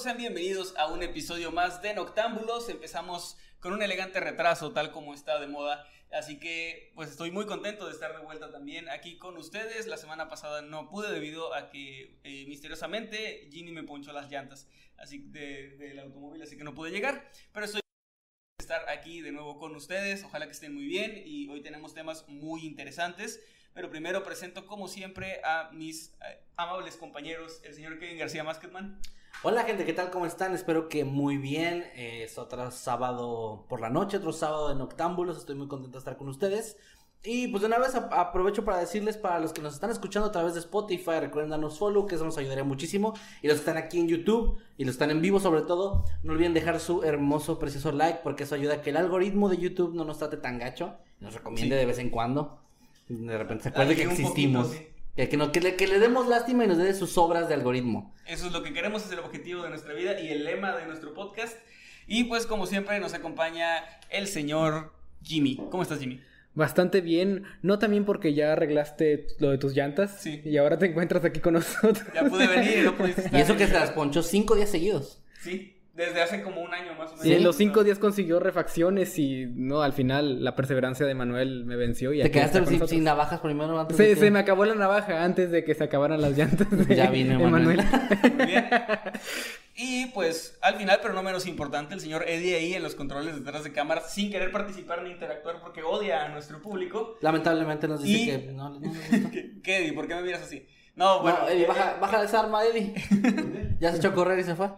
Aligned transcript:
Todos, 0.00 0.02
sean 0.04 0.16
bienvenidos 0.18 0.74
a 0.76 0.86
un 0.86 1.02
episodio 1.02 1.50
más 1.52 1.82
de 1.82 1.94
Noctámbulos. 1.94 2.68
Empezamos 2.68 3.36
con 3.60 3.72
un 3.72 3.82
elegante 3.82 4.20
retraso, 4.20 4.72
tal 4.72 4.92
como 4.92 5.14
está 5.14 5.38
de 5.38 5.46
moda. 5.46 5.86
Así 6.12 6.38
que, 6.38 6.92
pues 6.94 7.10
estoy 7.10 7.30
muy 7.30 7.44
contento 7.46 7.86
de 7.86 7.92
estar 7.92 8.16
de 8.16 8.24
vuelta 8.24 8.50
también 8.50 8.88
aquí 8.88 9.18
con 9.18 9.36
ustedes. 9.36 9.86
La 9.86 9.96
semana 9.96 10.28
pasada 10.28 10.62
no 10.62 10.88
pude 10.88 11.12
debido 11.12 11.54
a 11.54 11.70
que 11.70 12.18
eh, 12.24 12.46
misteriosamente 12.46 13.48
Ginny 13.50 13.72
me 13.72 13.82
ponchó 13.82 14.12
las 14.12 14.30
llantas 14.30 14.68
así 14.96 15.18
de- 15.18 15.76
del 15.76 15.98
automóvil, 16.00 16.42
así 16.42 16.56
que 16.56 16.64
no 16.64 16.74
pude 16.74 16.90
llegar. 16.90 17.30
Pero 17.52 17.66
estoy 17.66 17.80
estar 18.60 18.88
aquí 18.88 19.20
de 19.20 19.32
nuevo 19.32 19.58
con 19.58 19.74
ustedes. 19.76 20.24
Ojalá 20.24 20.46
que 20.46 20.52
estén 20.52 20.74
muy 20.74 20.86
bien 20.86 21.22
y 21.26 21.48
hoy 21.48 21.60
tenemos 21.62 21.94
temas 21.94 22.26
muy 22.28 22.64
interesantes. 22.64 23.42
Pero 23.74 23.90
primero 23.90 24.24
presento 24.24 24.66
como 24.66 24.88
siempre 24.88 25.40
a 25.44 25.70
mis 25.72 26.14
eh, 26.26 26.42
amables 26.56 26.96
compañeros, 26.96 27.60
el 27.64 27.74
señor 27.74 27.98
Kevin 27.98 28.18
García 28.18 28.42
Masketman. 28.44 29.00
Hola 29.42 29.64
gente, 29.64 29.86
¿qué 29.86 29.94
tal? 29.94 30.10
¿Cómo 30.10 30.26
están? 30.26 30.54
Espero 30.54 30.88
que 30.88 31.04
muy 31.04 31.38
bien. 31.38 31.84
Eh, 31.94 32.24
es 32.24 32.36
otro 32.36 32.70
sábado 32.70 33.64
por 33.68 33.80
la 33.80 33.88
noche, 33.88 34.18
otro 34.18 34.32
sábado 34.32 34.68
de 34.68 34.74
Noctámbulos. 34.74 35.38
Estoy 35.38 35.54
muy 35.56 35.66
contento 35.66 35.94
de 35.94 36.00
estar 36.00 36.16
con 36.18 36.28
ustedes. 36.28 36.76
Y 37.22 37.48
pues 37.48 37.60
de 37.62 37.66
una 37.66 37.78
vez 37.78 37.94
aprovecho 37.94 38.64
para 38.64 38.78
decirles 38.78 39.16
para 39.16 39.40
los 39.40 39.52
que 39.52 39.60
nos 39.62 39.74
están 39.74 39.90
escuchando 39.90 40.28
a 40.28 40.32
través 40.32 40.54
de 40.54 40.60
Spotify, 40.60 41.20
recuerden 41.20 41.50
darnos 41.50 41.78
follow, 41.78 42.06
que 42.06 42.14
eso 42.16 42.24
nos 42.24 42.36
ayudaría 42.38 42.64
muchísimo. 42.64 43.14
Y 43.42 43.46
los 43.48 43.56
que 43.56 43.60
están 43.60 43.76
aquí 43.76 43.98
en 43.98 44.08
YouTube 44.08 44.58
y 44.78 44.84
los 44.84 44.96
que 44.96 45.04
están 45.04 45.10
en 45.10 45.22
vivo 45.22 45.38
sobre 45.40 45.62
todo, 45.62 46.04
no 46.22 46.32
olviden 46.32 46.54
dejar 46.54 46.80
su 46.80 47.02
hermoso, 47.02 47.58
precioso 47.58 47.92
like, 47.92 48.20
porque 48.22 48.44
eso 48.44 48.54
ayuda 48.54 48.74
a 48.74 48.82
que 48.82 48.90
el 48.90 48.96
algoritmo 48.96 49.48
de 49.50 49.58
YouTube 49.58 49.94
no 49.94 50.04
nos 50.04 50.18
trate 50.18 50.36
tan 50.38 50.58
gacho. 50.58 50.96
Nos 51.20 51.34
recomiende 51.34 51.76
Sí. 51.76 51.80
de 51.80 51.86
vez 51.86 51.98
en 51.98 52.08
cuando. 52.10 52.58
De 53.08 53.36
repente 53.38 53.64
se 53.64 53.68
acuerde 53.70 53.96
que 53.96 54.04
poquito, 54.04 54.22
existimos. 54.22 54.68
sí. 54.68 54.86
Que, 55.16 55.28
que, 55.28 55.36
no- 55.36 55.52
que 55.52 55.60
le, 55.60 55.76
que 55.76 55.86
le 55.86 55.98
demos 55.98 56.28
lástima 56.28 56.64
y 56.64 56.68
nos 56.68 56.78
dé 56.78 56.94
sus 56.94 57.18
obras 57.18 57.48
de 57.48 57.54
algoritmo. 57.54 58.14
Eso 58.26 58.46
es 58.46 58.52
lo 58.52 58.62
que 58.62 58.72
queremos, 58.72 59.04
es 59.04 59.12
el 59.12 59.18
objetivo 59.18 59.62
de 59.62 59.68
nuestra 59.70 59.92
vida 59.94 60.18
y 60.20 60.28
el 60.28 60.44
lema 60.44 60.76
de 60.76 60.86
nuestro 60.86 61.14
podcast. 61.14 61.56
Y 62.06 62.24
pues 62.24 62.46
como 62.46 62.66
siempre 62.66 62.98
nos 63.00 63.12
acompaña 63.14 63.84
el 64.08 64.26
señor 64.26 64.92
Jimmy. 65.22 65.56
¿Cómo 65.70 65.82
estás 65.82 65.98
Jimmy? 66.00 66.20
Bastante 66.54 67.00
bien, 67.00 67.44
no 67.62 67.78
también 67.78 68.04
porque 68.04 68.34
ya 68.34 68.52
arreglaste 68.52 69.26
lo 69.38 69.50
de 69.50 69.58
tus 69.58 69.74
llantas 69.74 70.20
Sí. 70.20 70.42
y 70.44 70.56
ahora 70.56 70.78
te 70.78 70.86
encuentras 70.86 71.24
aquí 71.24 71.38
con 71.40 71.54
nosotros. 71.54 72.02
Ya 72.14 72.24
pude 72.24 72.46
venir 72.48 72.78
y 72.78 72.82
no 72.82 72.96
pudiste 72.96 73.20
estar. 73.22 73.38
Y 73.38 73.42
eso 73.42 73.56
que 73.56 73.66
se 73.68 73.74
las 73.74 73.90
ponchó 73.90 74.22
cinco 74.22 74.56
días 74.56 74.70
seguidos. 74.70 75.22
Sí, 75.40 75.76
desde 76.06 76.22
hace 76.22 76.42
como 76.42 76.60
un 76.62 76.72
año 76.74 76.92
más 76.94 77.08
o 77.08 77.12
menos. 77.12 77.20
Sí, 77.22 77.32
en 77.32 77.44
los 77.44 77.56
cinco 77.56 77.84
días 77.84 77.98
consiguió 77.98 78.40
refacciones 78.40 79.18
y 79.18 79.46
no, 79.54 79.82
al 79.82 79.92
final 79.92 80.42
la 80.42 80.56
perseverancia 80.56 81.06
de 81.06 81.14
Manuel 81.14 81.64
me 81.64 81.76
venció 81.76 82.12
y 82.12 82.18
Te 82.18 82.22
aquí 82.24 82.32
quedaste 82.32 82.66
sin, 82.66 82.88
sin 82.88 83.04
navajas 83.04 83.40
primero 83.40 83.78
antes 83.78 83.96
Se, 83.96 84.02
de 84.04 84.08
que- 84.14 84.16
se 84.20 84.30
me 84.30 84.38
acabó 84.38 84.64
la 84.64 84.74
navaja 84.74 85.22
antes 85.22 85.50
de 85.50 85.62
que 85.64 85.74
se 85.74 85.84
acabaran 85.84 86.20
las 86.20 86.36
llantas 86.36 86.68
de 86.88 86.96
Ya 86.96 87.10
vine, 87.10 87.38
Manuel. 87.38 87.80
Muy 88.36 88.46
bien. 88.46 88.68
Y 89.82 90.06
pues 90.06 90.58
al 90.60 90.74
final, 90.74 90.98
pero 91.00 91.14
no 91.14 91.22
menos 91.22 91.46
importante, 91.46 91.94
el 91.94 92.00
señor 92.00 92.24
Eddie 92.28 92.56
ahí 92.56 92.74
en 92.74 92.82
los 92.82 92.94
controles 92.94 93.34
detrás 93.34 93.64
de 93.64 93.72
cámaras 93.72 94.12
sin 94.12 94.30
querer 94.30 94.50
participar 94.52 95.02
ni 95.02 95.10
interactuar 95.10 95.60
porque 95.62 95.82
odia 95.82 96.24
a 96.26 96.28
nuestro 96.28 96.60
público. 96.60 97.16
Lamentablemente 97.22 97.88
nos 97.88 98.02
dice 98.02 98.20
Y- 98.20 98.26
que 98.26 98.52
no, 98.52 98.68
no. 98.78 98.92
¿Qué, 99.32 99.52
qué, 99.62 99.76
Eddie? 99.78 99.92
¿Por 99.94 100.06
qué 100.06 100.16
me 100.16 100.22
miras 100.22 100.42
así? 100.42 100.66
No, 100.96 101.20
bueno. 101.20 101.38
No, 101.40 101.48
Eddie, 101.48 101.66
baja, 101.66 101.96
baja 102.00 102.22
esa 102.22 102.40
arma, 102.40 102.64
Eddie. 102.64 102.94
ya 103.80 103.92
se 103.92 103.98
echó 103.98 104.08
a 104.08 104.14
correr 104.14 104.38
y 104.38 104.44
se 104.44 104.54
fue. 104.54 104.68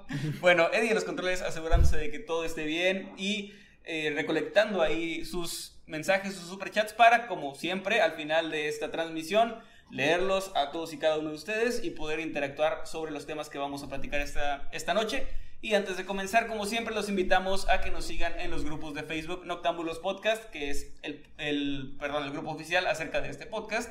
Bueno, 0.40 0.68
Eddie 0.72 0.90
en 0.90 0.94
los 0.94 1.04
controles 1.04 1.42
asegurándose 1.42 1.96
de 1.96 2.10
que 2.10 2.18
todo 2.18 2.44
esté 2.44 2.64
bien 2.64 3.12
y 3.16 3.52
eh, 3.84 4.12
recolectando 4.14 4.82
ahí 4.82 5.24
sus 5.24 5.80
mensajes, 5.86 6.34
sus 6.34 6.48
superchats 6.48 6.92
para, 6.92 7.26
como 7.26 7.54
siempre, 7.54 8.00
al 8.00 8.12
final 8.12 8.50
de 8.50 8.68
esta 8.68 8.90
transmisión, 8.90 9.56
leerlos 9.90 10.52
a 10.54 10.70
todos 10.70 10.92
y 10.92 10.98
cada 10.98 11.18
uno 11.18 11.30
de 11.30 11.36
ustedes 11.36 11.84
y 11.84 11.90
poder 11.90 12.20
interactuar 12.20 12.86
sobre 12.86 13.10
los 13.10 13.26
temas 13.26 13.48
que 13.48 13.58
vamos 13.58 13.82
a 13.82 13.88
platicar 13.88 14.20
esta, 14.20 14.68
esta 14.72 14.94
noche. 14.94 15.26
Y 15.60 15.74
antes 15.74 15.96
de 15.96 16.04
comenzar, 16.04 16.48
como 16.48 16.66
siempre, 16.66 16.94
los 16.94 17.08
invitamos 17.08 17.68
a 17.68 17.80
que 17.80 17.90
nos 17.90 18.04
sigan 18.04 18.38
en 18.40 18.50
los 18.50 18.64
grupos 18.64 18.94
de 18.94 19.04
Facebook 19.04 19.46
Noctámbulos 19.46 20.00
Podcast, 20.00 20.44
que 20.50 20.70
es 20.70 20.92
el, 21.02 21.24
el, 21.38 21.96
perdón, 22.00 22.24
el 22.24 22.32
grupo 22.32 22.50
oficial 22.50 22.86
acerca 22.86 23.20
de 23.20 23.28
este 23.28 23.46
podcast. 23.46 23.90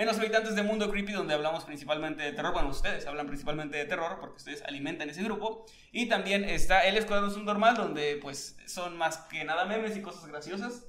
En 0.00 0.06
los 0.06 0.18
habitantes 0.18 0.56
de 0.56 0.62
Mundo 0.62 0.90
Creepy, 0.90 1.12
donde 1.12 1.34
hablamos 1.34 1.64
principalmente 1.64 2.22
de 2.22 2.32
terror. 2.32 2.54
Bueno, 2.54 2.70
ustedes 2.70 3.06
hablan 3.06 3.26
principalmente 3.26 3.76
de 3.76 3.84
terror, 3.84 4.16
porque 4.18 4.38
ustedes 4.38 4.62
alimentan 4.62 5.10
ese 5.10 5.22
grupo. 5.22 5.66
Y 5.92 6.06
también 6.06 6.42
está 6.42 6.86
El 6.86 6.96
Escuadrón 6.96 7.30
Subnormal, 7.30 7.74
donde 7.74 8.16
pues 8.16 8.56
son 8.64 8.96
más 8.96 9.18
que 9.28 9.44
nada 9.44 9.66
memes 9.66 9.98
y 9.98 10.00
cosas 10.00 10.26
graciosas. 10.26 10.86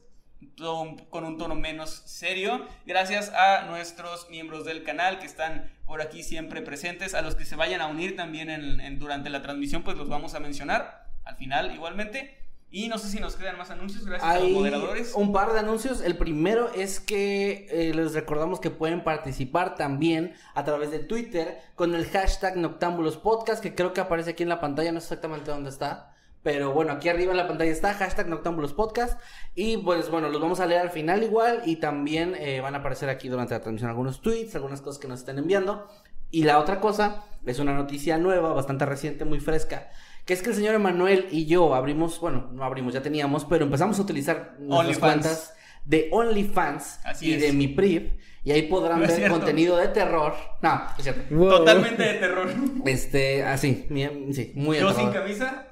con 1.09 1.25
un 1.25 1.37
tono 1.37 1.55
menos 1.55 1.89
serio. 2.05 2.65
Gracias 2.85 3.33
a 3.35 3.65
nuestros 3.65 4.29
miembros 4.29 4.63
del 4.63 4.83
canal 4.83 5.19
que 5.19 5.25
están 5.25 5.69
por 5.85 6.01
aquí 6.01 6.23
siempre 6.23 6.61
presentes. 6.61 7.13
A 7.13 7.21
los 7.21 7.35
que 7.35 7.43
se 7.43 7.57
vayan 7.57 7.81
a 7.81 7.87
unir 7.87 8.15
también 8.15 8.97
durante 8.97 9.29
la 9.29 9.41
transmisión, 9.41 9.83
pues 9.83 9.97
los 9.97 10.07
vamos 10.07 10.35
a 10.35 10.39
mencionar 10.39 11.09
al 11.25 11.35
final 11.35 11.75
igualmente. 11.75 12.40
Y 12.73 12.87
no 12.87 12.97
sé 12.97 13.09
si 13.09 13.19
nos 13.19 13.35
quedan 13.35 13.57
más 13.57 13.69
anuncios, 13.69 14.05
gracias 14.05 14.31
a 14.31 14.39
los 14.39 14.49
moderadores. 14.49 15.13
un 15.13 15.33
par 15.33 15.51
de 15.51 15.59
anuncios. 15.59 15.99
El 15.99 16.17
primero 16.17 16.71
es 16.73 17.01
que 17.01 17.67
eh, 17.69 17.93
les 17.93 18.13
recordamos 18.13 18.61
que 18.61 18.69
pueden 18.69 19.03
participar 19.03 19.75
también 19.75 20.35
a 20.55 20.63
través 20.63 20.89
de 20.89 20.99
Twitter 20.99 21.59
con 21.75 21.93
el 21.93 22.05
hashtag 22.05 22.55
Noctámbulos 22.55 23.17
Podcast, 23.17 23.61
que 23.61 23.75
creo 23.75 23.91
que 23.91 23.99
aparece 23.99 24.31
aquí 24.31 24.43
en 24.43 24.49
la 24.49 24.61
pantalla, 24.61 24.93
no 24.93 25.01
sé 25.01 25.07
exactamente 25.07 25.51
dónde 25.51 25.69
está. 25.69 26.13
Pero 26.43 26.71
bueno, 26.71 26.93
aquí 26.93 27.09
arriba 27.09 27.31
en 27.31 27.37
la 27.37 27.47
pantalla 27.47 27.71
está 27.71 27.93
hashtag 27.93 28.29
Noctámbulos 28.29 28.71
Podcast. 28.71 29.19
Y 29.53 29.75
pues 29.75 30.09
bueno, 30.09 30.29
los 30.29 30.41
vamos 30.41 30.61
a 30.61 30.65
leer 30.65 30.79
al 30.79 30.91
final 30.91 31.23
igual. 31.23 31.63
Y 31.65 31.75
también 31.75 32.35
eh, 32.39 32.61
van 32.61 32.73
a 32.73 32.77
aparecer 32.77 33.09
aquí 33.09 33.27
durante 33.27 33.53
la 33.53 33.59
transmisión 33.59 33.89
algunos 33.89 34.21
tweets, 34.21 34.55
algunas 34.55 34.81
cosas 34.81 34.97
que 34.97 35.09
nos 35.09 35.19
estén 35.19 35.37
enviando. 35.37 35.89
Y 36.31 36.43
la 36.43 36.57
otra 36.57 36.79
cosa 36.79 37.25
es 37.45 37.59
una 37.59 37.73
noticia 37.73 38.17
nueva, 38.17 38.53
bastante 38.53 38.85
reciente, 38.85 39.25
muy 39.25 39.41
fresca. 39.41 39.89
Que 40.25 40.33
es 40.33 40.41
que 40.41 40.49
el 40.49 40.55
señor 40.55 40.75
Emanuel 40.75 41.27
y 41.31 41.45
yo 41.45 41.73
abrimos, 41.73 42.19
bueno, 42.19 42.49
no 42.53 42.63
abrimos, 42.63 42.93
ya 42.93 43.01
teníamos, 43.01 43.43
pero 43.45 43.65
empezamos 43.65 43.97
a 43.99 44.01
utilizar 44.03 44.55
nuestras 44.59 44.99
cuentas 44.99 45.53
de 45.85 46.09
OnlyFans 46.11 46.99
y 47.21 47.33
es. 47.33 47.41
de 47.41 47.53
mi 47.53 47.67
PRIV. 47.67 48.11
Y 48.43 48.51
ahí 48.51 48.63
podrán 48.63 48.99
No 48.99 49.05
ver 49.07 49.11
cierto. 49.15 49.35
contenido 49.35 49.77
de 49.77 49.87
terror. 49.89 50.33
No, 50.63 50.81
es 50.97 51.03
cierto. 51.03 51.35
Wow. 51.35 51.49
Totalmente 51.49 52.01
de 52.01 52.13
terror. 52.15 52.49
Este, 52.85 53.43
así, 53.43 53.85
mi- 53.89 54.33
sí, 54.33 54.51
muy 54.55 54.79
Yo 54.79 54.89
aterrador. 54.89 55.13
sin 55.13 55.21
camisa, 55.21 55.67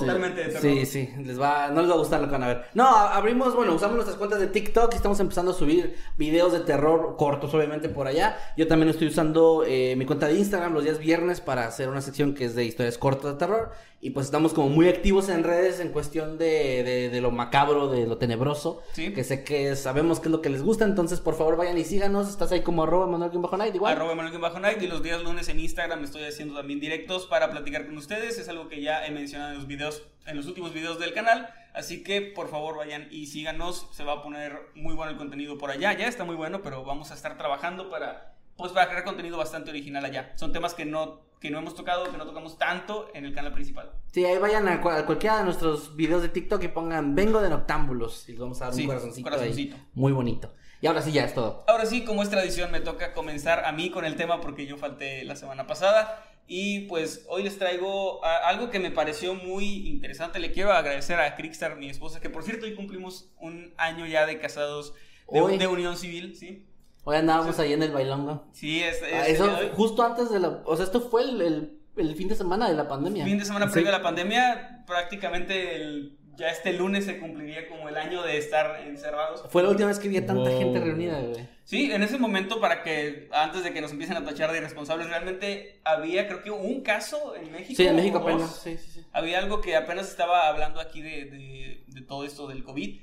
totalmente 0.00 0.40
de 0.40 0.46
terror. 0.48 0.62
Sí, 0.62 0.86
sí, 0.86 1.08
les 1.24 1.40
va, 1.40 1.68
no 1.68 1.80
les 1.82 1.90
va 1.90 1.94
a 1.94 1.98
gustar 1.98 2.20
lo 2.20 2.26
que 2.26 2.32
van 2.32 2.42
a 2.42 2.48
ver. 2.48 2.64
No, 2.74 2.88
abrimos, 2.88 3.54
bueno, 3.54 3.74
usamos 3.74 3.94
nuestras 3.94 4.16
cuentas 4.16 4.40
de 4.40 4.48
TikTok 4.48 4.92
y 4.92 4.96
estamos 4.96 5.20
empezando 5.20 5.52
a 5.52 5.54
subir 5.54 5.96
videos 6.16 6.52
de 6.52 6.60
terror 6.60 7.16
cortos, 7.16 7.54
obviamente, 7.54 7.88
por 7.88 8.06
allá. 8.06 8.36
Yo 8.56 8.66
también 8.66 8.88
estoy 8.88 9.08
usando 9.08 9.64
eh, 9.66 9.94
mi 9.96 10.04
cuenta 10.06 10.26
de 10.26 10.34
Instagram 10.34 10.74
los 10.74 10.82
días 10.84 10.98
viernes 10.98 11.40
para 11.40 11.66
hacer 11.66 11.88
una 11.88 12.00
sección 12.00 12.34
que 12.34 12.46
es 12.46 12.54
de 12.54 12.64
historias 12.64 12.98
cortas 12.98 13.34
de 13.34 13.38
terror. 13.38 13.72
Y 14.04 14.10
pues 14.10 14.26
estamos 14.26 14.52
como 14.52 14.68
muy 14.68 14.88
activos 14.88 15.28
en 15.28 15.44
redes 15.44 15.78
en 15.78 15.90
cuestión 15.90 16.36
de, 16.36 16.82
de, 16.82 17.08
de 17.08 17.20
lo 17.20 17.30
macabro, 17.30 17.86
de 17.86 18.04
lo 18.04 18.18
tenebroso. 18.18 18.82
Sí. 18.94 19.14
Que 19.14 19.22
sé 19.22 19.44
que 19.44 19.76
sabemos 19.76 20.18
qué 20.18 20.26
es 20.26 20.32
lo 20.32 20.42
que 20.42 20.50
les 20.50 20.60
gusta, 20.60 20.84
entonces 20.84 21.20
por 21.20 21.36
favor 21.36 21.56
vayan 21.56 21.78
y 21.78 21.84
síganos. 21.84 22.28
Estás 22.28 22.50
ahí 22.50 22.62
como 22.62 22.82
arroba 22.82 23.06
Manuel-Night 23.06 23.76
igual. 23.76 23.94
Arroba 23.94 24.16
Manuel 24.16 24.36
Bajo 24.40 24.58
Night 24.58 24.82
y 24.82 24.88
los 24.88 25.04
días 25.04 25.22
lunes 25.22 25.48
en 25.48 25.60
Instagram 25.60 26.02
estoy 26.02 26.24
haciendo 26.24 26.56
también 26.56 26.80
directos 26.80 27.26
para 27.26 27.52
platicar 27.52 27.86
con 27.86 27.96
ustedes. 27.96 28.40
Es 28.40 28.48
algo 28.48 28.66
que 28.66 28.82
ya 28.82 29.06
he 29.06 29.12
mencionado 29.12 29.52
en 29.52 29.58
los 29.58 29.68
videos, 29.68 29.81
en 30.26 30.36
los 30.36 30.46
últimos 30.46 30.72
videos 30.72 30.98
del 30.98 31.12
canal. 31.14 31.52
Así 31.74 32.02
que 32.04 32.20
por 32.20 32.48
favor 32.50 32.76
vayan 32.76 33.08
y 33.10 33.26
síganos. 33.26 33.88
Se 33.92 34.04
va 34.04 34.14
a 34.14 34.22
poner 34.22 34.58
muy 34.74 34.94
bueno 34.94 35.10
el 35.12 35.16
contenido 35.18 35.56
por 35.58 35.70
allá. 35.70 35.92
Ya 35.94 36.06
está 36.06 36.24
muy 36.24 36.36
bueno, 36.36 36.62
pero 36.62 36.84
vamos 36.84 37.10
a 37.10 37.14
estar 37.14 37.36
trabajando 37.38 37.88
para 37.90 38.34
pues 38.56 38.70
para 38.72 38.86
crear 38.88 39.02
contenido 39.04 39.38
bastante 39.38 39.70
original 39.70 40.04
allá. 40.04 40.30
Son 40.36 40.52
temas 40.52 40.74
que 40.74 40.84
no, 40.84 41.22
que 41.40 41.50
no 41.50 41.58
hemos 41.58 41.74
tocado, 41.74 42.10
que 42.10 42.18
no 42.18 42.26
tocamos 42.26 42.58
tanto 42.58 43.08
en 43.14 43.24
el 43.24 43.34
canal 43.34 43.52
principal. 43.52 43.90
Sí, 44.12 44.24
ahí 44.26 44.36
vayan 44.36 44.68
a, 44.68 44.80
cual- 44.82 44.98
a 45.00 45.06
cualquiera 45.06 45.38
de 45.38 45.44
nuestros 45.44 45.96
videos 45.96 46.20
de 46.22 46.28
TikTok 46.28 46.62
y 46.62 46.68
pongan 46.68 47.14
vengo 47.14 47.40
de 47.40 47.48
noctámbulos 47.48 48.28
y 48.28 48.32
les 48.32 48.40
vamos 48.40 48.60
a 48.60 48.66
dar 48.66 48.74
Sí, 48.74 48.82
un 48.82 48.88
corazoncito, 48.88 49.28
ahí. 49.28 49.34
corazoncito. 49.34 49.76
muy 49.94 50.12
bonito. 50.12 50.52
Y 50.82 50.86
ahora 50.86 51.00
sí 51.00 51.12
ya 51.12 51.24
es 51.24 51.32
todo. 51.32 51.64
Ahora 51.66 51.86
sí, 51.86 52.04
como 52.04 52.22
es 52.22 52.28
tradición, 52.28 52.70
me 52.70 52.80
toca 52.80 53.14
comenzar 53.14 53.64
a 53.64 53.72
mí 53.72 53.90
con 53.90 54.04
el 54.04 54.16
tema 54.16 54.40
porque 54.40 54.66
yo 54.66 54.76
falté 54.76 55.24
la 55.24 55.34
semana 55.36 55.66
pasada. 55.66 56.22
Y 56.46 56.80
pues 56.86 57.24
hoy 57.28 57.42
les 57.44 57.58
traigo 57.58 58.22
ah, 58.24 58.40
algo 58.48 58.68
que 58.70 58.78
me 58.78 58.90
pareció 58.90 59.34
muy 59.34 59.88
interesante. 59.88 60.38
Le 60.38 60.52
quiero 60.52 60.72
agradecer 60.72 61.18
a 61.18 61.34
Crickstar, 61.36 61.76
mi 61.76 61.88
esposa, 61.88 62.20
que 62.20 62.28
por 62.30 62.42
cierto 62.42 62.66
hoy 62.66 62.74
cumplimos 62.74 63.30
un 63.40 63.72
año 63.78 64.06
ya 64.06 64.26
de 64.26 64.38
casados 64.38 64.94
de, 65.30 65.40
Hoy. 65.40 65.56
de 65.56 65.66
unión 65.66 65.96
civil, 65.96 66.36
¿sí? 66.36 66.66
Hoy 67.04 67.16
andábamos 67.16 67.58
ahí 67.58 67.72
en 67.72 67.82
el 67.82 67.90
bailongo. 67.92 68.44
Sí, 68.52 68.82
es, 68.82 69.00
Ah, 69.02 69.26
es- 69.26 69.34
Eso 69.40 69.44
hoy- 69.56 69.70
justo 69.74 70.02
antes 70.02 70.30
de 70.30 70.40
la, 70.40 70.48
o 70.66 70.76
sea, 70.76 70.84
esto 70.84 71.00
fue 71.00 71.22
el, 71.22 71.40
el- 71.40 71.78
el 71.96 72.16
fin 72.16 72.28
de 72.28 72.34
semana 72.34 72.68
de 72.68 72.74
la 72.76 72.86
pandemia. 72.88 73.24
fin 73.24 73.38
de 73.38 73.44
semana 73.44 73.66
Sí. 73.66 73.72
previo 73.72 73.88
a 73.88 73.92
la 73.98 74.02
pandemia, 74.02 74.84
prácticamente 74.86 75.76
el- 75.76 76.18
ya 76.36 76.48
este 76.48 76.72
lunes 76.72 77.04
se 77.04 77.18
cumpliría 77.18 77.68
como 77.68 77.88
el 77.88 77.96
año 77.96 78.22
de 78.22 78.38
estar 78.38 78.80
encerrados. 78.86 79.44
Fue 79.50 79.62
la 79.62 79.68
última 79.70 79.88
vez 79.88 79.98
que 79.98 80.08
vi 80.08 80.16
a 80.16 80.26
tanta 80.26 80.50
Wow. 80.50 80.58
gente 80.58 80.80
reunida, 80.80 81.20
güey. 81.20 81.48
Sí, 81.64 81.92
en 81.92 82.02
ese 82.02 82.18
momento, 82.18 82.60
para 82.60 82.82
que 82.82 83.28
antes 83.32 83.62
de 83.64 83.72
que 83.72 83.80
nos 83.80 83.92
empiecen 83.92 84.16
a 84.16 84.24
tachar 84.24 84.50
de 84.50 84.58
irresponsables, 84.58 85.08
realmente 85.08 85.80
había, 85.84 86.26
creo 86.26 86.42
que 86.42 86.50
un 86.50 86.82
caso 86.82 87.36
en 87.36 87.52
México. 87.52 87.74
Sí, 87.76 87.86
en 87.86 87.96
México 87.96 88.18
apenas. 88.18 88.60
Sí, 88.62 88.76
sí, 88.78 88.90
sí. 88.92 89.06
Había 89.12 89.38
algo 89.38 89.60
que 89.60 89.76
apenas 89.76 90.08
estaba 90.10 90.48
hablando 90.48 90.80
aquí 90.80 91.00
de, 91.02 91.24
de- 91.26 91.84
de 91.86 92.00
todo 92.02 92.24
esto 92.24 92.46
del 92.48 92.64
COVID. 92.64 93.00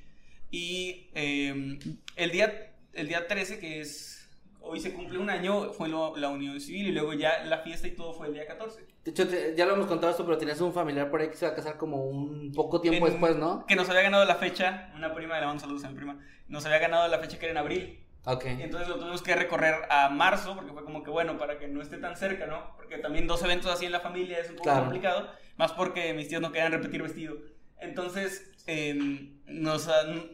Y 0.52 1.10
eh, 1.14 1.80
el, 2.16 2.32
día, 2.32 2.74
el 2.94 3.08
día 3.08 3.28
13, 3.28 3.60
que 3.60 3.82
es. 3.82 4.16
Hoy 4.62 4.80
se 4.82 4.92
cumple 4.94 5.18
un 5.20 5.30
año, 5.30 5.72
fue 5.74 5.88
lo- 5.88 6.18
la 6.18 6.30
unión 6.30 6.60
civil 6.60 6.88
y 6.88 6.92
luego 6.92 7.14
ya 7.14 7.44
la 7.46 7.60
fiesta 7.60 7.88
y 7.88 7.92
todo 7.92 8.14
fue 8.14 8.28
el 8.28 8.34
día 8.34 8.46
14. 8.46 8.82
De 9.06 9.12
hecho, 9.12 9.28
te- 9.28 9.56
ya 9.56 9.66
lo 9.66 9.74
hemos 9.74 9.88
contado 9.88 10.12
esto, 10.12 10.26
pero 10.26 10.38
tenías 10.38 10.60
un 10.62 10.74
familiar 10.74 11.10
por 11.10 11.22
ahí 11.22 11.30
que 11.30 11.36
se 11.36 11.46
va 11.46 11.54
a 11.54 11.56
casar 11.56 11.78
como 11.78 12.04
un 12.06 12.52
poco 12.54 12.82
tiempo 12.82 13.06
En- 13.08 13.14
después, 13.14 13.36
¿no? 13.38 13.66
Que 13.66 13.76
nos 13.76 13.90
había 13.90 14.02
ganado 14.02 14.26
la 14.26 14.36
fecha, 14.36 14.92
una 14.96 15.14
prima, 15.14 15.40
le 15.40 15.46
mando 15.46 15.62
saludos 15.62 15.84
a 15.86 15.90
mi 15.90 15.96
prima, 15.96 16.20
nos 16.48 16.66
había 16.66 16.80
ganado 16.80 17.08
la 17.08 17.18
fecha 17.20 17.40
que 17.40 17.46
era 17.46 17.52
en 17.52 17.58
abril. 17.58 18.06
Ok. 18.26 18.46
Entonces 18.46 18.90
lo 18.90 18.98
tuvimos 19.00 19.22
que 19.22 19.34
recorrer 19.36 19.76
a 19.90 20.10
marzo, 20.10 20.54
porque 20.54 20.74
fue 20.74 20.84
como 20.84 21.02
que 21.04 21.10
bueno, 21.10 21.38
para 21.38 21.58
que 21.58 21.68
no 21.70 21.82
esté 21.82 21.98
tan 21.98 22.18
cerca, 22.18 22.46
¿no? 22.46 22.76
Porque 22.76 22.98
también 22.98 23.26
dos 23.26 23.42
eventos 23.44 23.72
así 23.72 23.86
en 23.86 23.94
la 23.94 24.02
familia 24.02 24.40
es 24.40 24.50
un 24.50 24.56
poco 24.58 24.64
Claro. 24.66 24.82
complicado, 24.82 25.30
más 25.56 25.72
porque 25.72 26.14
mis 26.14 26.28
tíos 26.28 26.42
no 26.42 26.52
querían 26.52 26.72
repetir 26.74 27.02
vestido. 27.02 27.38
Entonces 27.80 28.52
em, 28.68 29.40
nos, 29.48 29.90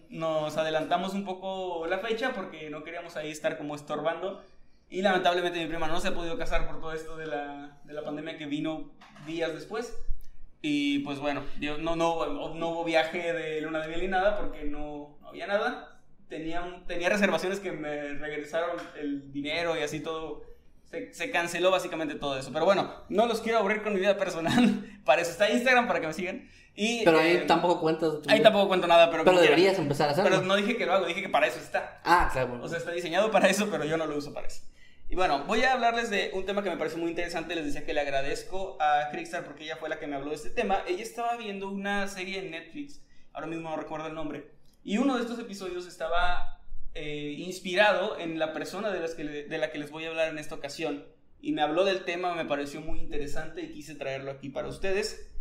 nos 0.09 0.57
adelantamos 0.57 1.13
un 1.13 1.23
poco 1.23 1.85
la 1.87 1.99
fecha 1.99 2.33
porque 2.33 2.69
no 2.69 2.83
queríamos 2.83 3.15
ahí 3.15 3.29
estar 3.31 3.57
como 3.57 3.75
estorbando. 3.75 4.43
Y 4.95 5.01
lamentablemente 5.01 5.59
mi 5.59 5.67
prima 5.67 5.87
no 5.87 5.99
se 5.99 6.07
ha 6.07 6.13
podido 6.13 6.37
casar 6.37 6.65
por 6.67 6.79
todo 6.79 6.93
esto 6.93 7.17
de 7.17 7.27
la, 7.27 7.77
de 7.83 7.93
la 7.93 8.01
pandemia 8.03 8.37
que 8.37 8.45
vino 8.45 8.91
días 9.25 9.53
después. 9.53 9.93
Y 10.61 10.99
pues 10.99 11.19
bueno, 11.19 11.43
yo, 11.59 11.77
no, 11.77 11.95
no, 11.95 12.53
no 12.55 12.69
hubo 12.69 12.83
viaje 12.85 13.33
de 13.33 13.59
luna 13.61 13.79
de 13.81 13.89
miel 13.89 14.01
ni 14.01 14.07
nada 14.07 14.37
porque 14.37 14.63
no, 14.63 15.17
no 15.21 15.27
había 15.27 15.47
nada. 15.47 15.99
Tenía, 16.29 16.61
un- 16.61 16.85
tenía 16.87 17.09
reservaciones 17.09 17.59
que 17.59 17.71
me 17.73 18.13
regresaron 18.13 18.77
el 18.97 19.31
dinero 19.33 19.77
y 19.77 19.83
así 19.83 19.99
todo. 19.99 20.43
Se, 20.89 21.13
se 21.13 21.29
canceló 21.29 21.71
básicamente 21.71 22.15
todo 22.15 22.37
eso. 22.37 22.51
Pero 22.53 22.63
bueno, 22.63 22.89
no 23.09 23.25
los 23.25 23.41
quiero 23.41 23.57
aburrir 23.59 23.83
con 23.83 23.93
mi 23.93 23.99
vida 23.99 24.17
personal. 24.17 24.89
para 25.05 25.21
eso 25.21 25.31
está 25.31 25.49
Instagram, 25.51 25.87
para 25.87 25.99
que 25.99 26.07
me 26.07 26.13
sigan. 26.13 26.49
Y, 26.73 27.03
Pero 27.03 27.19
ahí 27.19 27.31
eh, 27.33 27.37
tampoco 27.47 27.81
cuentas. 27.81 28.13
Ahí 28.27 28.41
tampoco 28.41 28.69
cuento 28.69 28.87
nada, 28.87 29.11
pero, 29.11 29.23
Pero 29.23 29.33
como 29.33 29.39
quiera. 29.39 29.55
deberías 29.55 29.77
empezar 29.77 30.07
a 30.07 30.11
hacerlo. 30.13 30.29
Pero 30.31 30.41
no 30.43 30.55
dije 30.55 30.77
que 30.77 30.85
lo 30.85 30.93
hago, 30.93 31.05
dije 31.05 31.21
que 31.21 31.29
para 31.29 31.47
eso 31.47 31.59
está. 31.59 31.99
Ah, 32.05 32.29
claro. 32.31 32.59
O 32.61 32.67
sea, 32.69 32.77
está 32.77 32.91
diseñado 32.91 33.29
para 33.29 33.49
eso, 33.49 33.67
pero 33.69 33.83
yo 33.83 33.97
no 33.97 34.05
lo 34.07 34.15
uso 34.17 34.33
para 34.33 34.47
eso. 34.47 34.61
Y 35.07 35.15
bueno, 35.15 35.43
voy 35.45 35.61
a 35.61 35.73
hablarles 35.73 36.09
de 36.09 36.31
un 36.33 36.45
tema 36.45 36.63
que 36.63 36.69
me 36.69 36.77
parece 36.77 36.97
muy 36.97 37.09
interesante. 37.09 37.55
Les 37.55 37.65
decía 37.65 37.85
que 37.85 37.93
le 37.93 38.01
agradezco 38.01 38.77
a 38.81 39.09
Crickstar 39.11 39.45
porque 39.45 39.63
ella 39.63 39.77
fue 39.77 39.87
la 39.87 39.99
que 39.99 40.07
me 40.07 40.15
habló 40.15 40.31
de 40.31 40.35
este 40.35 40.49
tema. 40.49 40.83
Ella 40.87 41.03
estaba 41.03 41.37
viendo 41.37 41.69
una 41.69 42.07
serie 42.07 42.39
en 42.39 42.51
Netflix, 42.51 43.01
ahora 43.31 43.47
mismo 43.47 43.69
no 43.69 43.77
recuerdo 43.77 44.07
el 44.07 44.15
nombre, 44.15 44.49
y 44.83 44.97
uno 44.97 45.15
de 45.15 45.21
estos 45.21 45.39
episodios 45.39 45.87
estaba 45.87 46.59
eh, 46.95 47.35
inspirado 47.37 48.17
en 48.17 48.39
la 48.39 48.53
persona 48.53 48.89
de, 48.91 48.99
las 48.99 49.13
que 49.13 49.23
de 49.23 49.57
la 49.57 49.71
que 49.71 49.77
les 49.77 49.91
voy 49.91 50.05
a 50.05 50.09
hablar 50.09 50.29
en 50.29 50.39
esta 50.39 50.55
ocasión. 50.55 51.05
Y 51.39 51.51
me 51.51 51.61
habló 51.61 51.85
del 51.85 52.03
tema, 52.03 52.33
me 52.33 52.45
pareció 52.45 52.81
muy 52.81 52.99
interesante 52.99 53.61
y 53.61 53.73
quise 53.73 53.93
traerlo 53.93 54.31
aquí 54.31 54.49
para 54.49 54.67
ustedes. 54.67 55.31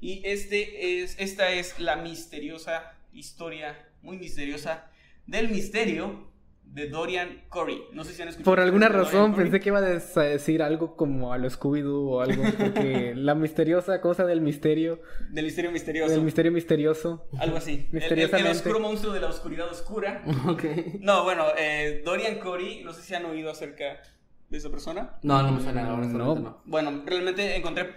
Y 0.00 0.22
este 0.24 1.02
es, 1.02 1.16
esta 1.18 1.50
es 1.50 1.78
la 1.78 1.96
misteriosa 1.96 2.94
historia, 3.12 3.86
muy 4.00 4.16
misteriosa, 4.16 4.90
del 5.26 5.50
misterio 5.50 6.29
de 6.72 6.88
Dorian 6.88 7.42
Corey. 7.48 7.82
No 7.92 8.04
sé 8.04 8.12
si 8.12 8.22
han 8.22 8.28
escuchado. 8.28 8.44
Por 8.50 8.60
alguna 8.60 8.88
razón 8.88 9.34
pensé 9.34 9.58
que 9.58 9.70
iba 9.70 9.78
a 9.78 9.80
decir 9.82 10.62
algo 10.62 10.94
como 10.96 11.32
a 11.32 11.38
lo 11.38 11.48
Scooby-Doo 11.50 12.08
o 12.08 12.20
algo, 12.20 12.44
porque 12.56 13.12
la 13.16 13.34
misteriosa 13.34 14.00
cosa 14.00 14.24
del 14.24 14.40
misterio, 14.40 15.00
Del 15.30 15.46
misterio 15.46 15.72
misterioso. 15.72 16.12
del 16.12 16.22
misterio 16.22 16.52
misterioso. 16.52 17.26
Algo 17.40 17.56
así. 17.56 17.72
El- 17.72 17.78
El, 17.80 17.86
el 17.86 17.92
Misteriosamente. 18.02 18.50
oscuro 18.58 18.80
monstruo 18.80 19.12
de 19.12 19.20
la 19.20 19.28
oscuridad 19.28 19.68
oscura. 19.68 20.22
Ok. 20.48 20.64
No, 21.00 21.24
bueno, 21.24 21.44
eh, 21.58 22.02
Dorian 22.04 22.38
Corey, 22.38 22.84
no 22.84 22.92
sé 22.92 23.02
si 23.02 23.14
han 23.14 23.24
oído 23.24 23.50
acerca 23.50 24.00
de 24.48 24.56
esa 24.58 24.70
persona. 24.70 25.18
No, 25.22 25.42
no 25.42 25.52
me 25.52 25.60
suena, 25.62 25.82
No. 25.82 26.34
no. 26.36 26.62
Bueno, 26.66 27.02
realmente 27.04 27.56
encontré, 27.56 27.94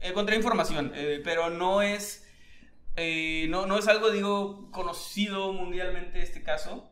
encontré 0.00 0.36
información, 0.36 0.90
eh, 0.94 1.20
pero 1.22 1.50
no 1.50 1.82
es, 1.82 2.26
eh, 2.96 3.46
no, 3.50 3.66
no 3.66 3.78
es 3.78 3.88
algo, 3.88 4.10
digo, 4.10 4.70
conocido 4.70 5.52
mundialmente 5.52 6.22
este 6.22 6.42
caso. 6.42 6.90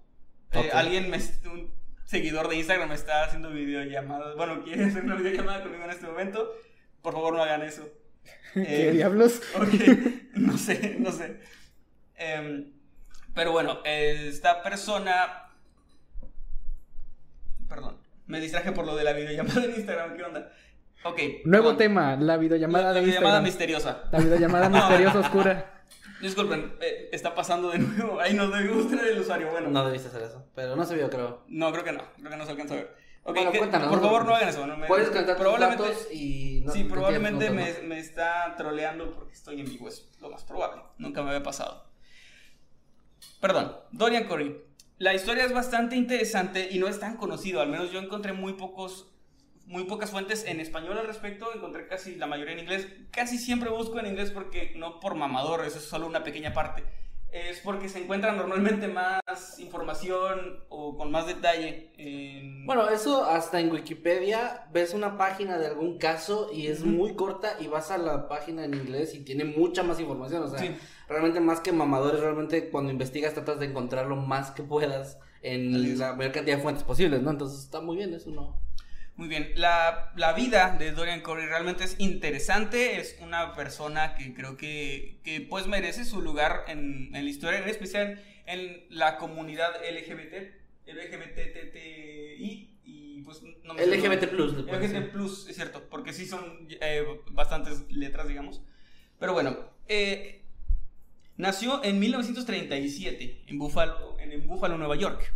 Eh. 0.61 0.71
Alguien, 0.73 1.11
me, 1.11 1.19
un 1.51 1.71
seguidor 2.05 2.49
de 2.49 2.57
Instagram 2.57 2.89
me 2.89 2.95
está 2.95 3.25
haciendo 3.25 3.51
videollamadas, 3.51 4.37
bueno, 4.37 4.63
quiere 4.63 4.85
hacer 4.85 5.05
una 5.05 5.15
videollamada 5.17 5.63
conmigo 5.63 5.85
en 5.85 5.91
este 5.91 6.07
momento. 6.07 6.53
Por 7.03 7.13
favor, 7.15 7.35
no 7.35 7.43
hagan 7.43 7.63
eso. 7.63 7.89
¿Qué 8.55 8.89
Eh, 8.89 8.93
diablos? 8.93 9.41
No 10.35 10.59
sé, 10.59 10.97
no 10.99 11.13
sé. 11.13 11.41
Em, 12.17 12.73
pero 13.35 13.53
bueno, 13.53 13.79
esta 13.85 14.63
persona. 14.63 15.49
Perdón, 17.69 17.99
me 18.27 18.41
distraje 18.41 18.73
por 18.73 18.85
lo 18.87 18.95
de 18.97 19.05
la 19.05 19.13
videollamada 19.13 19.65
en 19.65 19.71
Instagram, 19.75 20.17
¿qué 20.17 20.23
onda? 20.23 20.53
Ok. 21.05 21.19
Nuevo 21.45 21.65
perdón. 21.71 21.77
tema, 21.79 22.17
la 22.17 22.37
videollamada 22.37 22.87
La 22.89 22.93
de 22.95 23.01
videollamada 23.01 23.39
Instagram. 23.39 23.45
misteriosa. 23.45 24.05
La 24.13 24.19
videollamada 24.21 24.69
misteriosa 24.71 25.19
oscura. 25.21 25.74
Disculpen, 26.25 26.77
eh, 26.81 27.11
está 27.13 27.35
pasando 27.35 27.71
de 27.71 27.79
nuevo. 27.81 28.19
Ahí 28.21 28.35
nos 28.35 28.51
debe 28.53 28.69
gustar 28.73 29.05
el 29.05 29.21
usuario. 29.21 29.51
Bueno, 29.51 29.69
No 29.71 29.85
debiste 29.87 30.09
hacer 30.09 30.23
eso. 30.23 30.45
Pero 30.55 30.75
no 30.75 30.85
se 30.85 30.95
vio, 30.95 31.11
creo. 31.11 31.43
no, 31.49 31.71
creo 31.73 31.85
que 31.85 31.93
no. 31.93 32.03
Creo 32.17 32.31
que 32.31 32.37
no 32.37 32.45
se 32.45 32.51
alcanza 32.53 32.75
a 32.75 32.77
ver. 32.79 32.97
Ok, 33.27 33.37
Bueno, 33.37 33.53
que- 33.53 33.59
cuéntanos, 33.59 33.89
por 33.89 34.01
favor, 34.01 34.25
no 34.27 34.35
hagan 34.35 34.49
eso. 34.49 34.67
No 34.67 34.77
me- 34.77 34.87
Puedes 34.87 35.09
cantar 35.11 35.37
tus 35.37 35.43
probablemente, 35.43 35.83
datos 35.83 36.09
y... 36.13 36.63
no- 36.65 36.73
sí, 36.73 36.85
probablemente 36.85 37.51
me 37.51 37.99
está 37.99 38.55
troleando 38.57 39.15
porque 39.15 39.33
estoy 39.35 39.61
en 39.61 39.67
vivo. 39.67 39.89
Es 39.89 40.09
lo 40.21 40.29
más 40.31 40.45
probable. 40.45 40.83
Nunca 40.99 41.23
me 41.23 41.29
había 41.31 41.43
pasado. 41.43 41.87
Perdón, 43.41 43.77
Dorian 43.93 44.25
Corey. 44.25 44.63
La 44.99 45.13
historia 45.15 45.45
es 45.45 45.53
bastante 45.53 45.97
interesante 45.97 46.69
y 46.71 46.79
no 46.79 46.87
es 46.89 47.01
tan 47.01 47.17
conocido. 47.17 47.61
Al 47.61 47.69
menos 47.69 47.91
yo 47.91 47.99
encontré 47.99 48.33
muy 48.33 48.55
pocos, 48.55 49.14
muy 49.67 49.85
pocas 49.85 50.11
fuentes 50.11 50.45
en 50.47 50.61
español 50.61 50.99
al 50.99 51.07
respecto. 51.07 51.53
Encontré 51.55 51.87
casi 51.87 52.17
la 52.17 52.27
mayoría 52.27 52.53
en 52.55 52.61
inglés. 52.61 52.87
Casi 53.11 53.39
siempre 53.39 53.71
busco 53.71 53.99
en 53.99 54.07
inglés 54.07 54.31
porque 54.31 54.73
no 54.77 55.01
por 55.01 55.15
mamador, 55.15 55.65
eso 55.65 55.79
es 55.79 55.85
solo 55.85 56.07
una 56.07 56.23
pequeña 56.25 56.53
parte. 56.53 56.85
Es 57.33 57.59
porque 57.61 57.89
se 57.89 58.01
encuentra 58.01 58.31
normalmente 58.33 58.87
más 58.87 59.21
información 59.59 60.65
o 60.69 60.97
con 60.97 61.11
más 61.11 61.27
detalle. 61.27 61.91
en- 61.99 62.65
Bueno, 62.65 62.89
eso 62.89 63.25
hasta 63.25 63.59
en 63.61 63.73
Wikipedia 63.73 64.67
ves 64.73 64.95
una 64.95 65.19
página 65.19 65.59
de 65.59 65.67
algún 65.67 65.99
caso 65.99 66.51
y 66.53 66.69
es 66.69 66.81
Ujú. 66.83 66.91
muy 66.91 67.15
corta 67.17 67.57
y 67.61 67.67
vas 67.67 67.91
a 67.91 67.99
la 67.99 68.29
página 68.29 68.65
en 68.65 68.75
inglés 68.75 69.15
y 69.15 69.25
tiene 69.25 69.45
mucha 69.45 69.83
más 69.83 69.99
información. 69.99 70.45
O 70.45 70.49
sea, 70.49 70.61
Sí. 70.61 70.77
realmente 71.09 71.41
más 71.41 71.61
que 71.61 71.73
mamadores, 71.73 72.21
realmente 72.21 72.71
cuando 72.71 72.93
investigas 72.93 73.35
tratas 73.35 73.59
de 73.59 73.67
encontrar 73.67 74.07
lo 74.07 74.17
más 74.17 74.53
que 74.53 74.63
puedas 74.63 75.19
en 75.43 75.99
la 75.99 76.15
mayor 76.15 76.33
cantidad 76.33 76.57
de 76.57 76.63
fuentes 76.63 76.85
posibles, 76.85 77.21
¿no? 77.21 77.31
Entonces 77.33 77.65
está 77.65 77.81
muy 77.81 77.97
bien, 77.97 78.15
eso 78.15 78.31
no. 78.31 78.59
Muy 79.17 79.29
bien, 79.29 79.53
la, 79.55 80.13
la 80.17 80.33
vida 80.33 80.77
de 80.77 80.91
Dorian 80.91 81.21
Corey 81.21 81.47
realmente 81.47 81.85
es 81.85 81.95
interesante, 81.99 82.99
es 82.99 83.17
una 83.21 83.55
persona 83.55 84.17
que 84.17 84.35
creo 84.35 84.57
que, 84.57 85.21
que 85.23 85.41
pues 85.41 85.69
merece 85.69 86.05
su 86.05 86.21
lugar 86.21 86.65
en, 86.67 87.15
en 87.15 87.25
la 87.25 87.31
historia, 87.31 87.61
en 87.61 87.69
especial 87.69 88.21
en 88.47 88.85
la 88.91 89.17
comunidad 89.17 89.71
LGBT, 89.89 90.35
LGBTTI 90.87 92.71
y 92.85 93.23
pues 93.23 93.41
no 93.63 93.75
me 93.75 93.87
LGBT+, 93.87 94.29
plus, 94.29 94.53
LGBT 94.53 95.13
plus, 95.13 95.49
es 95.49 95.55
cierto, 95.55 95.89
porque 95.89 96.13
sí 96.13 96.27
son 96.27 96.67
eh, 96.81 97.05
bastantes 97.31 97.91
letras, 97.91 98.27
digamos. 98.27 98.63
Pero 99.21 99.33
bueno, 99.33 99.57
eh, 99.87 100.43
nació 101.37 101.83
en 101.85 102.01
1937 102.01 103.45
en 103.47 103.59
Buffalo, 103.59 104.19
en, 104.19 104.33
en 104.33 104.47
Buffalo, 104.47 104.77
Nueva 104.77 104.97
York. 104.97 105.33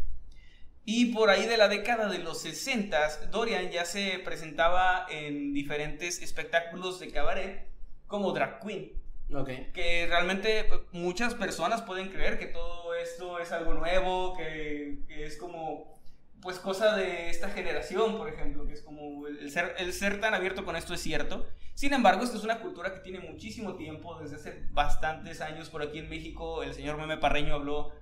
Y 0.90 1.12
por 1.12 1.28
ahí 1.28 1.44
de 1.44 1.58
la 1.58 1.68
década 1.68 2.08
de 2.08 2.18
los 2.18 2.40
60, 2.40 3.26
Dorian 3.30 3.70
ya 3.70 3.84
se 3.84 4.20
presentaba 4.20 5.04
en 5.10 5.52
diferentes 5.52 6.22
espectáculos 6.22 6.98
de 6.98 7.10
cabaret 7.10 7.68
como 8.06 8.32
drag 8.32 8.58
queen. 8.66 8.92
Ok. 9.30 9.50
Que 9.74 10.06
realmente 10.08 10.64
pues, 10.64 10.80
muchas 10.92 11.34
personas 11.34 11.82
pueden 11.82 12.08
creer 12.08 12.38
que 12.38 12.46
todo 12.46 12.94
esto 12.94 13.38
es 13.38 13.52
algo 13.52 13.74
nuevo, 13.74 14.34
que, 14.34 15.00
que 15.06 15.26
es 15.26 15.36
como 15.36 16.00
pues 16.40 16.58
cosa 16.58 16.96
de 16.96 17.28
esta 17.28 17.50
generación, 17.50 18.16
por 18.16 18.30
ejemplo, 18.30 18.66
que 18.66 18.72
es 18.72 18.80
como 18.80 19.26
el 19.26 19.50
ser, 19.50 19.74
el 19.76 19.92
ser 19.92 20.22
tan 20.22 20.32
abierto 20.32 20.64
con 20.64 20.74
esto 20.74 20.94
es 20.94 21.02
cierto. 21.02 21.46
Sin 21.74 21.92
embargo, 21.92 22.24
esto 22.24 22.38
es 22.38 22.44
una 22.44 22.60
cultura 22.60 22.94
que 22.94 23.00
tiene 23.00 23.20
muchísimo 23.20 23.74
tiempo, 23.74 24.18
desde 24.18 24.36
hace 24.36 24.62
bastantes 24.70 25.42
años 25.42 25.68
por 25.68 25.82
aquí 25.82 25.98
en 25.98 26.08
México. 26.08 26.62
El 26.62 26.72
señor 26.72 26.96
Meme 26.96 27.18
Parreño 27.18 27.56
habló 27.56 27.92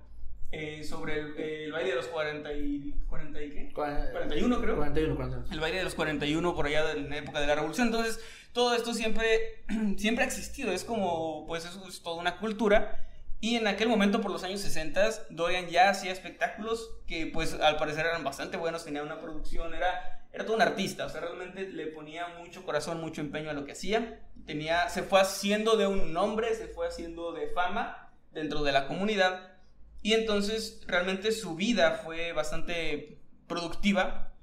eh, 0.51 0.83
sobre 0.83 1.19
el, 1.19 1.37
el 1.37 1.71
baile 1.71 1.89
de 1.89 1.95
los 1.95 2.07
40 2.07 2.53
y, 2.53 2.93
40 3.09 3.41
y 3.41 3.49
qué? 3.49 3.71
41 3.73 4.61
creo. 4.61 4.77
41, 4.77 5.15
41. 5.15 5.45
El 5.51 5.59
baile 5.59 5.77
de 5.79 5.83
los 5.83 5.95
41 5.95 6.55
por 6.55 6.65
allá 6.65 6.91
en 6.93 7.09
la 7.09 7.17
época 7.17 7.41
de 7.41 7.47
la 7.47 7.55
revolución. 7.55 7.87
Entonces, 7.87 8.19
todo 8.53 8.73
esto 8.73 8.93
siempre, 8.93 9.63
siempre 9.97 10.23
ha 10.23 10.27
existido. 10.27 10.71
Es 10.71 10.83
como, 10.83 11.45
pues, 11.47 11.65
es, 11.65 11.77
es 11.87 12.01
toda 12.01 12.17
una 12.17 12.37
cultura. 12.37 13.03
Y 13.39 13.55
en 13.55 13.67
aquel 13.67 13.89
momento, 13.89 14.21
por 14.21 14.31
los 14.31 14.43
años 14.43 14.61
60, 14.61 15.09
Dorian 15.29 15.67
ya 15.67 15.89
hacía 15.89 16.11
espectáculos 16.11 16.91
que, 17.05 17.27
pues, 17.27 17.53
al 17.53 17.77
parecer 17.77 18.05
eran 18.05 18.23
bastante 18.23 18.57
buenos. 18.57 18.85
Tenía 18.85 19.03
una 19.03 19.19
producción, 19.19 19.73
era, 19.73 20.25
era 20.31 20.45
todo 20.45 20.55
un 20.55 20.61
artista. 20.61 21.05
O 21.05 21.09
sea, 21.09 21.21
realmente 21.21 21.67
le 21.69 21.87
ponía 21.87 22.27
mucho 22.39 22.65
corazón, 22.65 23.01
mucho 23.01 23.19
empeño 23.19 23.49
a 23.49 23.53
lo 23.53 23.65
que 23.65 23.73
hacía. 23.73 24.21
Tenía, 24.45 24.89
se 24.89 25.03
fue 25.03 25.19
haciendo 25.19 25.75
de 25.75 25.87
un 25.87 26.13
nombre, 26.13 26.55
se 26.55 26.67
fue 26.67 26.87
haciendo 26.87 27.33
de 27.33 27.49
fama 27.49 28.09
dentro 28.31 28.63
de 28.63 28.71
la 28.71 28.87
comunidad. 28.87 29.56
Y 30.01 30.13
entonces, 30.13 30.81
realmente 30.87 31.31
su 31.31 31.55
vida 31.55 32.01
fue 32.03 32.33
bastante 32.33 33.19
productiva. 33.47 34.33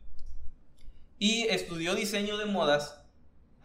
Y 1.19 1.45
estudió 1.45 1.95
diseño 1.95 2.37
de 2.37 2.47
modas 2.47 3.05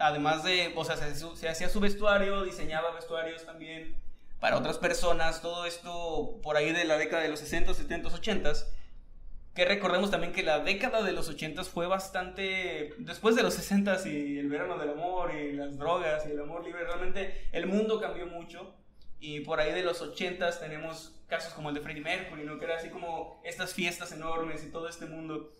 además 0.00 0.42
de, 0.42 0.72
o 0.74 0.84
sea, 0.84 0.96
se, 0.96 1.48
hacía 1.48 1.68
su 1.68 1.78
vestuario, 1.78 2.42
diseñaba 2.42 2.90
vestuarios 2.92 3.44
también 3.44 3.94
para 4.40 4.56
otras 4.56 4.78
personas, 4.78 5.42
todo 5.42 5.66
esto 5.66 6.40
por 6.42 6.56
ahí 6.56 6.72
de 6.72 6.84
la 6.84 6.96
década 6.96 7.22
de 7.22 7.28
los 7.28 7.38
60, 7.40 7.74
70, 7.74 8.08
80. 8.08 8.52
Que 9.54 9.64
recordemos 9.66 10.10
también 10.10 10.32
que 10.32 10.42
la 10.42 10.60
década 10.60 11.02
de 11.02 11.12
los 11.12 11.28
80 11.28 11.64
fue 11.64 11.86
bastante, 11.86 12.94
después 12.98 13.36
de 13.36 13.42
los 13.42 13.54
60 13.54 14.08
y 14.08 14.38
el 14.38 14.48
verano 14.48 14.78
del 14.78 14.90
amor 14.90 15.34
y 15.34 15.52
las 15.52 15.76
drogas 15.76 16.24
y 16.26 16.30
el 16.30 16.40
amor 16.40 16.64
libre, 16.64 16.84
realmente 16.84 17.48
el 17.52 17.66
mundo 17.66 18.00
cambió 18.00 18.26
mucho. 18.26 18.74
Y 19.20 19.40
por 19.40 19.60
ahí 19.60 19.72
de 19.72 19.82
los 19.82 20.00
80 20.00 20.58
tenemos 20.58 21.12
casos 21.28 21.52
como 21.52 21.68
el 21.68 21.74
de 21.74 21.82
Freddie 21.82 22.02
Mercury, 22.02 22.44
¿no? 22.44 22.58
que 22.58 22.64
era 22.64 22.76
así 22.76 22.88
como 22.88 23.40
estas 23.44 23.74
fiestas 23.74 24.12
enormes 24.12 24.64
y 24.64 24.70
todo 24.70 24.88
este 24.88 25.06
mundo. 25.06 25.54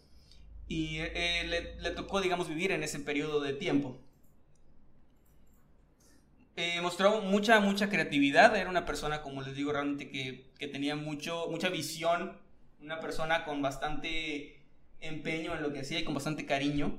Y 0.67 0.99
eh, 0.99 1.77
le, 1.79 1.91
tocó, 1.91 2.21
digamos, 2.21 2.49
vivir 2.49 2.73
en 2.73 2.83
ese 2.83 3.01
periodo 3.01 3.41
de 3.41 3.53
tiempo 3.53 4.01
eh, 6.57 6.81
mostró 6.83 7.23
mucha, 7.23 7.59
mucha 7.61 7.89
creatividad. 7.89 8.55
Era 8.57 8.69
una 8.69 8.85
persona, 8.85 9.23
como 9.23 9.43
les 9.43 9.55
digo, 9.55 9.73
realmente 9.73 10.11
que, 10.11 10.51
que 10.59 10.69
tenía 10.69 10.95
mucho, 10.95 11.47
mucha 11.51 11.71
visión. 11.71 12.39
Una 12.83 13.01
persona 13.01 13.45
con 13.45 13.63
bastante 13.63 14.61
empeño 15.01 15.55
en 15.55 15.63
lo 15.63 15.73
que 15.73 15.81
hacía 15.81 16.01
y 16.01 16.05
con 16.05 16.15
bastante 16.15 16.47
cariño. 16.47 16.99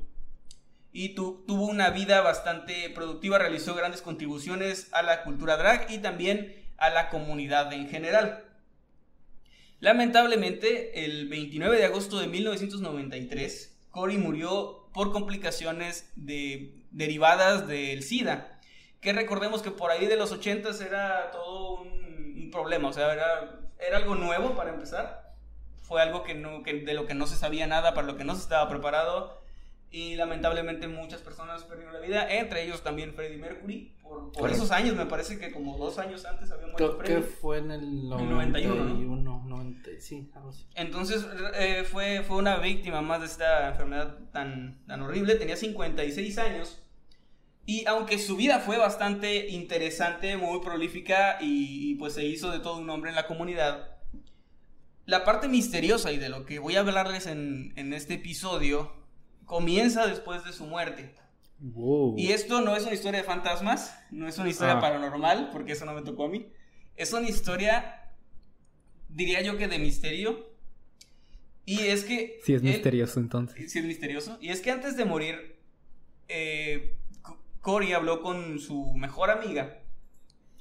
Y 0.93 1.09
tu, 1.15 1.43
tuvo 1.47 1.65
una 1.65 1.89
vida 1.89 2.21
bastante 2.21 2.89
productiva, 2.89 3.37
realizó 3.37 3.75
grandes 3.75 4.01
contribuciones 4.01 4.89
a 4.91 5.01
la 5.01 5.23
cultura 5.23 5.57
drag 5.57 5.89
y 5.89 5.99
también 5.99 6.55
a 6.77 6.89
la 6.89 7.09
comunidad 7.09 7.71
en 7.73 7.89
general. 7.89 8.45
Lamentablemente, 9.79 11.05
el 11.05 11.27
29 11.27 11.77
de 11.77 11.85
agosto 11.85 12.19
de 12.19 12.27
1993, 12.27 13.79
Cory 13.89 14.17
murió 14.17 14.89
por 14.93 15.11
complicaciones 15.11 16.11
de, 16.15 16.85
derivadas 16.91 17.67
del 17.67 18.03
SIDA 18.03 18.59
que 19.01 19.13
recordemos 19.13 19.63
que 19.63 19.71
por 19.71 19.91
ahí 19.91 20.05
de 20.05 20.15
los 20.15 20.31
80 20.31 20.69
era 20.85 21.31
todo 21.31 21.81
un, 21.81 22.49
problema, 22.51 22.89
o 22.89 22.93
sea, 22.93 23.13
era, 23.13 23.97
algo 23.97 24.15
nuevo 24.15 24.55
para 24.57 24.71
empezar, 24.71 25.33
fue 25.81 26.01
algo 26.01 26.21
que 26.23 26.33
de 26.33 26.93
lo 26.93 27.05
que 27.05 27.13
no 27.13 27.25
se 27.25 27.37
sabía 27.37 27.65
nada, 27.65 27.93
para 27.93 28.05
lo 28.05 28.17
que 28.17 28.25
no 28.25 28.35
se 28.35 28.41
estaba 28.41 28.67
preparado, 28.67 29.40
y 29.91 30.15
lamentablemente 30.15 30.87
muchas 30.87 31.21
personas 31.21 31.65
perdieron 31.65 31.93
la 31.93 31.99
vida, 31.99 32.31
entre 32.33 32.63
ellos 32.63 32.81
también 32.81 33.13
Freddie 33.13 33.37
Mercury, 33.37 33.93
por, 34.01 34.31
por 34.31 34.49
esos 34.49 34.71
años, 34.71 34.95
me 34.95 35.05
parece 35.05 35.37
que 35.37 35.51
como 35.51 35.77
dos 35.77 35.97
años 35.99 36.23
antes 36.25 36.49
había 36.49 36.67
muerto 36.67 36.97
Creo 36.97 37.21
que 37.21 37.27
fue 37.27 37.57
en 37.57 37.71
el 37.71 38.09
91, 38.09 38.75
91 38.75 39.43
90, 39.45 39.89
sí, 39.99 40.31
algo 40.33 40.49
así. 40.49 40.65
Entonces 40.75 41.25
eh, 41.55 41.83
fue, 41.83 42.23
fue 42.23 42.37
una 42.37 42.57
víctima 42.57 43.01
más 43.01 43.19
de 43.19 43.25
esta 43.27 43.67
enfermedad 43.67 44.17
tan, 44.31 44.81
tan 44.87 45.01
horrible, 45.01 45.35
tenía 45.35 45.57
56 45.57 46.37
años, 46.37 46.81
y 47.65 47.85
aunque 47.85 48.17
su 48.17 48.37
vida 48.37 48.59
fue 48.59 48.77
bastante 48.77 49.49
interesante, 49.49 50.37
muy 50.37 50.61
prolífica 50.61 51.37
y, 51.41 51.91
y, 51.91 51.95
pues 51.95 52.13
se 52.13 52.25
hizo 52.25 52.49
de 52.49 52.59
todo 52.59 52.77
un 52.77 52.89
hombre 52.89 53.09
en 53.09 53.15
la 53.15 53.27
comunidad, 53.27 53.97
la 55.05 55.25
parte 55.25 55.49
misteriosa 55.49 56.13
y 56.13 56.17
de 56.17 56.29
lo 56.29 56.45
que 56.45 56.59
voy 56.59 56.77
a 56.77 56.79
hablarles 56.79 57.27
en, 57.27 57.73
en 57.75 57.93
este 57.93 58.13
episodio 58.13 59.00
comienza 59.55 60.07
después 60.07 60.45
de 60.45 60.53
su 60.53 60.65
muerte. 60.65 61.13
Wow. 61.59 62.15
Y 62.17 62.31
esto 62.31 62.61
no 62.61 62.73
es 62.73 62.83
una 62.83 62.93
historia 62.93 63.19
de 63.19 63.25
fantasmas, 63.25 63.93
no 64.09 64.25
es 64.25 64.37
una 64.37 64.47
historia 64.49 64.77
Ah. 64.77 64.79
paranormal, 64.79 65.49
porque 65.51 65.73
eso 65.73 65.83
no 65.85 65.91
me 65.93 66.03
tocó 66.03 66.23
a 66.23 66.29
mí. 66.29 66.47
Es 66.95 67.11
una 67.11 67.27
historia, 67.27 68.13
diría 69.09 69.41
yo 69.41 69.57
que 69.57 69.67
de 69.67 69.77
misterio. 69.77 70.49
Y 71.65 71.79
es 71.81 72.05
que... 72.05 72.39
Sí, 72.45 72.53
es 72.53 72.61
él- 72.61 72.69
misterioso 72.69 73.19
entonces. 73.19 73.69
Sí, 73.69 73.79
es 73.79 73.85
misterioso. 73.85 74.37
Y 74.39 74.51
es 74.51 74.61
que 74.61 74.71
antes 74.71 74.95
de 74.95 75.03
morir, 75.03 75.59
eh, 76.29 76.95
Cory 77.59 77.91
habló 77.91 78.21
con 78.21 78.57
su 78.57 78.93
mejor 78.93 79.31
amiga 79.31 79.83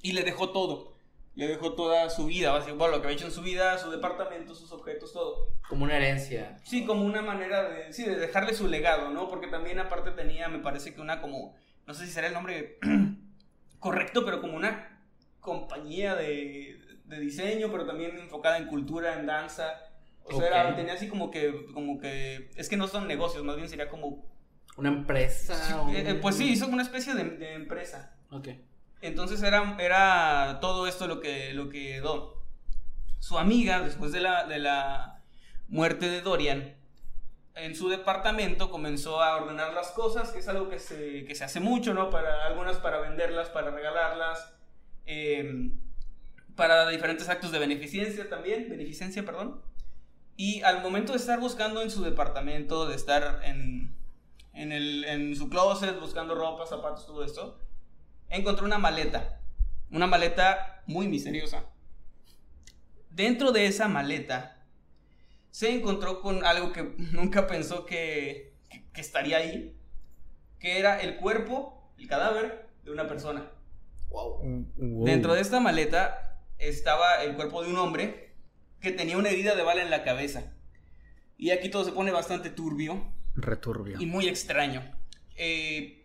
y 0.03 0.15
le 0.15 0.25
dejó 0.25 0.51
todo. 0.51 0.90
Le 1.35 1.47
dejó 1.47 1.75
toda 1.75 2.11
su 2.11 2.27
vida, 2.27 2.51
básicamente, 2.51 2.79
bueno, 2.79 2.97
lo 2.97 3.01
que 3.03 3.07
había 3.09 3.17
hecho 3.17 3.27
en 3.27 3.33
su 3.33 3.43
vida, 3.43 3.79
su 3.79 3.91
departamento, 3.91 4.55
sus 4.55 4.73
objetos, 4.73 5.13
todo. 5.13 5.55
Como 5.69 5.85
una 5.85 5.97
herencia. 5.97 6.57
Sí, 6.65 6.85
como 6.85 7.05
una 7.05 7.23
manera 7.23 7.69
de, 7.69 7.93
sí, 7.93 8.05
de 8.05 8.17
dejarle 8.17 8.53
su 8.53 8.67
legado, 8.67 9.11
¿no? 9.11 9.29
Porque 9.29 9.47
también 9.47 9.79
aparte 9.79 10.11
tenía, 10.11 10.49
me 10.49 10.59
parece 10.59 10.93
que 10.93 11.01
una 11.01 11.21
como, 11.21 11.55
no 11.87 11.95
sé 11.95 12.07
si 12.07 12.13
será 12.13 12.27
el 12.27 12.35
nombre 12.35 12.79
correcto, 13.79 14.25
pero 14.25 14.41
como 14.41 14.57
una 14.57 15.01
compañía 15.41 16.15
de, 16.17 16.79
de 17.05 17.21
diseño, 17.21 17.71
pero 17.71 17.87
también 17.87 18.19
enfocada 18.19 18.59
en 18.59 18.67
cultura, 18.67 19.19
en 19.19 19.27
danza. 19.27 19.73
O 20.25 20.39
sea, 20.39 20.49
era- 20.49 20.77
tenía 20.77 20.95
así 20.95 21.09
como 21.09 21.31
que, 21.31 21.67
como 21.73 21.99
que, 21.99 22.51
es 22.57 22.69
que 22.69 22.77
no 22.77 22.89
son 22.89 23.07
negocios, 23.09 23.45
más 23.45 23.57
bien 23.57 23.69
sería 23.69 23.89
como 23.89 24.27
Una 24.77 24.91
empresa. 24.91 25.55
Sí, 25.55 25.97
eh, 25.97 26.05
eh, 26.11 26.15
pues 26.21 26.37
sí, 26.37 26.51
hizo 26.51 26.67
una 26.67 26.83
especie 26.83 27.15
de, 27.15 27.25
de 27.25 27.55
empresa. 27.55 28.17
Ok. 28.31 28.49
Entonces 29.01 29.43
era, 29.43 29.77
era 29.79 30.59
todo 30.61 30.87
esto 30.87 31.07
lo 31.07 31.21
que, 31.21 31.55
lo 31.55 31.69
que 31.69 31.95
quedó. 31.95 32.43
Su 33.19 33.39
amiga, 33.39 33.81
después 33.81 34.13
de 34.13 34.21
la, 34.21 34.45
de 34.45 34.59
la 34.59 35.23
muerte 35.69 36.09
de 36.09 36.21
Dorian, 36.21 36.77
en 37.55 37.75
su 37.75 37.89
departamento 37.89 38.71
comenzó 38.71 39.23
a 39.23 39.37
ordenar 39.37 39.75
las 39.75 39.91
cosas, 39.91 40.31
que 40.31 40.39
es 40.39 40.49
algo 40.49 40.69
que 40.69 40.79
se, 40.79 41.25
que 41.25 41.35
se 41.35 41.45
hace 41.45 41.61
mucho, 41.61 41.95
¿no? 41.95 42.11
Para 42.11 42.47
algunas 42.47 42.79
para 42.79 43.01
venderlas, 43.01 43.49
para 43.49 43.71
regalarlas, 43.71 44.55
eh, 45.07 45.71
para 46.57 46.89
diferentes 46.89 47.29
actos 47.29 47.53
de 47.53 47.59
beneficencia 47.59 48.29
también, 48.29 48.69
beneficencia, 48.69 49.25
perdón. 49.25 49.63
Y 50.37 50.63
al 50.63 50.83
momento 50.83 51.13
de 51.13 51.19
estar 51.19 51.39
buscando 51.41 51.83
en 51.83 51.91
su 51.91 52.03
departamento, 52.03 52.87
de 52.87 52.97
estar 52.97 53.41
en, 53.45 53.95
en, 54.55 54.73
el, 54.73 55.05
en 55.05 55.37
su 55.37 55.51
closet, 55.51 55.99
buscando 56.01 56.35
ropa, 56.35 56.67
zapatos, 56.67 57.07
todo 57.07 57.25
esto, 57.25 57.59
encontró 58.31 58.65
una 58.67 58.79
maleta. 58.79 59.41
Una 59.91 60.07
maleta 60.07 60.83
muy 60.87 61.09
misteriosa. 61.09 61.65
Dentro 63.11 63.53
de 63.53 63.67
esa 63.67 63.89
maleta 63.89 64.65
se 65.51 65.75
encontró 65.75 66.21
con 66.21 66.45
algo 66.45 66.73
que 66.73 66.83
nunca 67.13 67.47
pensó 67.47 67.85
que, 67.85 68.55
que, 68.71 68.85
que 68.91 69.01
estaría 69.01 69.39
ahí, 69.39 69.77
que 70.59 70.79
era 70.79 71.01
el 71.01 71.17
cuerpo, 71.17 71.93
el 71.99 72.07
cadáver 72.07 72.71
de 72.85 72.93
una 72.93 73.07
persona. 73.07 73.51
Wow. 74.11 74.67
Wow. 74.77 75.05
Dentro 75.05 75.35
de 75.35 75.41
esta 75.41 75.61
maleta 75.61 76.41
estaba 76.59 77.23
el 77.23 77.35
cuerpo 77.35 77.63
de 77.63 77.71
un 77.71 77.79
hombre 77.79 78.35
que 78.81 78.93
tenía 78.93 79.19
una 79.19 79.29
herida 79.29 79.55
de 79.55 79.63
bala 79.63 79.83
en 79.83 79.91
la 79.91 80.05
cabeza. 80.05 80.53
Y 81.37 81.51
aquí 81.51 81.69
todo 81.69 81.85
se 81.85 81.93
pone 81.93 82.11
bastante 82.11 82.51
turbio 82.51 83.13
Returbio. 83.35 84.01
y 84.01 84.07
muy 84.07 84.29
extraño. 84.29 84.83
Eh, 85.37 86.00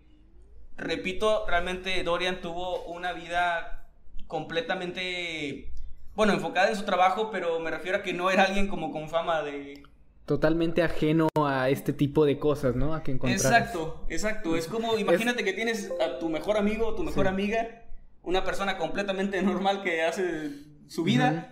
repito, 0.77 1.45
realmente 1.47 2.03
Dorian 2.03 2.41
tuvo 2.41 2.83
una 2.85 3.13
vida 3.13 3.85
completamente, 4.27 5.71
bueno, 6.15 6.33
enfocada 6.33 6.69
en 6.69 6.75
su 6.75 6.83
trabajo, 6.83 7.29
pero 7.31 7.59
me 7.59 7.71
refiero 7.71 7.97
a 7.99 8.01
que 8.03 8.13
no 8.13 8.29
era 8.31 8.43
alguien 8.43 8.67
como 8.67 8.91
con 8.91 9.09
fama 9.09 9.41
de... 9.43 9.83
Totalmente 10.25 10.81
ajeno 10.81 11.27
a 11.35 11.69
este 11.69 11.93
tipo 11.93 12.25
de 12.25 12.39
cosas, 12.39 12.75
¿no? 12.75 12.95
A 12.95 13.03
que 13.03 13.11
encontrar. 13.11 13.37
Exacto, 13.39 14.05
exacto. 14.09 14.55
Es 14.55 14.67
como, 14.67 14.97
imagínate 14.97 15.43
que 15.43 15.53
tienes 15.53 15.91
a 16.01 16.17
tu 16.17 16.29
mejor 16.29 16.57
amigo, 16.57 16.95
tu 16.95 17.03
mejor 17.03 17.25
Sí. 17.25 17.29
amiga, 17.29 17.83
una 18.23 18.43
persona 18.43 18.77
completamente 18.77 19.39
normal 19.43 19.83
que 19.83 20.01
hace 20.03 20.49
su 20.87 21.03
vida. 21.03 21.51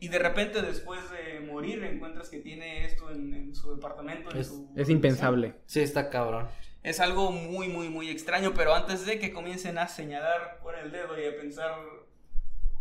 Y 0.00 0.08
de 0.08 0.18
repente 0.18 0.60
después 0.62 1.00
de 1.10 1.40
morir 1.40 1.82
encuentras 1.84 2.28
que 2.30 2.38
tiene 2.38 2.84
esto 2.86 3.10
en, 3.10 3.32
en 3.34 3.54
su 3.54 3.74
departamento. 3.74 4.30
en 4.30 4.38
Es- 4.38 4.48
su 4.48 4.70
Es 4.74 4.88
impensable. 4.88 5.54
Sí, 5.66 5.80
está 5.80 6.08
cabrón. 6.08 6.46
Es 6.84 7.00
algo 7.00 7.32
muy, 7.32 7.66
muy, 7.68 7.88
muy 7.88 8.10
extraño, 8.10 8.52
pero 8.54 8.74
antes 8.74 9.06
de 9.06 9.18
que 9.18 9.32
comiencen 9.32 9.78
a 9.78 9.88
señalar 9.88 10.60
con 10.62 10.74
el 10.76 10.92
dedo 10.92 11.18
y 11.18 11.24
a 11.26 11.34
pensar 11.34 11.74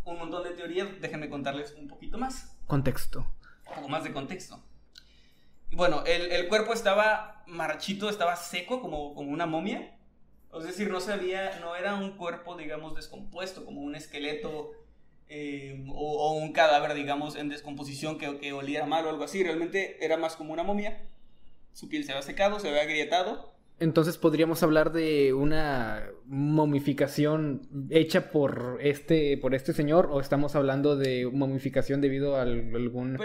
un 0.04 0.18
montón 0.20 0.44
de 0.44 0.52
teorías, 0.52 0.90
déjenme 1.00 1.30
contarles 1.30 1.74
un 1.74 1.88
poquito 1.88 2.18
más, 2.18 2.54
Contexto. 2.68 3.26
un 3.70 3.76
poco 3.76 3.88
más 3.88 4.04
de 4.04 4.12
contexto. 4.12 4.62
Y 5.72 5.78
bueno, 5.78 6.04
el, 6.06 6.34
el 6.34 6.50
cuerpo 6.50 6.74
estaba 6.74 7.44
marchito, 7.48 8.10
estaba 8.10 8.36
seco 8.36 8.82
como, 8.82 9.16
como 9.16 9.32
una 9.32 9.46
momia. 9.46 9.98
Es 10.54 10.66
decir, 10.66 10.92
no 10.92 11.00
sabía, 11.00 11.58
no 11.62 11.76
era 11.78 11.96
un 11.96 12.18
cuerpo, 12.18 12.58
digamos, 12.58 12.96
descompuesto, 12.96 13.64
como 13.66 13.82
un 13.82 13.96
esqueleto 13.96 14.72
eh, 15.30 15.84
o, 15.90 16.28
o 16.28 16.34
un 16.34 16.52
cadáver, 16.52 16.94
digamos, 16.94 17.38
en 17.38 17.48
descomposición 17.48 18.18
que, 18.18 18.38
que 18.38 18.52
olía 18.52 18.86
mal 18.86 19.06
o 19.06 19.10
algo 19.10 19.24
así. 19.24 19.42
Realmente 19.42 20.04
era 20.04 20.18
más 20.18 20.36
como 20.36 20.52
una 20.52 20.64
momia. 20.64 21.08
Su 21.72 21.88
piel 21.88 22.04
se 22.04 22.12
había 22.12 22.22
secado, 22.22 22.60
se 22.60 22.68
había 22.68 22.82
agrietado. 22.82 23.53
Entonces 23.80 24.18
podríamos 24.18 24.64
hablar 24.64 24.92
de 24.94 25.34
una 25.34 26.04
momificación 26.26 27.68
hecha 27.90 28.32
por 28.32 28.78
este, 28.82 29.38
por 29.38 29.54
este 29.56 29.74
señor, 29.74 30.10
o 30.12 30.20
estamos 30.22 30.56
hablando 30.56 30.96
de 30.96 31.30
momificación 31.32 32.00
debido 32.02 32.36
a 32.38 32.44
algún 32.44 33.18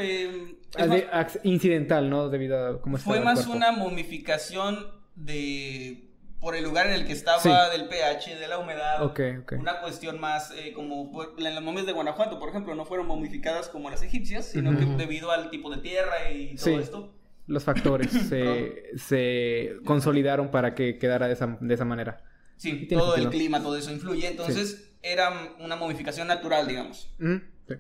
a 0.76 0.86
de- 0.86 1.08
ac- 1.10 1.40
incidental, 1.44 2.10
¿no? 2.10 2.28
Debido 2.28 2.66
a 2.66 2.80
cómo 2.82 2.96
fue 2.98 3.20
más 3.20 3.46
una 3.46 3.72
momificación 3.72 4.86
de 5.14 6.04
por 6.40 6.54
el 6.54 6.62
lugar 6.62 6.86
en 6.86 6.92
el 6.92 7.04
que 7.06 7.12
estaba, 7.12 7.40
Sí. 7.40 7.50
del 7.72 7.88
pH, 7.88 8.36
de 8.36 8.46
la 8.46 8.58
humedad. 8.58 9.02
Ok, 9.04 9.20
ok. 9.42 9.52
Una 9.58 9.80
cuestión 9.80 10.20
más 10.20 10.52
eh, 10.52 10.72
como 10.72 11.10
en 11.36 11.42
las 11.54 11.60
momias 11.62 11.84
de 11.84 11.92
Guanajuato, 11.92 12.38
por 12.38 12.48
ejemplo, 12.50 12.74
no 12.76 12.84
fueron 12.84 13.08
momificadas 13.08 13.68
como 13.68 13.90
las 13.90 14.02
egipcias, 14.02 14.46
sino 14.46 14.76
que 14.78 14.84
debido 14.86 15.32
al 15.32 15.50
tipo 15.50 15.68
de 15.70 15.78
tierra 15.78 16.30
y 16.32 16.54
todo 16.54 16.64
Sí. 16.64 16.74
esto. 16.74 17.12
Los 17.48 17.64
factores 17.64 18.10
se, 18.28 18.90
se 18.96 19.76
consolidaron 19.84 20.50
para 20.52 20.74
que 20.76 20.98
quedara 20.98 21.26
de 21.26 21.32
esa, 21.32 21.58
de 21.60 21.74
esa 21.74 21.84
manera. 21.84 22.22
Sí, 22.56 22.86
todo 22.88 23.16
el 23.16 23.22
sentido. 23.22 23.30
clima, 23.40 23.62
todo 23.62 23.76
eso 23.76 23.90
influye. 23.90 24.28
Entonces, 24.28 24.92
era 25.02 25.54
una 25.58 25.74
momificación 25.76 26.28
natural, 26.28 26.66
digamos. 26.68 27.12
Mm, 27.18 27.36
sí. 27.66 27.74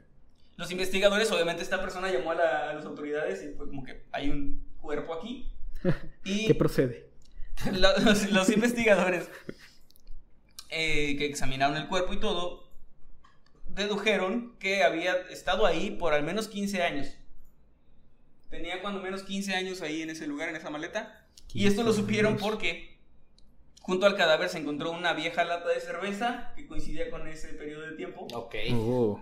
Los 0.56 0.70
investigadores, 0.72 1.30
obviamente, 1.30 1.62
esta 1.62 1.80
persona 1.80 2.10
llamó 2.10 2.32
a, 2.32 2.34
la- 2.34 2.70
a 2.70 2.74
las 2.74 2.84
autoridades 2.84 3.44
y 3.44 3.54
fue 3.56 3.66
como 3.68 3.84
que 3.84 4.04
hay 4.12 4.30
un 4.30 4.64
cuerpo 4.80 5.14
aquí. 5.14 5.48
Y 6.24 6.46
¿Qué 6.46 6.54
procede? 6.54 7.10
la- 7.72 7.96
los, 8.04 8.30
los 8.32 8.48
investigadores 8.50 9.28
eh, 10.70 11.16
que 11.16 11.26
examinaron 11.26 11.76
el 11.76 11.88
cuerpo 11.88 12.12
y 12.14 12.20
todo 12.20 12.68
dedujeron 13.68 14.56
que 14.58 14.82
había 14.82 15.14
estado 15.30 15.66
ahí 15.66 15.90
por 15.92 16.14
al 16.14 16.22
menos 16.22 16.48
15 16.48 16.82
años. 16.82 17.14
Tenía 18.50 18.80
cuando 18.80 19.00
menos 19.00 19.22
15 19.22 19.54
años 19.54 19.82
ahí 19.82 20.02
en 20.02 20.10
ese 20.10 20.26
lugar, 20.26 20.48
en 20.48 20.56
esa 20.56 20.70
maleta. 20.70 21.26
Y 21.52 21.66
esto 21.66 21.82
lo 21.82 21.90
15 21.90 22.00
supieron 22.00 22.32
años. 22.34 22.42
porque 22.42 22.98
junto 23.82 24.06
al 24.06 24.16
cadáver 24.16 24.48
se 24.48 24.58
encontró 24.58 24.90
una 24.90 25.12
vieja 25.14 25.44
lata 25.44 25.68
de 25.68 25.80
cerveza 25.80 26.52
que 26.56 26.66
coincidía 26.66 27.10
con 27.10 27.26
ese 27.26 27.48
periodo 27.48 27.86
de 27.86 27.96
tiempo. 27.96 28.26
Ok. 28.34 28.54
Oh. 28.72 29.20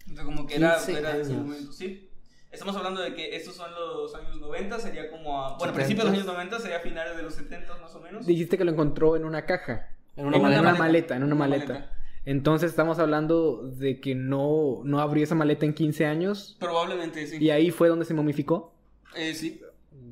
Entonces, 0.00 0.24
como 0.24 0.46
que 0.46 0.56
era, 0.56 0.76
15 0.76 0.98
era 0.98 1.14
de 1.14 1.22
ese 1.22 1.32
momento, 1.32 1.72
sí. 1.72 2.08
Estamos 2.50 2.76
hablando 2.76 3.02
de 3.02 3.12
que 3.14 3.36
estos 3.36 3.54
son 3.54 3.70
los 3.74 4.14
años 4.14 4.36
90, 4.40 4.78
sería 4.78 5.10
como 5.10 5.44
a... 5.44 5.58
Bueno, 5.58 5.72
70s. 5.72 5.76
principios 5.76 6.04
de 6.04 6.10
los 6.12 6.20
años 6.20 6.32
90, 6.32 6.60
sería 6.60 6.80
finales 6.80 7.16
de 7.16 7.22
los 7.22 7.34
70 7.34 7.76
más 7.78 7.94
o 7.94 8.00
menos. 8.00 8.24
Dijiste 8.24 8.56
que 8.56 8.64
lo 8.64 8.70
encontró 8.70 9.16
en 9.16 9.24
una 9.24 9.44
caja. 9.44 9.90
En 10.16 10.26
una 10.26 10.36
en 10.36 10.42
maleta. 10.42 10.60
una 10.62 10.74
maleta, 10.74 11.16
en 11.16 11.22
una 11.24 11.34
Una 11.34 11.46
maleta. 11.46 11.95
Entonces 12.26 12.70
estamos 12.70 12.98
hablando 12.98 13.62
de 13.62 14.00
que 14.00 14.14
no, 14.14 14.82
no 14.84 15.00
abrió 15.00 15.24
esa 15.24 15.34
maleta 15.34 15.64
en 15.64 15.72
15 15.74 16.04
años 16.06 16.56
Probablemente 16.60 17.26
sí. 17.26 17.36
y 17.40 17.50
ahí 17.50 17.70
fue 17.70 17.88
donde 17.88 18.04
se 18.04 18.12
momificó. 18.14 18.74
Eh, 19.14 19.32
sí. 19.34 19.60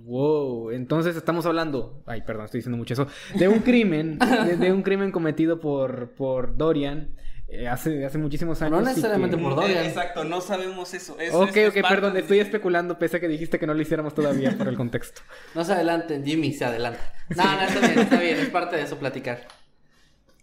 Wow, 0.04 0.70
entonces 0.70 1.16
estamos 1.16 1.44
hablando, 1.46 2.02
ay, 2.06 2.22
perdón, 2.22 2.44
estoy 2.44 2.58
diciendo 2.58 2.76
mucho 2.76 2.92
eso, 2.94 3.06
de 3.36 3.48
un 3.48 3.60
crimen, 3.60 4.18
de, 4.18 4.56
de 4.56 4.70
un 4.72 4.82
crimen 4.82 5.10
cometido 5.10 5.60
por, 5.60 6.10
por 6.10 6.56
Dorian 6.56 7.08
eh, 7.48 7.68
hace, 7.68 8.04
hace 8.04 8.18
muchísimos 8.18 8.60
años. 8.62 8.80
No 8.80 8.86
necesariamente 8.86 9.36
que- 9.36 9.42
por 9.42 9.56
Dorian. 9.56 9.84
Eh, 9.84 9.88
exacto, 9.88 10.24
no 10.24 10.40
sabemos 10.40 10.92
eso. 10.94 11.18
Es- 11.18 11.32
Ok, 11.34 11.56
es- 11.56 11.68
ok, 11.70 11.88
perdón, 11.88 12.14
de- 12.14 12.20
estoy 12.20 12.38
especulando, 12.38 12.98
pese 12.98 13.16
a 13.16 13.20
que 13.20 13.28
dijiste 13.28 13.58
que 13.58 13.66
no 13.66 13.74
lo 13.74 13.80
hiciéramos 13.82 14.14
todavía 14.14 14.56
por 14.56 14.68
el 14.68 14.76
contexto. 14.76 15.22
No 15.54 15.64
se 15.64 15.72
adelanten, 15.72 16.24
Jimmy 16.24 16.52
se 16.52 16.64
adelanta. 16.66 17.00
No, 17.34 17.42
no, 17.44 17.62
está 17.62 17.80
bien, 17.80 17.98
está 18.00 18.20
bien, 18.20 18.36
es 18.38 18.48
parte 18.50 18.76
de 18.76 18.82
eso 18.82 18.98
platicar. 18.98 19.40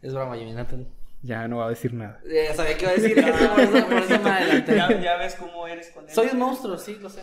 Es 0.01 0.13
broma, 0.13 0.35
Jimmy, 0.37 0.53
no 0.53 0.65
te... 0.65 0.75
Ya 1.23 1.47
no 1.47 1.57
va 1.57 1.67
a 1.67 1.69
decir 1.69 1.93
nada. 1.93 2.19
Ya 2.25 2.55
sabía 2.55 2.77
que 2.77 2.83
iba 2.83 2.91
a 2.91 2.95
decir 2.95 3.15
por 3.15 3.59
eso, 3.59 3.85
por 3.87 3.97
eso 3.97 4.19
me 4.19 4.29
adelanté. 4.29 4.75
Ya, 4.75 5.01
ya 5.01 5.17
ves 5.17 5.35
cómo 5.35 5.67
eres 5.67 5.89
con 5.89 6.07
él. 6.07 6.15
Soy 6.15 6.29
un 6.31 6.39
monstruo, 6.39 6.77
sí, 6.77 6.97
lo 6.99 7.09
sé. 7.09 7.21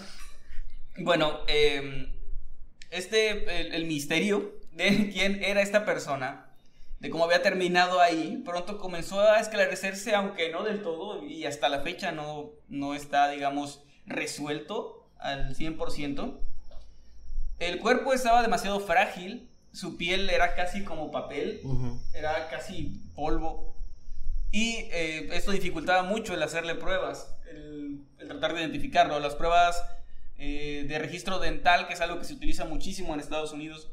Bueno, 0.99 1.41
eh, 1.49 2.13
este, 2.91 3.61
el, 3.61 3.75
el 3.75 3.85
misterio 3.87 4.59
de 4.73 5.11
quién 5.13 5.43
era 5.43 5.61
esta 5.61 5.85
persona, 5.85 6.47
de 7.01 7.11
cómo 7.11 7.25
había 7.25 7.43
terminado 7.43 8.01
ahí, 8.01 8.43
pronto 8.45 8.79
comenzó 8.79 9.21
a 9.21 9.41
esclarecerse, 9.41 10.15
aunque 10.15 10.51
no 10.51 10.65
del 10.65 10.83
todo, 10.83 11.25
y 11.25 11.45
hasta 11.45 11.69
la 11.69 11.81
fecha 11.81 12.13
no, 12.13 12.51
no 12.69 12.95
está, 12.95 13.29
digamos, 13.31 13.85
resuelto 14.07 15.09
al 15.19 15.55
100%. 15.55 16.39
El 17.59 17.79
cuerpo 17.81 18.13
estaba 18.13 18.43
demasiado 18.43 18.81
frágil, 18.81 19.51
su 19.73 19.97
piel 19.97 20.31
era 20.31 20.55
casi 20.55 20.85
como 20.85 21.11
papel, 21.11 21.61
era 22.15 22.49
casi 22.49 23.03
polvo. 23.15 23.77
Y 24.51 24.89
eh, 24.93 25.29
esto 25.33 25.53
dificultaba 25.53 26.03
mucho 26.03 26.35
el 26.35 26.43
hacerle 26.43 26.75
pruebas, 26.75 27.37
el, 27.51 28.01
el 28.19 28.29
tratar 28.29 28.55
de 28.55 28.61
identificarlo. 28.61 29.21
Las 29.21 29.35
pruebas 29.35 29.83
eh, 30.39 30.85
de 30.89 30.99
registro 31.01 31.41
dental, 31.41 31.89
que 31.89 31.95
es 31.95 32.01
algo 32.01 32.19
que 32.19 32.25
se 32.25 32.35
utiliza 32.35 32.65
muchísimo 32.65 33.13
en 33.13 33.21
Estados 33.21 33.53
Unidos, 33.53 33.91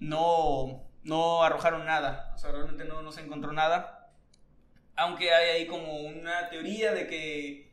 no, 0.00 0.82
no 1.02 1.42
arrojaron 1.42 1.84
nada. 1.84 2.32
O 2.34 2.38
sea, 2.38 2.50
realmente 2.50 2.84
no, 2.84 3.02
no 3.02 3.12
se 3.12 3.20
encontró 3.20 3.52
nada. 3.52 4.10
Aunque 4.96 5.32
hay 5.32 5.50
ahí 5.50 5.66
como 5.66 5.98
una 5.98 6.48
teoría 6.48 6.92
de 6.92 7.06
que, 7.06 7.72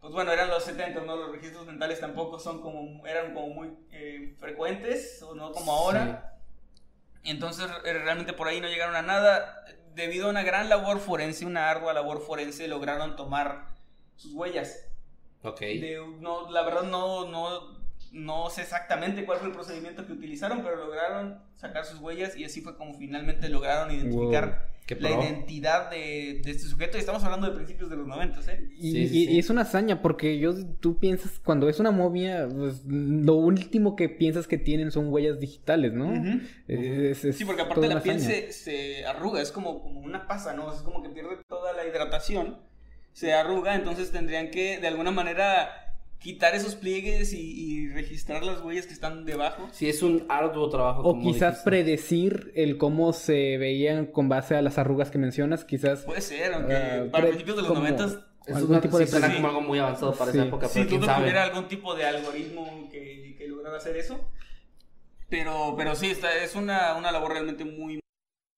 pues 0.00 0.12
bueno, 0.12 0.32
eran 0.32 0.48
los 0.48 0.64
70, 0.64 1.00
¿no? 1.02 1.16
Los 1.16 1.32
registros 1.32 1.66
dentales 1.66 2.00
tampoco 2.00 2.38
son 2.38 2.62
como, 2.62 3.06
eran 3.06 3.34
como 3.34 3.48
muy 3.48 3.70
eh, 3.92 4.34
frecuentes, 4.40 5.22
o 5.22 5.34
no 5.34 5.52
como 5.52 5.72
ahora. 5.72 6.38
Entonces 7.24 7.70
eh, 7.84 7.92
realmente 7.92 8.32
por 8.32 8.48
ahí 8.48 8.60
no 8.62 8.68
llegaron 8.68 8.96
a 8.96 9.02
nada. 9.02 9.64
Debido 9.94 10.26
a 10.26 10.30
una 10.30 10.42
gran 10.42 10.68
labor 10.68 10.98
forense, 11.00 11.44
una 11.46 11.70
ardua 11.70 11.92
labor 11.92 12.20
forense, 12.20 12.68
lograron 12.68 13.16
tomar 13.16 13.66
sus 14.16 14.32
huellas. 14.34 14.86
Ok. 15.42 15.60
De- 15.60 16.16
no, 16.20 16.50
la 16.50 16.62
verdad 16.62 16.82
no, 16.82 17.26
no, 17.26 17.79
no 18.12 18.50
sé 18.50 18.62
exactamente 18.62 19.24
cuál 19.24 19.38
fue 19.38 19.48
el 19.48 19.54
procedimiento 19.54 20.04
que 20.06 20.12
utilizaron, 20.12 20.62
pero 20.62 20.76
lograron 20.76 21.38
sacar 21.56 21.84
sus 21.84 22.00
huellas 22.00 22.36
y 22.36 22.44
así 22.44 22.60
fue 22.60 22.76
como 22.76 22.94
finalmente 22.94 23.48
lograron 23.48 23.92
identificar 23.94 24.68
Qué 24.86 24.96
la 24.96 25.10
identidad 25.10 25.88
de, 25.88 26.40
de 26.44 26.50
este 26.50 26.66
sujeto. 26.66 26.96
Y 26.96 27.00
estamos 27.00 27.22
hablando 27.22 27.46
de 27.48 27.54
principios 27.54 27.88
de 27.90 27.94
los 27.96 28.08
90, 28.08 28.40
¿eh? 28.52 28.68
Y, 28.76 28.90
Sí, 28.90 28.92
sí, 28.92 28.98
y- 29.22 29.26
sí. 29.26 29.32
y 29.34 29.38
es 29.38 29.48
una 29.48 29.60
hazaña 29.62 30.02
porque 30.02 30.38
yo, 30.40 30.52
tú 30.80 30.98
piensas, 30.98 31.38
cuando 31.44 31.68
es 31.68 31.78
una 31.78 31.92
momia, 31.92 32.48
pues, 32.52 32.82
lo 32.86 33.34
último 33.34 33.94
que 33.94 34.08
piensas 34.08 34.48
que 34.48 34.58
tienen 34.58 34.90
son 34.90 35.12
huellas 35.12 35.38
digitales, 35.38 35.92
¿no? 35.92 36.08
Ujú. 36.08 36.40
Es- 36.66 37.24
es 37.24 37.36
Sí, 37.36 37.44
porque 37.44 37.62
aparte 37.62 37.86
la 37.86 38.02
piel 38.02 38.18
se, 38.20 38.50
se 38.50 39.06
arruga, 39.06 39.40
es 39.40 39.52
como, 39.52 39.80
como 39.80 40.00
una 40.00 40.26
pasa, 40.26 40.54
¿no? 40.54 40.72
Es 40.74 40.80
como 40.82 41.04
que 41.04 41.10
pierde 41.10 41.36
toda 41.48 41.72
la 41.72 41.86
hidratación, 41.86 42.58
se 43.12 43.32
arruga, 43.32 43.76
entonces 43.76 44.10
tendrían 44.10 44.50
que 44.50 44.80
de 44.80 44.88
alguna 44.88 45.12
manera 45.12 45.89
quitar 46.20 46.54
esos 46.54 46.74
pliegues 46.76 47.32
y, 47.32 47.40
y 47.40 47.88
registrar 47.88 48.44
las 48.44 48.60
huellas 48.60 48.86
que 48.86 48.92
están 48.92 49.24
debajo. 49.24 49.68
Sí, 49.72 49.88
es 49.88 50.02
un 50.02 50.26
arduo 50.28 50.68
trabajo. 50.68 51.00
O 51.00 51.12
como 51.14 51.22
quizás 51.32 51.52
dijiste. 51.54 51.70
predecir 51.70 52.52
el 52.54 52.76
cómo 52.76 53.12
se 53.12 53.56
veían 53.58 54.06
con 54.06 54.28
base 54.28 54.54
a 54.54 54.62
las 54.62 54.78
arrugas 54.78 55.10
que 55.10 55.18
mencionas, 55.18 55.64
quizás 55.64 56.04
Puede 56.04 56.20
ser, 56.20 56.52
aunque 56.54 56.74
Ah, 56.74 57.04
para 57.10 57.24
principios 57.28 57.56
de 57.56 57.62
los 57.62 57.68
como- 57.70 57.80
90 57.80 58.26
Es 58.46 58.56
algún 58.56 58.80
tipo 58.80 58.98
de 58.98 59.06
sí, 59.06 59.16
Sí. 59.16 59.34
como 59.36 59.48
algo 59.48 59.60
muy 59.62 59.78
avanzado 59.78 60.12
para 60.14 60.30
Sí. 60.32 60.38
esa 60.38 60.46
época, 60.46 60.68
si 60.68 60.78
pero 60.84 60.90
tú 60.90 61.06
tuviera 61.06 61.42
algún 61.44 61.68
tipo 61.68 61.94
de 61.94 62.04
algoritmo 62.04 62.88
que, 62.92 63.34
que 63.38 63.48
lograra 63.48 63.76
hacer 63.78 63.96
eso. 63.96 64.18
Pero, 65.28 65.74
pero 65.76 65.94
sí, 65.94 66.06
está, 66.10 66.42
es 66.42 66.54
una, 66.54 66.96
una 66.96 67.12
labor 67.12 67.32
realmente 67.32 67.64
muy... 67.64 68.00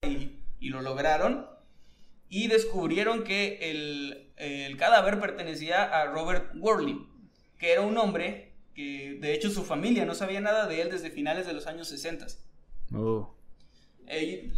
Y, 0.06 0.38
y 0.58 0.68
lo 0.70 0.80
lograron. 0.82 1.46
Y 2.28 2.48
descubrieron 2.48 3.24
que 3.24 3.58
el, 3.70 4.32
el 4.36 4.76
cadáver 4.78 5.20
pertenecía 5.20 5.82
a 5.84 6.06
Robert 6.06 6.52
Worley, 6.56 6.96
que 7.62 7.70
era 7.70 7.82
un 7.82 7.96
hombre 7.96 8.50
que 8.74 9.18
de 9.20 9.32
hecho 9.34 9.48
su 9.48 9.62
familia 9.62 10.04
no 10.04 10.16
sabía 10.16 10.40
nada 10.40 10.66
de 10.66 10.82
él 10.82 10.90
desde 10.90 11.12
finales 11.12 11.46
de 11.46 11.52
los 11.52 11.68
años 11.68 11.86
60. 11.86 12.26
Oh. 12.92 13.36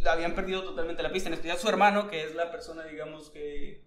Habían 0.09 0.33
perdido 0.33 0.63
totalmente 0.63 1.03
la 1.03 1.11
pista, 1.11 1.29
en 1.29 1.33
especial 1.33 1.59
su 1.59 1.69
hermano, 1.69 2.09
que 2.09 2.23
es 2.23 2.33
la 2.33 2.51
persona, 2.51 2.83
digamos, 2.85 3.29
que, 3.29 3.83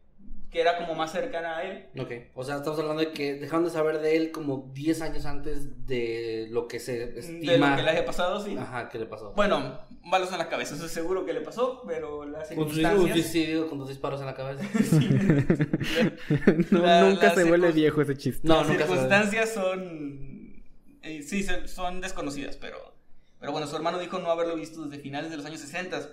que 0.51 0.61
era 0.63 0.79
como 0.79 0.95
más 0.95 1.13
cercana 1.13 1.59
a 1.59 1.63
él. 1.65 1.89
Ok, 2.01 2.11
o 2.35 2.43
sea, 2.43 2.57
estamos 2.57 2.79
hablando 2.79 3.01
de 3.03 3.13
que 3.13 3.35
dejaron 3.35 3.65
de 3.65 3.71
saber 3.71 3.99
de 4.01 4.17
él 4.17 4.31
como 4.31 4.71
10 4.73 5.03
años 5.03 5.27
antes 5.27 5.87
de 5.87 6.47
lo 6.51 6.67
que 6.69 6.81
se 6.81 7.19
estima. 7.19 7.53
De 7.53 7.59
lo 7.59 7.77
que 7.77 7.83
le 7.83 7.91
haya 7.91 8.05
pasado, 8.07 8.43
sí. 8.43 8.57
Ajá, 8.57 8.89
¿qué 8.89 8.99
le 8.99 9.05
pasó? 9.07 9.33
Bueno, 9.35 9.79
balos 10.11 10.33
en 10.33 10.39
la 10.39 10.49
cabeza, 10.49 10.75
eso 10.75 10.87
es 10.87 10.93
seguro 10.93 11.27
que 11.27 11.35
le 11.35 11.43
pasó, 11.43 11.83
pero 11.87 12.25
las 12.25 12.51
un 12.53 12.57
circunstancias... 12.71 13.13
suicidio 13.13 13.69
con 13.69 13.79
dos 13.79 13.89
disparos 13.89 14.21
en 14.21 14.27
la 14.27 14.35
cabeza. 14.35 14.65
No, 16.71 16.81
La- 16.81 17.03
nunca 17.09 17.27
la 17.29 17.35
se 17.35 17.45
vuelve 17.45 17.69
circun- 17.71 17.75
viejo 17.75 18.03
ese 18.03 18.17
chiste. 18.17 18.47
No, 18.49 18.57
las 18.59 18.69
nunca 18.69 18.83
se 18.85 18.89
circunstancias 18.89 19.53
son... 19.53 20.63
eh, 21.03 21.23
sí, 21.23 21.43
se- 21.43 21.69
son 21.69 22.01
desconocidas, 22.01 22.57
pero... 22.57 22.97
Pero 23.41 23.53
bueno, 23.53 23.67
su 23.69 23.77
hermano 23.77 23.99
dijo 24.01 24.19
no 24.19 24.31
haberlo 24.33 24.57
visto 24.57 24.85
desde 24.87 25.01
finales 25.03 25.31
de 25.31 25.37
los 25.37 25.47
años 25.47 25.61
60. 25.61 26.09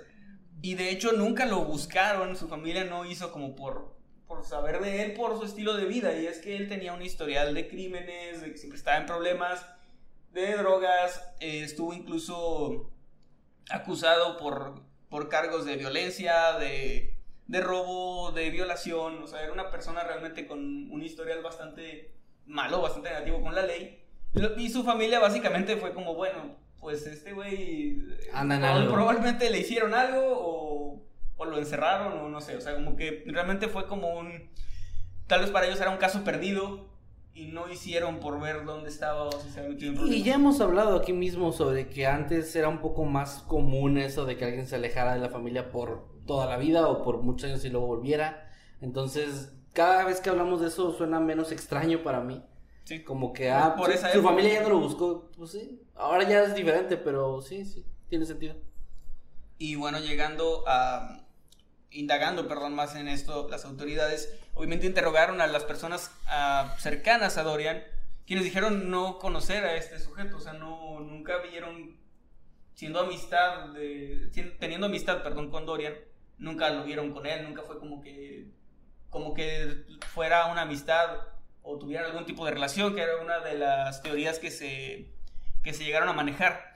Y 0.61 0.75
de 0.75 0.91
hecho 0.91 1.11
nunca 1.13 1.45
lo 1.47 1.63
buscaron, 1.65 2.35
su 2.35 2.47
familia 2.47 2.83
no 2.83 3.03
hizo 3.05 3.31
como 3.31 3.55
por 3.55 3.94
saber 4.45 4.79
de 4.81 5.03
él 5.03 5.13
por 5.13 5.37
su 5.37 5.45
estilo 5.45 5.75
de 5.75 5.85
vida. 5.85 6.17
Y 6.17 6.25
es 6.27 6.39
que 6.39 6.55
él 6.55 6.67
tenía 6.69 6.93
un 6.93 7.01
historial 7.01 7.53
de 7.53 7.67
crímenes, 7.67 8.41
de 8.41 8.51
que 8.51 8.57
siempre 8.57 8.77
estaba 8.77 8.97
en 8.97 9.05
problemas. 9.05 9.65
de 10.31 10.53
drogas, 10.57 11.21
eh, 11.39 11.61
estuvo 11.63 11.93
incluso 11.93 12.91
acusado 13.69 14.37
por, 14.37 14.81
por 15.09 15.29
cargos 15.29 15.65
de 15.65 15.77
violencia, 15.77 16.53
de, 16.59 17.15
de 17.47 17.61
robo, 17.61 18.31
de 18.33 18.49
violación, 18.49 19.23
o 19.23 19.27
sea, 19.27 19.41
era 19.43 19.53
una 19.53 19.69
persona 19.71 20.03
realmente 20.03 20.45
con 20.45 20.59
un 20.91 21.01
historial 21.03 21.41
bastante 21.41 22.11
malo, 22.45 22.81
bastante 22.81 23.09
negativo 23.09 23.41
con 23.41 23.55
la 23.55 23.61
ley. 23.63 24.01
Y 24.57 24.69
su 24.69 24.83
familia 24.83 25.19
básicamente 25.19 25.77
fue 25.77 25.93
como, 25.93 26.15
bueno, 26.15 26.57
pues 26.81 27.07
este 27.07 27.31
güey 27.31 27.97
Anda 28.33 28.55
en 28.55 28.61
proba- 28.61 28.75
algo. 28.75 28.93
probablemente 28.93 29.49
le 29.49 29.59
hicieron 29.59 29.93
algo 29.93 30.21
o, 30.21 31.01
o 31.37 31.45
lo 31.45 31.57
encerraron 31.57 32.17
o 32.19 32.29
no 32.29 32.41
sé, 32.41 32.55
o 32.55 32.61
sea, 32.61 32.75
como 32.75 32.95
que 32.95 33.23
realmente 33.27 33.67
fue 33.67 33.87
como 33.87 34.17
un, 34.17 34.49
tal 35.27 35.41
vez 35.41 35.51
para 35.51 35.65
ellos 35.67 35.79
era 35.81 35.89
un 35.91 35.97
caso 35.97 36.23
perdido 36.23 36.93
y 37.33 37.47
no 37.47 37.67
hicieron 37.69 38.19
por 38.21 38.39
ver 38.39 38.63
dónde 38.63 38.89
estaba 38.89 39.23
o 39.23 39.31
si 39.33 39.49
se 39.49 39.59
había 39.59 39.71
metido 39.73 39.91
en 40.05 40.13
Y 40.13 40.23
ya 40.23 40.35
hemos 40.35 40.61
hablado 40.61 40.95
aquí 40.95 41.11
mismo 41.11 41.51
sobre 41.51 41.89
que 41.89 42.07
antes 42.07 42.55
era 42.55 42.69
un 42.69 42.79
poco 42.79 43.03
más 43.03 43.43
común 43.47 43.97
eso 43.97 44.25
de 44.25 44.37
que 44.37 44.45
alguien 44.45 44.67
se 44.67 44.75
alejara 44.75 45.13
de 45.15 45.19
la 45.19 45.29
familia 45.29 45.69
por 45.71 46.07
toda 46.25 46.45
la 46.45 46.55
vida 46.57 46.87
o 46.87 47.03
por 47.03 47.21
muchos 47.21 47.49
años 47.49 47.65
y 47.65 47.69
luego 47.69 47.87
volviera. 47.87 48.49
Entonces, 48.79 49.51
cada 49.73 50.05
vez 50.05 50.21
que 50.21 50.29
hablamos 50.29 50.61
de 50.61 50.67
eso 50.67 50.93
suena 50.93 51.19
menos 51.19 51.51
extraño 51.51 52.03
para 52.03 52.21
mí. 52.21 52.41
Sí. 52.85 53.03
Como 53.03 53.33
que, 53.33 53.51
ah, 53.51 53.75
Por 53.75 53.87
su- 53.87 53.91
esa 53.97 54.11
su 54.11 54.19
época. 54.19 54.29
familia 54.33 54.53
ya 54.53 54.61
no 54.63 54.69
lo 54.69 54.79
buscó. 54.79 55.29
Pues 55.37 55.51
sí, 55.51 55.81
ahora 55.95 56.23
ya 56.23 56.43
es 56.43 56.55
diferente, 56.55 56.95
pero 56.95 57.41
sí, 57.41 57.65
sí, 57.65 57.83
tiene 58.07 58.25
sentido. 58.25 58.55
Y 59.57 59.75
bueno, 59.75 59.99
llegando 59.99 60.63
a. 60.67 61.24
indagando, 61.95 62.47
perdón, 62.47 62.75
más 62.75 62.95
en 62.95 63.07
esto, 63.07 63.47
las 63.49 63.65
autoridades 63.65 64.37
obviamente 64.53 64.85
interrogaron 64.85 65.41
a 65.41 65.47
las 65.47 65.63
personas 65.63 66.11
ah, 66.27 66.75
cercanas 66.79 67.37
a 67.37 67.43
Dorian, 67.43 67.83
quienes 68.25 68.45
dijeron 68.45 68.89
no 68.89 69.17
conocer 69.19 69.63
a 69.63 69.75
este 69.75 69.99
sujeto, 69.99 70.37
o 70.37 70.39
sea, 70.39 70.53
no, 70.53 70.99
nunca 70.99 71.37
vieron, 71.39 71.97
siendo 72.73 72.99
amistad, 72.99 73.69
de, 73.69 74.29
teniendo 74.59 74.87
amistad, 74.87 75.23
perdón, 75.23 75.49
con 75.49 75.65
Dorian, 75.65 75.93
nunca 76.37 76.69
lo 76.69 76.83
vieron 76.83 77.13
con 77.13 77.25
él, 77.25 77.43
nunca 77.43 77.63
fue 77.63 77.79
como 77.79 78.01
que, 78.01 78.47
como 79.09 79.33
que 79.33 79.85
fuera 80.13 80.47
una 80.47 80.61
amistad 80.61 81.19
o 81.61 81.77
tuvieran 81.79 82.05
algún 82.05 82.25
tipo 82.25 82.45
de 82.45 82.51
relación, 82.51 82.93
que 82.95 83.01
era 83.01 83.17
una 83.17 83.39
de 83.39 83.57
las 83.57 84.01
teorías 84.01 84.39
que 84.39 84.51
se, 84.51 85.13
que 85.63 85.73
se 85.73 85.83
llegaron 85.83 86.09
a 86.09 86.13
manejar. 86.13 86.73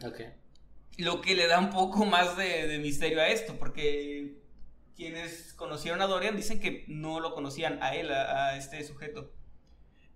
Lo 0.97 1.21
que 1.21 1.35
le 1.35 1.47
da 1.47 1.59
un 1.59 1.69
poco 1.69 2.05
más 2.05 2.35
de, 2.37 2.67
de 2.67 2.79
misterio 2.79 3.21
a 3.21 3.27
esto, 3.27 3.55
porque 3.57 4.39
quienes 4.99 5.53
conocieron 5.53 6.01
a 6.01 6.07
Dorian 6.07 6.35
dicen 6.35 6.59
que 6.59 6.83
no 6.89 7.21
lo 7.21 7.33
conocían 7.33 7.81
a 7.81 7.95
él, 7.95 8.11
a, 8.11 8.49
a 8.49 8.57
este 8.57 8.83
sujeto. 8.83 9.31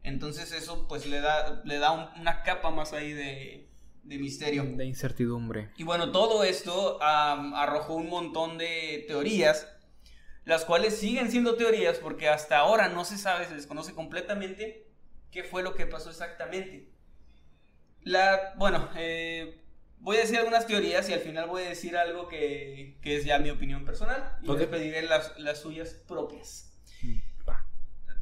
Entonces 0.03 0.51
eso 0.51 0.87
pues 0.89 1.05
le 1.07 1.21
da, 1.21 1.61
le 1.63 1.79
da 1.79 1.91
un- 1.91 2.19
una 2.19 2.43
capa 2.43 2.69
más 2.69 2.91
ahí 2.91 3.13
de, 3.13 3.69
de 4.03 4.17
misterio. 4.19 4.65
De 4.65 4.83
incertidumbre. 4.85 5.71
Y 5.77 5.83
bueno, 5.83 6.11
todo 6.11 6.43
esto 6.43 7.01
arrojó 7.01 7.95
un 7.95 8.09
montón 8.09 8.57
de 8.57 9.05
teorías, 9.07 9.69
las 10.43 10.65
cuales 10.65 10.97
siguen 10.97 11.31
siendo 11.31 11.55
teorías 11.55 11.99
porque 11.99 12.27
hasta 12.27 12.57
ahora 12.57 12.89
no 12.89 13.05
se 13.05 13.17
sabe, 13.17 13.45
se 13.45 13.55
desconoce 13.55 13.93
completamente 13.93 14.89
qué 15.31 15.45
fue 15.45 15.63
lo 15.63 15.73
que 15.75 15.85
pasó 15.87 16.09
exactamente. 16.09 16.89
La, 18.01 18.53
bueno, 18.57 18.89
eh, 18.97 19.62
voy 20.03 20.17
a 20.17 20.19
decir 20.19 20.37
algunas 20.37 20.67
teorías 20.67 21.09
y 21.09 21.13
al 21.13 21.21
final 21.21 21.47
voy 21.47 21.63
a 21.63 21.69
decir 21.69 21.95
algo 21.97 22.27
que, 22.27 22.97
que 23.01 23.15
es 23.17 23.23
ya 23.25 23.39
mi 23.39 23.49
opinión 23.49 23.85
personal 23.85 24.37
y 24.41 24.49
Ok. 24.49 24.59
les 24.59 24.67
pediré 24.67 25.01
las, 25.03 25.37
las 25.39 25.59
suyas 25.61 25.93
propias. 26.07 26.69
Va. 27.47 27.65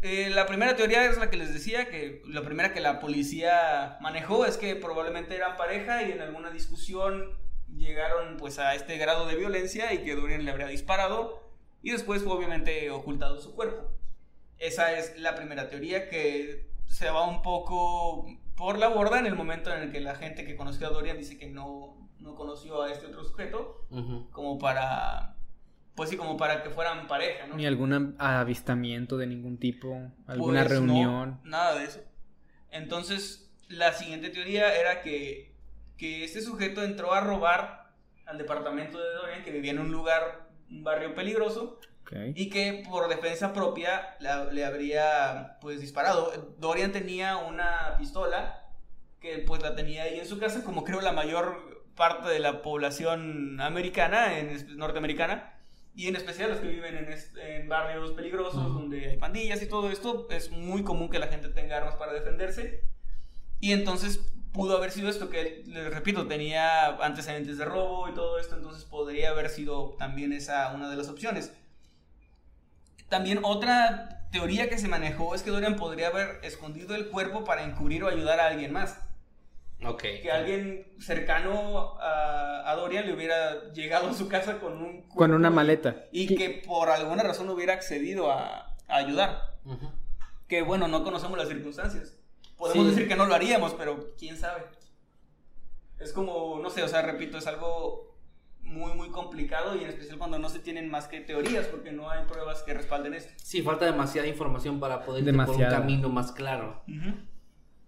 Eh, 0.01 0.29
la 0.29 0.45
primera 0.45 0.75
teoría 0.75 1.05
es 1.05 1.17
la 1.17 1.29
que 1.31 1.37
les 1.37 1.53
decía, 1.53 1.89
que 1.89 2.21
la 2.27 2.43
primera 2.43 2.71
que 2.73 2.79
la 2.81 2.99
policía 2.99 3.97
manejó 3.99 4.45
es 4.45 4.57
que 4.57 4.75
probablemente 4.75 5.35
eran 5.35 5.57
pareja 5.57 6.03
y 6.03 6.11
en 6.11 6.21
alguna 6.21 6.51
discusión 6.51 7.35
llegaron 7.75 8.37
pues 8.37 8.59
a 8.59 8.75
este 8.75 8.97
grado 8.97 9.25
de 9.27 9.35
violencia 9.35 9.91
y 9.93 10.03
que 10.03 10.15
Dorian 10.15 10.45
le 10.45 10.51
habría 10.51 10.67
disparado 10.67 11.41
y 11.81 11.91
después 11.91 12.21
fue 12.23 12.33
obviamente 12.33 12.91
ocultado 12.91 13.41
su 13.41 13.55
cuerpo. 13.55 13.89
Esa 14.59 14.93
es 14.99 15.17
la 15.17 15.33
primera 15.35 15.67
teoría 15.67 16.09
que 16.09 16.69
se 16.87 17.09
va 17.09 17.27
un 17.27 17.41
poco 17.41 18.27
por 18.55 18.77
la 18.77 18.89
borda 18.89 19.19
en 19.19 19.25
el 19.25 19.35
momento 19.35 19.73
en 19.73 19.81
el 19.83 19.91
que 19.91 19.99
la 20.01 20.15
gente 20.15 20.45
que 20.45 20.55
conoció 20.55 20.87
a 20.87 20.91
Dorian 20.91 21.17
dice 21.17 21.37
que 21.37 21.47
no, 21.47 22.09
no 22.19 22.35
conoció 22.35 22.81
a 22.83 22.91
este 22.91 23.07
otro 23.07 23.23
sujeto 23.23 23.85
como 24.31 24.57
para 24.59 25.35
pues 25.95 26.09
sí 26.09 26.17
como 26.17 26.37
para 26.37 26.63
que 26.63 26.69
fueran 26.69 27.07
pareja, 27.07 27.47
¿no? 27.47 27.55
Ni 27.55 27.65
algún 27.65 28.15
avistamiento 28.17 29.17
de 29.17 29.27
ningún 29.27 29.57
tipo, 29.59 30.09
alguna 30.25 30.63
Pues, 30.65 30.81
no, 30.81 30.85
reunión. 30.87 31.41
nada 31.43 31.75
de 31.75 31.83
eso. 31.83 31.99
Entonces, 32.71 33.51
la 33.67 33.91
siguiente 33.93 34.29
teoría 34.29 34.73
era 34.79 35.01
que, 35.01 35.53
que 35.97 36.23
este 36.23 36.41
sujeto 36.41 36.81
entró 36.83 37.13
a 37.13 37.19
robar 37.21 37.91
al 38.25 38.37
departamento 38.37 38.97
de 38.99 39.13
Dorian, 39.13 39.43
que 39.43 39.51
vivía 39.51 39.71
en 39.71 39.79
un 39.79 39.91
lugar, 39.91 40.49
un 40.69 40.83
barrio 40.83 41.13
peligroso, 41.13 41.79
Ok. 42.11 42.33
y 42.35 42.49
que 42.49 42.83
por 42.89 43.07
defensa 43.07 43.53
propia 43.53 44.15
la- 44.19 44.45
le 44.45 44.65
habría 44.65 45.57
pues 45.61 45.79
disparado. 45.79 46.55
Dorian 46.59 46.91
tenía 46.91 47.37
una 47.37 47.95
pistola 47.97 48.65
que 49.21 49.37
pues 49.39 49.61
la 49.61 49.75
tenía 49.75 50.03
ahí 50.03 50.19
en 50.19 50.25
su 50.27 50.39
casa, 50.39 50.63
como 50.63 50.83
creo 50.83 50.99
la 51.01 51.11
mayor 51.13 51.85
parte 51.95 52.27
de 52.29 52.39
la 52.39 52.61
población 52.61 53.59
americana, 53.61 54.39
en, 54.39 54.77
norteamericana, 54.77 55.53
y 55.93 56.07
en 56.07 56.15
especial 56.15 56.49
los 56.49 56.59
que 56.59 56.67
viven 56.69 56.95
en, 56.97 57.13
en 57.39 57.69
barrios 57.69 58.11
peligrosos, 58.11 58.73
donde 58.73 59.09
hay 59.11 59.17
pandillas 59.17 59.61
y 59.61 59.67
todo 59.67 59.91
esto, 59.91 60.27
es 60.31 60.49
muy 60.51 60.83
común 60.83 61.09
que 61.09 61.19
la 61.19 61.27
gente 61.27 61.49
tenga 61.49 61.77
armas 61.77 61.95
para 61.95 62.13
defenderse. 62.13 62.83
Y 63.59 63.73
entonces 63.73 64.19
pudo 64.53 64.75
haber 64.77 64.91
sido 64.91 65.09
esto, 65.09 65.29
que 65.29 65.63
les 65.67 65.93
repito, 65.93 66.27
tenía 66.27 66.87
antecedentes 66.87 67.57
de 67.57 67.65
robo 67.65 68.09
y 68.09 68.13
todo 68.13 68.39
esto, 68.39 68.55
entonces 68.55 68.85
podría 68.85 69.29
haber 69.29 69.49
sido 69.49 69.95
también 69.99 70.33
esa 70.33 70.73
una 70.73 70.89
de 70.89 70.95
las 70.97 71.09
opciones. 71.09 71.53
También 73.11 73.41
otra 73.43 74.27
teoría 74.31 74.69
que 74.69 74.77
se 74.79 74.87
manejó 74.87 75.35
es 75.35 75.43
que 75.43 75.51
Dorian 75.51 75.75
podría 75.75 76.07
haber 76.07 76.39
escondido 76.43 76.95
el 76.95 77.09
cuerpo 77.09 77.43
para 77.43 77.63
encubrir 77.63 78.03
o 78.03 78.07
ayudar 78.07 78.39
a 78.39 78.47
alguien 78.47 78.71
más. 78.71 78.97
Ok. 79.83 80.01
Que 80.21 80.31
alguien 80.31 80.87
cercano 80.99 81.99
a, 81.99 82.71
a 82.71 82.75
Dorian 82.75 83.05
le 83.05 83.13
hubiera 83.13 83.71
llegado 83.73 84.09
a 84.09 84.13
su 84.13 84.29
casa 84.29 84.59
con 84.59 84.81
un 84.81 85.01
Con 85.09 85.33
una 85.33 85.49
maleta. 85.49 86.05
Y 86.13 86.27
¿Qué- 86.27 86.35
que 86.35 86.49
por 86.65 86.89
alguna 86.89 87.21
razón 87.23 87.49
hubiera 87.49 87.73
accedido 87.73 88.31
a, 88.31 88.75
a 88.87 88.95
ayudar. 88.95 89.55
Que 90.47 90.61
bueno, 90.61 90.87
no 90.87 91.03
conocemos 91.03 91.37
las 91.37 91.49
circunstancias. 91.49 92.15
Podemos 92.57 92.85
Sí. 92.87 92.91
decir 92.91 93.07
que 93.09 93.15
no 93.17 93.25
lo 93.25 93.35
haríamos, 93.35 93.73
pero 93.73 94.11
quién 94.17 94.37
sabe. 94.37 94.63
Es 95.99 96.13
como, 96.13 96.59
no 96.61 96.69
sé, 96.69 96.81
o 96.83 96.87
sea, 96.87 97.01
repito, 97.01 97.37
es 97.37 97.47
algo 97.47 98.10
muy, 98.71 98.93
muy 98.93 99.09
complicado 99.09 99.75
y 99.75 99.83
en 99.83 99.89
especial 99.89 100.17
cuando 100.17 100.39
no 100.39 100.49
se 100.49 100.59
tienen 100.59 100.89
más 100.89 101.07
que 101.07 101.21
teorías, 101.21 101.67
porque 101.67 101.91
no 101.91 102.09
hay 102.09 102.25
pruebas 102.25 102.63
que 102.63 102.73
respalden 102.73 103.13
esto. 103.13 103.31
Sí, 103.37 103.61
falta 103.61 103.85
demasiada 103.85 104.27
información 104.27 104.79
para 104.79 105.03
poder 105.03 105.23
ir 105.27 105.35
por 105.35 105.55
un 105.55 105.61
camino 105.63 106.09
más 106.09 106.31
claro. 106.31 106.81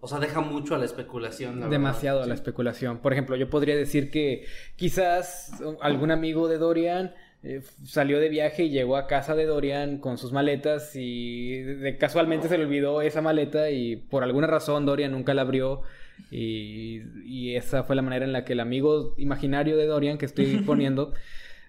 O 0.00 0.06
sea, 0.08 0.18
deja 0.18 0.40
mucho 0.40 0.74
a 0.74 0.78
la 0.78 0.84
especulación. 0.84 1.60
la 1.60 1.68
Demasiado 1.68 2.22
a 2.22 2.26
la 2.26 2.34
especulación. 2.34 2.98
Por 2.98 3.12
ejemplo, 3.14 3.36
yo 3.36 3.48
podría 3.48 3.74
decir 3.74 4.10
que 4.10 4.44
quizás 4.76 5.52
algún 5.80 6.10
amigo 6.10 6.46
de 6.46 6.58
Dorian 6.58 7.14
eh, 7.42 7.62
salió 7.84 8.20
de 8.20 8.28
viaje 8.28 8.64
y 8.64 8.70
llegó 8.70 8.96
a 8.98 9.06
casa 9.06 9.34
de 9.34 9.46
Dorian 9.46 9.98
con 9.98 10.18
sus 10.18 10.32
maletas 10.32 10.92
y 10.94 11.58
de- 11.62 11.96
casualmente 11.96 12.48
se 12.48 12.58
le 12.58 12.64
olvidó 12.64 13.00
esa 13.00 13.22
maleta 13.22 13.70
y 13.70 13.96
por 13.96 14.22
alguna 14.24 14.46
razón 14.46 14.84
Dorian 14.86 15.12
nunca 15.12 15.32
la 15.34 15.42
abrió 15.42 15.82
y, 16.30 17.02
y 17.24 17.54
esa 17.56 17.84
fue 17.84 17.96
la 17.96 18.02
manera 18.02 18.24
en 18.24 18.32
la 18.32 18.44
que 18.44 18.54
el 18.54 18.60
amigo 18.60 19.14
imaginario 19.18 19.76
de 19.76 19.86
Dorian 19.86 20.18
que 20.18 20.26
estoy 20.26 20.56
poniendo 20.66 21.12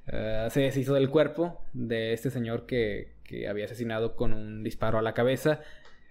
eh, 0.08 0.48
se 0.52 0.62
deshizo 0.62 0.94
del 0.94 1.10
cuerpo 1.10 1.62
de 1.74 2.14
este 2.14 2.30
señor 2.30 2.66
que, 2.66 3.14
que 3.24 3.48
había 3.48 3.66
asesinado 3.66 4.16
con 4.16 4.34
un 4.34 4.64
disparo 4.64 4.98
a 4.98 5.02
la 5.02 5.14
cabeza. 5.14 5.62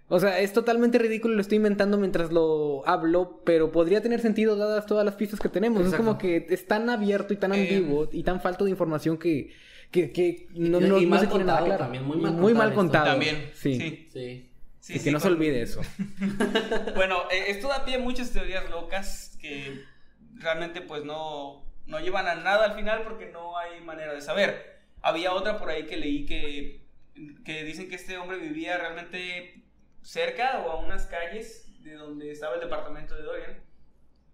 O 0.08 0.20
sea, 0.20 0.38
es 0.40 0.52
totalmente 0.52 0.98
ridículo, 0.98 1.34
lo 1.34 1.40
estoy 1.40 1.56
inventando 1.56 1.96
mientras 1.96 2.30
lo 2.30 2.86
hablo, 2.86 3.40
pero 3.44 3.72
podría 3.72 4.02
tener 4.02 4.20
sentido 4.20 4.54
dadas 4.56 4.84
todas 4.86 5.04
las 5.04 5.14
pistas 5.14 5.40
que 5.40 5.48
tenemos. 5.48 5.86
Es 5.86 5.94
como 5.94 6.18
que 6.18 6.46
es 6.50 6.66
tan 6.66 6.90
abierto 6.90 7.32
y 7.32 7.36
tan 7.38 7.54
Eh, 7.54 7.60
ambiguo 7.62 8.08
y 8.12 8.22
tan 8.22 8.40
falto 8.40 8.64
de 8.64 8.70
información 8.70 9.16
que, 9.16 9.50
que, 9.90 10.12
que 10.12 10.48
no, 10.54 10.78
y 10.78 10.88
no, 10.88 11.00
no 11.00 11.08
mal 11.08 11.20
se 11.20 11.26
tiene 11.28 11.44
nada 11.44 11.60
contado 11.60 11.64
claro. 11.64 11.84
también, 11.84 12.04
muy 12.04 12.18
Y 12.18 12.20
mal 12.20 12.32
muy 12.34 12.74
contado. 12.74 13.06
También, 13.06 13.50
Sí. 13.54 13.74
sí. 13.80 14.08
Sí. 14.12 14.50
Sí, 14.84 14.92
y 14.92 14.98
sí, 14.98 15.04
que 15.04 15.12
no 15.12 15.18
se 15.20 15.28
olvide 15.28 15.62
eso. 15.62 15.80
Bueno, 16.94 17.22
eh, 17.30 17.44
esto 17.48 17.68
da 17.68 17.86
pie 17.86 17.94
a 17.94 17.98
muchas 18.00 18.32
teorías 18.32 18.68
locas 18.68 19.34
que 19.40 19.82
realmente 20.34 20.82
pues 20.82 21.04
no, 21.04 21.64
no 21.86 22.00
llevan 22.00 22.26
a 22.26 22.34
nada 22.34 22.66
al 22.66 22.74
final 22.74 23.02
porque 23.02 23.30
no 23.30 23.56
hay 23.56 23.80
manera 23.80 24.12
de 24.12 24.20
saber. 24.20 24.80
Había 25.00 25.32
otra 25.32 25.58
por 25.58 25.70
ahí 25.70 25.86
que 25.86 25.96
leí 25.96 26.26
que, 26.26 26.86
que 27.46 27.64
dicen 27.64 27.88
que 27.88 27.94
este 27.94 28.18
hombre 28.18 28.36
vivía 28.36 28.76
realmente 28.76 29.64
cerca 30.02 30.58
o 30.66 30.70
a 30.72 30.76
unas 30.80 31.06
calles 31.06 31.66
de 31.82 31.94
donde 31.94 32.30
estaba 32.30 32.56
el 32.56 32.60
departamento 32.60 33.14
de 33.16 33.22
Dorian. 33.22 33.64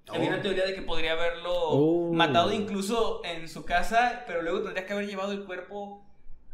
Había 0.09 0.31
Oh. 0.31 0.33
una 0.33 0.43
teoría 0.43 0.67
de 0.67 0.75
que 0.75 0.83
podría 0.83 1.13
haberlo 1.13 1.53
Oh. 1.55 2.13
matado 2.13 2.53
incluso 2.53 3.23
en 3.25 3.49
su 3.49 3.65
casa, 3.65 4.25
pero 4.27 4.43
luego 4.43 4.63
tendría 4.63 4.85
que 4.85 4.95
haber 4.95 5.07
llevado 5.07 5.31
el 5.31 5.45
cuerpo 5.45 6.05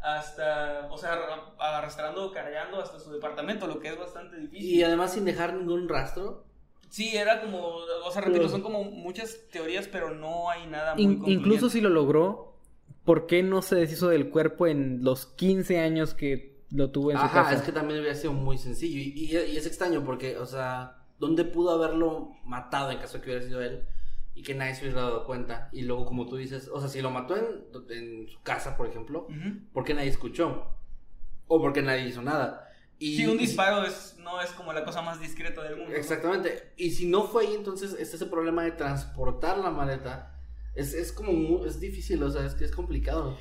hasta, 0.01 0.87
o 0.91 0.97
sea, 0.97 1.13
arra- 1.13 1.53
arrastrando 1.59 2.25
o 2.27 2.31
cargando 2.31 2.79
hasta 2.81 2.99
su 2.99 3.11
departamento, 3.11 3.67
lo 3.67 3.79
que 3.79 3.89
es 3.89 3.97
bastante 3.99 4.37
difícil. 4.37 4.69
Y 4.75 4.83
además 4.83 5.13
sin 5.13 5.25
dejar 5.25 5.53
ningún 5.53 5.87
rastro. 5.89 6.45
Sí, 6.89 7.15
era 7.17 7.41
como, 7.41 7.59
o 7.67 8.11
sea, 8.11 8.21
repito, 8.21 8.47
son 8.47 8.61
como 8.61 8.83
muchas 8.85 9.37
teorías, 9.51 9.87
pero 9.87 10.11
no 10.13 10.49
hay 10.49 10.67
nada 10.67 10.95
muy 10.95 11.03
In- 11.03 11.23
incluso 11.27 11.69
si 11.69 11.81
lo 11.81 11.89
logró, 11.89 12.55
¿por 13.03 13.27
qué 13.27 13.43
no 13.43 13.61
se 13.61 13.75
deshizo 13.75 14.07
del 14.07 14.29
cuerpo 14.29 14.67
en 14.67 15.03
los 15.03 15.25
15 15.25 15.79
años 15.79 16.13
que 16.13 16.57
lo 16.71 16.89
tuvo 16.91 17.11
en 17.11 17.17
su 17.17 17.23
Ajá, 17.25 17.43
casa? 17.43 17.55
es 17.55 17.61
que 17.61 17.71
también 17.73 17.99
hubiera 17.99 18.15
sido 18.15 18.31
muy 18.33 18.57
sencillo. 18.57 18.99
Y, 18.99 19.13
y- 19.25 19.37
y 19.53 19.57
es 19.57 19.65
extraño 19.65 20.03
porque, 20.05 20.37
o 20.37 20.45
sea, 20.45 20.95
¿dónde 21.19 21.43
pudo 21.43 21.71
haberlo 21.71 22.29
matado 22.45 22.91
en 22.91 22.99
caso 22.99 23.17
de 23.17 23.23
que 23.23 23.29
hubiera 23.31 23.45
sido 23.45 23.61
él? 23.61 23.83
Y 24.37 24.43
que 24.43 24.53
nadie 24.53 24.75
se 24.75 24.83
hubiera 24.83 25.01
dado 25.01 25.25
cuenta. 25.25 25.67
Y 25.71 25.81
luego, 25.81 26.05
como 26.05 26.27
tú 26.27 26.35
dices, 26.37 26.69
o 26.71 26.79
sea, 26.79 26.89
si 26.89 27.01
lo 27.01 27.09
mató 27.09 27.35
en, 27.35 27.65
en 27.89 28.27
su 28.27 28.39
casa, 28.43 28.77
por 28.77 28.87
ejemplo. 28.87 29.27
¿por 29.73 29.83
qué 29.83 29.95
nadie 29.95 30.09
escuchó? 30.09 30.67
O 31.47 31.59
porque 31.59 31.81
nadie 31.81 32.07
hizo 32.07 32.21
nada. 32.21 32.69
Y, 32.99 33.17
Sí, 33.17 33.25
un 33.25 33.37
y 33.37 33.39
si- 33.39 33.45
disparo 33.47 33.83
es, 33.83 34.15
no 34.19 34.39
es 34.39 34.51
como 34.51 34.73
la 34.73 34.83
cosa 34.85 35.01
más 35.01 35.19
discreta 35.19 35.63
del 35.63 35.77
mundo. 35.77 35.91
¿no? 35.91 35.97
Exactamente. 35.97 36.71
Y 36.77 36.91
si 36.91 37.07
no 37.07 37.23
fue 37.23 37.47
ahí, 37.47 37.55
entonces 37.55 37.95
está 37.97 38.15
ese 38.17 38.25
problema 38.27 38.63
de 38.63 38.71
transportar 38.73 39.57
la 39.57 39.71
maleta. 39.71 40.35
Es, 40.75 40.93
es 40.93 41.11
como 41.11 41.31
muy- 41.33 41.67
es 41.67 41.79
difícil, 41.79 42.21
o 42.21 42.29
sea, 42.29 42.45
es 42.45 42.53
que 42.53 42.65
es 42.65 42.71
complicado. 42.71 43.35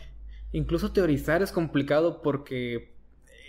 Incluso 0.52 0.92
teorizar 0.92 1.42
es 1.42 1.52
complicado 1.52 2.22
porque, 2.22 2.94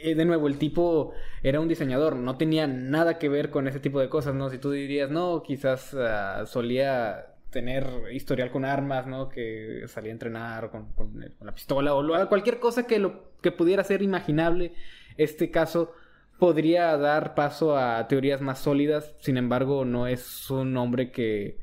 eh, 0.02 0.16
de 0.16 0.26
nuevo, 0.26 0.50
el 0.50 0.58
tipo 0.58 1.14
era 1.44 1.62
un 1.62 1.70
diseñador, 1.70 2.18
no 2.18 2.36
tenía 2.38 2.68
nada 2.68 3.18
que 3.20 3.30
ver 3.30 3.52
con 3.52 3.70
ese 3.70 3.80
tipo 3.80 4.02
de 4.02 4.10
cosas, 4.10 4.36
¿no? 4.36 4.50
Si 4.50 4.58
tú 4.58 4.72
dirías, 4.72 5.10
no, 5.10 5.44
quizás 5.44 5.94
ah, 5.94 6.44
solía 6.46 7.36
tener 7.50 7.88
historial 8.12 8.52
con 8.52 8.66
armas, 8.66 9.08
¿no? 9.08 9.30
Que 9.30 9.84
salía 9.88 10.12
a 10.12 10.14
entrenar 10.14 10.70
con, 10.70 10.92
con, 10.94 11.12
con 11.38 11.48
la 11.48 11.54
pistola 11.56 11.94
o 11.96 12.04
lo- 12.04 12.28
cualquier 12.30 12.60
cosa 12.60 12.86
que, 12.88 13.00
lo, 13.00 13.32
que 13.42 13.52
pudiera 13.52 13.84
ser 13.84 14.02
imaginable, 14.02 14.74
este 15.18 15.50
caso 15.52 15.94
podría 16.40 16.96
dar 16.98 17.34
paso 17.36 17.78
a 17.78 18.08
teorías 18.08 18.42
más 18.42 18.60
sólidas, 18.60 19.16
sin 19.22 19.38
embargo, 19.38 19.86
no 19.86 20.08
es 20.08 20.50
un 20.52 20.76
hombre 20.78 21.12
que, 21.12 21.60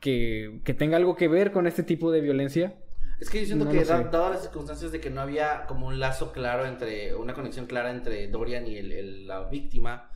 que, 0.00 0.60
que 0.64 0.74
tenga 0.74 0.96
algo 0.96 1.16
que 1.16 1.28
ver 1.28 1.50
con 1.52 1.66
este 1.66 1.82
tipo 1.82 2.10
de 2.12 2.20
violencia. 2.20 2.74
Es 3.18 3.30
que 3.30 3.40
yo 3.40 3.46
siento 3.46 3.64
No 3.64 3.70
que 3.70 3.84
da- 3.84 4.02
dadas 4.04 4.30
las 4.32 4.42
circunstancias 4.42 4.92
de 4.92 5.00
que 5.00 5.10
no 5.10 5.22
había 5.22 5.64
como 5.66 5.86
un 5.86 5.98
lazo 5.98 6.32
claro 6.32 6.66
entre, 6.66 7.14
una 7.14 7.32
conexión 7.34 7.66
clara 7.66 7.90
entre 7.90 8.28
Dorian 8.28 8.66
y 8.66 8.76
el- 8.76 8.92
el- 8.92 9.26
la 9.26 9.44
víctima, 9.48 10.10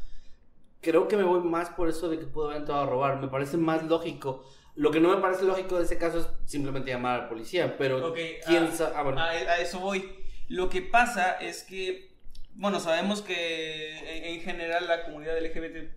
creo 0.83 1.09
que 1.09 1.17
me 1.17 1.25
voy 1.25 1.41
más 1.43 1.71
por 1.71 1.89
eso 1.89 2.09
de 2.09 2.19
que 2.19 2.27
pudo 2.27 2.47
haber 2.47 2.59
entrado 2.59 2.83
a 2.83 2.87
robar. 2.87 3.21
Me 3.21 3.29
parece 3.29 3.57
más 3.57 3.83
lógico. 3.85 4.45
Lo 4.81 4.91
que 4.91 4.99
no 4.99 5.15
me 5.15 5.21
parece 5.21 5.45
lógico 5.45 5.77
de 5.77 5.85
ese 5.85 5.99
caso 5.99 6.21
es 6.21 6.51
simplemente 6.51 6.91
llamar 6.91 7.21
a 7.21 7.23
la 7.25 7.29
policía, 7.29 7.77
pero 7.77 8.09
Ok, 8.09 8.19
quién 8.47 8.65
ah, 8.65 8.75
sabe. 8.75 8.95
Ah, 8.97 9.03
bueno. 9.03 9.21
a, 9.21 9.29
a 9.29 9.59
eso 9.59 9.79
voy. 9.79 10.11
Lo 10.49 10.71
que 10.71 10.81
pasa 10.81 11.33
es 11.33 11.65
que, 11.65 12.17
bueno, 12.55 12.81
sabemos 12.81 13.21
que 13.21 13.99
en, 13.99 14.25
en 14.37 14.41
general 14.41 14.89
la 14.89 15.05
comunidad 15.05 15.39
LGBT 15.39 15.93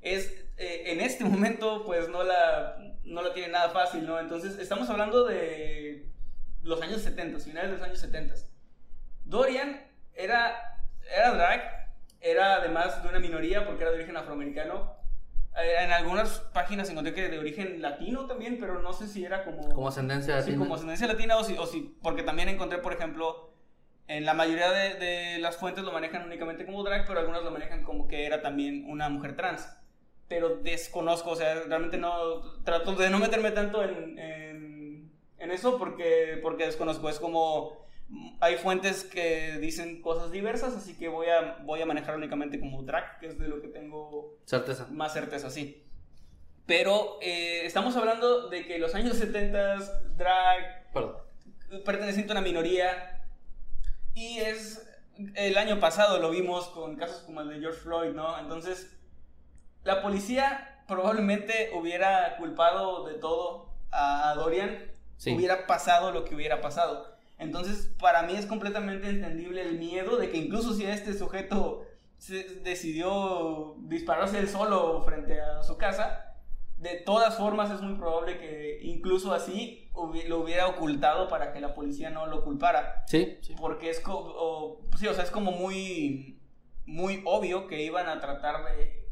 es, 0.00 0.32
eh, 0.58 0.92
en 0.92 1.00
este 1.00 1.24
momento, 1.24 1.82
pues 1.84 2.08
no 2.08 2.22
la, 2.22 2.76
no 3.02 3.20
la 3.20 3.34
tiene 3.34 3.48
nada 3.48 3.70
fácil, 3.70 4.06
¿no? 4.06 4.20
Entonces, 4.20 4.60
estamos 4.60 4.88
hablando 4.90 5.24
de 5.24 6.06
los 6.62 6.80
años 6.82 7.02
70, 7.02 7.40
finales 7.40 7.72
de 7.72 7.78
los 7.78 7.84
años 7.84 7.98
70. 7.98 8.36
Dorian 9.24 9.88
era, 10.14 10.78
era 11.12 11.34
drag, 11.34 11.90
era 12.20 12.54
además 12.58 13.02
de 13.02 13.08
una 13.08 13.18
minoría 13.18 13.66
porque 13.66 13.82
era 13.82 13.90
de 13.90 13.96
origen 13.96 14.16
afroamericano. 14.16 15.02
Eh, 15.56 15.84
En 15.84 15.92
algunas 15.92 16.40
páginas 16.52 16.88
encontré 16.90 17.14
que 17.14 17.28
de 17.28 17.38
origen 17.38 17.80
latino 17.80 18.26
también, 18.26 18.58
pero 18.58 18.80
no 18.80 18.92
sé 18.92 19.06
si 19.06 19.24
era 19.24 19.44
como... 19.44 19.68
como 19.68 19.88
ascendencia 19.88 20.34
Sí, 20.42 20.50
latina. 20.50 20.58
como 20.58 20.74
ascendencia 20.74 21.06
latina 21.06 21.36
o 21.36 21.44
si, 21.44 21.56
o 21.56 21.66
si- 21.66 21.96
porque 22.02 22.22
también 22.22 22.48
encontré, 22.48 22.78
por 22.78 22.92
ejemplo, 22.92 23.52
en 24.08 24.24
la 24.24 24.34
mayoría 24.34 24.70
de, 24.72 24.94
de 24.94 25.38
las 25.38 25.56
fuentes 25.56 25.84
lo 25.84 25.92
manejan 25.92 26.24
únicamente 26.24 26.66
como 26.66 26.82
drag, 26.82 27.06
pero 27.06 27.20
algunas 27.20 27.42
lo 27.44 27.50
manejan 27.52 27.84
como 27.84 28.08
que 28.08 28.26
era 28.26 28.42
también 28.42 28.84
una 28.90 29.08
mujer 29.08 29.36
trans. 29.36 29.68
Pero 30.28 30.56
desconozco, 30.56 31.30
o 31.30 31.36
sea, 31.36 31.54
realmente 31.66 31.98
no, 31.98 32.40
trato 32.64 32.94
de 32.94 33.10
no 33.10 33.18
meterme 33.18 33.50
tanto 33.52 33.82
en, 33.84 34.18
en, 34.18 35.12
en 35.38 35.50
eso 35.50 35.78
porque, 35.78 36.38
porque 36.42 36.66
desconozco. 36.66 37.08
Es 37.08 37.20
como, 37.20 37.86
hay 38.40 38.56
fuentes 38.56 39.04
que 39.04 39.58
dicen 39.58 40.02
cosas 40.02 40.30
diversas, 40.30 40.74
así 40.76 40.96
que 40.96 41.08
voy 41.08 41.28
a, 41.28 41.58
voy 41.64 41.80
a 41.80 41.86
manejar 41.86 42.16
únicamente 42.16 42.60
como 42.60 42.82
drag, 42.82 43.18
que 43.18 43.26
es 43.28 43.38
de 43.38 43.48
lo 43.48 43.60
que 43.60 43.68
tengo 43.68 44.36
Certeza. 44.44 44.86
más 44.90 45.12
certeza, 45.12 45.50
sí. 45.50 45.82
Pero 46.66 47.18
eh, 47.20 47.62
estamos 47.66 47.96
hablando 47.96 48.48
de 48.48 48.66
que 48.66 48.78
los 48.78 48.94
años 48.94 49.16
70, 49.16 49.76
drag, 50.16 50.90
Perdón. 50.92 51.16
perteneciente 51.84 52.32
a 52.32 52.36
una 52.36 52.40
minoría, 52.42 53.26
y 54.14 54.38
es 54.38 54.88
el 55.34 55.58
año 55.58 55.80
pasado 55.80 56.18
lo 56.20 56.30
vimos 56.30 56.68
con 56.68 56.96
casos 56.96 57.22
como 57.22 57.40
el 57.40 57.48
de 57.48 57.60
George 57.60 57.80
Floyd, 57.80 58.10
¿no? 58.14 58.38
Entonces, 58.38 58.96
la 59.82 60.02
policía 60.02 60.82
probablemente 60.88 61.70
hubiera 61.74 62.36
culpado 62.36 63.04
de 63.06 63.14
todo 63.14 63.74
a 63.90 64.34
Dorian, 64.36 64.90
Sí. 65.16 65.32
hubiera 65.34 65.66
pasado 65.66 66.10
lo 66.12 66.24
que 66.24 66.34
hubiera 66.34 66.60
pasado. 66.60 67.13
Entonces, 67.44 67.92
para 68.00 68.22
mí 68.22 68.34
es 68.34 68.46
completamente 68.46 69.08
entendible 69.08 69.62
el 69.62 69.78
miedo 69.78 70.16
de 70.16 70.30
que 70.30 70.38
incluso 70.38 70.74
si 70.74 70.84
este 70.84 71.12
sujeto 71.14 71.84
se 72.18 72.42
decidió 72.62 73.76
dispararse 73.80 74.38
él 74.38 74.48
solo 74.48 75.02
frente 75.02 75.40
a 75.40 75.62
su 75.62 75.76
casa, 75.76 76.32
de 76.78 76.96
todas 76.96 77.36
formas 77.36 77.70
es 77.70 77.80
muy 77.80 77.94
probable 77.96 78.38
que 78.38 78.78
incluso 78.82 79.32
así 79.32 79.90
lo 80.26 80.40
hubiera 80.40 80.66
ocultado 80.66 81.28
para 81.28 81.52
que 81.52 81.60
la 81.60 81.74
policía 81.74 82.10
no 82.10 82.26
lo 82.26 82.42
culpara. 82.44 83.04
Sí, 83.06 83.38
sí. 83.42 83.54
Porque 83.56 83.90
es, 83.90 84.00
co- 84.00 84.18
o- 84.36 84.80
sí, 84.98 85.06
o 85.06 85.14
sea, 85.14 85.22
es 85.24 85.30
como 85.30 85.52
muy, 85.52 86.40
muy 86.86 87.22
obvio 87.24 87.66
que 87.68 87.82
iban 87.82 88.08
a 88.08 88.20
tratar 88.20 88.64
de 88.76 89.03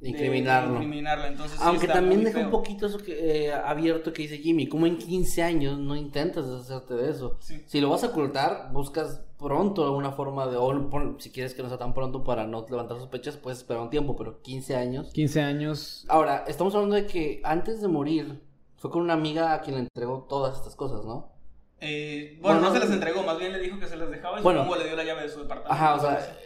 Incriminarlo. 0.00 0.74
incriminarlo. 0.74 1.26
Entonces, 1.26 1.58
sí 1.58 1.64
Aunque 1.66 1.86
está 1.86 1.94
también 2.00 2.22
deja 2.24 2.38
un 2.40 2.50
poquito 2.50 2.86
eso 2.86 2.98
que, 2.98 3.46
eh, 3.46 3.52
abierto 3.52 4.12
que 4.12 4.22
dice 4.22 4.38
Jimmy, 4.38 4.68
como 4.68 4.86
en 4.86 4.96
15 4.96 5.42
años 5.42 5.78
no 5.78 5.96
intentas 5.96 6.48
deshacerte 6.48 6.94
de 6.94 7.10
eso. 7.10 7.36
Sí. 7.40 7.62
Si 7.66 7.80
lo 7.80 7.90
vas 7.90 8.04
a 8.04 8.08
ocultar, 8.08 8.70
buscas 8.72 9.22
pronto 9.38 9.84
alguna 9.84 10.12
forma 10.12 10.46
de, 10.46 10.56
o 10.56 11.16
si 11.18 11.30
quieres 11.30 11.54
que 11.54 11.62
no 11.62 11.68
sea 11.68 11.78
tan 11.78 11.94
pronto 11.94 12.22
para 12.24 12.46
no 12.46 12.64
levantar 12.68 12.96
sospechas, 12.98 13.36
puedes 13.36 13.58
esperar 13.58 13.82
un 13.82 13.90
tiempo, 13.90 14.16
pero 14.16 14.40
15 14.42 14.76
años. 14.76 15.10
15 15.12 15.40
años. 15.40 16.04
Ahora, 16.08 16.44
estamos 16.46 16.74
hablando 16.74 16.96
de 16.96 17.06
que 17.06 17.40
antes 17.44 17.80
de 17.80 17.88
morir 17.88 18.40
fue 18.76 18.90
con 18.90 19.02
una 19.02 19.14
amiga 19.14 19.52
a 19.54 19.60
quien 19.62 19.76
le 19.76 19.82
entregó 19.82 20.26
todas 20.28 20.56
estas 20.56 20.76
cosas, 20.76 21.04
¿no? 21.04 21.32
Eh, 21.80 22.38
bueno, 22.40 22.58
Bueno, 22.60 22.68
no 22.68 22.74
se 22.74 22.80
las 22.84 22.90
entregó, 22.94 23.22
más 23.22 23.38
bien 23.38 23.52
le 23.52 23.60
dijo 23.60 23.78
que 23.78 23.86
se 23.86 23.96
las 23.96 24.10
dejaba 24.10 24.40
y 24.40 24.42
Bueno. 24.42 24.60
supongo 24.64 24.78
le 24.80 24.86
dio 24.88 24.96
la 24.96 25.04
llave 25.04 25.22
de 25.22 25.28
su 25.28 25.40
departamento. 25.40 25.72
Ajá, 25.72 25.94
o 25.94 26.00
sea, 26.00 26.36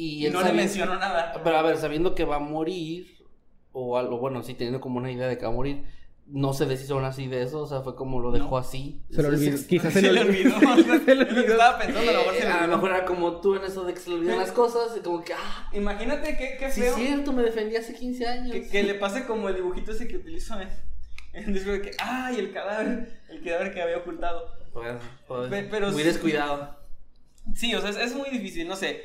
y, 0.00 0.26
él 0.26 0.32
no 0.32 0.42
le 0.42 0.52
mencionó 0.52 0.96
nada. 0.96 1.32
Pero 1.42 1.56
a 1.56 1.62
ver, 1.62 1.76
sabiendo 1.76 2.14
que 2.14 2.24
va 2.24 2.36
a 2.36 2.40
morir, 2.40 3.24
o 3.72 3.98
algo, 3.98 4.18
bueno, 4.18 4.42
sí, 4.42 4.54
teniendo 4.54 4.80
como 4.80 4.98
una 4.98 5.10
idea 5.10 5.26
de 5.28 5.36
que 5.38 5.44
va 5.44 5.50
a 5.50 5.54
morir, 5.54 5.82
no 6.26 6.52
se 6.52 6.66
deshizo 6.66 6.94
aún 6.94 7.04
así 7.06 7.26
de 7.26 7.42
eso, 7.42 7.60
o 7.62 7.66
sea, 7.66 7.80
fue 7.80 7.94
como 7.96 8.20
lo 8.20 8.30
dejó 8.30 8.50
No. 8.50 8.56
así. 8.58 9.00
Se 9.10 9.22
lo 9.22 9.28
olvidó. 9.28 9.56
Quizás 9.66 9.92
se, 9.94 10.02
le 10.12 10.20
olvidó. 10.20 10.58
Se 11.04 11.14
le 11.14 11.22
olvidó. 11.24 11.40
estaba 11.52 11.78
pensando, 11.78 12.10
a 12.10 12.12
lo 12.12 12.18
mejor 12.20 12.34
se 12.34 12.40
le 12.40 12.46
a 12.46 12.50
lo 12.50 12.56
olvidó. 12.64 12.76
mejor 12.76 12.90
era 12.90 13.04
como 13.06 13.40
tú 13.40 13.54
en 13.54 13.64
eso 13.64 13.84
de 13.84 13.94
que 13.94 14.00
se 14.00 14.10
le 14.10 14.16
olvidan 14.16 14.36
las 14.38 14.52
cosas, 14.52 14.94
y 14.96 15.00
como 15.00 15.24
que, 15.24 15.32
ah, 15.32 15.70
Imagínate 15.72 16.36
qué, 16.36 16.56
qué 16.58 16.70
sí 16.70 16.82
feo 16.82 16.90
es 16.96 17.02
cierto, 17.02 17.32
me 17.32 17.42
defendí 17.42 17.76
hace 17.76 17.94
15 17.94 18.26
años. 18.26 18.52
que, 18.52 18.68
que 18.68 18.82
le 18.82 18.94
pase 18.94 19.24
como 19.26 19.48
el 19.48 19.54
dibujito 19.56 19.92
ese 19.92 20.06
que 20.06 20.16
utilizó 20.16 20.60
en, 20.60 20.68
en 21.32 21.52
Discord 21.52 21.76
de 21.76 21.80
que, 21.82 21.90
¡ay, 21.98 22.38
el 22.38 22.52
cadáver! 22.52 23.20
El 23.30 23.42
cadáver 23.42 23.72
que 23.72 23.80
había 23.82 23.96
ocultado. 23.96 24.52
Pues, 24.72 24.96
pues, 25.26 25.48
Pe- 25.48 25.66
pero 25.70 25.90
muy 25.90 26.02
sí- 26.02 26.08
descuidado. 26.08 26.76
Sí, 27.54 27.74
o 27.74 27.80
sea, 27.80 27.88
es, 27.90 27.96
es 27.96 28.14
muy 28.14 28.28
difícil, 28.28 28.68
no 28.68 28.76
sé. 28.76 29.00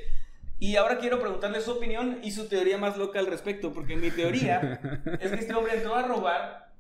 Y 0.63 0.77
ahora 0.77 0.97
quiero 0.97 1.19
preguntarle 1.19 1.59
su 1.59 1.71
opinión 1.71 2.21
y 2.23 2.31
su 2.31 2.47
teoría 2.47 2.77
más 2.77 2.95
loca 2.95 3.19
al 3.19 3.27
respecto, 3.27 3.73
porque 3.73 3.97
mi 3.97 4.11
teoría 4.11 4.79
es 5.19 5.29
que 5.29 5.39
este 5.39 5.53
hombre 5.53 5.75
entró 5.75 5.93
a 5.93 6.03
robar 6.03 6.71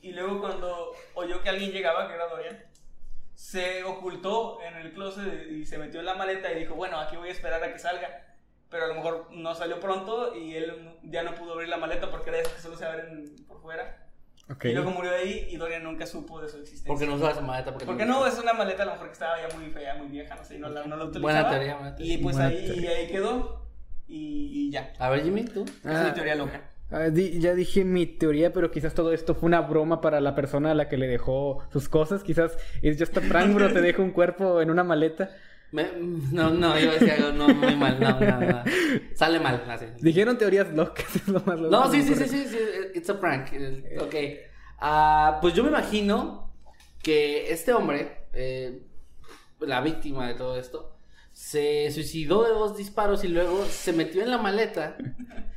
y 0.00 0.12
luego 0.12 0.40
cuando 0.40 0.92
oyó 1.12 1.42
que 1.42 1.50
alguien 1.50 1.70
llegaba, 1.70 2.08
que 2.08 2.14
era 2.14 2.26
Dorian, 2.26 2.58
se 3.34 3.84
ocultó 3.84 4.62
en 4.62 4.76
el 4.76 4.94
closet 4.94 5.46
y 5.50 5.66
se 5.66 5.76
metió 5.76 6.00
en 6.00 6.06
la 6.06 6.14
maleta 6.14 6.50
y 6.50 6.60
dijo, 6.60 6.74
bueno, 6.74 6.98
aquí 6.98 7.18
voy 7.18 7.28
a 7.28 7.32
esperar 7.32 7.62
a 7.62 7.70
que 7.70 7.78
salga. 7.78 8.34
Pero 8.70 8.86
a 8.86 8.88
lo 8.88 8.94
mejor 8.94 9.28
no 9.30 9.54
salió 9.54 9.78
pronto 9.78 10.34
y 10.34 10.54
él 10.54 10.96
ya 11.02 11.22
no 11.22 11.34
pudo 11.34 11.52
abrir 11.52 11.68
la 11.68 11.76
maleta 11.76 12.10
porque 12.10 12.30
era 12.30 12.38
esas 12.38 12.54
que 12.54 12.62
solo 12.62 12.78
se 12.78 12.86
abren 12.86 13.36
por 13.46 13.60
fuera. 13.60 14.07
Ok. 14.50 14.64
Y 14.66 14.72
luego 14.72 14.90
murió 14.90 15.10
ahí 15.12 15.46
y 15.50 15.56
Dorian 15.56 15.82
nunca 15.82 16.06
supo 16.06 16.40
de 16.40 16.48
su 16.48 16.56
existencia. 16.56 16.88
Porque 16.88 17.06
no 17.06 17.14
usaba 17.14 17.32
esa 17.32 17.40
maleta. 17.42 17.70
Porque, 17.72 17.84
Porque 17.86 18.04
no, 18.06 18.26
es 18.26 18.38
una 18.38 18.52
maleta 18.54 18.82
a 18.84 18.86
lo 18.86 18.92
mejor 18.92 19.08
que 19.08 19.12
estaba 19.12 19.34
ya 19.46 19.54
muy 19.58 19.70
fea, 19.70 19.94
muy 19.96 20.08
vieja, 20.08 20.34
no 20.36 20.44
sé, 20.44 20.56
y 20.56 20.58
no 20.58 20.68
la, 20.70 20.86
no 20.86 20.96
la 20.96 21.04
utilizaba. 21.04 21.32
Buena 21.32 21.50
teoría, 21.50 21.74
buena 21.76 21.96
teoría. 21.96 22.14
Y 22.14 22.18
pues 22.18 22.36
Buena 22.36 22.48
ahí, 22.50 22.64
teoría. 22.66 22.90
ahí 22.92 23.06
quedó 23.08 23.66
y, 24.08 24.50
y 24.68 24.70
ya. 24.70 24.92
A 24.98 25.10
ver, 25.10 25.22
Jimmy, 25.22 25.44
tú. 25.44 25.64
Esa 25.84 26.00
es 26.02 26.08
mi 26.08 26.14
teoría 26.14 26.34
loca. 26.34 26.62
Ah, 26.90 27.10
di- 27.10 27.38
ya 27.38 27.54
dije 27.54 27.84
mi 27.84 28.06
teoría, 28.06 28.50
pero 28.54 28.70
quizás 28.70 28.94
todo 28.94 29.12
esto 29.12 29.34
fue 29.34 29.46
una 29.48 29.60
broma 29.60 30.00
para 30.00 30.22
la 30.22 30.34
persona 30.34 30.70
a 30.70 30.74
la 30.74 30.88
que 30.88 30.96
le 30.96 31.06
dejó 31.06 31.62
sus 31.70 31.86
cosas. 31.90 32.22
Quizás 32.24 32.56
es 32.80 32.98
just 32.98 33.14
a 33.18 33.20
prank, 33.20 33.54
bro. 33.54 33.70
Te 33.70 33.82
dejo 33.82 34.02
un 34.02 34.12
cuerpo 34.12 34.62
en 34.62 34.70
una 34.70 34.84
maleta. 34.84 35.30
Me- 35.70 35.90
no, 36.32 36.50
no, 36.50 36.78
iba 36.78 36.92
a 36.92 36.94
decir 36.94 37.10
algo 37.12 37.32
no, 37.32 37.48
muy 37.48 37.76
mal, 37.76 38.00
no, 38.00 38.18
no, 38.18 38.40
no. 38.40 38.62
Sale 39.14 39.38
mal, 39.38 39.62
así. 39.68 39.84
Dijeron 40.00 40.38
teorías 40.38 40.72
locas, 40.72 41.04
es 41.16 41.28
lo 41.28 41.40
más 41.40 41.58
loco 41.58 41.70
No, 41.70 41.90
sí, 41.92 42.02
sí, 42.02 42.14
sí, 42.14 42.24
sí, 42.26 42.46
sí, 42.48 42.58
it's 42.94 43.10
a 43.10 43.20
prank. 43.20 43.48
Ok. 44.00 44.14
Ah, 44.80 45.38
pues 45.42 45.54
yo 45.54 45.62
me 45.62 45.68
imagino 45.70 46.52
que 47.02 47.52
este 47.52 47.72
hombre, 47.72 48.28
eh, 48.32 48.82
la 49.60 49.80
víctima 49.80 50.26
de 50.28 50.34
todo 50.34 50.58
esto, 50.58 50.94
se 51.32 51.90
suicidó 51.92 52.44
de 52.44 52.50
dos 52.50 52.76
disparos 52.76 53.22
y 53.24 53.28
luego 53.28 53.64
se 53.66 53.92
metió 53.92 54.22
en 54.22 54.30
la 54.30 54.38
maleta 54.38 54.96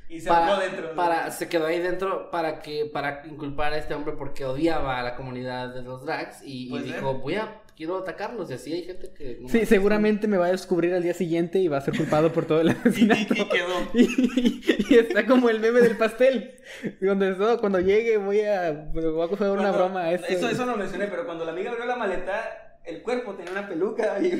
Y 0.10 0.20
se 0.22 0.28
para, 0.30 0.60
dentro. 0.60 0.94
para- 0.96 1.32
se 1.32 1.50
quedó 1.50 1.66
ahí 1.68 1.80
dentro 1.80 2.30
para 2.30 2.62
que 2.62 2.86
para 2.86 3.24
inculpar 3.26 3.74
a 3.74 3.78
este 3.78 3.96
hombre 3.96 4.14
porque 4.16 4.46
odiaba 4.46 5.00
a 5.00 5.04
la 5.04 5.16
comunidad 5.16 5.74
de 5.74 5.82
los 5.82 6.06
drags 6.06 6.42
y, 6.44 6.78
dijo 6.84 7.16
voy 7.16 7.36
a 7.36 7.61
quiero 7.76 7.98
atacarlos 7.98 8.50
y 8.52 8.54
así 8.54 8.74
hay 8.74 8.84
gente 8.84 9.12
que 9.18 9.38
no 9.42 9.50
Sí, 9.50 9.66
seguramente 9.66 10.28
me 10.28 10.38
va 10.38 10.48
a 10.48 10.52
descubrir 10.52 10.94
al 10.94 11.04
día 11.04 11.14
siguiente 11.14 11.60
y 11.60 11.68
va 11.68 11.78
a 11.78 11.82
ser 11.82 11.96
culpado 11.98 12.32
por 12.32 12.46
todo 12.46 12.62
el 12.62 12.70
asesinato. 12.86 13.34
y 13.34 13.46
quedó. 13.50 13.68
Y, 13.94 14.62
y 14.90 14.98
está 14.98 15.26
como 15.26 15.50
el 15.50 15.60
meme 15.60 15.82
del 15.82 15.98
pastel. 15.98 16.56
Donde 17.00 17.34
todo, 17.36 17.60
cuando 17.60 17.80
llegue 17.80 18.18
voy 18.18 18.42
a, 18.42 18.72
voy 18.94 19.04
a 19.26 19.28
coger 19.28 19.50
una 19.50 19.60
Cuando- 19.62 19.78
broma. 19.78 20.02
a 20.04 20.14
este- 20.14 20.34
Eso, 20.36 20.50
eso 20.50 20.66
no 20.66 20.74
lo 20.74 20.78
mencioné, 20.78 21.08
pero 21.08 21.26
cuando 21.26 21.46
la 21.46 21.52
amiga 21.52 21.72
abrió 21.72 21.86
la 21.86 21.96
maleta, 21.96 22.78
el 22.86 23.02
cuerpo 23.02 23.34
tenía 23.36 23.52
una 23.52 23.68
peluca 23.68 24.18
y. 24.22 24.32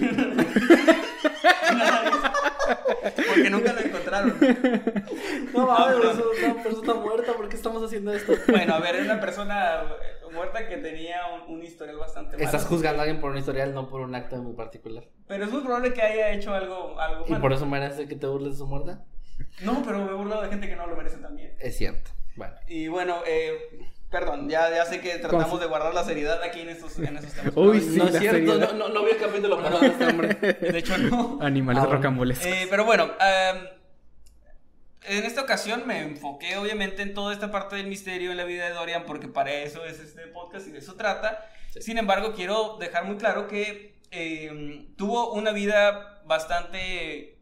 Porque 3.28 3.50
nunca 3.50 3.74
lo 3.74 3.80
encontraron. 3.82 4.36
no 5.54 5.68
mames 5.68 5.96
No, 5.96 6.02
pero- 6.02 6.12
eso, 6.12 6.32
esa 6.34 6.54
persona 6.64 6.78
está 6.82 6.94
muerta 6.96 7.34
¿por 7.34 7.50
qué 7.50 7.56
estamos 7.56 7.84
haciendo 7.84 8.14
esto? 8.14 8.34
Bueno, 8.48 8.76
a 8.76 8.80
ver, 8.80 8.96
era 8.96 9.04
una 9.06 9.20
persona 9.22 9.84
muerta 10.32 10.68
que 10.68 10.78
tenía 10.78 11.18
un, 11.48 11.56
un 11.56 11.64
historial 11.64 11.98
bastante 11.98 12.34
malo. 12.38 12.46
estás 12.46 12.66
juzgando 12.66 13.00
a 13.00 13.04
alguien 13.04 13.22
por 13.22 13.32
un 13.32 13.38
historial 13.38 13.74
no 13.74 13.88
por 13.90 14.02
un 14.02 14.16
acto 14.16 14.38
muy 14.38 14.54
particular 14.56 15.04
Pero 15.28 15.46
es 15.46 15.52
muy 15.52 15.62
probable 15.62 15.94
que 15.94 16.02
haya 16.02 16.32
hecho 16.32 16.54
algo, 16.54 17.00
algo 17.00 17.26
y 17.28 17.32
malo. 17.32 17.42
por 17.42 17.54
eso 17.54 17.66
merece 17.66 18.08
que 18.08 18.16
te 18.16 18.28
burles 18.28 18.54
de 18.54 18.58
su 18.58 18.68
muerte 18.68 18.98
No, 19.64 19.82
pero 19.86 20.00
me 20.06 20.12
he 20.12 20.14
burlado 20.14 20.42
de 20.44 20.50
gente 20.50 20.68
que 20.68 20.76
no 20.76 20.88
lo 20.88 20.96
merece 20.96 21.18
también. 21.18 21.56
es 21.60 21.78
cierto 21.78 22.12
bueno 22.36 22.54
Y 22.68 22.88
bueno, 22.88 23.18
eh, 23.28 23.52
perdón, 24.10 24.50
ya, 24.50 24.70
ya 24.74 24.86
sé 24.86 25.02
que 25.02 25.18
tratamos 25.20 25.60
de 25.60 25.66
guardar 25.68 25.94
la 25.94 26.04
seriedad 26.04 26.42
aquí 26.44 26.62
en 26.62 26.70
estos, 26.70 26.98
en 27.00 27.18
estos 27.18 27.34
temas. 27.34 27.54
Uy, 27.58 27.80
sí, 27.82 27.98
no 27.98 28.06
es 28.08 28.18
cierto 28.20 28.38
seriedad. 28.38 28.74
no, 28.74 28.88
no, 28.88 28.90
no 28.94 29.04
vi 29.06 29.12
el 29.12 29.18
capítulo 29.18 29.58
pasado 29.62 29.80
de 29.82 29.88
este 29.88 30.06
hombre 30.06 30.34
De 30.36 30.78
hecho, 30.80 30.98
no. 30.98 31.38
Animales 31.42 31.84
Ah, 31.84 31.88
rocambolescos. 31.92 32.46
Eh, 32.48 32.68
pero 32.70 32.86
bueno, 32.86 33.04
am, 33.20 33.58
en 35.04 35.26
esta 35.26 35.42
ocasión 35.42 35.84
me 35.88 36.02
enfoqué 36.02 36.58
obviamente 36.58 37.02
en 37.02 37.14
toda 37.14 37.34
esta 37.34 37.52
parte 37.52 37.76
del 37.76 37.88
misterio 37.88 38.32
en 38.32 38.38
la 38.38 38.44
vida 38.44 38.66
de 38.66 38.74
Dorian 38.74 39.04
porque 39.06 39.28
para 39.28 39.52
eso 39.52 39.84
es 39.84 40.00
este 40.00 40.28
podcast 40.28 40.68
y 40.68 40.72
de 40.72 40.80
eso 40.80 40.96
trata. 40.96 41.50
Sin 41.80 41.98
embargo, 41.98 42.34
quiero 42.34 42.78
dejar 42.80 43.06
muy 43.06 43.18
claro 43.18 43.48
que 43.48 44.00
eh, 44.12 44.88
tuvo 44.98 45.32
una 45.34 45.52
vida 45.52 46.22
bastante 46.26 47.40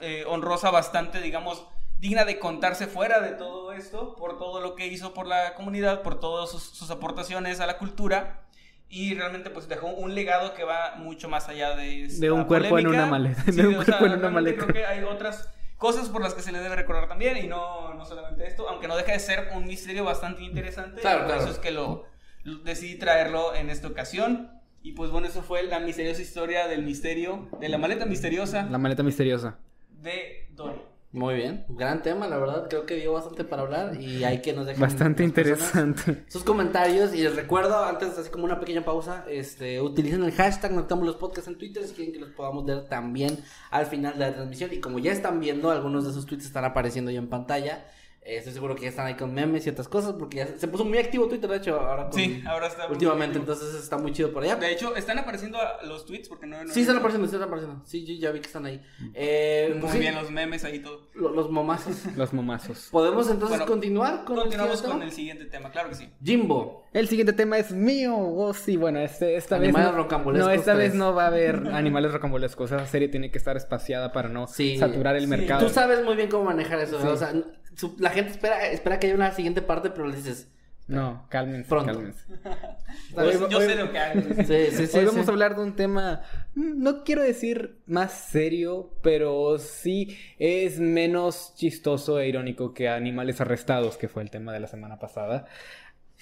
eh, 0.00 0.24
honrosa, 0.26 0.70
bastante, 0.70 1.20
digamos, 1.20 1.66
digna 1.98 2.24
de 2.24 2.38
contarse 2.38 2.86
fuera 2.86 3.20
de 3.20 3.30
todo 3.30 3.72
esto, 3.72 4.16
por 4.16 4.36
todo 4.36 4.60
lo 4.60 4.74
que 4.74 4.86
hizo 4.88 5.14
por 5.14 5.26
la 5.26 5.54
comunidad, 5.54 6.02
por 6.02 6.20
todas 6.20 6.50
sus, 6.50 6.62
sus 6.62 6.90
aportaciones 6.90 7.60
a 7.60 7.66
la 7.66 7.78
cultura. 7.78 8.42
Y 8.88 9.14
realmente 9.14 9.50
pues 9.50 9.66
dejó 9.66 9.88
un 9.88 10.14
legado 10.14 10.54
que 10.54 10.62
va 10.62 10.94
mucho 10.96 11.28
más 11.28 11.48
allá 11.48 11.74
de... 11.74 12.06
De 12.08 12.30
un 12.30 12.44
cuerpo 12.44 12.78
en 12.78 12.84
polémica. 12.84 13.02
una 13.02 13.06
maleta, 13.06 13.42
Sí, 13.44 13.52
de 13.52 13.66
un 13.66 13.74
cuerpo 13.74 14.06
en 14.06 14.12
una 14.12 14.30
maleta. 14.30 14.64
Creo 14.64 14.74
que 14.74 14.86
hay 14.86 15.02
otras 15.02 15.52
cosas 15.76 16.08
por 16.08 16.22
las 16.22 16.34
que 16.34 16.42
se 16.42 16.52
le 16.52 16.58
debe 16.60 16.76
recordar 16.76 17.08
también 17.08 17.36
y 17.36 17.46
no, 17.46 17.94
no 17.94 18.04
solamente 18.04 18.46
esto, 18.46 18.68
aunque 18.68 18.88
no 18.88 18.96
deja 18.96 19.12
de 19.12 19.18
ser 19.18 19.48
un 19.54 19.66
misterio 19.66 20.04
bastante 20.04 20.42
interesante. 20.42 21.00
Claro, 21.00 21.18
por 21.20 21.26
claro. 21.28 21.42
eso 21.42 21.50
es 21.52 21.58
que 21.58 21.70
lo, 21.70 22.04
lo- 22.44 22.58
decidí 22.60 22.98
traerlo 22.98 23.54
en 23.54 23.70
esta 23.70 23.88
ocasión. 23.88 24.50
Y 24.82 24.92
pues 24.92 25.10
bueno, 25.10 25.26
eso 25.26 25.42
fue 25.42 25.62
la 25.64 25.80
misteriosa 25.80 26.22
historia 26.22 26.68
del 26.68 26.82
misterio, 26.84 27.48
de 27.60 27.68
la 27.68 27.76
maleta 27.78 28.06
misteriosa 28.06 28.62
La 28.70 28.78
maleta 28.78 29.02
misteriosa. 29.02 29.58
de 29.90 30.48
Dorian. 30.52 30.80
Muy 31.16 31.34
bien, 31.34 31.64
gran 31.70 32.02
tema, 32.02 32.28
la 32.28 32.36
verdad, 32.36 32.66
creo 32.68 32.84
que 32.84 32.96
dio 32.96 33.14
bastante 33.14 33.42
para 33.42 33.62
hablar 33.62 33.98
y 33.98 34.22
hay 34.24 34.42
que 34.42 34.52
nos 34.52 34.66
dejen 34.66 34.82
Bastante 34.82 35.24
personas 35.24 35.64
interesante. 35.64 36.24
sus 36.28 36.44
comentarios. 36.44 37.14
Y 37.14 37.22
les 37.22 37.34
recuerdo, 37.34 37.82
antes 37.86 38.18
así 38.18 38.28
como 38.28 38.44
una 38.44 38.60
pequeña 38.60 38.84
pausa, 38.84 39.24
este, 39.26 39.80
utilicen 39.80 40.22
el 40.24 40.32
hashtag 40.32 40.72
Noctámbulos 40.72 41.16
Podcast 41.16 41.48
en 41.48 41.56
Twitter 41.56 41.84
si 41.84 41.94
quieren 41.94 42.12
que 42.12 42.20
los 42.20 42.28
podamos 42.32 42.66
ver 42.66 42.84
también 42.84 43.38
al 43.70 43.86
final 43.86 44.12
de 44.12 44.26
la 44.26 44.34
transmisión. 44.34 44.74
Y 44.74 44.80
como 44.80 44.98
ya 44.98 45.10
están 45.10 45.40
viendo, 45.40 45.70
algunos 45.70 46.04
de 46.04 46.10
esos 46.10 46.26
tweets 46.26 46.44
están 46.44 46.66
apareciendo 46.66 47.10
ya 47.10 47.18
en 47.18 47.30
pantalla, 47.30 47.86
eh, 48.26 48.38
estoy 48.38 48.52
seguro 48.52 48.74
que 48.74 48.82
ya 48.82 48.88
están 48.88 49.06
ahí 49.06 49.14
con 49.14 49.32
memes 49.32 49.66
y 49.66 49.70
otras 49.70 49.88
cosas 49.88 50.14
porque 50.18 50.38
ya 50.38 50.46
se- 50.46 50.58
se 50.58 50.68
puso 50.68 50.84
muy 50.84 50.98
activo 50.98 51.28
Twitter, 51.28 51.48
de 51.48 51.56
hecho, 51.58 51.78
ahora 51.80 52.04
con- 52.10 52.12
Sí, 52.20 52.42
ahora 52.46 52.66
está. 52.66 52.86
últimamente, 52.88 53.38
entonces 53.38 53.74
está 53.74 53.96
muy 53.98 54.12
chido 54.12 54.32
por 54.32 54.42
allá. 54.42 54.56
De 54.56 54.72
hecho, 54.72 54.96
están 54.96 55.18
apareciendo 55.18 55.58
los 55.84 56.04
tweets 56.06 56.28
porque 56.28 56.46
no. 56.46 56.62
no 56.64 56.72
Sí, 56.72 56.80
están 56.80 56.96
apareciendo, 56.96 57.28
sí, 57.28 57.34
están 57.36 57.48
apareciendo. 57.48 57.82
Sí, 57.86 58.04
yo 58.04 58.14
ya 58.14 58.32
vi 58.32 58.40
que 58.40 58.46
están 58.46 58.66
ahí. 58.66 58.82
Eh, 59.14 59.68
Muy 59.72 59.80
pues 59.80 59.92
sí, 59.92 59.98
bien, 59.98 60.14
los 60.14 60.30
memes 60.30 60.64
ahí 60.64 60.80
todo. 60.80 61.08
lo- 61.14 61.30
los 61.30 61.50
momazos. 61.50 61.96
Los 62.16 62.32
momazos. 62.32 62.88
¿Podemos 62.90 63.30
entonces 63.30 63.58
Bueno, 63.58 63.70
continuar 63.72 64.24
con 64.24 64.36
Continuamos 64.36 64.82
el 64.82 64.90
con 64.90 65.02
el 65.02 65.12
siguiente 65.12 65.44
tema, 65.46 65.70
claro 65.70 65.88
que 65.90 65.94
sí. 65.94 66.08
Jimbo. 66.22 66.84
El 66.92 67.08
siguiente 67.08 67.32
tema 67.32 67.58
es 67.58 67.72
mío. 67.72 68.16
Oh, 68.16 68.52
sí, 68.54 68.76
bueno, 68.76 68.98
este, 69.00 69.36
esta 69.36 69.58
vez. 69.58 69.68
Animales 69.68 69.92
No, 69.92 69.96
rocambolescos 69.98 70.48
no, 70.48 70.54
esta 70.54 70.74
vez 70.74 70.94
no 70.94 71.14
va 71.14 71.24
a 71.24 71.26
haber 71.28 71.56
animales 71.72 72.12
rocambolescos. 72.12 72.72
Esa 72.72 72.86
serie 72.86 73.08
tiene 73.08 73.30
que 73.30 73.38
estar 73.38 73.56
espaciada 73.56 74.12
para 74.12 74.28
no 74.28 74.46
Sí. 74.46 74.78
saturar 74.78 75.14
el 75.16 75.22
Sí. 75.22 75.28
mercado. 75.28 75.66
Tú 75.66 75.72
sabes 75.72 76.02
muy 76.04 76.16
bien 76.16 76.28
cómo 76.30 76.44
manejar 76.44 76.78
eso, 76.80 77.00
Sí. 77.00 77.06
o 77.06 77.16
sea, 77.16 77.32
su- 77.76 77.96
la 77.98 78.10
gente 78.10 78.32
espera, 78.32 78.66
espera 78.70 78.98
que 78.98 79.06
haya 79.06 79.14
una 79.16 79.30
siguiente 79.32 79.62
parte, 79.62 79.90
pero 79.90 80.06
le 80.08 80.16
dices, 80.16 80.48
No, 80.88 81.26
cálmense, 81.28 81.68
Pronto. 81.68 81.92
cálmense. 81.92 82.24
Yo, 83.14 83.22
Hoy- 83.22 83.50
yo 83.50 83.58
hoy- 83.58 83.66
sé 83.66 83.74
lo 83.76 83.90
que 83.92 83.98
hago. 83.98 84.20
sí, 84.46 84.66
sí, 84.70 84.86
sí. 84.86 84.98
Hoy 84.98 85.04
vamos 85.06 85.24
sí. 85.24 85.30
a 85.30 85.32
hablar 85.32 85.56
de 85.56 85.62
un 85.62 85.74
tema, 85.76 86.22
no 86.54 87.02
quiero 87.04 87.22
decir 87.22 87.78
más 87.86 88.12
serio, 88.12 88.92
pero 89.02 89.58
sí 89.58 90.16
es 90.38 90.78
menos 90.80 91.54
chistoso 91.56 92.18
e 92.20 92.28
irónico 92.28 92.72
que 92.74 92.88
Animales 92.88 93.40
Arrestados, 93.40 93.96
que 93.96 94.08
fue 94.08 94.22
el 94.22 94.30
tema 94.30 94.52
de 94.52 94.60
la 94.60 94.66
semana 94.68 94.98
pasada. 94.98 95.46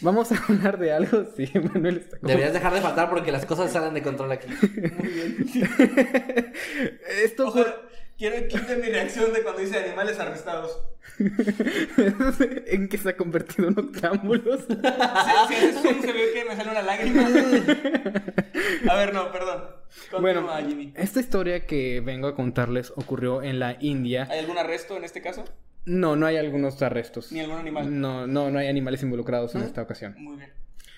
Vamos 0.01 0.33
a 0.33 0.37
hablar 0.49 0.79
de 0.79 0.93
algo, 0.93 1.25
sí, 1.37 1.49
Manuel 1.73 1.99
está 1.99 2.19
como- 2.19 2.29
Deberías 2.29 2.53
dejar 2.55 2.73
de 2.75 2.81
faltar 2.81 3.09
porque 3.11 3.31
las 3.33 3.45
cosas 3.47 3.71
salen 3.71 3.95
de 3.95 4.03
control 4.03 4.33
aquí. 4.33 4.49
Esto 7.25 7.51
fue... 7.53 7.67
Quiero 8.17 8.37
que 8.37 8.49
quiten 8.49 8.81
mi 8.81 8.89
reacción 8.89 9.33
de 9.33 9.43
cuando 9.43 9.61
dice 9.61 9.77
animales 9.79 10.19
arrestados. 10.21 10.83
en 12.67 12.89
que 12.89 12.99
se 12.99 13.11
ha 13.11 13.17
convertido 13.17 13.69
en 13.69 13.79
octámbulos. 13.79 14.61
Sí, 14.69 15.55
sí, 15.59 15.67
eso 15.67 15.83
se 15.83 16.13
vio 16.13 16.33
que 16.33 16.45
me 16.49 16.57
sale 16.57 16.71
una 16.71 16.83
lágrima. 16.83 17.27
A 18.91 18.95
ver, 18.97 19.13
no, 19.15 19.31
perdón. 19.33 19.65
bueno, 20.21 20.47
Continúa, 20.47 20.69
Jimmy. 20.69 20.93
esta 20.97 21.21
historia 21.21 21.67
que 21.67 22.01
vengo 22.01 22.29
a 22.29 22.35
contarles 22.35 22.93
ocurrió 22.97 23.43
en 23.43 23.59
la 23.59 23.77
India. 23.81 24.27
¿Hay 24.31 24.39
algún 24.41 24.59
arresto 24.59 24.97
en 24.97 25.05
este 25.05 25.21
caso? 25.23 25.45
No, 25.85 26.17
no 26.17 26.27
hay 26.27 26.37
algunos 26.37 26.81
arrestos. 26.83 27.31
Ni 27.33 27.41
algún 27.41 27.59
animal. 27.59 28.01
No, 28.01 28.27
no, 28.27 28.51
no 28.51 28.59
hay 28.59 28.69
animales 28.69 29.03
involucrados 29.03 29.55
en 29.55 29.63
¿No? 29.63 29.67
esta 29.67 29.83
ocasión. 29.83 30.15
Muy 30.19 30.37
bien. 30.37 30.51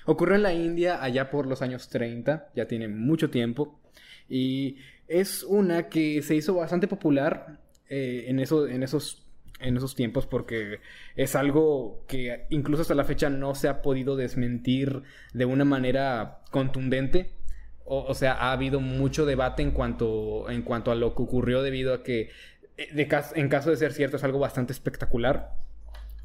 Ocurrió 0.05 0.37
en 0.37 0.43
la 0.43 0.53
India 0.53 1.03
allá 1.03 1.31
por 1.31 1.47
los 1.47 1.63
años 1.63 1.89
30, 1.89 2.51
ya 2.55 2.67
tiene 2.67 2.87
mucho 2.89 3.29
tiempo, 3.31 3.81
y 4.29 4.77
es 5.09 5.43
una 5.43 5.89
que 5.89 6.23
se 6.23 6.35
hizo 6.35 6.55
bastante 6.55 6.89
popular 6.89 7.59
eh, 7.89 8.25
en, 8.29 8.39
en, 8.39 8.83
esos, 8.83 9.23
en 9.61 9.77
esos 9.77 9.95
tiempos 9.95 10.27
porque 10.27 10.81
es 11.15 11.37
algo 11.37 12.05
que 12.09 12.47
incluso 12.51 12.83
hasta 12.83 12.95
la 12.95 13.05
fecha 13.05 13.31
no 13.31 13.55
se 13.55 13.69
ha 13.69 13.83
podido 13.83 14.17
desmentir 14.17 15.03
de 15.33 15.45
una 15.45 15.65
manera 15.65 16.41
contundente. 16.51 17.31
O, 17.89 18.15
sea, 18.15 18.33
ha 18.33 18.51
habido 18.51 18.81
mucho 18.81 19.27
debate 19.27 19.63
en 19.63 19.71
cuanto, 19.71 20.51
en 20.51 20.63
cuanto 20.63 20.91
a 20.91 20.97
lo 20.97 21.15
que 21.15 21.23
ocurrió 21.23 21.63
debido 21.63 21.95
a 21.95 22.03
que, 22.03 22.31
eh, 22.77 23.09
en 23.37 23.49
caso 23.49 23.71
de 23.71 23.77
ser 23.77 23.93
cierto, 23.93 24.17
es 24.17 24.25
algo 24.25 24.41
bastante 24.41 24.73
espectacular. 24.73 25.53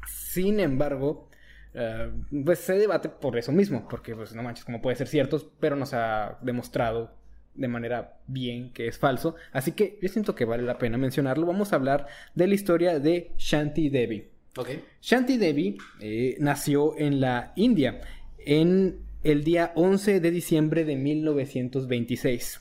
Sin 0.08 0.58
embargo, 0.58 1.28
eh, 1.74 2.10
pues 2.44 2.58
se 2.58 2.72
debate 2.72 3.08
por 3.10 3.38
eso 3.38 3.52
mismo, 3.52 3.86
porque 3.88 4.16
pues 4.16 4.34
no 4.34 4.42
manches, 4.42 4.64
como 4.64 4.82
puede 4.82 4.96
ser 4.96 5.06
cierto, 5.06 5.52
pero 5.60 5.76
no 5.76 5.86
se 5.86 5.94
ha 5.94 6.36
demostrado 6.42 7.14
de 7.54 7.68
manera 7.68 8.18
bien 8.26 8.72
que 8.72 8.86
es 8.88 8.98
falso. 8.98 9.34
Así 9.52 9.72
que 9.72 9.98
yo 10.00 10.08
siento 10.08 10.34
que 10.34 10.44
vale 10.44 10.62
la 10.62 10.78
pena 10.78 10.98
mencionarlo. 10.98 11.46
Vamos 11.46 11.72
a 11.72 11.76
hablar 11.76 12.06
de 12.34 12.46
la 12.46 12.54
historia 12.54 12.98
de 12.98 13.32
Shanti 13.36 13.88
Devi. 13.88 14.28
Ok. 14.56 14.68
Shanti 15.00 15.36
Devi 15.38 15.78
eh, 16.00 16.36
nació 16.40 16.96
en 16.98 17.20
la 17.20 17.52
India 17.56 18.00
en 18.38 19.00
el 19.22 19.44
día 19.44 19.72
11 19.74 20.20
de 20.20 20.30
diciembre 20.30 20.84
de 20.84 20.96
1926. 20.96 22.60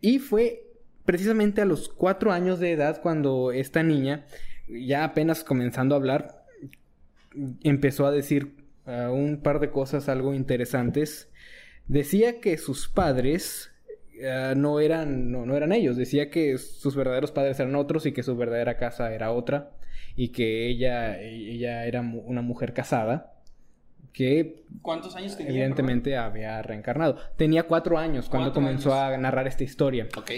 Y 0.00 0.18
fue 0.18 0.66
precisamente 1.04 1.60
a 1.60 1.64
los 1.64 1.88
cuatro 1.88 2.32
años 2.32 2.60
de 2.60 2.72
edad 2.72 3.00
cuando 3.00 3.52
esta 3.52 3.82
niña, 3.82 4.26
ya 4.68 5.04
apenas 5.04 5.44
comenzando 5.44 5.94
a 5.94 5.98
hablar, 5.98 6.44
empezó 7.62 8.06
a 8.06 8.10
decir 8.10 8.56
uh, 8.86 9.12
un 9.12 9.40
par 9.42 9.60
de 9.60 9.70
cosas 9.70 10.08
algo 10.08 10.34
interesantes. 10.34 11.28
Decía 11.86 12.40
que 12.40 12.58
sus 12.58 12.88
padres 12.88 13.70
uh, 14.20 14.54
no, 14.58 14.80
eran, 14.80 15.30
no, 15.30 15.46
no 15.46 15.56
eran 15.56 15.72
ellos, 15.72 15.96
decía 15.96 16.30
que 16.30 16.58
sus 16.58 16.94
verdaderos 16.96 17.32
padres 17.32 17.58
eran 17.60 17.74
otros 17.76 18.06
y 18.06 18.12
que 18.12 18.22
su 18.22 18.36
verdadera 18.36 18.76
casa 18.76 19.12
era 19.14 19.32
otra 19.32 19.70
y 20.16 20.28
que 20.28 20.66
ella, 20.68 21.20
ella 21.20 21.86
era 21.86 22.02
mu- 22.02 22.20
una 22.20 22.42
mujer 22.42 22.72
casada 22.72 23.32
que 24.12 24.64
¿Cuántos 24.82 25.14
años 25.16 25.36
tenía? 25.36 25.52
evidentemente 25.52 26.16
había 26.16 26.62
reencarnado. 26.62 27.18
Tenía 27.36 27.64
cuatro 27.64 27.98
años 27.98 28.28
cuando 28.30 28.48
Cuatro 28.50 28.62
comenzó 28.62 28.94
años. 28.94 29.14
a 29.14 29.18
narrar 29.18 29.46
esta 29.46 29.64
historia. 29.64 30.08
Ok. 30.16 30.30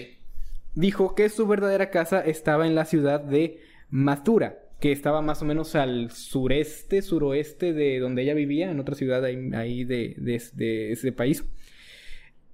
Dijo 0.75 1.15
que 1.15 1.29
su 1.29 1.47
verdadera 1.47 1.91
casa 1.91 2.21
estaba 2.21 2.67
en 2.67 2.75
la 2.75 2.85
ciudad 2.85 3.21
de 3.21 3.61
Mathura, 3.91 4.59
que 4.81 4.93
estaba 4.93 5.23
más 5.23 5.43
o 5.43 5.45
menos 5.45 5.75
al 5.77 6.11
sureste, 6.11 7.03
suroeste 7.03 7.73
de 7.73 7.99
donde 8.01 8.23
ella 8.23 8.35
vivía, 8.35 8.71
en 8.71 8.79
otra 8.81 8.95
ciudad 8.95 9.25
ahí, 9.25 9.51
ahí 9.55 9.85
de, 9.85 10.15
de- 10.19 10.43
de 10.55 10.93
ese 10.93 11.13
país. 11.13 11.45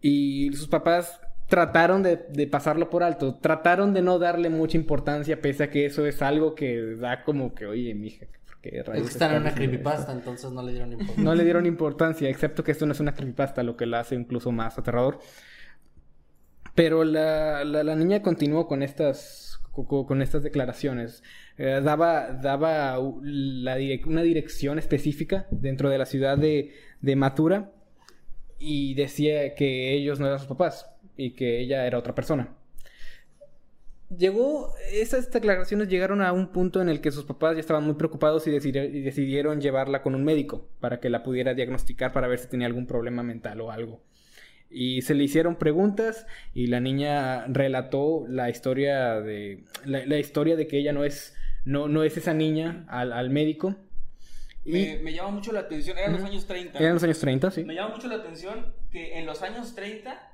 Y 0.06 0.52
sus 0.52 0.68
papás 0.68 1.18
trataron 1.48 2.02
de, 2.02 2.16
de 2.28 2.46
pasarlo 2.46 2.90
por 2.90 3.02
alto, 3.02 3.36
trataron 3.36 3.94
de 3.94 4.02
no 4.02 4.18
darle 4.18 4.50
mucha 4.50 4.76
importancia, 4.76 5.40
pese 5.40 5.64
a 5.64 5.70
que 5.70 5.86
eso 5.86 6.04
es 6.04 6.20
algo 6.20 6.54
que 6.54 6.78
da 6.96 7.24
como 7.24 7.54
que, 7.54 7.64
oye, 7.64 7.94
mija, 7.94 8.26
¿por 8.46 8.60
qué 8.60 8.80
Es 8.80 8.84
que 8.84 9.00
están 9.00 9.34
en 9.34 9.40
una 9.42 9.54
creepypasta, 9.54 10.00
esto?" 10.02 10.12
entonces 10.12 10.50
no 10.52 10.62
le 10.62 10.72
dieron 10.72 10.92
importancia. 10.92 11.24
No 11.24 11.34
le 11.34 11.42
dieron 11.44 11.64
importancia, 11.64 12.28
excepto 12.28 12.62
que 12.62 12.72
esto 12.72 12.84
no 12.84 12.92
es 12.92 13.00
una 13.00 13.14
creepypasta, 13.14 13.62
lo 13.62 13.78
que 13.78 13.86
la 13.86 14.00
hace 14.00 14.14
incluso 14.14 14.52
más 14.52 14.76
aterrador. 14.78 15.20
Pero 16.74 17.04
la, 17.04 17.64
la, 17.64 17.82
la 17.82 17.96
niña 17.96 18.20
continuó 18.20 18.66
con 18.66 18.82
estas, 18.82 19.60
co- 19.72 20.04
con 20.06 20.20
estas 20.20 20.42
declaraciones. 20.42 21.22
Eh, 21.56 21.80
daba 21.82 22.32
daba 22.32 22.98
la 23.22 23.78
direc- 23.78 24.06
una 24.06 24.22
dirección 24.22 24.78
específica 24.78 25.46
dentro 25.50 25.88
de 25.88 25.98
la 25.98 26.04
ciudad 26.04 26.36
de, 26.36 26.72
de 27.00 27.16
Matura 27.16 27.70
y 28.58 28.94
decía 28.94 29.54
que 29.54 29.92
ellos 29.94 30.20
no 30.20 30.26
eran 30.26 30.38
sus 30.38 30.48
papás 30.48 30.90
y 31.16 31.32
que 31.32 31.60
ella 31.60 31.86
era 31.86 31.98
otra 31.98 32.14
persona. 32.14 32.54
Llegó, 34.16 34.74
esas 34.92 35.30
declaraciones 35.32 35.88
llegaron 35.88 36.22
a 36.22 36.32
un 36.32 36.48
punto 36.52 36.80
en 36.80 36.88
el 36.88 37.00
que 37.00 37.10
sus 37.10 37.24
papás 37.24 37.54
ya 37.54 37.60
estaban 37.60 37.84
muy 37.84 37.94
preocupados 37.94 38.46
y, 38.46 38.50
decidi- 38.50 38.94
y 38.94 39.00
decidieron 39.00 39.60
llevarla 39.60 40.02
con 40.02 40.14
un 40.14 40.24
médico 40.24 40.68
para 40.78 41.00
que 41.00 41.10
la 41.10 41.22
pudiera 41.24 41.54
diagnosticar 41.54 42.12
para 42.12 42.28
ver 42.28 42.38
si 42.38 42.48
tenía 42.48 42.66
algún 42.66 42.86
problema 42.86 43.22
mental 43.22 43.60
o 43.60 43.72
algo. 43.72 44.02
Y 44.70 45.02
se 45.02 45.14
le 45.14 45.24
hicieron 45.24 45.56
preguntas 45.56 46.26
y 46.52 46.66
la 46.66 46.80
niña 46.80 47.46
relató 47.48 48.26
la 48.28 48.50
historia 48.50 49.20
de 49.20 49.64
la 49.84 50.18
historia 50.18 50.56
de 50.56 50.66
que 50.66 50.78
ella 50.78 50.92
no 50.92 51.04
es 51.04 51.34
no, 51.64 51.88
no 51.88 52.02
es 52.04 52.16
esa 52.16 52.34
niña 52.34 52.84
al, 52.88 53.12
al 53.12 53.30
médico. 53.30 53.76
Me, 54.64 54.98
me 55.02 55.12
llama 55.12 55.30
mucho 55.30 55.52
la 55.52 55.60
atención, 55.60 55.98
eran 55.98 56.14
los 56.14 56.22
años 56.22 56.46
30. 56.46 56.78
eran 56.78 56.94
los 56.94 57.02
años 57.02 57.18
30, 57.18 57.50
sí. 57.50 57.64
Me 57.64 57.74
llama 57.74 57.94
mucho 57.94 58.08
la 58.08 58.16
atención 58.16 58.74
que 58.90 59.18
en 59.18 59.26
los 59.26 59.42
años 59.42 59.74
30 59.74 60.32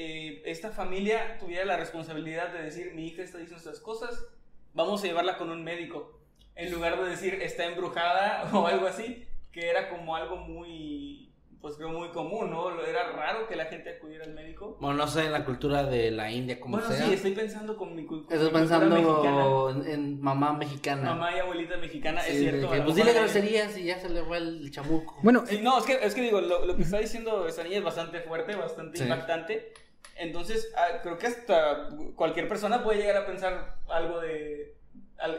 eh, 0.00 0.42
esta 0.44 0.70
familia 0.70 1.38
tuviera 1.40 1.64
la 1.64 1.76
responsabilidad 1.76 2.52
de 2.52 2.62
decir, 2.62 2.94
mi 2.94 3.08
hija 3.08 3.22
está 3.22 3.38
diciendo 3.38 3.58
estas 3.58 3.80
cosas, 3.80 4.26
vamos 4.72 5.02
a 5.02 5.06
llevarla 5.08 5.36
con 5.36 5.50
un 5.50 5.64
médico. 5.64 6.20
En 6.54 6.70
lugar 6.72 7.02
de 7.02 7.10
decir, 7.10 7.34
está 7.34 7.66
embrujada 7.66 8.48
o 8.54 8.66
algo 8.68 8.86
así, 8.86 9.26
que 9.50 9.68
era 9.68 9.88
como 9.88 10.14
algo 10.14 10.36
muy, 10.36 11.27
pues 11.60 11.74
creo 11.76 11.88
muy 11.88 12.08
común, 12.10 12.50
¿no? 12.50 12.80
Era 12.82 13.10
raro 13.12 13.48
que 13.48 13.56
la 13.56 13.64
gente 13.66 13.90
acudiera 13.96 14.24
al 14.24 14.32
médico. 14.32 14.76
Bueno, 14.80 14.96
no 14.96 15.06
sé 15.08 15.24
en 15.26 15.32
la 15.32 15.44
cultura 15.44 15.82
de 15.84 16.10
la 16.12 16.30
India 16.30 16.60
como 16.60 16.76
Bueno, 16.78 16.92
sea. 16.94 17.04
sí, 17.06 17.14
estoy 17.14 17.32
pensando 17.32 17.76
con 17.76 17.96
mi, 17.96 18.02
cul- 18.06 18.24
con 18.26 18.32
Estoy 18.32 18.46
mi 18.52 18.52
cultura 18.58 18.78
mexicana. 18.78 19.14
pensando 19.20 19.70
en, 19.70 19.90
en 19.90 20.20
mamá 20.20 20.52
mexicana. 20.52 21.02
Mamá 21.14 21.34
y 21.34 21.38
abuelita 21.40 21.76
mexicana, 21.78 22.20
Sí, 22.22 22.30
es 22.32 22.38
cierto. 22.38 22.70
que, 22.70 22.80
pues 22.82 22.94
dile 22.96 23.12
groserías 23.12 23.76
y 23.76 23.84
ya 23.84 23.98
se 23.98 24.08
le 24.08 24.22
fue 24.22 24.38
el 24.38 24.70
chamuco. 24.70 25.16
Bueno, 25.22 25.44
Sí, 25.46 25.60
no, 25.62 25.78
es 25.78 25.84
que, 25.84 25.98
es 26.00 26.14
que 26.14 26.22
digo, 26.22 26.40
lo, 26.40 26.64
lo 26.64 26.76
que 26.76 26.82
está 26.82 26.98
diciendo 26.98 27.46
esta 27.48 27.64
niña 27.64 27.78
es 27.78 27.84
bastante 27.84 28.20
fuerte, 28.20 28.54
bastante 28.54 28.96
Sí. 28.98 29.04
impactante. 29.04 29.72
Entonces, 30.16 30.72
ah, 30.76 31.00
creo 31.02 31.18
que 31.18 31.26
hasta 31.28 31.88
cualquier 32.16 32.48
persona 32.48 32.82
puede 32.82 32.98
llegar 32.98 33.16
a 33.16 33.26
pensar 33.26 33.76
algo 33.88 34.20
de. 34.20 34.74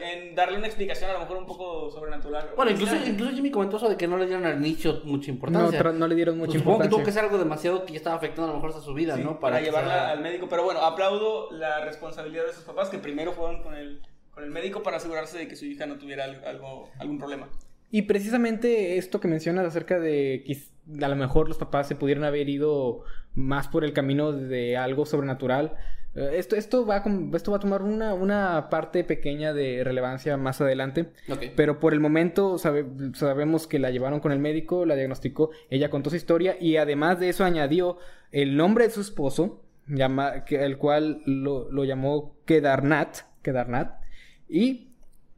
En 0.02 0.34
darle 0.34 0.58
una 0.58 0.66
explicación 0.66 1.08
a 1.10 1.14
lo 1.14 1.20
mejor 1.20 1.38
un 1.38 1.46
poco 1.46 1.90
sobrenatural. 1.90 2.50
Bueno, 2.54 2.70
incluso, 2.70 2.94
incluso 2.96 3.32
Jimmy 3.32 3.50
comentó 3.50 3.78
eso 3.78 3.88
de 3.88 3.96
que 3.96 4.06
no 4.06 4.18
le 4.18 4.26
dieron 4.26 4.44
al 4.44 4.60
nicho 4.60 5.00
mucha 5.04 5.28
no, 5.28 5.34
importancia. 5.34 5.80
tra- 5.80 5.94
no 5.94 6.06
le 6.06 6.14
dieron 6.14 6.36
mucha 6.36 6.50
Pues 6.52 6.58
supongo 6.60 6.78
que 6.80 6.88
tuvo 6.88 6.98
importancia. 6.98 7.04
que 7.04 7.12
ser 7.12 7.24
algo 7.24 7.38
demasiado 7.38 7.84
que 7.86 7.92
ya 7.92 7.96
estaba 7.98 8.16
afectando 8.16 8.44
a 8.44 8.54
lo 8.54 8.60
mejor 8.60 8.78
a 8.78 8.82
su 8.82 8.92
vida, 8.92 9.16
Sí, 9.16 9.22
¿no? 9.24 9.40
para, 9.40 9.60
llevarla 9.60 9.92
sea- 9.94 10.10
al 10.10 10.20
médico. 10.20 10.48
Pero 10.50 10.64
bueno, 10.64 10.80
aplaudo 10.82 11.50
la 11.52 11.84
responsabilidad 11.84 12.44
de 12.46 12.52
sus 12.52 12.64
papás 12.64 12.90
que 12.90 12.98
primero 12.98 13.32
fueron 13.32 13.62
con 13.62 13.74
el, 13.74 14.02
con 14.34 14.44
el 14.44 14.50
médico 14.50 14.82
para 14.82 14.98
asegurarse 14.98 15.38
de 15.38 15.48
que 15.48 15.56
su 15.56 15.64
hija 15.64 15.86
no 15.86 15.96
tuviera 15.96 16.24
al- 16.24 16.44
algo, 16.44 16.90
algún 16.98 17.18
problema. 17.18 17.48
Y 17.90 18.02
precisamente 18.02 18.98
esto 18.98 19.18
que 19.18 19.28
mencionas 19.28 19.66
acerca 19.66 19.98
de 19.98 20.44
que 20.46 20.58
a 21.04 21.08
lo 21.08 21.16
mejor 21.16 21.48
los 21.48 21.56
papás 21.58 21.88
se 21.88 21.96
pudieran 21.96 22.24
haber 22.24 22.48
ido 22.48 23.02
más 23.34 23.66
por 23.68 23.84
el 23.84 23.92
camino 23.92 24.32
de 24.32 24.76
algo 24.76 25.06
sobrenatural. 25.06 25.76
Eh, 26.14 26.30
Esto, 26.34 26.56
esto, 26.56 26.86
va, 26.86 26.96
a 26.96 27.04
esto 27.36 27.50
va 27.50 27.56
a 27.58 27.60
tomar 27.60 27.82
una, 27.82 28.14
una 28.14 28.68
parte 28.70 29.04
pequeña 29.04 29.52
de 29.52 29.82
relevancia 29.84 30.36
más 30.36 30.60
adelante. 30.60 31.10
Pero 31.56 31.78
por 31.80 31.92
el 31.92 32.00
momento 32.00 32.58
sabe- 32.58 32.86
sabemos 33.14 33.66
que 33.66 33.78
la 33.78 33.90
llevaron 33.90 34.20
con 34.20 34.32
el 34.32 34.38
médico, 34.38 34.84
la 34.86 34.96
diagnosticó, 34.96 35.50
ella 35.70 35.90
contó 35.90 36.10
su 36.10 36.16
historia 36.16 36.56
y 36.60 36.76
además 36.76 37.20
de 37.20 37.28
eso 37.28 37.44
añadió 37.44 37.98
el 38.32 38.56
nombre 38.56 38.84
de 38.84 38.90
su 38.90 39.00
esposo, 39.00 39.62
llama, 39.86 40.44
que, 40.44 40.64
el 40.64 40.78
cual 40.78 41.22
lo, 41.26 41.70
lo 41.70 41.84
llamó 41.84 42.36
Kedarnat, 42.44 43.18
Kedarnat. 43.42 44.00
Y... 44.48 44.86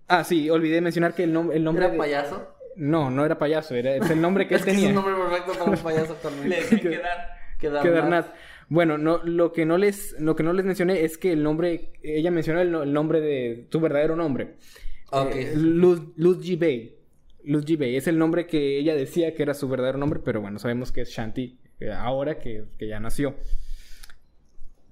Ah, 0.08 0.24
sí, 0.24 0.50
olvidé 0.50 0.80
mencionar 0.82 1.14
que 1.14 1.24
el, 1.24 1.34
nom- 1.34 1.52
el 1.54 1.64
nombre... 1.64 1.84
¿Era 1.84 1.92
de- 1.92 1.98
payaso? 1.98 2.48
no, 2.76 3.10
no 3.10 3.24
era 3.24 3.38
payaso, 3.38 3.74
era 3.74 3.94
es 3.96 4.08
el 4.10 4.20
nombre 4.20 4.46
que 4.48 4.54
él 4.56 4.60
es 4.60 4.64
que 4.64 4.70
es 4.72 4.76
tenía. 4.76 4.88
un 4.90 4.94
nombre 4.96 5.14
perfecto 5.14 5.52
para 5.52 5.70
un 5.70 5.76
payaso 5.76 6.16
Le 6.44 6.56
decían. 6.56 6.80
Quedar 7.58 7.82
Kedarnat. 7.82 8.26
Bueno, 8.72 8.96
no, 8.96 9.20
lo 9.22 9.52
que 9.52 9.66
no 9.66 9.76
les, 9.76 10.16
lo 10.18 10.34
que 10.34 10.42
no 10.42 10.54
les 10.54 10.64
mencioné 10.64 11.04
es 11.04 11.18
que 11.18 11.30
el 11.32 11.42
nombre, 11.42 11.92
ella 12.02 12.30
mencionó 12.30 12.58
el, 12.62 12.70
no- 12.72 12.82
el 12.82 12.92
nombre 12.94 13.20
de 13.20 13.66
tu 13.68 13.80
verdadero 13.80 14.16
nombre. 14.16 14.54
Ok. 15.10 15.30
Eh, 15.34 15.52
Luz, 15.56 16.00
Luz 16.16 16.38
G. 16.38 16.58
Bay. 16.58 16.96
Luz 17.44 17.66
G. 17.66 17.76
Bay. 17.78 17.96
Es 17.96 18.06
el 18.06 18.16
nombre 18.16 18.46
que 18.46 18.78
ella 18.78 18.94
decía 18.94 19.34
que 19.34 19.42
era 19.42 19.52
su 19.52 19.68
verdadero 19.68 19.98
nombre, 19.98 20.20
pero 20.24 20.40
bueno, 20.40 20.58
sabemos 20.58 20.90
que 20.90 21.02
es 21.02 21.10
Shanti 21.10 21.58
eh, 21.80 21.90
ahora 21.92 22.38
que, 22.38 22.64
que 22.78 22.88
ya 22.88 22.98
nació. 22.98 23.34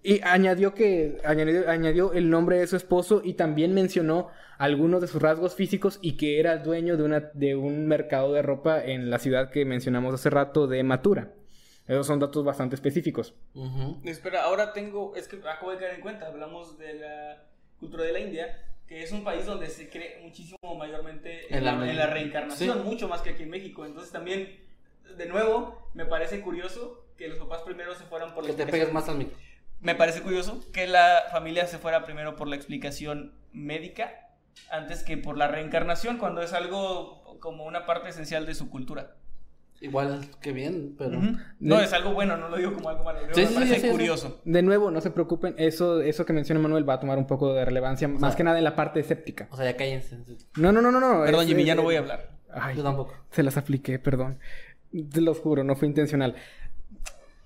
Y 0.02 0.20
añadió 0.24 0.74
que 0.74 1.16
añadió, 1.24 1.66
añadió 1.70 2.12
el 2.12 2.28
nombre 2.28 2.58
de 2.58 2.66
su 2.66 2.76
esposo 2.76 3.22
y 3.24 3.32
también 3.32 3.72
mencionó 3.72 4.28
algunos 4.58 5.00
de 5.00 5.06
sus 5.06 5.22
rasgos 5.22 5.54
físicos 5.54 5.98
y 6.02 6.18
que 6.18 6.38
era 6.38 6.58
dueño 6.58 6.98
de, 6.98 7.02
una, 7.04 7.20
de 7.32 7.56
un 7.56 7.86
mercado 7.86 8.34
de 8.34 8.42
ropa 8.42 8.84
en 8.84 9.08
la 9.08 9.18
ciudad 9.18 9.50
que 9.50 9.64
mencionamos 9.64 10.12
hace 10.12 10.28
rato 10.28 10.66
de 10.66 10.82
Matura. 10.82 11.32
Esos 11.90 12.06
son 12.06 12.20
datos 12.20 12.44
bastante 12.44 12.76
específicos. 12.76 13.34
Ujú. 13.54 14.00
Espera, 14.04 14.44
ahora 14.44 14.72
tengo, 14.72 15.14
es 15.16 15.26
que 15.26 15.36
acabo 15.36 15.72
de 15.72 15.78
caer 15.78 15.94
en 15.96 16.00
cuenta, 16.00 16.26
hablamos 16.26 16.78
de 16.78 16.94
la 16.94 17.42
cultura 17.80 18.04
de 18.04 18.12
la 18.12 18.20
India, 18.20 18.64
que 18.86 19.02
es 19.02 19.10
un 19.10 19.24
país 19.24 19.44
donde 19.44 19.68
se 19.68 19.88
cree 19.88 20.20
muchísimo 20.22 20.58
mayormente 20.78 21.48
en, 21.48 21.58
En 21.58 21.64
la, 21.64 21.72
la- 21.74 21.90
en 21.90 21.96
la 21.96 22.06
reencarnación, 22.06 22.78
sí. 22.78 22.84
mucho 22.84 23.08
más 23.08 23.22
que 23.22 23.30
aquí 23.30 23.42
en 23.42 23.50
México. 23.50 23.84
Entonces 23.84 24.12
también, 24.12 24.56
de 25.16 25.26
nuevo, 25.26 25.90
me 25.94 26.04
parece 26.06 26.40
curioso 26.42 27.04
que 27.16 27.26
los 27.28 27.38
papás 27.38 27.62
primero 27.62 27.94
se 27.96 28.04
fueran 28.04 28.34
por 28.34 28.44
la 28.44 28.50
Que 28.50 28.56
te 28.56 28.62
explicación- 28.62 28.70
pegues 28.70 28.92
más 28.94 29.08
al 29.08 29.16
micro. 29.18 29.36
Me 29.80 29.94
parece 29.96 30.22
curioso 30.22 30.60
que 30.72 30.86
la 30.86 31.24
familia 31.32 31.66
se 31.66 31.78
fuera 31.78 32.04
primero 32.04 32.36
por 32.36 32.46
la 32.46 32.54
explicación 32.56 33.32
médica 33.52 34.28
antes 34.70 35.02
que 35.02 35.16
por 35.16 35.36
la 35.38 35.48
reencarnación, 35.48 36.18
cuando 36.18 36.42
es 36.42 36.52
algo 36.52 37.38
como 37.40 37.64
una 37.64 37.86
parte 37.86 38.10
esencial 38.10 38.46
de 38.46 38.54
su 38.54 38.70
cultura. 38.70 39.16
Igual 39.82 40.28
que 40.42 40.52
bien, 40.52 40.94
pero... 40.98 41.18
No 41.58 41.78
De- 41.78 41.84
es 41.84 41.92
algo 41.94 42.12
bueno, 42.12 42.36
no 42.36 42.50
lo 42.50 42.56
digo 42.58 42.74
como 42.74 42.90
algo 42.90 43.02
malo, 43.02 43.20
Sí, 43.32 43.40
me 43.40 43.46
sí, 43.46 43.54
parece 43.54 43.74
sí, 43.76 43.80
sí, 43.80 43.86
sí. 43.86 43.92
curioso. 43.92 44.40
De 44.44 44.60
nuevo, 44.62 44.90
no 44.90 45.00
se 45.00 45.10
preocupen, 45.10 45.54
eso, 45.56 46.02
eso 46.02 46.26
que 46.26 46.34
menciona 46.34 46.60
Manuel 46.60 46.86
va 46.86 46.94
a 46.94 47.00
tomar 47.00 47.16
un 47.16 47.26
poco 47.26 47.54
de 47.54 47.64
relevancia, 47.64 48.06
más 48.06 48.36
que 48.36 48.44
nada 48.44 48.58
en 48.58 48.64
la 48.64 48.76
parte 48.76 49.00
escéptica. 49.00 49.48
O 49.50 49.56
sea, 49.56 49.64
ya 49.64 49.76
cállense. 49.76 50.18
No, 50.58 50.70
no, 50.70 50.82
no, 50.82 50.92
no, 50.92 51.00
no. 51.00 51.24
Perdón, 51.24 51.42
es- 51.42 51.46
Jimmy, 51.48 51.64
ya 51.64 51.72
es- 51.72 51.76
no 51.78 51.82
voy 51.82 51.94
a 51.96 52.00
hablar. 52.00 52.28
Ay, 52.52 52.76
Yo 52.76 52.82
tampoco. 52.82 53.14
se 53.30 53.42
las 53.42 53.56
apliqué, 53.56 53.98
perdón. 53.98 54.38
Te 55.12 55.20
los 55.22 55.38
juro, 55.38 55.64
no 55.64 55.76
fue 55.76 55.88
intencional. 55.88 56.34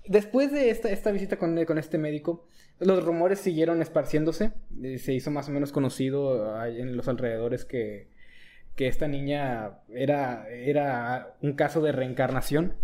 Después 0.06 0.50
de 0.52 0.70
esta, 0.70 0.90
esta 0.90 1.10
visita 1.12 1.36
con, 1.38 1.62
con 1.64 1.78
este 1.78 1.98
médico, 1.98 2.46
los 2.80 3.04
rumores 3.04 3.38
siguieron 3.38 3.80
esparciéndose. 3.80 4.52
Eh, 4.82 4.98
Se 4.98 5.12
hizo 5.12 5.30
más 5.30 5.48
o 5.48 5.52
menos 5.52 5.72
conocido 5.72 6.56
ahí 6.58 6.80
en 6.80 6.96
los 6.96 7.06
alrededores 7.08 7.64
que, 7.64 8.08
que 8.76 8.88
esta 8.88 9.08
niña 9.08 9.78
era, 9.88 10.48
era 10.48 11.36
un 11.42 11.52
caso 11.52 11.80
de 11.80 11.92
reencarnación. 11.92 12.74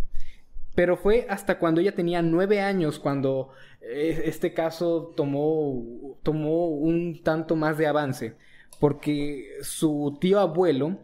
Pero 0.74 0.96
fue 0.96 1.26
hasta 1.28 1.58
cuando 1.58 1.80
ella 1.80 1.94
tenía 1.94 2.22
nueve 2.22 2.60
años 2.60 2.98
cuando 2.98 3.50
eh, 3.80 4.22
este 4.26 4.54
caso 4.54 5.12
tomó, 5.16 6.16
tomó 6.22 6.68
un 6.68 7.22
tanto 7.22 7.56
más 7.56 7.76
de 7.76 7.86
avance. 7.86 8.36
Porque 8.78 9.58
su 9.62 10.16
tío 10.20 10.38
abuelo 10.38 10.98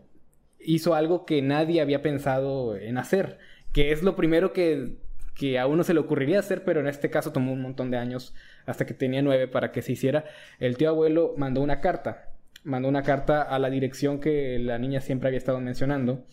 hizo 0.61 0.95
algo 0.95 1.27
que 1.27 1.43
nadie 1.43 1.81
había 1.81 2.03
pensado 2.03 2.77
en 2.77 2.97
hacer. 2.97 3.39
Que 3.73 3.93
es 3.93 4.03
lo 4.03 4.17
primero 4.17 4.53
que, 4.53 4.97
que 5.35 5.59
a 5.59 5.67
uno 5.67 5.85
se 5.85 5.95
le 5.95 6.01
ocurriría 6.01 6.39
hacer, 6.39 6.65
pero 6.65 6.81
en 6.81 6.87
este 6.87 7.11
caso 7.11 7.33
tomó 7.33 7.53
un 7.53 7.61
montón 7.61 7.91
de 7.91 7.99
años 7.99 8.35
hasta 8.67 8.87
que 8.87 8.95
tenía 8.95 9.21
nueve 9.21 9.49
para 9.49 9.73
que 9.73 9.83
se 9.83 9.93
hiciera. 9.93 10.25
El 10.59 10.77
tío 10.77 10.89
abuelo 10.89 11.35
mandó 11.37 11.61
una 11.61 11.81
carta. 11.81 12.31
Mandó 12.67 12.89
una 12.89 13.03
carta 13.03 13.43
a 13.43 13.59
la 13.59 13.71
dirección 13.71 14.19
que 14.19 14.59
la 14.59 14.77
niña 14.79 15.01
siempre 15.01 15.29
había 15.29 15.39
estado 15.39 15.61
mencionando 15.61 16.27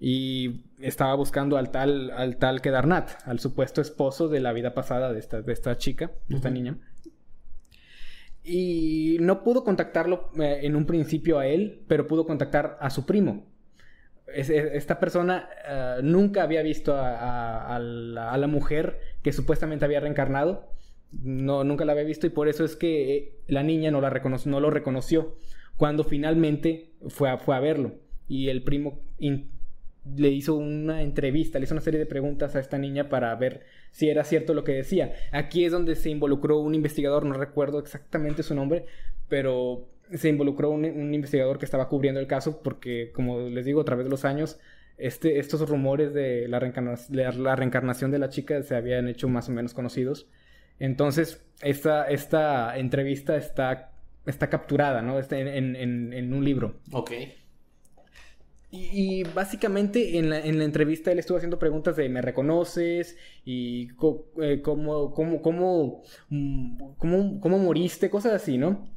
y 0.00 0.64
estaba 0.80 1.14
buscando 1.14 1.56
al 1.56 1.70
tal, 1.70 2.10
al 2.10 2.36
tal 2.38 2.60
Kedarnat, 2.60 3.10
al 3.24 3.38
supuesto 3.38 3.80
esposo 3.80 4.28
de 4.28 4.40
la 4.40 4.52
vida 4.52 4.74
pasada 4.74 5.12
de 5.12 5.20
esta, 5.20 5.42
de 5.42 5.52
esta 5.52 5.78
chica, 5.78 6.10
de 6.28 6.36
esta 6.36 6.50
niña. 6.50 6.76
Y 8.42 9.16
no 9.20 9.42
pudo 9.42 9.64
contactarlo 9.64 10.30
eh, 10.40 10.60
en 10.62 10.76
un 10.76 10.86
principio 10.86 11.38
a 11.38 11.46
él, 11.46 11.84
pero 11.88 12.06
pudo 12.06 12.26
contactar 12.26 12.78
a 12.80 12.90
su 12.90 13.04
primo. 13.06 13.46
Es- 14.32 14.50
es- 14.50 14.72
esta 14.74 15.00
persona 15.00 15.48
eh, 15.68 15.96
nunca 16.02 16.42
había 16.42 16.62
visto 16.62 16.94
a, 16.94 17.16
a- 17.16 17.76
a 17.76 17.78
la, 17.78 18.32
a 18.32 18.38
la 18.38 18.46
mujer 18.46 18.98
que 19.22 19.32
supuestamente 19.32 19.84
había 19.84 20.00
reencarnado. 20.00 20.68
No, 21.12 21.64
nunca 21.64 21.84
la 21.84 21.92
había 21.92 22.04
visto 22.04 22.26
y 22.26 22.30
por 22.30 22.48
eso 22.48 22.64
es 22.64 22.76
que 22.76 23.16
eh, 23.16 23.32
la 23.48 23.62
niña 23.62 23.90
no, 23.90 24.00
la 24.00 24.10
recono- 24.10 24.44
no 24.46 24.60
lo 24.60 24.70
reconoció 24.70 25.36
cuando 25.76 26.04
finalmente 26.04 26.90
fue 27.08 27.30
a, 27.30 27.38
fue 27.38 27.56
a 27.56 27.60
verlo. 27.60 27.94
Y 28.28 28.48
el 28.48 28.62
primo 28.62 29.00
le 30.16 30.28
hizo 30.30 30.54
una 30.54 31.02
entrevista, 31.02 31.58
le 31.58 31.64
hizo 31.64 31.74
una 31.74 31.80
serie 31.80 31.98
de 31.98 32.06
preguntas 32.06 32.54
a 32.54 32.60
esta 32.60 32.78
niña 32.78 33.08
para 33.08 33.34
ver 33.34 33.64
si 33.90 34.08
era 34.08 34.24
cierto 34.24 34.54
lo 34.54 34.64
que 34.64 34.72
decía. 34.72 35.14
Aquí 35.32 35.64
es 35.64 35.72
donde 35.72 35.96
se 35.96 36.10
involucró 36.10 36.58
un 36.58 36.74
investigador, 36.74 37.24
no 37.24 37.34
recuerdo 37.34 37.78
exactamente 37.78 38.42
su 38.42 38.54
nombre, 38.54 38.86
pero 39.28 39.88
se 40.12 40.28
involucró 40.28 40.70
un, 40.70 40.84
investigador 40.84 41.58
que 41.58 41.64
estaba 41.64 41.88
cubriendo 41.88 42.20
el 42.20 42.26
caso 42.26 42.60
porque, 42.62 43.10
como 43.12 43.40
les 43.48 43.64
digo, 43.64 43.80
a 43.80 43.84
través 43.84 44.04
de 44.04 44.10
los 44.10 44.24
años, 44.24 44.60
este, 44.98 45.38
estos 45.38 45.68
rumores 45.68 46.14
de 46.14 46.46
la, 46.48 46.60
de 46.60 47.32
la 47.38 47.56
reencarnación 47.56 48.10
de 48.10 48.18
la 48.18 48.28
chica 48.28 48.62
se 48.62 48.76
habían 48.76 49.08
hecho 49.08 49.28
más 49.28 49.48
o 49.48 49.52
menos 49.52 49.74
conocidos. 49.74 50.28
Entonces, 50.78 51.44
esta, 51.62 52.08
esta 52.08 52.78
entrevista 52.78 53.36
está, 53.36 53.92
está 54.26 54.48
capturada, 54.50 55.02
¿no? 55.02 55.18
Está 55.18 55.38
en, 55.38 55.76
en- 55.76 56.32
un 56.34 56.44
libro. 56.44 56.80
Ok. 56.92 57.12
Y, 58.70 59.20
y 59.20 59.22
básicamente 59.22 60.18
en 60.18 60.28
la, 60.28 60.40
en 60.40 60.58
la 60.58 60.64
entrevista 60.64 61.12
él 61.12 61.18
estuvo 61.20 61.36
haciendo 61.38 61.58
preguntas 61.58 61.96
de 61.96 62.08
¿me 62.08 62.20
reconoces? 62.20 63.16
y 63.44 63.88
co- 63.90 64.26
eh, 64.42 64.60
cómo, 64.60 65.12
cómo, 65.14 65.40
cómo, 65.40 66.02
mm, 66.30 66.78
cómo, 66.98 67.40
cómo 67.40 67.58
moriste, 67.58 68.10
cosas 68.10 68.32
así, 68.34 68.58
¿no? 68.58 68.88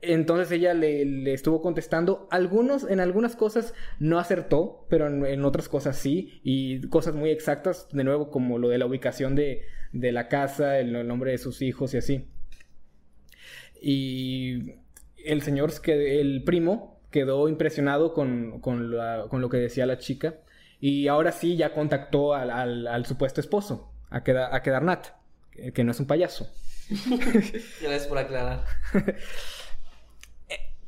Entonces 0.00 0.52
ella 0.52 0.74
le, 0.74 1.04
le 1.04 1.34
estuvo 1.34 1.60
contestando. 1.60 2.28
Algunos, 2.30 2.88
en 2.88 3.00
algunas 3.00 3.34
cosas 3.34 3.74
no 3.98 4.20
acertó, 4.20 4.86
pero 4.88 5.08
en, 5.08 5.26
en 5.26 5.44
otras 5.44 5.68
cosas 5.68 5.98
sí. 5.98 6.40
Y 6.44 6.86
cosas 6.88 7.16
muy 7.16 7.30
exactas, 7.30 7.88
de 7.92 8.04
nuevo, 8.04 8.30
como 8.30 8.58
lo 8.58 8.68
de 8.68 8.78
la 8.78 8.86
ubicación 8.86 9.34
de, 9.34 9.62
de 9.92 10.12
la 10.12 10.28
casa, 10.28 10.78
el, 10.78 10.94
el 10.94 11.08
nombre 11.08 11.32
de 11.32 11.38
sus 11.38 11.60
hijos 11.62 11.94
y 11.94 11.96
así. 11.96 12.28
Y 13.80 14.74
el 15.24 15.42
señor, 15.42 15.72
el 15.86 16.42
primo, 16.44 17.00
quedó 17.10 17.48
impresionado 17.48 18.12
con, 18.14 18.60
con, 18.60 18.96
la- 18.96 19.26
con 19.28 19.40
lo 19.40 19.48
que 19.48 19.56
decía 19.58 19.86
la 19.86 19.98
chica. 19.98 20.36
Y 20.80 21.08
ahora 21.08 21.32
sí 21.32 21.56
ya 21.56 21.74
contactó 21.74 22.34
al, 22.34 22.50
al- 22.50 22.86
al 22.86 23.06
supuesto 23.06 23.40
esposo, 23.40 23.90
a 24.10 24.22
quedar, 24.22 24.54
a 24.54 24.62
quedar 24.62 24.82
Nat, 24.82 25.08
que, 25.74 25.84
no 25.84 25.90
es 25.92 26.00
un 26.00 26.06
payaso. 26.06 26.48
Gracias 27.80 28.06
por 28.06 28.18
aclarar. 28.18 28.64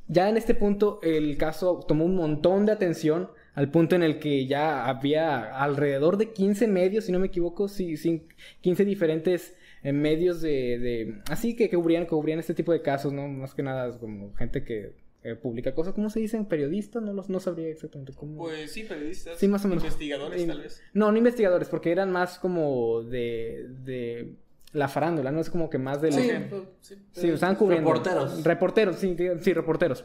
Ya 0.08 0.28
en 0.28 0.36
este 0.36 0.54
punto 0.54 0.98
el 1.02 1.36
caso 1.36 1.84
tomó 1.86 2.04
un 2.04 2.16
montón 2.16 2.66
de 2.66 2.72
atención 2.72 3.30
al 3.54 3.70
punto 3.70 3.94
en 3.94 4.02
el 4.02 4.18
que 4.18 4.46
ya 4.46 4.86
había 4.86 5.56
alrededor 5.62 6.16
de 6.16 6.32
15 6.32 6.66
medios, 6.66 7.04
si 7.04 7.12
no 7.12 7.18
me 7.20 7.28
equivoco, 7.28 7.68
sí, 7.68 7.96
sí, 7.96 8.26
15 8.60 8.84
diferentes 8.84 9.54
eh, 9.82 9.92
medios 9.92 10.40
de, 10.40 10.78
de- 10.78 11.14
así 11.30 11.56
que, 11.56 11.68
que 11.70 11.76
cubrían, 11.76 12.04
que 12.04 12.10
cubrían 12.10 12.38
este 12.38 12.54
tipo 12.54 12.72
de 12.72 12.82
casos, 12.82 13.12
¿no? 13.12 13.26
Más 13.28 13.54
que 13.54 13.62
nada 13.62 13.98
como 13.98 14.34
gente 14.34 14.64
que 14.64 14.92
eh, 15.22 15.34
publica 15.34 15.74
cosas, 15.74 15.92
¿cómo 15.94 16.08
se 16.10 16.18
dicen? 16.20 16.46
Periodistas, 16.46 17.02
no 17.02 17.12
los 17.12 17.28
no 17.28 17.40
sabría 17.40 17.68
exactamente 17.68 18.12
cómo. 18.14 18.38
Pues 18.38 18.72
sí, 18.72 18.84
periodistas. 18.84 19.38
Sí, 19.38 19.48
más 19.48 19.64
o 19.64 19.68
menos. 19.68 19.84
Investigadores, 19.84 20.40
In- 20.40 20.48
tal 20.48 20.62
vez. 20.62 20.82
No, 20.94 21.12
no 21.12 21.18
investigadores, 21.18 21.68
porque 21.68 21.92
eran 21.92 22.10
más 22.10 22.38
como 22.38 23.02
de, 23.02 23.66
de 23.84 24.34
la 24.72 24.88
farándula, 24.88 25.30
¿no? 25.30 25.40
Es 25.40 25.50
como 25.50 25.68
que 25.68 25.76
más 25.78 26.00
de... 26.00 26.12
Sí, 26.12 26.30
lo- 26.50 26.64
sí, 26.80 26.94
Sí, 27.12 27.28
estaban 27.28 27.56
cubriendo. 27.56 27.90
Reporteros. 27.92 28.44
Reporteros, 28.44 28.96
sí, 28.96 29.16
sí, 29.40 29.52
reporteros. 29.52 30.04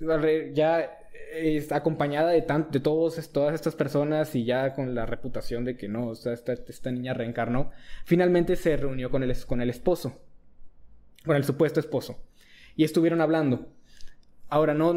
Re- 0.00 0.52
Ya 0.54 0.96
eh, 1.32 1.66
acompañada 1.70 2.30
de, 2.30 2.44
de 2.70 2.80
todos, 2.80 3.30
todas 3.32 3.54
estas 3.54 3.74
personas 3.74 4.34
y 4.34 4.44
ya 4.44 4.74
con 4.74 4.94
la 4.94 5.06
reputación 5.06 5.64
de 5.64 5.76
que 5.76 5.88
no, 5.88 6.08
o 6.08 6.14
sea, 6.14 6.32
esta, 6.32 6.52
esta 6.52 6.90
niña 6.90 7.14
reencarnó. 7.14 7.70
Finalmente 8.04 8.56
se 8.56 8.76
reunió 8.76 9.10
con 9.10 9.22
el, 9.22 9.34
con 9.46 9.60
el 9.60 9.70
esposo, 9.70 10.20
con 11.24 11.36
el 11.36 11.44
supuesto 11.44 11.80
esposo. 11.80 12.22
Y 12.76 12.84
estuvieron 12.84 13.20
hablando. 13.20 13.72
Ahora, 14.48 14.72
no, 14.72 14.94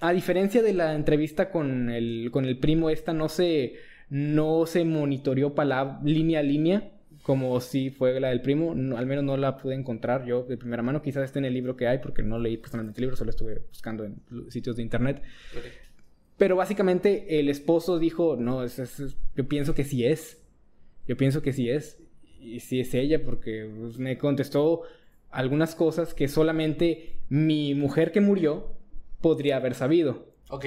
a 0.00 0.12
diferencia 0.12 0.62
de 0.62 0.74
la 0.74 0.94
entrevista 0.94 1.50
con 1.50 1.90
el, 1.90 2.28
con 2.30 2.44
el 2.44 2.58
primo, 2.58 2.88
esta 2.88 3.12
no 3.12 3.28
se, 3.28 3.74
no 4.08 4.66
se 4.66 4.84
monitoreó 4.84 5.54
palab- 5.54 6.02
línea 6.04 6.38
a 6.38 6.42
línea, 6.44 6.91
como 7.22 7.60
si 7.60 7.90
fue 7.90 8.18
la 8.20 8.28
del 8.28 8.40
primo. 8.42 8.74
No, 8.74 8.96
al 8.96 9.06
menos 9.06 9.24
no 9.24 9.36
la 9.36 9.56
pude 9.56 9.74
encontrar 9.74 10.24
yo 10.24 10.42
de 10.42 10.56
primera 10.56 10.82
mano. 10.82 11.02
Quizás 11.02 11.24
esté 11.24 11.38
en 11.38 11.44
el 11.44 11.54
libro 11.54 11.76
que 11.76 11.86
hay, 11.88 11.98
porque 11.98 12.22
no 12.22 12.38
leí 12.38 12.56
personalmente 12.56 12.98
el 13.00 13.02
libro, 13.02 13.16
solo 13.16 13.30
estuve 13.30 13.62
buscando 13.68 14.04
en 14.04 14.16
sitios 14.50 14.76
de 14.76 14.82
internet. 14.82 15.22
Pero 16.36 16.56
básicamente 16.56 17.38
el 17.38 17.48
esposo 17.48 17.98
dijo, 17.98 18.36
no, 18.36 18.64
es- 18.64 18.78
es- 18.78 18.98
es- 19.00 19.16
yo 19.36 19.46
pienso 19.46 19.74
que 19.74 19.84
sí 19.84 20.04
es. 20.04 20.42
Yo 21.06 21.16
pienso 21.16 21.42
que 21.42 21.52
sí 21.52 21.70
es. 21.70 22.02
Y 22.40 22.60
sí 22.60 22.80
es 22.80 22.92
ella, 22.94 23.22
porque 23.24 23.70
pues, 23.78 23.98
me 23.98 24.18
contestó 24.18 24.82
algunas 25.30 25.74
cosas 25.76 26.14
que 26.14 26.26
solamente 26.28 27.16
mi 27.28 27.74
mujer 27.74 28.10
que 28.12 28.20
murió 28.20 28.74
podría 29.20 29.56
haber 29.56 29.74
sabido. 29.74 30.26
Ok, 30.50 30.66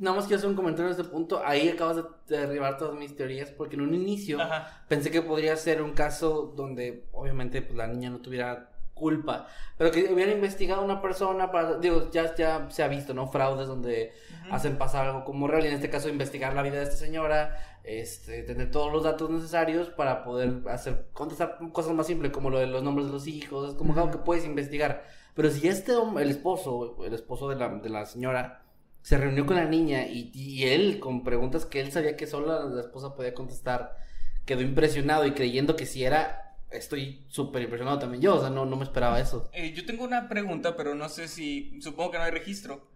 nada 0.00 0.16
más 0.16 0.26
quiero 0.26 0.38
hacer 0.38 0.50
un 0.50 0.56
comentario 0.56 0.86
en 0.86 0.98
este 0.98 1.04
punto. 1.04 1.42
Ahí 1.44 1.68
acabas 1.68 1.96
de 1.96 2.38
derribar 2.38 2.76
todas 2.76 2.94
mis 2.96 3.16
teorías, 3.16 3.50
porque 3.50 3.76
en 3.76 3.82
un 3.82 3.94
inicio 3.94 4.40
Ajá. 4.40 4.84
pensé 4.88 5.10
que 5.10 5.22
podría 5.22 5.56
ser 5.56 5.82
un 5.82 5.92
caso 5.92 6.52
donde 6.56 7.06
obviamente 7.12 7.62
pues, 7.62 7.76
la 7.76 7.86
niña 7.86 8.10
no 8.10 8.20
tuviera 8.20 8.70
culpa, 8.94 9.48
pero 9.76 9.90
que 9.90 10.12
hubiera 10.12 10.32
investigado 10.32 10.80
a 10.80 10.84
una 10.84 11.02
persona 11.02 11.50
para, 11.50 11.78
digo, 11.78 12.10
ya, 12.12 12.34
ya 12.36 12.70
se 12.70 12.82
ha 12.82 12.88
visto, 12.88 13.12
¿no? 13.12 13.26
Fraudes 13.26 13.66
donde 13.66 14.12
hacen 14.52 14.78
pasar 14.78 15.06
algo 15.06 15.24
como 15.24 15.48
real, 15.48 15.64
y 15.64 15.68
en 15.68 15.74
este 15.74 15.90
caso 15.90 16.08
investigar 16.08 16.54
la 16.54 16.62
vida 16.62 16.76
de 16.76 16.84
esta 16.84 16.96
señora, 16.96 17.58
este, 17.82 18.44
tener 18.44 18.70
todos 18.70 18.92
los 18.92 19.02
datos 19.02 19.28
necesarios 19.30 19.90
para 19.90 20.22
poder 20.22 20.62
hacer, 20.68 21.08
contestar 21.12 21.58
cosas 21.72 21.92
más 21.92 22.06
simples 22.06 22.30
como 22.30 22.50
lo 22.50 22.58
de 22.60 22.68
los 22.68 22.84
nombres 22.84 23.08
de 23.08 23.12
los 23.12 23.26
hijos, 23.26 23.70
es 23.70 23.74
como 23.74 23.94
algo 23.94 24.12
que 24.12 24.18
puedes 24.18 24.44
investigar. 24.44 25.04
Pero 25.34 25.50
si 25.50 25.66
este 25.66 25.92
hombre, 25.96 26.22
el 26.22 26.30
esposo, 26.30 26.96
el 27.04 27.12
esposo 27.12 27.48
de 27.48 27.56
la, 27.56 27.68
de 27.68 27.88
la 27.88 28.06
señora, 28.06 28.63
se 29.04 29.18
reunió 29.18 29.44
con 29.44 29.56
la 29.56 29.66
niña 29.66 30.06
y, 30.06 30.30
y 30.32 30.64
él, 30.64 30.98
con 30.98 31.24
preguntas 31.24 31.66
que 31.66 31.78
él 31.78 31.92
sabía 31.92 32.16
que 32.16 32.26
solo 32.26 32.70
la, 32.70 32.80
esposa 32.80 33.14
podía 33.14 33.34
contestar, 33.34 33.98
quedó 34.46 34.62
impresionado 34.62 35.26
y 35.26 35.32
creyendo 35.32 35.76
que 35.76 35.84
si 35.84 36.04
era, 36.04 36.56
estoy 36.70 37.22
súper 37.28 37.60
impresionado 37.60 37.98
también 37.98 38.22
yo, 38.22 38.36
o 38.36 38.40
sea, 38.40 38.48
no, 38.48 38.64
no 38.64 38.76
me 38.76 38.84
esperaba 38.84 39.20
eso. 39.20 39.50
Eh, 39.52 39.74
yo 39.74 39.84
tengo 39.84 40.04
una 40.04 40.26
pregunta, 40.30 40.74
pero 40.74 40.94
no 40.94 41.10
sé 41.10 41.28
si. 41.28 41.78
Supongo 41.82 42.12
que 42.12 42.18
no 42.18 42.24
hay 42.24 42.30
registro. 42.30 42.88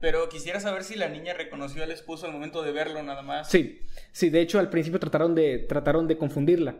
Pero 0.00 0.28
quisiera 0.28 0.58
saber 0.58 0.82
si 0.82 0.96
la 0.96 1.08
niña 1.08 1.32
reconoció 1.32 1.84
al 1.84 1.92
esposo 1.92 2.26
al 2.26 2.32
momento 2.32 2.62
de 2.64 2.72
verlo, 2.72 3.00
nada 3.04 3.22
más. 3.22 3.48
Sí, 3.48 3.78
sí, 4.10 4.30
de 4.30 4.40
hecho 4.40 4.58
al 4.58 4.68
principio 4.68 4.98
trataron 4.98 5.36
de, 5.36 5.60
trataron 5.60 6.08
de 6.08 6.18
confundirla. 6.18 6.74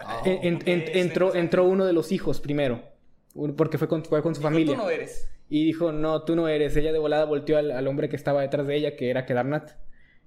Oh, 0.00 0.22
En- 0.24 0.62
en- 0.66 0.80
está 0.80 0.98
entró, 0.98 1.34
entró 1.34 1.64
uno 1.64 1.84
de 1.84 1.92
los 1.92 2.10
hijos 2.10 2.40
primero, 2.40 2.82
porque 3.58 3.76
fue 3.76 3.86
con, 3.86 4.02
fue 4.02 4.22
con 4.22 4.34
su 4.34 4.40
familia. 4.40 4.76
Tú 4.76 4.82
no 4.82 4.88
eres. 4.88 5.28
Y 5.54 5.64
dijo, 5.66 5.92
no, 5.92 6.22
tú 6.24 6.34
no 6.34 6.48
eres. 6.48 6.76
Ella 6.76 6.92
de 6.92 6.98
volada 6.98 7.26
volteó 7.26 7.58
al, 7.58 7.70
al 7.70 7.86
hombre 7.86 8.08
que 8.08 8.16
estaba 8.16 8.42
detrás 8.42 8.66
de 8.66 8.76
ella, 8.76 8.96
que 8.96 9.10
era 9.10 9.24
Kedarnat. 9.26 9.70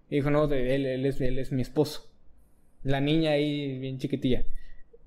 Y 0.10 0.16
dijo, 0.18 0.30
no, 0.32 0.46
él, 0.46 0.86
él 0.86 1.06
es, 1.06 1.20
él 1.20 1.38
es 1.40 1.52
mi 1.52 1.62
esposo. 1.62 2.10
La 2.84 3.02
niña 3.02 3.32
ahí, 3.32 3.78
bien 3.80 3.98
chiquitilla. 3.98 4.46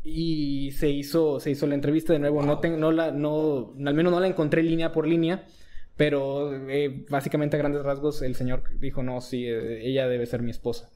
Y 0.04 0.72
se 0.72 0.90
hizo, 0.90 1.40
se 1.40 1.50
hizo 1.50 1.66
la 1.66 1.74
entrevista 1.74 2.12
de 2.12 2.18
nuevo. 2.18 2.42
No, 2.42 2.58
ten- 2.60 2.78
no 2.80 2.92
la, 2.92 3.12
no, 3.12 3.74
al 3.86 3.94
menos 3.94 4.12
no 4.12 4.20
la 4.20 4.26
encontré 4.26 4.62
línea 4.62 4.92
por 4.92 5.06
línea. 5.06 5.44
Pero 5.96 6.54
eh, 6.70 7.04
básicamente 7.08 7.56
a 7.56 7.58
grandes 7.58 7.82
rasgos 7.82 8.20
el 8.22 8.34
señor 8.34 8.62
dijo, 8.78 9.02
no, 9.02 9.20
sí, 9.22 9.46
eh, 9.46 9.86
ella 9.86 10.06
debe 10.08 10.26
ser 10.26 10.42
mi 10.42 10.50
esposa. 10.50 10.90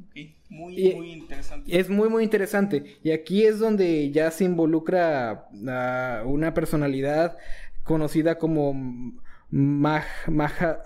Ok, 0.00 0.16
Muy, 0.50 0.74
Y- 0.76 0.94
muy 0.94 1.12
interesante. 1.12 1.78
Es 1.78 1.88
muy, 1.88 2.08
muy 2.08 2.24
interesante. 2.24 2.96
Y 3.04 3.12
aquí 3.12 3.44
es 3.44 3.58
donde 3.60 4.10
ya 4.10 4.30
se 4.32 4.44
involucra 4.44 5.46
a 5.68 6.22
una 6.26 6.52
personalidad 6.54 7.36
conocida 7.84 8.38
como 8.38 8.72
Mah- 9.50 10.04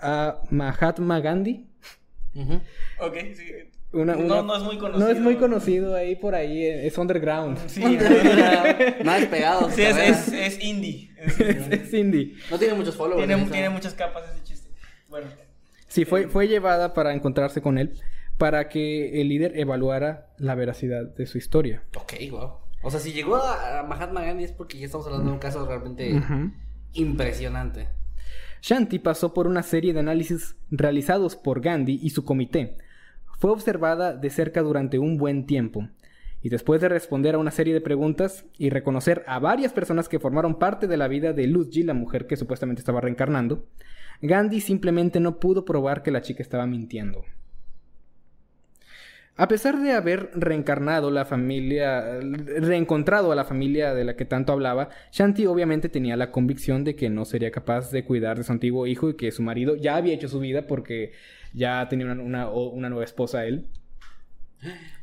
ah, 0.01 0.41
Mahatma 0.51 1.19
Gandhi. 1.19 1.67
Ujú. 2.35 2.53
Ok, 2.99 3.15
sí. 3.35 3.45
Una- 3.91 4.15
no, 4.15 4.23
una- 4.25 4.41
no 4.43 4.55
es 4.57 4.63
muy 4.63 4.77
conocido. 4.77 5.05
No 5.07 5.11
es 5.11 5.19
muy 5.19 5.35
conocido 5.37 5.95
ahí 5.95 6.15
por 6.15 6.35
ahí, 6.35 6.63
eh, 6.63 6.85
es 6.85 6.95
underground. 6.99 7.57
Sí, 7.67 7.81
Nada 9.03 9.19
despegado. 9.19 9.69
Sí, 9.71 9.81
es, 9.81 9.95
¿sabes? 9.95 10.27
es, 10.27 10.33
es 10.57 10.63
indie. 10.63 11.09
Es- 11.17 11.39
es, 11.39 11.67
es 11.71 11.93
indie. 11.93 12.35
No 12.51 12.59
tiene 12.59 12.75
muchos 12.75 12.95
followers. 12.95 13.25
tiene, 13.49 13.69
muchas 13.69 13.93
capas 13.95 14.23
ese 14.31 14.43
chiste. 14.43 14.69
Bueno, 15.09 15.27
Sí, 15.87 16.05
fue, 16.05 16.27
fue 16.27 16.47
llevada 16.47 16.93
para 16.93 17.13
encontrarse 17.15 17.61
con 17.63 17.79
él, 17.79 17.93
para 18.37 18.69
que 18.69 19.19
el 19.21 19.27
líder 19.29 19.57
evaluara 19.57 20.27
la 20.37 20.53
veracidad 20.53 21.03
de 21.05 21.25
su 21.25 21.39
historia. 21.39 21.81
Ok, 21.97 22.13
wow. 22.29 22.51
O 22.83 22.91
sea, 22.91 22.99
si 22.99 23.11
llegó 23.11 23.37
a 23.37 23.79
a 23.79 23.83
Mahatma 23.83 24.21
Gandhi 24.23 24.43
es 24.43 24.51
porque 24.51 24.77
ya 24.77 24.85
estamos 24.85 25.07
hablando 25.07 25.25
de 25.29 25.33
un 25.33 25.39
caso 25.39 25.65
realmente. 25.65 26.21
Impresionante. 26.93 27.87
Shanti 28.61 28.99
pasó 28.99 29.33
por 29.33 29.47
una 29.47 29.63
serie 29.63 29.93
de 29.93 29.99
análisis 29.99 30.55
realizados 30.69 31.35
por 31.35 31.61
Gandhi 31.61 31.99
y 32.01 32.09
su 32.09 32.25
comité. 32.25 32.77
Fue 33.39 33.51
observada 33.51 34.13
de 34.13 34.29
cerca 34.29 34.61
durante 34.61 34.99
un 34.99 35.17
buen 35.17 35.45
tiempo. 35.45 35.87
Y 36.41 36.49
después 36.49 36.81
de 36.81 36.89
responder 36.89 37.35
a 37.35 37.37
una 37.37 37.51
serie 37.51 37.73
de 37.73 37.81
preguntas 37.81 38.45
y 38.57 38.69
reconocer 38.69 39.23
a 39.27 39.39
varias 39.39 39.73
personas 39.73 40.07
que 40.07 40.19
formaron 40.19 40.59
parte 40.59 40.87
de 40.87 40.97
la 40.97 41.07
vida 41.07 41.33
de 41.33 41.47
Luzji, 41.47 41.83
la 41.83 41.93
mujer 41.93 42.27
que 42.27 42.37
supuestamente 42.37 42.79
estaba 42.81 43.01
reencarnando, 43.01 43.65
Gandhi 44.21 44.61
simplemente 44.61 45.19
no 45.19 45.39
pudo 45.39 45.65
probar 45.65 46.03
que 46.03 46.11
la 46.11 46.21
chica 46.21 46.43
estaba 46.43 46.65
mintiendo. 46.65 47.23
A 49.41 49.47
pesar 49.47 49.79
de 49.81 49.93
haber 49.93 50.31
reencarnado 50.35 51.11
la 51.11 51.23
familia, 51.23 52.19
reencontrado 52.19 53.31
a 53.31 53.35
la 53.35 53.45
familia 53.45 53.93
de 53.93 54.03
la 54.03 54.17
que 54.17 54.25
tanto 54.25 54.51
hablaba, 54.51 54.89
Shanti 55.13 55.45
obviamente 55.45 55.87
tenía 55.87 56.17
la 56.17 56.29
convicción 56.31 56.83
de 56.83 56.95
que 56.97 57.09
no 57.09 57.23
sería 57.23 57.49
capaz 57.49 57.89
de 57.91 58.03
cuidar 58.03 58.37
de 58.37 58.43
su 58.43 58.51
antiguo 58.51 58.85
hijo 58.85 59.09
y 59.09 59.15
que 59.15 59.31
su 59.31 59.41
marido 59.41 59.77
ya 59.77 59.95
había 59.95 60.13
hecho 60.13 60.27
su 60.27 60.39
vida 60.41 60.67
porque 60.67 61.13
ya 61.53 61.87
tenía 61.89 62.05
una, 62.11 62.21
una- 62.21 62.49
una 62.49 62.89
nueva 62.89 63.05
esposa 63.05 63.45
él. 63.45 63.65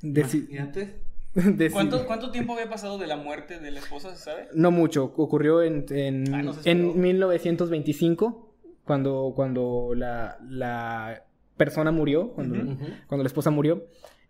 Deci- 0.03 0.41
Imagínate. 0.51 0.97
deci- 1.35 1.73
¿Cuánto, 1.73 2.07
¿Cuánto 2.07 2.31
tiempo 2.31 2.53
había 2.53 2.69
pasado 2.69 2.99
de 2.99 3.07
la 3.07 3.17
muerte 3.17 3.59
de 3.59 3.71
la 3.71 3.79
esposa, 3.81 4.15
se 4.15 4.23
sabe? 4.23 4.49
No 4.55 4.71
mucho, 4.71 5.05
ocurrió 5.17 5.63
en, 5.63 5.87
en, 5.89 6.35
Ah, 6.35 6.43
no 6.43 6.53
se 6.53 6.59
esperó. 6.61 6.79
en 6.93 7.01
1925, 7.01 8.55
cuando, 8.85 9.33
cuando 9.35 9.93
la, 9.97 10.37
la 10.49 11.25
persona 11.57 11.91
murió, 11.91 12.33
cuando, 12.33 12.77
cuando 13.07 13.23
la 13.25 13.29
esposa 13.29 13.51
murió. 13.51 13.87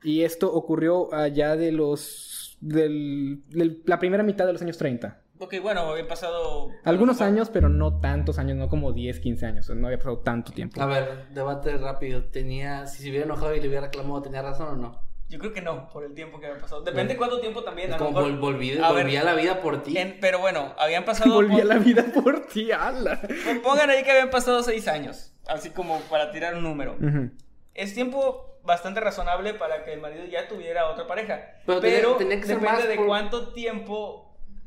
Y 0.06 0.22
esto 0.22 0.52
ocurrió 0.52 1.12
allá 1.12 1.56
de 1.56 1.72
los... 1.72 2.56
del- 2.60 3.42
del- 3.48 3.82
la 3.86 3.98
primera 3.98 4.22
mitad 4.22 4.46
de 4.46 4.52
los 4.52 4.62
años 4.62 4.78
30. 4.78 5.20
Ok, 5.38 5.56
bueno, 5.60 5.80
había 5.80 6.06
pasado... 6.06 6.68
Algunos 6.84 7.16
mejor- 7.16 7.26
años, 7.32 7.50
pero 7.50 7.68
no 7.68 7.98
tantos 8.00 8.38
años, 8.38 8.56
no 8.56 8.68
como 8.68 8.92
10, 8.92 9.18
15 9.20 9.46
años. 9.46 9.68
No 9.70 9.86
había 9.88 9.98
pasado 9.98 10.18
tanto 10.20 10.52
tiempo. 10.52 10.80
A 10.80 10.86
ver, 10.86 11.26
debate 11.34 11.76
rápido. 11.76 12.24
Tenía, 12.24 12.86
si 12.86 13.02
se 13.02 13.10
hubiera 13.10 13.24
enojado 13.26 13.54
y 13.54 13.60
le 13.60 13.68
hubiera 13.68 13.86
reclamado, 13.86 14.22
¿tenía 14.22 14.42
razón 14.42 14.68
o 14.68 14.76
no? 14.76 15.00
Yo 15.28 15.40
creo 15.40 15.52
que 15.52 15.60
no, 15.60 15.88
por 15.90 16.04
el 16.04 16.14
tiempo 16.14 16.38
que 16.38 16.46
había 16.46 16.60
pasado. 16.60 16.82
Depende 16.82 17.16
cuánto 17.16 17.40
tiempo 17.40 17.64
también. 17.64 17.88
Es 17.88 17.96
a 17.96 17.98
lo 17.98 18.04
como 18.06 18.20
mejor- 18.20 18.32
vol- 18.34 18.40
volví, 18.40 18.78
A 18.78 18.92
ver, 18.92 19.02
volví 19.06 19.16
a 19.16 19.24
la 19.24 19.34
vida 19.34 19.60
por 19.60 19.82
ti. 19.82 19.98
en- 19.98 20.18
pero 20.20 20.38
bueno, 20.38 20.72
habían 20.78 21.04
pasado... 21.04 21.34
Volví 21.34 21.60
a 21.60 21.64
la 21.64 21.78
vida 21.78 22.04
por 22.14 22.46
ti, 22.46 22.70
ala. 22.70 23.20
Pongan 23.64 23.90
ahí 23.90 24.04
que 24.04 24.12
habían 24.12 24.30
pasado 24.30 24.62
seis 24.62 24.86
años, 24.86 25.32
así 25.48 25.70
como 25.70 25.98
para 26.02 26.30
tirar 26.30 26.54
un 26.54 26.62
número. 26.62 26.92
Ujú. 27.00 27.30
Es 27.74 27.92
tiempo 27.92 28.55
bastante 28.66 29.00
razonable 29.00 29.54
para 29.54 29.84
que 29.84 29.92
el 29.92 30.00
marido 30.00 30.24
ya 30.26 30.48
tuviera 30.48 30.90
otra 30.90 31.06
pareja. 31.06 31.54
Pero 31.64 31.80
Pero, 31.80 32.16
tenía- 32.16 32.18
tenía 32.18 32.40
que 32.40 32.46
ser 32.46 32.56
depende 32.60 32.78
más 32.80 32.88
de 32.88 32.96
por- 32.96 33.06
cuánto 33.06 33.52
tiempo... 33.54 34.22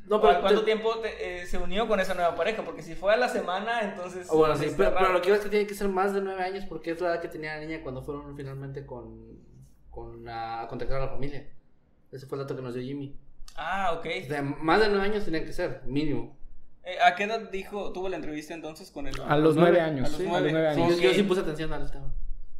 No, 0.08 0.20
pero 0.20 0.42
cuánto 0.42 0.62
te- 0.62 0.66
tiempo 0.66 0.98
te- 1.00 1.42
eh, 1.42 1.46
se 1.46 1.60
unió 1.60 1.88
con 1.88 2.00
esa 2.00 2.16
nueva 2.16 2.34
pareja, 2.36 2.64
porque 2.64 2.82
si 2.82 2.96
fue 2.96 3.14
a 3.14 3.18
la 3.18 3.30
semana, 3.30 3.82
entonces... 3.84 4.28
Oh, 4.32 4.38
Bueno, 4.38 4.56
sí, 4.56 4.66
está 4.66 4.92
pero, 4.98 5.14
lo 5.14 5.22
que 5.22 5.28
iba 5.28 5.38
es 5.38 5.44
que 5.44 5.50
tiene 5.50 5.68
que 5.68 5.76
ser 5.76 5.88
más 5.88 6.14
de 6.16 6.22
nueve 6.22 6.42
años 6.44 6.66
porque 6.68 6.90
es 6.92 7.00
la 7.02 7.10
edad 7.10 7.22
que 7.22 7.28
tenía 7.28 7.54
la 7.56 7.62
niña 7.64 7.82
cuando 7.84 8.02
fueron 8.02 8.36
finalmente 8.36 8.88
con, 8.88 9.38
con 9.92 10.26
la, 10.26 10.62
a 10.62 10.68
contactar 10.68 10.98
a 11.02 11.06
la 11.06 11.12
familia. 11.12 11.48
Ese 12.12 12.26
fue 12.26 12.38
el 12.40 12.44
dato 12.46 12.56
que 12.56 12.64
nos 12.64 12.74
dio 12.74 12.82
Jimmy. 12.82 13.16
Ah, 13.56 13.94
ok. 14.00 14.08
O 14.24 14.28
sea, 14.28 14.42
más 14.42 14.80
de 14.82 14.90
nueve 14.90 15.06
años 15.06 15.26
tenían 15.26 15.46
que 15.46 15.54
ser, 15.54 15.82
mínimo. 15.86 16.36
Eh, 16.84 16.98
¿A 17.06 17.14
qué 17.14 17.26
edad 17.26 17.42
dijo, 17.52 17.92
tuvo 17.94 18.10
la 18.10 18.16
entrevista 18.16 18.56
entonces 18.56 18.90
con 18.90 19.06
el... 19.06 19.14
A 19.28 19.38
los 19.38 19.56
nueve 19.56 19.80
años. 19.80 20.08
A 20.08 20.10
los 20.10 20.18
sí, 20.18 20.26
nueve. 20.28 20.50
Sí, 20.50 20.56
años. 20.82 20.96
yo, 20.98 21.04
yo 21.10 21.14
sí 21.14 21.22
puse 21.22 21.42
atención 21.42 21.72
al 21.72 21.92
tema. 21.92 22.12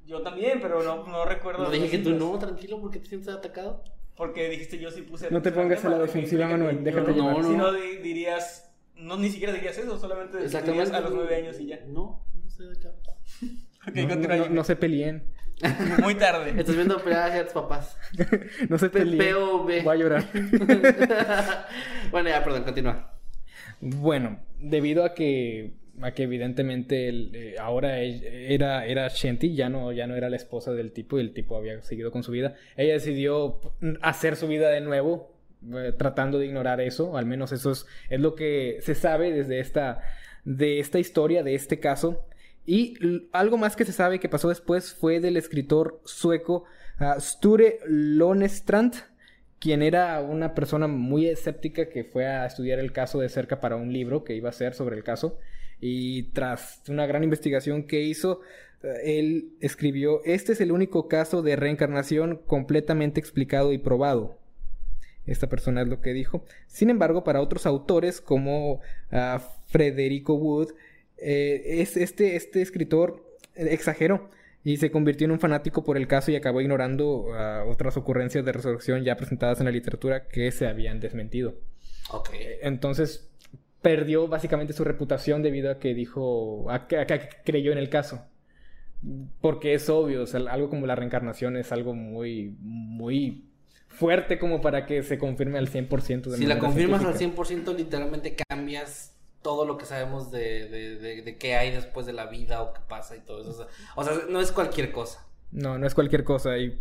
Yo 0.10 0.24
también, 0.24 0.60
pero 0.60 0.82
no, 0.82 1.06
no 1.06 1.24
recuerdo. 1.24 1.66
No 1.66 1.70
dije 1.70 1.88
que 1.92 2.00
tú 2.00 2.16
no, 2.16 2.40
tranquilo, 2.40 2.82
porque 2.82 2.98
te 2.98 3.06
sientes 3.10 3.30
atacado. 3.30 3.84
Porque 4.16 4.50
dijiste 4.50 4.80
yo 4.80 4.90
sí 4.90 5.04
puse. 5.04 5.30
No 5.30 5.40
te 5.42 5.52
pongas 5.52 5.86
a 5.86 5.90
la 5.90 6.00
defensiva, 6.00 6.48
Manuel, 6.48 6.84
déjate. 6.84 7.14
Si 7.14 7.20
No, 7.20 7.40
no 7.42 7.72
di- 7.72 7.98
dirías. 7.98 8.72
No, 8.96 9.18
ni 9.18 9.30
siquiera 9.30 9.54
dirías 9.54 9.78
eso, 9.78 9.98
solamente 10.00 10.40
dirías 10.40 10.92
a 10.92 11.00
los 11.02 11.14
nueve 11.14 11.36
años 11.36 11.60
y 11.60 11.68
ya. 11.68 11.80
No, 11.88 12.26
no 12.34 12.50
sé. 12.50 12.64
Ok, 13.88 13.96
No, 13.96 14.16
no- 14.38 14.50
no 14.50 14.64
se 14.64 14.76
peleen. 14.76 15.24
Muy 16.02 16.16
tarde. 16.16 16.54
Estás 16.58 16.76
viendo 16.76 16.98
pelear 17.02 17.32
a 17.32 17.44
tus 17.44 17.54
papás. 17.54 17.96
No 18.70 18.78
se 18.80 18.90
peleen. 18.90 19.36
POV. 19.36 19.84
Voy 19.84 19.96
a 19.96 19.96
llorar. 19.96 20.26
bueno, 22.12 22.30
ya, 22.30 22.44
perdón, 22.44 22.64
continúa. 22.64 23.14
Bueno, 23.80 24.40
debido 24.60 25.06
a 25.06 25.14
que, 25.14 25.74
que 26.14 26.24
evidentemente 26.24 27.10
eh, 27.10 27.56
ahora 27.60 28.02
e- 28.02 28.54
era, 28.54 28.86
era 28.86 29.08
Shanti, 29.10 29.56
ya 29.56 29.70
no, 29.70 29.92
ya 29.92 30.08
no 30.08 30.16
era 30.16 30.30
la 30.30 30.36
esposa 30.36 30.72
del 30.74 30.92
tipo 30.92 31.18
y 31.18 31.22
el 31.22 31.34
tipo 31.34 31.58
había 31.58 31.82
seguido 31.82 32.12
con 32.12 32.24
su 32.24 32.32
vida, 32.32 32.56
ella 32.78 32.94
decidió 32.94 33.60
hacer 34.02 34.36
su 34.36 34.48
vida 34.48 34.70
de 34.70 34.82
nuevo, 34.82 35.32
eh, 35.74 35.94
tratando 35.98 36.40
de 36.40 36.46
ignorar 36.46 36.82
eso, 36.82 37.18
al 37.18 37.26
menos 37.26 37.52
eso 37.52 37.72
es, 37.72 37.86
es 38.10 38.20
lo 38.20 38.36
que 38.36 38.80
se 38.82 38.96
sabe 38.96 39.32
desde 39.32 39.60
esta, 39.60 40.02
de 40.46 40.80
esta 40.80 41.00
historia, 41.00 41.44
de 41.44 41.56
este 41.56 41.80
caso. 41.80 42.26
Y 42.66 43.28
algo 43.32 43.58
más 43.58 43.76
que 43.76 43.86
se 43.86 43.92
sabe 43.92 44.20
que 44.20 44.30
pasó 44.30 44.50
después 44.50 44.94
fue 44.94 45.20
del 45.20 45.38
escritor 45.38 46.02
sueco 46.06 46.66
ah, 47.00 47.18
Sture 47.20 47.80
Lonestrand, 47.86 48.94
quien 49.60 49.82
era 49.82 50.22
una 50.22 50.54
persona 50.54 50.88
muy 50.88 51.28
escéptica 51.28 51.90
que 51.90 52.04
fue 52.04 52.26
a 52.28 52.46
estudiar 52.46 52.80
el 52.80 52.92
caso 52.92 53.20
de 53.20 53.30
cerca 53.30 53.60
para 53.60 53.76
un 53.76 53.92
libro 53.92 54.24
que 54.24 54.36
iba 54.36 54.50
a 54.50 54.52
hacer 54.52 54.74
sobre 54.74 54.96
el 54.96 55.04
caso. 55.04 55.38
Y 55.82 56.24
tras 56.34 56.82
una 56.88 57.06
gran 57.06 57.24
investigación 57.24 57.84
que 57.84 58.02
hizo, 58.02 58.42
él 59.04 59.54
escribió, 59.60 60.22
este 60.26 60.54
es 60.54 60.62
el 60.62 60.72
único 60.72 61.08
caso 61.08 61.42
de 61.42 61.56
reencarnación 61.56 62.42
completamente 62.46 63.20
explicado 63.20 63.74
y 63.74 63.78
probado. 63.78 64.38
Esta 65.26 65.48
persona 65.48 65.82
es 65.82 65.88
lo 65.88 66.02
que 66.02 66.14
dijo. 66.14 66.44
Sin 66.68 66.90
embargo, 66.90 67.24
para 67.24 67.42
otros 67.42 67.66
autores 67.66 68.20
como 68.22 68.82
ah, 69.12 69.42
Frederico 69.68 70.34
Wood, 70.34 70.72
eh, 71.18 71.82
es 71.82 71.98
este, 71.98 72.36
este 72.36 72.62
escritor 72.62 73.38
exageró 73.56 74.30
y 74.64 74.78
se 74.78 74.90
convirtió 74.90 75.26
en 75.26 75.32
un 75.32 75.40
fanático 75.40 75.84
por 75.84 75.98
el 75.98 76.08
caso 76.08 76.32
y 76.32 76.36
acabó 76.36 76.62
ignorando 76.62 77.28
ah, 77.34 77.66
otras 77.68 77.98
ocurrencias 77.98 78.46
de 78.46 78.52
resurrección 78.54 79.04
ya 79.04 79.18
presentadas 79.18 79.60
en 79.60 79.66
la 79.66 79.72
literatura 79.72 80.28
que 80.28 80.52
se 80.52 80.68
habían 80.68 81.00
desmentido. 81.00 81.56
Ok. 82.12 82.30
Entonces 82.62 83.29
perdió 83.82 84.28
básicamente 84.28 84.74
su 84.74 84.84
reputación 84.84 85.42
debido 85.42 85.72
a 85.72 85.80
que 85.80 85.94
dijo, 85.94 86.70
a 86.70 86.88
que, 86.88 86.98
a 86.98 87.06
que 87.06 87.30
creyó 87.44 87.72
en 87.72 87.78
el 87.78 87.90
caso. 87.90 88.26
Porque 89.40 89.74
es 89.74 89.90
obvio, 89.90 90.24
o 90.24 90.28
sea, 90.28 90.42
algo 90.50 90.70
como 90.70 90.86
la 90.86 90.96
reencarnación 90.96 91.56
es 91.56 91.72
algo 91.72 91.94
muy, 91.94 92.56
muy 92.60 93.46
fuerte 93.88 94.38
como 94.38 94.62
para 94.62 94.86
que 94.86 95.04
se 95.04 95.18
confirme 95.18 95.58
al 95.58 95.70
100% 95.70 96.24
de 96.24 96.38
Si 96.38 96.46
la 96.46 96.60
confirmas 96.60 97.04
al 97.06 97.16
científica. 97.16 97.62
100%, 97.64 97.78
literalmente 97.78 98.36
cambias 98.50 99.16
todo 99.42 99.66
lo 99.66 99.78
que 99.78 99.86
sabemos 99.86 100.32
de, 100.32 100.68
de, 100.68 100.96
de, 100.98 101.22
de 101.22 101.38
qué 101.38 101.56
hay 101.56 101.72
después 101.72 102.06
de 102.06 102.12
la 102.12 102.26
vida 102.26 102.62
o 102.62 102.74
qué 102.74 102.82
pasa 102.88 103.16
y 103.16 103.22
todo 103.22 103.42
eso. 103.42 103.52
O 103.52 103.54
sea, 103.54 103.68
o 103.96 104.04
sea, 104.04 104.26
no 104.30 104.42
es 104.42 104.52
cualquier 104.52 104.92
cosa. 104.92 105.26
No, 105.52 105.78
no 105.78 105.88
es 105.88 105.96
cualquier 105.96 106.26
cosa 106.26 106.58
y 106.58 106.78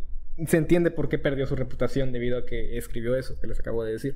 se 0.47 0.57
entiende 0.57 0.91
por 0.91 1.09
qué 1.09 1.19
perdió 1.19 1.47
su 1.47 1.57
reputación 1.57 2.13
debido 2.13 2.39
a 2.39 2.47
que 2.47 2.77
escribió 2.77 3.17
eso 3.17 3.39
que 3.41 3.47
les 3.47 3.59
acabo 3.59 3.85
de 3.85 3.93
decir. 3.93 4.15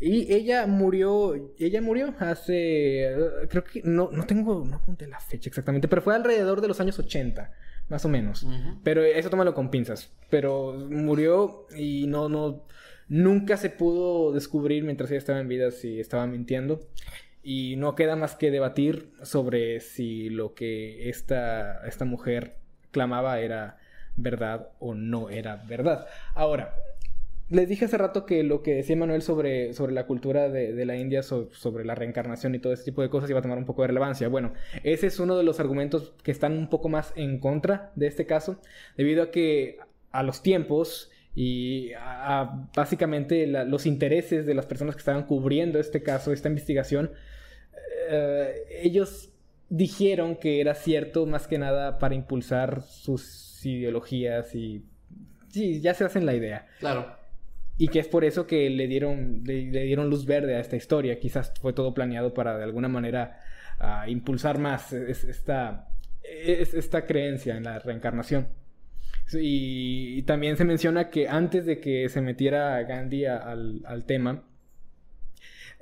Y 0.00 0.32
ella 0.32 0.66
murió, 0.66 1.52
ella 1.58 1.82
murió 1.82 2.14
hace, 2.20 3.04
eh, 3.04 3.16
creo 3.48 3.64
que, 3.64 3.82
no, 3.82 4.10
no 4.12 4.26
tengo, 4.26 4.64
no 4.64 4.76
apunté 4.76 5.08
la 5.08 5.18
fecha 5.18 5.48
exactamente, 5.48 5.88
pero 5.88 6.02
fue 6.02 6.14
alrededor 6.14 6.60
de 6.60 6.68
los 6.68 6.80
años 6.80 6.98
80, 6.98 7.52
más 7.88 8.04
o 8.04 8.08
menos. 8.08 8.46
Pero 8.84 9.02
eso 9.02 9.28
tómalo 9.28 9.54
con 9.54 9.70
pinzas. 9.70 10.12
Pero 10.30 10.74
murió 10.74 11.66
y 11.76 12.06
no, 12.06 12.28
no, 12.28 12.64
nunca 13.08 13.56
se 13.56 13.70
pudo 13.70 14.32
descubrir 14.32 14.84
mientras 14.84 15.10
ella 15.10 15.18
estaba 15.18 15.40
en 15.40 15.48
vida 15.48 15.70
si 15.72 15.98
estaba 15.98 16.26
mintiendo. 16.26 16.80
Y 17.42 17.76
no 17.76 17.94
queda 17.94 18.14
más 18.14 18.36
que 18.36 18.50
debatir 18.50 19.12
sobre 19.22 19.80
si 19.80 20.28
lo 20.28 20.54
que 20.54 21.08
esta, 21.08 21.86
esta 21.86 22.04
mujer 22.04 22.58
clamaba 22.90 23.40
era 23.40 23.78
verdad 24.16 24.70
o 24.78 24.94
no 24.94 25.30
era 25.30 25.56
verdad. 25.56 26.06
Ahora, 26.34 26.74
les 27.50 27.68
dije 27.68 27.86
hace 27.86 27.96
rato 27.96 28.26
que 28.26 28.42
lo 28.42 28.62
que 28.62 28.74
decía 28.74 28.96
Manuel 28.96 29.22
sobre, 29.22 29.72
sobre 29.72 29.92
la 29.92 30.06
cultura 30.06 30.48
de, 30.48 30.72
de 30.74 30.84
la 30.84 30.96
India, 30.96 31.22
so- 31.22 31.48
sobre 31.52 31.84
la 31.84 31.94
reencarnación 31.94 32.54
y 32.54 32.58
todo 32.58 32.72
ese 32.72 32.84
tipo 32.84 33.02
de 33.02 33.08
cosas 33.08 33.30
iba 33.30 33.38
a 33.38 33.42
tomar 33.42 33.58
un 33.58 33.64
poco 33.64 33.82
de 33.82 33.88
relevancia. 33.88 34.28
Bueno, 34.28 34.52
ese 34.82 35.06
es 35.06 35.18
uno 35.18 35.36
de 35.36 35.44
los 35.44 35.58
argumentos 35.60 36.12
que 36.22 36.30
están 36.30 36.58
un 36.58 36.68
poco 36.68 36.88
más 36.88 37.12
en 37.16 37.38
contra 37.38 37.92
de 37.96 38.06
este 38.06 38.26
caso, 38.26 38.60
debido 38.96 39.22
a 39.22 39.30
que 39.30 39.78
a 40.10 40.22
los 40.22 40.42
tiempos 40.42 41.10
y 41.34 41.92
a, 41.98 42.68
básicamente 42.74 43.46
los 43.46 43.86
intereses 43.86 44.44
de 44.44 44.54
las 44.54 44.66
personas 44.66 44.94
que 44.96 45.00
estaban 45.00 45.24
cubriendo 45.24 45.78
este 45.78 46.02
caso, 46.02 46.32
esta 46.32 46.48
investigación, 46.48 47.12
eh, 48.10 48.54
ellos 48.82 49.30
dijeron 49.68 50.36
que 50.36 50.60
era 50.60 50.74
cierto 50.74 51.26
más 51.26 51.46
que 51.46 51.58
nada 51.58 51.98
para 51.98 52.14
impulsar 52.14 52.82
sus 52.82 53.64
ideologías 53.64 54.54
y... 54.54 54.82
Sí, 55.48 55.80
ya 55.80 55.94
se 55.94 56.04
hacen 56.04 56.26
la 56.26 56.34
idea. 56.34 56.66
Claro. 56.80 57.17
Y 57.78 57.88
que 57.88 58.00
es 58.00 58.08
por 58.08 58.24
eso 58.24 58.46
que 58.46 58.68
le 58.70 58.88
dieron, 58.88 59.42
le, 59.44 59.66
dieron 59.70 60.10
luz 60.10 60.26
verde 60.26 60.56
a 60.56 60.60
esta 60.60 60.76
historia. 60.76 61.18
Quizás 61.20 61.52
fue 61.60 61.72
todo 61.72 61.94
planeado 61.94 62.34
para 62.34 62.58
de 62.58 62.64
alguna 62.64 62.88
manera 62.88 63.40
impulsar 64.08 64.58
más 64.58 64.92
es- 64.92 65.24
esta, 65.24 65.88
es- 66.22 66.74
esta 66.74 67.06
creencia 67.06 67.56
en 67.56 67.64
la 67.64 67.78
reencarnación. 67.78 68.48
Y, 69.32 70.18
y 70.18 70.22
también 70.22 70.56
se 70.56 70.64
menciona 70.64 71.10
que 71.10 71.28
antes 71.28 71.66
de 71.66 71.80
que 71.80 72.08
se 72.08 72.20
metiera 72.20 72.82
Gandhi 72.82 73.26
a- 73.26 73.36
al, 73.38 73.82
al 73.86 74.04
tema, 74.04 74.42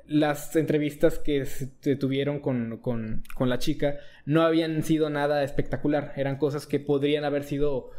las 0.05 0.55
entrevistas 0.55 1.19
que 1.19 1.45
se 1.45 1.95
tuvieron 1.97 2.39
con, 2.39 2.77
con, 2.77 3.23
con 3.35 3.49
la 3.49 3.57
chica 3.59 3.97
no 4.25 4.41
habían 4.43 4.83
sido 4.83 5.09
nada 5.09 5.43
espectacular. 5.43 6.13
Eran 6.15 6.37
cosas 6.37 6.65
que 6.65 6.79
podrían 6.79 7.25
haber 7.25 7.43
sido 7.43 7.89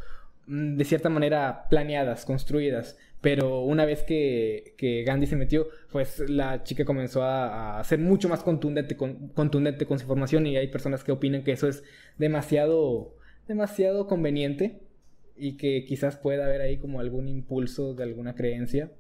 mm, 0.46 0.76
de 0.76 0.84
cierta 0.84 1.08
manera 1.10 1.66
planeadas, 1.68 2.24
construidas. 2.24 2.96
Pero 3.20 3.62
una 3.62 3.84
vez 3.84 4.04
que, 4.04 4.74
que 4.76 5.02
Gandhi 5.02 5.26
se 5.26 5.36
metió, 5.36 5.68
pues 5.90 6.20
la 6.28 6.62
chica 6.62 6.84
comenzó 6.84 7.22
a, 7.24 7.80
a 7.80 7.84
ser 7.84 7.98
mucho 7.98 8.28
más 8.28 8.42
contundente 8.42 8.96
con, 8.96 9.28
contundente 9.30 9.86
con 9.86 9.98
su 9.98 10.04
información 10.04 10.46
y 10.46 10.56
hay 10.56 10.68
personas 10.68 11.02
que 11.02 11.10
opinan 11.12 11.42
que 11.42 11.52
eso 11.52 11.66
es 11.68 11.82
demasiado, 12.18 13.16
demasiado 13.48 14.06
conveniente. 14.06 14.80
y 15.40 15.56
que 15.56 15.84
quizás 15.84 16.16
pueda 16.16 16.46
haber 16.46 16.60
ahí 16.60 16.78
como 16.78 16.98
algún 17.00 17.28
impulso 17.28 17.94
de 17.94 18.02
alguna 18.02 18.34
creencia. 18.34 18.90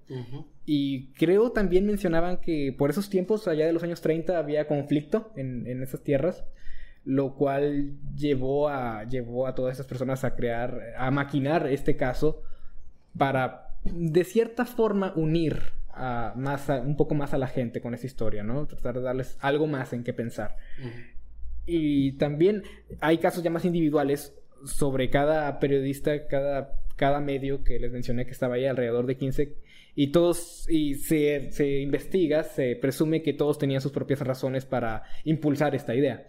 Y 0.64 1.08
creo 1.14 1.50
también 1.50 1.84
mencionaban 1.86 2.38
que 2.38 2.72
por 2.76 2.90
esos 2.90 3.10
tiempos, 3.10 3.48
allá 3.48 3.66
de 3.66 3.72
los 3.72 3.82
años 3.82 4.00
30, 4.00 4.38
había 4.38 4.68
conflicto 4.68 5.32
en, 5.34 5.66
en 5.66 5.82
esas 5.82 6.02
tierras, 6.02 6.44
lo 7.04 7.34
cual 7.34 7.94
llevó 8.14 8.68
a, 8.68 9.04
llevó 9.04 9.46
a 9.46 9.54
todas 9.54 9.74
esas 9.74 9.86
personas 9.86 10.22
a 10.24 10.36
crear, 10.36 10.94
a 10.96 11.10
maquinar 11.10 11.66
este 11.66 11.96
caso 11.96 12.42
para, 13.16 13.67
de 13.94 14.24
cierta 14.24 14.64
forma, 14.64 15.12
unir 15.16 15.60
a 15.90 16.32
más 16.36 16.70
a- 16.70 16.80
un 16.80 16.96
poco 16.96 17.14
más 17.14 17.34
a 17.34 17.38
la 17.38 17.48
gente 17.48 17.80
con 17.80 17.92
esa 17.94 18.06
historia, 18.06 18.42
¿no? 18.44 18.66
Tratar 18.66 18.94
de 18.96 19.00
darles 19.02 19.36
algo 19.40 19.66
más 19.66 19.92
en 19.92 20.04
qué 20.04 20.12
pensar. 20.12 20.56
Y 21.66 22.12
también 22.12 22.62
hay 23.00 23.18
casos 23.18 23.42
ya 23.42 23.50
más 23.50 23.64
individuales 23.64 24.34
sobre 24.64 25.10
cada 25.10 25.58
periodista, 25.60 26.26
cada, 26.26 26.80
cada 26.96 27.20
medio 27.20 27.62
que 27.62 27.78
les 27.78 27.92
mencioné 27.92 28.24
que 28.24 28.32
estaba 28.32 28.54
ahí, 28.54 28.64
alrededor 28.64 29.06
de 29.06 29.16
15, 29.16 29.54
y 29.94 30.08
todos, 30.12 30.66
y 30.70 30.94
se, 30.94 31.50
se 31.52 31.80
investiga, 31.80 32.44
se 32.44 32.76
presume 32.76 33.22
que 33.22 33.32
todos 33.32 33.58
tenían 33.58 33.80
sus 33.80 33.92
propias 33.92 34.20
razones 34.20 34.64
para 34.64 35.02
impulsar 35.24 35.74
esta 35.74 35.94
idea. 35.94 36.28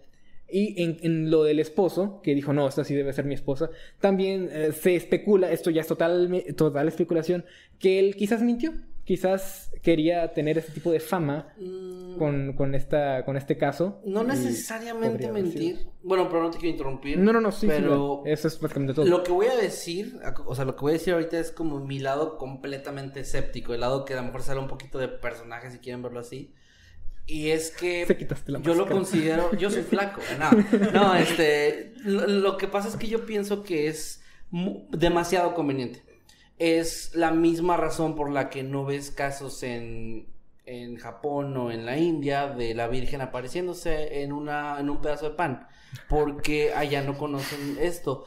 Y 0.51 0.81
en, 0.81 0.97
en 1.01 1.31
lo 1.31 1.43
del 1.43 1.59
esposo, 1.59 2.21
que 2.23 2.35
dijo, 2.35 2.53
no, 2.53 2.67
esta 2.67 2.83
sí 2.83 2.95
debe 2.95 3.13
ser 3.13 3.25
mi 3.25 3.33
esposa, 3.35 3.69
también 3.99 4.49
eh, 4.51 4.71
se 4.71 4.95
especula, 4.95 5.51
esto 5.51 5.69
ya 5.69 5.81
es 5.81 5.87
total, 5.87 6.43
total 6.55 6.87
especulación, 6.87 7.45
que 7.79 7.99
él 7.99 8.15
quizás 8.15 8.41
mintió, 8.41 8.73
quizás 9.03 9.71
quería 9.81 10.33
tener 10.33 10.57
ese 10.57 10.71
tipo 10.71 10.91
de 10.91 10.99
fama 10.99 11.53
Mm, 12.09 12.17
con, 12.17 12.53
con, 12.53 12.75
esta, 12.75 13.23
con 13.25 13.37
este 13.37 13.57
caso. 13.57 14.01
No 14.05 14.23
necesariamente 14.23 15.31
mentir. 15.31 15.87
Bueno, 16.03 16.27
pero 16.29 16.43
no 16.43 16.51
te 16.51 16.57
quiero 16.57 16.71
interrumpir. 16.71 17.17
No, 17.17 17.33
no, 17.33 17.41
no, 17.41 17.51
sí, 17.51 17.67
Pero 17.67 18.21
sí, 18.23 18.31
eso 18.31 18.47
es 18.47 18.59
básicamente 18.59 18.93
todo. 18.93 19.05
lo 19.05 19.23
que 19.23 19.31
voy 19.31 19.47
a 19.47 19.55
decir, 19.55 20.19
o 20.45 20.55
sea, 20.55 20.65
lo 20.65 20.75
que 20.75 20.81
voy 20.81 20.91
a 20.91 20.93
decir 20.93 21.13
ahorita 21.13 21.39
es 21.39 21.51
como 21.51 21.79
mi 21.79 21.99
lado 21.99 22.37
completamente 22.37 23.21
escéptico, 23.21 23.73
el 23.73 23.81
lado 23.81 24.05
que 24.05 24.13
a 24.13 24.17
lo 24.17 24.23
mejor 24.23 24.43
sale 24.43 24.59
un 24.59 24.67
poquito 24.67 24.99
de 24.99 25.07
personaje 25.07 25.71
si 25.71 25.79
quieren 25.79 26.01
verlo 26.01 26.19
así. 26.19 26.53
Y 27.29 27.51
es 27.51 27.69
que 27.69 28.07
Se 28.07 28.17
quitaste 28.17 28.51
la 28.51 28.59
yo 28.59 28.73
lo 28.73 28.87
considero, 28.87 29.55
yo 29.55 29.69
soy 29.69 29.83
flaco, 29.83 30.19
no, 30.39 30.91
no, 30.91 31.15
este, 31.15 31.93
lo, 32.03 32.25
lo 32.25 32.57
que 32.57 32.67
pasa 32.67 32.87
es 32.87 32.95
que 32.95 33.07
yo 33.07 33.25
pienso 33.27 33.61
que 33.61 33.87
es 33.87 34.23
demasiado 34.89 35.53
conveniente. 35.53 36.03
Es 36.57 37.13
la 37.13 37.31
misma 37.31 37.77
razón 37.77 38.15
por 38.15 38.31
la 38.31 38.49
que 38.49 38.63
no 38.63 38.83
ves 38.83 39.11
casos 39.11 39.61
en, 39.63 40.27
en 40.65 40.97
Japón 40.97 41.55
o 41.57 41.71
en 41.71 41.85
la 41.85 41.97
India 41.97 42.47
de 42.47 42.73
la 42.73 42.87
Virgen 42.87 43.21
apareciéndose 43.21 44.21
en, 44.21 44.31
una, 44.31 44.79
en 44.79 44.89
un 44.89 45.01
pedazo 45.01 45.29
de 45.29 45.35
pan. 45.35 45.67
Porque 46.07 46.73
allá 46.73 47.01
no 47.01 47.17
conocen 47.17 47.77
esto. 47.79 48.25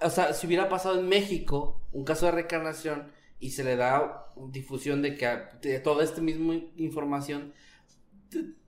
O 0.00 0.10
sea, 0.10 0.32
si 0.32 0.46
hubiera 0.46 0.68
pasado 0.68 0.98
en 0.98 1.08
México 1.08 1.80
un 1.92 2.04
caso 2.04 2.26
de 2.26 2.32
reencarnación 2.32 3.12
y 3.38 3.50
se 3.50 3.62
le 3.62 3.76
da 3.76 4.26
difusión 4.48 5.02
de 5.02 5.16
que 5.16 5.28
de 5.62 5.78
toda 5.78 6.02
esta 6.02 6.20
misma 6.20 6.54
información, 6.76 7.52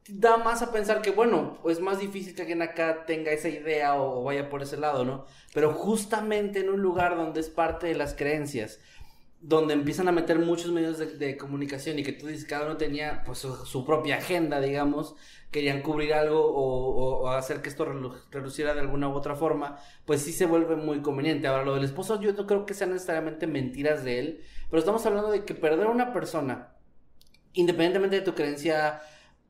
da 0.09 0.37
más 0.37 0.63
a 0.63 0.73
pensar 0.73 1.03
que, 1.03 1.11
bueno, 1.11 1.59
es 1.69 1.81
más 1.81 1.99
difícil 1.99 2.35
que 2.35 2.43
alguien 2.43 2.63
acá 2.63 3.05
tenga 3.07 3.33
esa 3.33 3.49
idea 3.49 3.97
o, 4.01 4.23
vaya 4.23 4.49
por 4.49 4.63
ese 4.63 4.77
lado, 4.77 5.05
¿no? 5.05 5.27
Pero 5.53 5.73
justamente 5.73 6.61
en 6.61 6.71
un 6.71 6.81
lugar 6.81 7.17
donde 7.17 7.41
es 7.41 7.49
parte 7.51 7.89
de 7.89 7.97
las 7.97 8.15
creencias, 8.15 8.79
donde 9.41 9.75
empiezan 9.75 10.09
a 10.09 10.13
meter 10.13 10.39
muchos 10.39 10.73
medios 10.73 10.99
de, 10.99 11.37
comunicación 11.37 11.99
y 11.99 12.03
que 12.05 12.13
tú 12.13 12.27
dices, 12.27 12.47
cada 12.47 12.67
uno 12.67 12.77
tenía 12.77 13.23
pues 13.25 13.39
su, 13.39 13.85
propia 13.85 14.17
agenda, 14.17 14.61
digamos, 14.61 15.15
querían 15.51 15.83
cubrir 15.83 16.15
algo 16.15 16.41
o, 16.41 17.23
o- 17.25 17.29
hacer 17.31 17.61
que 17.63 17.69
esto 17.69 17.85
relu- 17.87 18.21
reluciera 18.31 18.75
de 18.75 18.81
alguna 18.81 19.09
u 19.09 19.13
otra 19.13 19.37
forma, 19.37 19.79
pues 20.05 20.23
sí 20.23 20.33
se 20.33 20.47
vuelve 20.47 20.77
muy 20.77 21.01
conveniente. 21.03 21.47
Ahora, 21.49 21.65
lo 21.65 21.75
del 21.75 21.85
esposo 21.85 22.21
yo 22.21 22.33
no 22.33 22.47
creo 22.47 22.67
que 22.67 22.75
sean 22.75 22.93
necesariamente 22.93 23.47
mentiras 23.47 24.05
de 24.05 24.19
él, 24.21 24.41
pero 24.71 24.81
estamos 24.81 25.05
hablando 25.07 25.31
de 25.31 25.45
que 25.45 25.55
perder 25.55 25.87
a 25.87 25.91
una 25.91 26.13
persona, 26.13 26.75
independientemente 27.53 28.17
de 28.17 28.23
tu 28.23 28.35
creencia 28.35 29.01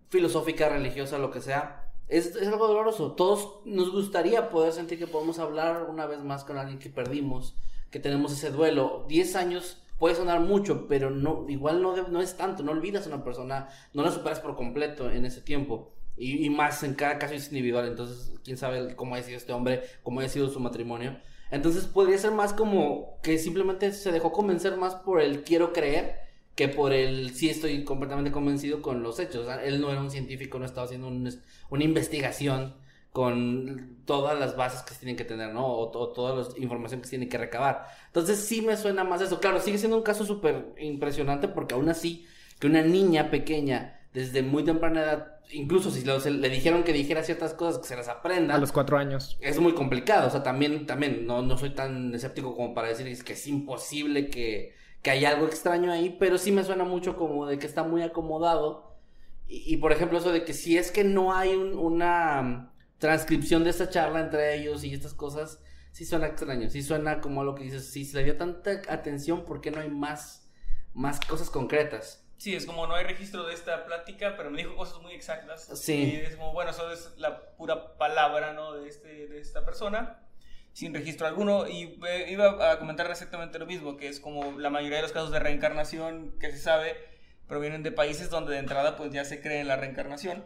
filosófica, 0.09 0.69
religiosa, 0.69 1.19
lo 1.19 1.31
que 1.31 1.41
sea, 1.41 1.87
es, 2.09 2.37
algo 2.37 2.69
doloroso. 2.69 3.13
Todos 3.13 3.61
nos 3.65 3.91
gustaría 3.91 4.51
poder 4.51 4.73
sentir 4.73 4.99
que 4.99 5.07
podemos 5.07 5.39
hablar 5.39 5.87
una 5.89 6.07
vez 6.07 6.23
más 6.23 6.45
con 6.45 6.59
alguien 6.59 6.79
que 6.79 6.91
perdimos, 6.91 7.57
que 7.91 8.01
tenemos 8.01 8.33
ese 8.33 8.51
duelo. 8.51 9.05
Diez 9.09 9.37
años 9.37 9.83
puede 9.99 10.15
sonar 10.15 10.41
mucho, 10.41 10.87
pero 10.89 11.11
no, 11.11 11.47
igual 11.49 11.83
no, 11.83 11.97
no 12.09 12.21
es 12.21 12.37
tanto. 12.37 12.63
No 12.63 12.73
olvidas 12.73 13.07
a 13.07 13.09
una 13.09 13.25
persona, 13.25 13.69
no 13.93 14.03
la 14.03 14.11
superas 14.11 14.41
por 14.41 14.55
completo 14.57 15.11
en 15.11 15.25
ese 15.25 15.41
tiempo. 15.41 15.93
Y, 16.17 16.47
y 16.47 16.51
más 16.51 16.83
en 16.83 16.95
cada 16.95 17.19
caso 17.19 17.35
es 17.35 17.49
individual. 17.49 17.87
Entonces, 17.89 18.33
quién 18.45 18.57
sabe 18.57 18.95
cómo 18.95 19.15
ha 19.15 19.23
sido 19.23 19.37
este 19.37 19.53
hombre, 19.53 19.83
cómo 20.03 20.21
ha 20.21 20.29
sido 20.29 20.49
su 20.49 20.61
matrimonio. 20.61 21.19
Entonces, 21.51 21.87
podría 21.87 22.19
ser 22.19 22.33
más 22.33 22.53
como 22.53 23.19
que 23.23 23.39
simplemente 23.39 23.93
se 23.93 24.13
dejó 24.13 24.33
convencer 24.33 24.77
más 24.77 24.95
por 24.97 25.21
el 25.21 25.45
quiero 25.45 25.73
creer 25.73 26.26
que 26.57 26.69
por 26.69 26.93
el 26.93 27.33
sí 27.35 27.51
estoy 27.51 27.85
completamente 27.85 28.33
convencido 28.33 28.83
con 28.83 29.03
los 29.05 29.21
hechos. 29.21 29.43
O 29.43 29.47
sea, 29.47 29.65
él 29.65 29.81
no 29.81 29.93
era 29.93 30.01
un 30.01 30.11
científico, 30.11 30.59
no 30.59 30.65
estaba 30.67 30.87
haciendo 30.87 31.09
un 31.09 31.31
una 31.71 31.85
investigación 31.85 32.75
con 33.13 34.03
todas 34.05 34.39
las 34.39 34.57
bases 34.57 34.83
que 34.83 34.93
se 34.95 35.01
tienen 35.01 35.17
que 35.17 35.25
tener, 35.25 35.53
¿no? 35.55 35.67
O, 35.67 35.91
to- 35.91 36.09
toda 36.13 36.35
la 36.37 36.59
información 36.59 37.01
que 37.01 37.07
se 37.07 37.11
tiene 37.11 37.29
que 37.29 37.39
recabar. 37.39 37.87
Entonces 38.09 38.39
sí 38.41 38.63
me 38.63 38.77
suena 38.77 39.05
más 39.05 39.21
eso. 39.23 39.41
Claro, 39.41 39.61
sigue 39.61 39.79
siendo 39.79 39.97
un 39.97 40.03
caso 40.03 40.25
súper 40.27 40.75
impresionante 40.79 41.49
porque 41.49 41.75
aún 41.75 41.89
así, 41.89 42.27
que 42.61 42.67
una 42.67 42.83
niña 42.83 43.31
pequeña, 43.31 44.01
desde 44.13 44.43
muy 44.43 44.65
temprana 44.65 45.03
edad, 45.03 45.27
incluso 45.51 45.91
si 45.91 46.05
lo- 46.05 46.21
se- 46.21 46.31
le 46.31 46.49
dijeron 46.51 46.85
que 46.85 46.93
dijera 46.93 47.23
ciertas 47.23 47.55
cosas, 47.55 47.81
que 47.81 47.89
se 47.89 47.97
las 47.97 48.09
aprenda 48.09 48.55
A 48.55 48.59
los 48.59 48.73
cuatro 48.73 48.99
años. 48.99 49.39
es 49.41 49.59
muy 49.61 49.75
complicado. 49.75 50.29
O 50.29 50.31
sea, 50.31 50.43
también, 50.43 50.87
también 50.87 51.27
no, 51.27 51.43
no 51.43 51.57
soy 51.59 51.71
tan 51.75 52.15
escéptico 52.15 52.55
como 52.57 52.75
para 52.75 52.89
decir 52.89 53.07
que 53.25 53.33
es 53.35 53.47
imposible 53.47 54.29
que, 54.31 54.75
que 55.07 55.13
haya 55.13 55.31
algo 55.31 55.47
extraño 55.47 55.93
ahí, 55.93 56.17
pero 56.19 56.37
sí 56.37 56.51
me 56.51 56.65
suena 56.65 56.83
mucho 56.83 57.17
como 57.17 57.47
de 57.47 57.61
que 57.61 57.67
está 57.69 57.85
muy 57.85 58.03
acomodado. 58.03 58.97
Y, 59.47 59.73
y, 59.73 59.77
por 59.77 59.93
ejemplo, 59.93 60.19
eso 60.19 60.33
de 60.33 60.45
que 60.45 60.53
si 60.53 60.77
es 60.77 60.91
que 60.91 61.05
no 61.05 61.33
hay 61.33 61.55
un- 61.55 61.79
una 61.79 62.43
mm, 62.43 62.71
transcripción 62.99 63.63
de 63.63 63.71
esta 63.71 63.89
charla 63.89 64.19
entre 64.19 64.57
ellos 64.57 64.83
y 64.83 64.93
estas 64.93 65.15
cosas, 65.15 65.63
sí 65.93 66.05
suena 66.05 66.27
extraño. 66.27 66.69
Sí 66.71 66.83
suena 66.83 67.21
como 67.21 67.45
lo 67.45 67.55
que 67.55 67.63
dices, 67.63 67.89
si 67.93 68.05
se 68.05 68.17
le 68.17 68.25
dio 68.25 68.37
tanta 68.37 68.83
atención, 68.89 69.45
¿por 69.45 69.61
qué 69.61 69.71
no 69.71 69.81
hay 69.81 69.91
más, 69.91 70.51
más 70.93 71.21
cosas 71.21 71.51
concretas? 71.51 72.25
Sí, 72.37 72.57
es 72.57 72.67
como 72.67 72.89
no 72.89 72.97
hay 72.97 73.05
registro 73.05 73.47
de 73.47 73.55
esta 73.55 73.87
plática, 73.87 74.35
pero 74.37 74.51
me 74.51 74.59
dijo 74.59 74.75
cosas 74.75 75.01
muy 75.03 75.13
exactas. 75.15 75.69
Sí. 75.75 75.95
Y 75.95 76.17
es 76.17 76.35
como, 76.35 76.53
bueno, 76.53 76.73
eso 76.73 76.91
es 76.91 77.13
la 77.17 77.55
pura 77.57 77.97
palabra, 77.97 78.55
¿no? 78.55 78.73
De, 78.75 78.89
este, 78.89 79.29
de 79.29 79.39
esta 79.41 79.65
persona, 79.65 80.19
sin 80.77 80.93
registro 80.93 81.27
alguno. 81.27 81.67
Y 81.67 81.99
eh, 82.07 82.27
iba 82.29 82.71
a 82.71 82.79
comentar 82.79 83.11
exactamente 83.11 83.59
lo 83.59 83.65
mismo, 83.65 83.97
que 83.97 84.09
es 84.09 84.21
como 84.21 84.59
la 84.61 84.69
mayoría 84.69 84.97
de 84.99 85.03
los 85.05 85.13
casos 85.13 85.31
de 85.33 85.39
reencarnación 85.39 86.35
que 86.39 86.51
se 86.51 86.59
sabe 86.59 86.95
provienen 87.49 87.83
de 87.83 87.93
países 87.93 88.29
donde 88.29 88.53
de 88.53 88.59
entrada 88.59 88.97
pues 88.97 89.11
ya 89.11 89.25
se 89.25 89.41
cree 89.41 89.61
en 89.61 89.69
la 89.69 89.77
reencarnación. 89.77 90.45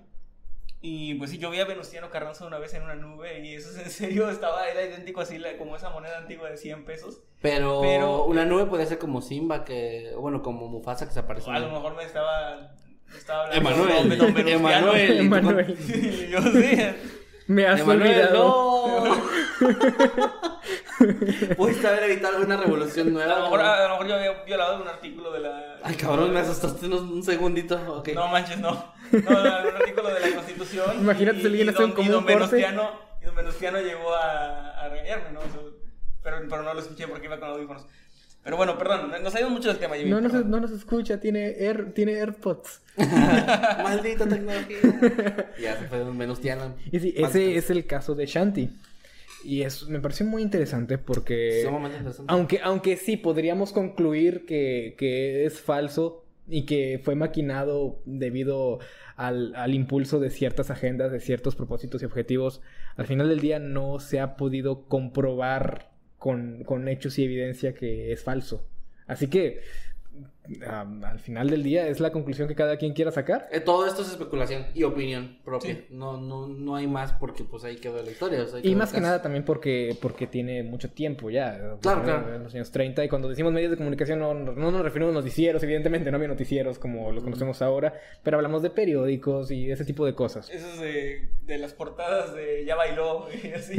Y 0.83 1.15
pues 1.15 1.31
sí, 1.31 1.39
yo 1.39 1.51
vi 1.51 1.59
a 1.59 1.65
Venustiano 1.65 2.11
Carranza 2.11 2.47
una 2.47 2.59
vez 2.59 2.73
en 2.75 2.85
una 2.85 2.95
nube 2.95 3.45
y 3.45 3.55
eso 3.55 3.71
es 3.71 3.79
en 3.85 3.91
serio, 3.91 4.31
estaba, 4.31 4.69
era 4.69 4.85
idéntico 4.85 5.21
así 5.21 5.43
como 5.59 5.75
esa 5.75 5.91
moneda 5.91 6.19
antigua 6.19 6.49
de 6.49 6.57
100 6.57 6.85
pesos. 6.85 7.21
Pero, 7.43 7.81
Pero- 7.83 8.25
una 8.27 8.45
nube 8.45 8.67
puede 8.67 8.87
ser 8.87 8.99
como 8.99 9.23
Simba, 9.23 9.65
que, 9.65 10.13
bueno, 10.17 10.43
como 10.43 10.69
Mufasa 10.69 11.07
que 11.09 11.13
se 11.13 11.21
aparece. 11.21 11.51
A 11.51 11.59
lo 11.59 11.71
mejor 11.73 11.97
me 11.97 12.05
estaba, 12.05 12.73
me 13.09 13.17
estaba 13.19 13.47
hablando 13.47 13.69
Emanuel, 13.71 14.09
de 14.11 14.17
don 14.17 14.33
Venustiano. 14.35 14.95
Emanuel. 14.95 15.19
Emanuel. 15.19 15.77
Sí, 15.87 16.29
yo 16.31 16.41
sí. 16.41 17.20
Me 17.51 17.67
has 17.67 17.81
Emanuel, 17.81 18.13
olvidado. 18.13 19.05
no. 19.05 19.21
Pudiste 21.57 21.89
haber 21.89 22.05
evitado 22.05 22.37
alguna 22.37 22.57
revolución 22.59 23.09
A 23.09 23.11
nueva. 23.11 23.35
lo, 23.39 23.43
mejor, 23.45 23.61
a 23.61 23.83
lo 23.85 23.89
mejor 23.95 24.07
yo 24.07 24.15
había 24.15 24.33
violado 24.45 24.81
un 24.83 24.87
artículo 24.89 25.33
de 25.33 25.41
la. 25.41 25.79
Ay, 25.83 25.97
cabrón, 25.97 26.33
me 26.33 26.41
asustaste 26.41 26.87
unos- 26.87 27.01
un 27.03 27.23
segundito. 27.25 28.03
No 28.15 28.29
manches, 28.29 28.59
no. 28.59 28.71
No, 29.11 29.31
no, 29.31 29.41
un 29.69 29.77
artículo 29.77 30.15
de 30.15 30.21
la 30.21 30.37
Constitución. 30.37 31.01
Imagínate 31.01 31.41
si 31.41 31.47
alguien 31.47 31.71
hace 31.71 31.85
un 31.85 31.93
como 31.93 32.09
y 32.09 32.13
don. 32.13 32.25
Venustiano, 32.25 32.91
y 33.21 33.25
don 33.25 33.35
Venustiano 33.35 33.81
llegó 33.81 34.15
a, 34.15 34.81
a 34.83 34.89
regañarme, 34.89 35.33
¿no? 35.33 35.41
Pero, 36.23 36.37
pero 36.49 36.63
no 36.63 36.73
lo 36.75 36.81
escuché 36.81 37.09
porque 37.09 37.27
iba 37.27 37.41
con 37.41 37.49
audífonos. 37.49 37.85
Pero 38.43 38.57
bueno, 38.57 38.79
perdón, 38.79 39.13
nos 39.23 39.39
ido 39.39 39.51
mucho 39.51 39.69
del 39.69 39.79
tema, 39.79 39.97
Jimmy. 39.97 40.11
No 40.11 40.21
nos, 40.21 40.33
no 40.33 40.61
nos 40.61 40.71
escucha, 40.71 41.21
tiene, 41.21 41.57
Air, 41.59 41.93
tiene 41.93 42.15
AirPods. 42.15 42.81
Maldita 42.97 44.27
tecnología. 44.27 44.79
ya 45.61 45.79
se 45.79 45.87
fue 45.89 46.03
un 46.03 46.17
venustiano. 46.17 46.75
Y 46.91 47.01
sí, 47.01 47.15
ese 47.17 47.57
es 47.57 47.71
el 47.71 47.87
caso 47.87 48.15
de 48.15 48.27
Shanti. 48.27 48.71
Y 49.45 49.63
es, 49.63 49.87
me 49.89 50.01
pareció 50.01 50.25
muy 50.27 50.43
interesante 50.43 50.99
porque... 50.99 51.63
Sumamente 51.65 51.99
interesante. 51.99 52.33
Aunque, 52.33 52.61
aunque 52.63 52.97
sí, 52.97 53.17
podríamos 53.17 53.73
concluir 53.73 54.47
que, 54.47 54.95
que 54.99 55.45
es 55.45 55.61
falso 55.61 56.25
y 56.49 56.65
que 56.65 57.01
fue 57.03 57.15
maquinado 57.15 58.01
debido 58.07 58.81
al, 59.17 59.55
al 59.55 59.75
impulso 59.75 60.19
de 60.19 60.31
ciertas 60.31 60.71
agendas, 60.71 61.13
de 61.13 61.21
ciertos 61.21 61.57
propósitos 61.57 62.03
y 62.03 62.07
objetivos, 62.07 62.63
al 62.97 63.07
final 63.07 63.29
del 63.29 63.41
día 63.41 63.59
no 63.59 64.01
se 64.01 64.19
ha 64.21 64.37
podido 64.37 64.87
comprobar 64.89 65.90
con, 66.21 66.65
con 66.65 66.87
hechos 66.87 67.19
y 67.19 67.25
evidencia 67.25 67.73
que 67.75 68.13
es 68.13 68.23
falso. 68.23 68.69
Así 69.07 69.29
que 69.29 69.63
al 70.65 71.19
final 71.21 71.49
del 71.51 71.63
día 71.63 71.87
es 71.89 72.01
la 72.01 72.11
conclusión 72.13 72.49
que 72.49 72.55
cada 72.55 72.77
quien 72.77 72.93
quiera 72.93 73.11
sacar. 73.11 73.49
Eh, 73.53 73.61
todo 73.61 73.87
esto 73.87 74.03
es 74.03 74.09
especulación 74.11 74.67
y 74.75 74.83
opinión 74.85 75.39
propia. 75.45 75.75
Sí. 75.75 75.87
No, 75.91 76.17
no, 76.21 76.49
no 76.49 76.77
hay 76.77 76.87
más 76.87 77.13
porque 77.13 77.45
pues 77.45 77.65
ahí 77.65 77.77
quedó 77.77 78.03
la 78.03 78.11
historia. 78.11 78.43
o 78.43 78.47
sea, 78.47 78.59
ahí 78.59 78.69
Y 78.69 78.75
más 78.75 78.93
que 78.93 79.01
nada 79.01 79.23
también 79.23 79.45
porque, 79.45 79.97
porque 80.01 80.27
tiene 80.27 80.63
mucho 80.63 80.91
tiempo 80.91 81.31
ya. 81.31 81.77
Claro, 81.81 82.01
en- 82.01 82.05
claro. 82.05 82.35
En 82.35 82.43
los 82.45 82.55
años 82.55 82.71
30. 82.71 83.05
Y 83.05 83.09
cuando 83.09 83.29
decimos 83.29 83.53
medios 83.53 83.71
de 83.71 83.77
comunicación 83.77 84.19
no, 84.19 84.35
no 84.35 84.71
nos 84.71 84.83
referimos 84.83 85.13
a 85.13 85.19
noticieros, 85.19 85.63
evidentemente 85.63 86.11
no 86.11 86.17
había 86.17 86.29
noticieros 86.29 86.79
como 86.79 87.13
los 87.13 87.23
conocemos 87.23 87.63
ahora, 87.63 87.95
pero 88.23 88.37
hablamos 88.37 88.63
de 88.63 88.71
periódicos 88.71 89.51
y 89.51 89.71
ese 89.71 89.85
tipo 89.85 90.05
de 90.07 90.15
cosas. 90.15 90.51
Esos 90.51 90.79
de, 90.81 91.29
de 91.45 91.59
las 91.59 91.73
portadas 91.75 92.35
de 92.35 92.65
Ya 92.65 92.77
bailó 92.77 93.27
y 93.45 93.49
así. 93.53 93.77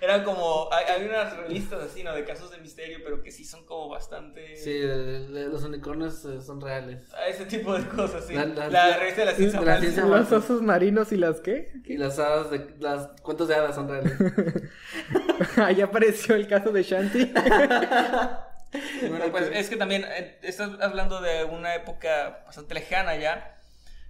Eran 0.00 0.24
como. 0.24 0.68
Hay, 0.72 0.84
hay 1.00 1.06
unas 1.08 1.36
revistas 1.36 1.82
así, 1.82 2.02
¿no? 2.02 2.14
De 2.14 2.24
casos 2.24 2.50
de 2.50 2.58
misterio, 2.58 2.98
pero 3.04 3.22
que 3.22 3.30
sí 3.30 3.44
son 3.44 3.64
como 3.64 3.88
bastante. 3.88 4.56
Sí, 4.56 4.72
de- 4.72 5.26
de- 5.28 5.51
los 5.52 5.62
unicornios 5.64 6.24
eh, 6.24 6.40
son 6.40 6.60
reales. 6.60 7.12
A 7.14 7.26
ese 7.28 7.44
tipo 7.46 7.74
de 7.78 7.86
cosas, 7.88 8.24
sí. 8.26 8.34
La- 8.34 8.46
La, 8.46 8.68
la- 8.68 8.96
revista 8.98 9.20
de 9.20 9.26
la 9.26 9.34
ciencia. 9.34 9.60
de 9.60 9.66
la 9.66 9.78
ciencia 9.80 10.04
¿Los 10.04 10.32
osos 10.32 10.62
marinos 10.62 11.12
y 11.12 11.16
las 11.16 11.40
qué? 11.40 11.72
Y 11.84 11.96
las 11.96 12.18
hadas 12.18 12.50
de 12.50 12.74
las 12.80 13.08
cuentos 13.22 13.48
de 13.48 13.54
hadas 13.54 13.74
son 13.74 13.88
reales. 13.88 14.12
Ahí 15.56 15.80
apareció 15.80 16.34
el 16.34 16.46
caso 16.48 16.70
de 16.72 16.82
Shanti. 16.82 17.32
Bueno, 19.06 19.26
pues 19.30 19.50
es 19.52 19.68
que 19.68 19.76
también 19.76 20.02
eh, 20.08 20.38
estás 20.40 20.70
hablando 20.80 21.20
de 21.20 21.44
una 21.44 21.74
época 21.74 22.42
bastante 22.46 22.72
lejana 22.72 23.16
ya. 23.16 23.54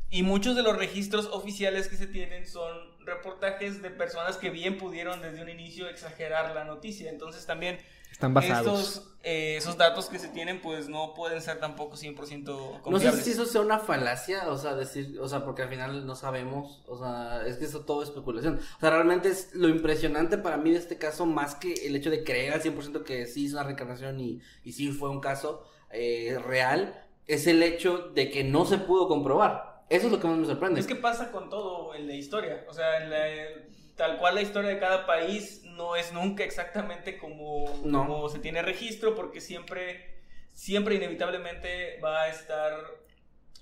Y 0.08 0.22
muchos 0.22 0.54
de 0.54 0.62
los 0.62 0.76
registros 0.76 1.26
oficiales 1.32 1.88
que 1.88 1.96
se 1.96 2.06
tienen 2.06 2.46
son 2.46 2.76
reportajes 3.04 3.82
de 3.82 3.90
personas 3.90 4.36
que 4.36 4.50
bien 4.50 4.78
pudieron 4.78 5.20
desde 5.20 5.42
un 5.42 5.48
inicio 5.48 5.88
exagerar 5.88 6.54
la 6.54 6.62
noticia. 6.64 7.10
Entonces 7.10 7.44
también 7.44 7.78
Están 8.22 8.34
basados. 8.34 8.80
estos, 8.88 9.08
eh, 9.24 9.56
esos 9.56 9.76
datos 9.76 10.06
que 10.06 10.18
se 10.18 10.28
tienen 10.28 10.60
pues 10.60 10.88
no 10.88 11.12
pueden 11.14 11.40
ser 11.40 11.58
tampoco 11.60 11.96
100% 11.96 12.44
No 12.44 12.74
sé 12.76 12.80
confiables. 12.82 13.24
si 13.24 13.30
eso 13.32 13.46
sea 13.46 13.60
una 13.60 13.78
falacia, 13.78 14.48
o 14.48 14.56
sea, 14.58 14.74
decir, 14.74 15.18
o 15.20 15.28
sea, 15.28 15.44
porque 15.44 15.62
al 15.62 15.68
final 15.68 16.06
no 16.06 16.14
sabemos, 16.14 16.82
o 16.86 16.98
sea, 16.98 17.44
es 17.46 17.56
que 17.56 17.64
eso 17.64 17.80
todo 17.84 18.02
es 18.02 18.08
especulación. 18.08 18.60
O 18.76 18.80
sea, 18.80 18.90
realmente 18.90 19.28
es 19.28 19.54
lo 19.54 19.68
impresionante 19.68 20.38
para 20.38 20.56
mí 20.56 20.70
de 20.70 20.78
este 20.78 20.98
caso, 20.98 21.26
más 21.26 21.54
que 21.54 21.72
el 21.86 21.94
hecho 21.96 22.10
de 22.10 22.24
creer 22.24 22.52
al 22.52 22.62
100% 22.62 23.02
que 23.04 23.26
sí 23.26 23.46
es 23.46 23.52
una 23.52 23.64
reencarnación 23.64 24.18
y, 24.20 24.40
y 24.64 24.72
sí 24.72 24.90
fue 24.92 25.08
un 25.10 25.20
caso 25.20 25.64
eh, 25.90 26.38
real, 26.46 27.04
es 27.26 27.46
el 27.46 27.62
hecho 27.62 27.98
de 28.14 28.30
que 28.30 28.44
no 28.44 28.64
se 28.64 28.78
pudo 28.78 29.08
comprobar. 29.08 29.84
Eso 29.88 30.06
es 30.06 30.12
lo 30.12 30.18
que 30.20 30.26
más 30.26 30.38
me 30.38 30.46
sorprende. 30.46 30.80
Es 30.80 30.86
que 30.86 30.96
pasa 30.96 31.30
con 31.30 31.50
todo 31.50 31.94
en 31.94 32.06
la 32.06 32.14
historia. 32.14 32.64
O 32.68 32.72
sea, 32.72 33.02
en 33.04 33.10
la- 33.10 33.62
tal 33.94 34.18
cual 34.18 34.34
la 34.36 34.42
historia 34.42 34.70
de 34.70 34.78
cada 34.80 35.06
país 35.06 35.61
no 35.76 35.96
es 35.96 36.12
nunca 36.12 36.44
exactamente 36.44 37.18
como, 37.18 37.64
No. 37.84 38.06
como 38.06 38.28
se 38.28 38.38
tiene 38.38 38.62
registro, 38.62 39.14
porque 39.14 39.40
siempre, 39.40 40.20
siempre 40.52 40.94
inevitablemente 40.96 41.98
va 42.02 42.22
a 42.22 42.28
estar 42.28 42.72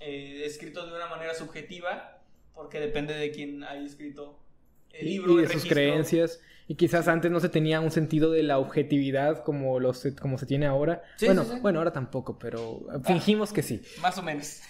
eh, 0.00 0.42
escrito 0.44 0.86
de 0.86 0.94
una 0.96 1.06
manera 1.06 1.34
subjetiva, 1.34 2.18
porque 2.54 2.80
depende 2.80 3.14
de 3.14 3.30
quién 3.30 3.64
haya 3.64 3.84
escrito 3.84 4.38
el 4.92 5.06
libro. 5.06 5.32
y 5.32 5.36
de 5.36 5.42
el 5.42 5.46
sus 5.48 5.54
registro. 5.56 5.74
creencias. 5.74 6.40
Y 6.68 6.76
quizás 6.76 7.08
antes 7.08 7.30
no 7.32 7.40
se 7.40 7.48
tenía 7.48 7.80
un 7.80 7.90
sentido 7.90 8.30
de 8.30 8.44
la 8.44 8.58
objetividad 8.58 9.42
como, 9.42 9.80
los, 9.80 10.06
como 10.20 10.38
se 10.38 10.46
tiene 10.46 10.66
ahora. 10.66 11.02
Sí, 11.16 11.26
bueno, 11.26 11.42
sí, 11.44 11.50
sí. 11.54 11.58
bueno, 11.61 11.80
ahora 11.80 11.92
tampoco, 11.92 12.38
pero 12.38 12.80
fingimos 13.04 13.52
que 13.52 13.62
sí. 13.62 13.82
Más 14.00 14.16
o 14.18 14.22
menos. 14.22 14.61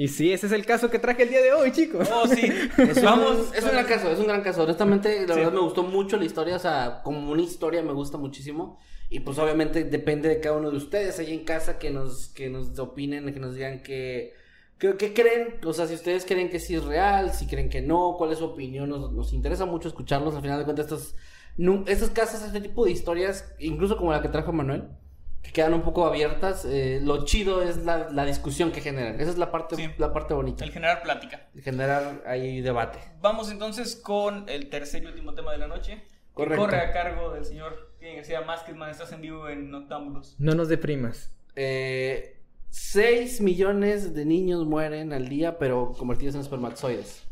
Y 0.00 0.06
sí, 0.06 0.32
ese 0.32 0.46
es 0.46 0.52
el 0.52 0.64
caso 0.64 0.90
que 0.90 1.00
traje 1.00 1.24
el 1.24 1.28
día 1.30 1.42
de 1.42 1.52
hoy, 1.52 1.72
chicos. 1.72 2.08
Oh, 2.14 2.24
sí. 2.28 2.52
Es 2.78 3.02
Vamos. 3.02 3.48
un, 3.48 3.54
es 3.56 3.64
un 3.64 3.70
gran 3.72 3.84
caso, 3.84 4.08
es 4.12 4.18
un 4.20 4.28
gran 4.28 4.42
caso. 4.42 4.62
Honestamente, 4.62 5.26
la 5.26 5.34
Sí. 5.34 5.40
verdad 5.40 5.52
me 5.54 5.60
gustó 5.60 5.82
mucho 5.82 6.16
la 6.16 6.24
historia, 6.24 6.54
o 6.54 6.58
sea, 6.60 7.00
como 7.02 7.32
una 7.32 7.42
historia 7.42 7.82
me 7.82 7.92
gusta 7.92 8.16
muchísimo. 8.16 8.78
Y 9.10 9.20
pues 9.20 9.38
obviamente 9.40 9.82
depende 9.82 10.28
de 10.28 10.38
cada 10.38 10.56
uno 10.56 10.70
de 10.70 10.76
ustedes 10.76 11.18
ahí 11.18 11.32
en 11.34 11.44
casa 11.44 11.80
que 11.80 11.90
nos, 11.90 12.28
que 12.28 12.48
nos 12.48 12.78
opinen, 12.78 13.32
que 13.34 13.40
nos 13.40 13.54
digan 13.56 13.82
que, 13.82 14.34
que, 14.78 14.96
que 14.96 15.14
creen, 15.14 15.56
o 15.64 15.72
sea, 15.72 15.88
si 15.88 15.94
ustedes 15.94 16.24
creen 16.24 16.48
que 16.48 16.60
sí 16.60 16.76
es 16.76 16.84
real, 16.84 17.32
si 17.32 17.48
creen 17.48 17.68
que 17.68 17.80
no, 17.80 18.14
cuál 18.18 18.30
es 18.30 18.38
su 18.38 18.44
opinión, 18.44 18.88
nos, 18.90 19.10
nos 19.12 19.32
interesa 19.32 19.64
mucho 19.66 19.88
escucharlos. 19.88 20.34
Al 20.36 20.42
final 20.42 20.58
de 20.60 20.64
cuentas, 20.64 20.84
estos, 20.86 21.16
nu- 21.56 21.82
estos 21.88 22.10
casos, 22.10 22.40
este 22.42 22.60
tipo 22.60 22.84
de 22.84 22.92
historias, 22.92 23.52
incluso 23.58 23.96
como 23.96 24.12
la 24.12 24.22
que 24.22 24.28
trajo 24.28 24.52
Manuel, 24.52 24.84
que 25.42 25.52
quedan 25.52 25.72
un 25.74 25.82
poco 25.82 26.04
abiertas, 26.06 26.64
eh, 26.64 27.00
lo 27.02 27.24
chido 27.24 27.62
es 27.62 27.78
la, 27.84 28.10
la 28.10 28.24
discusión 28.24 28.70
que 28.72 28.80
generan. 28.80 29.20
Esa 29.20 29.30
es 29.30 29.38
la 29.38 29.50
parte, 29.50 29.76
Sí. 29.76 29.88
la 29.98 30.12
parte 30.12 30.34
bonita, 30.34 30.64
El 30.64 30.72
generar 30.72 31.02
plática. 31.02 31.48
generar 31.62 32.22
ahí 32.26 32.60
debate. 32.60 32.98
Vamos 33.20 33.50
entonces 33.50 33.96
con 33.96 34.48
el 34.48 34.68
tercer 34.68 35.02
y 35.02 35.06
último 35.06 35.34
tema 35.34 35.52
de 35.52 35.58
la 35.58 35.66
noche. 35.68 36.02
Correcto. 36.34 36.64
corre 36.66 36.78
a 36.80 36.92
cargo 36.92 37.32
del 37.32 37.44
señor 37.44 37.92
García 38.00 38.42
Másquezman. 38.42 38.90
Estás 38.90 39.10
en 39.12 39.20
vivo 39.22 39.48
en 39.48 39.70
Noctámbulos. 39.72 40.36
No 40.38 40.54
nos 40.54 40.68
deprimas. 40.68 41.32
Eh, 41.56 42.36
6 42.70 43.40
millones 43.40 44.14
de 44.14 44.24
niños 44.24 44.64
mueren 44.64 45.12
al 45.12 45.28
día, 45.28 45.58
pero 45.58 45.94
convertidos 45.98 46.36
en 46.36 46.42
espermatozoides. 46.42 47.24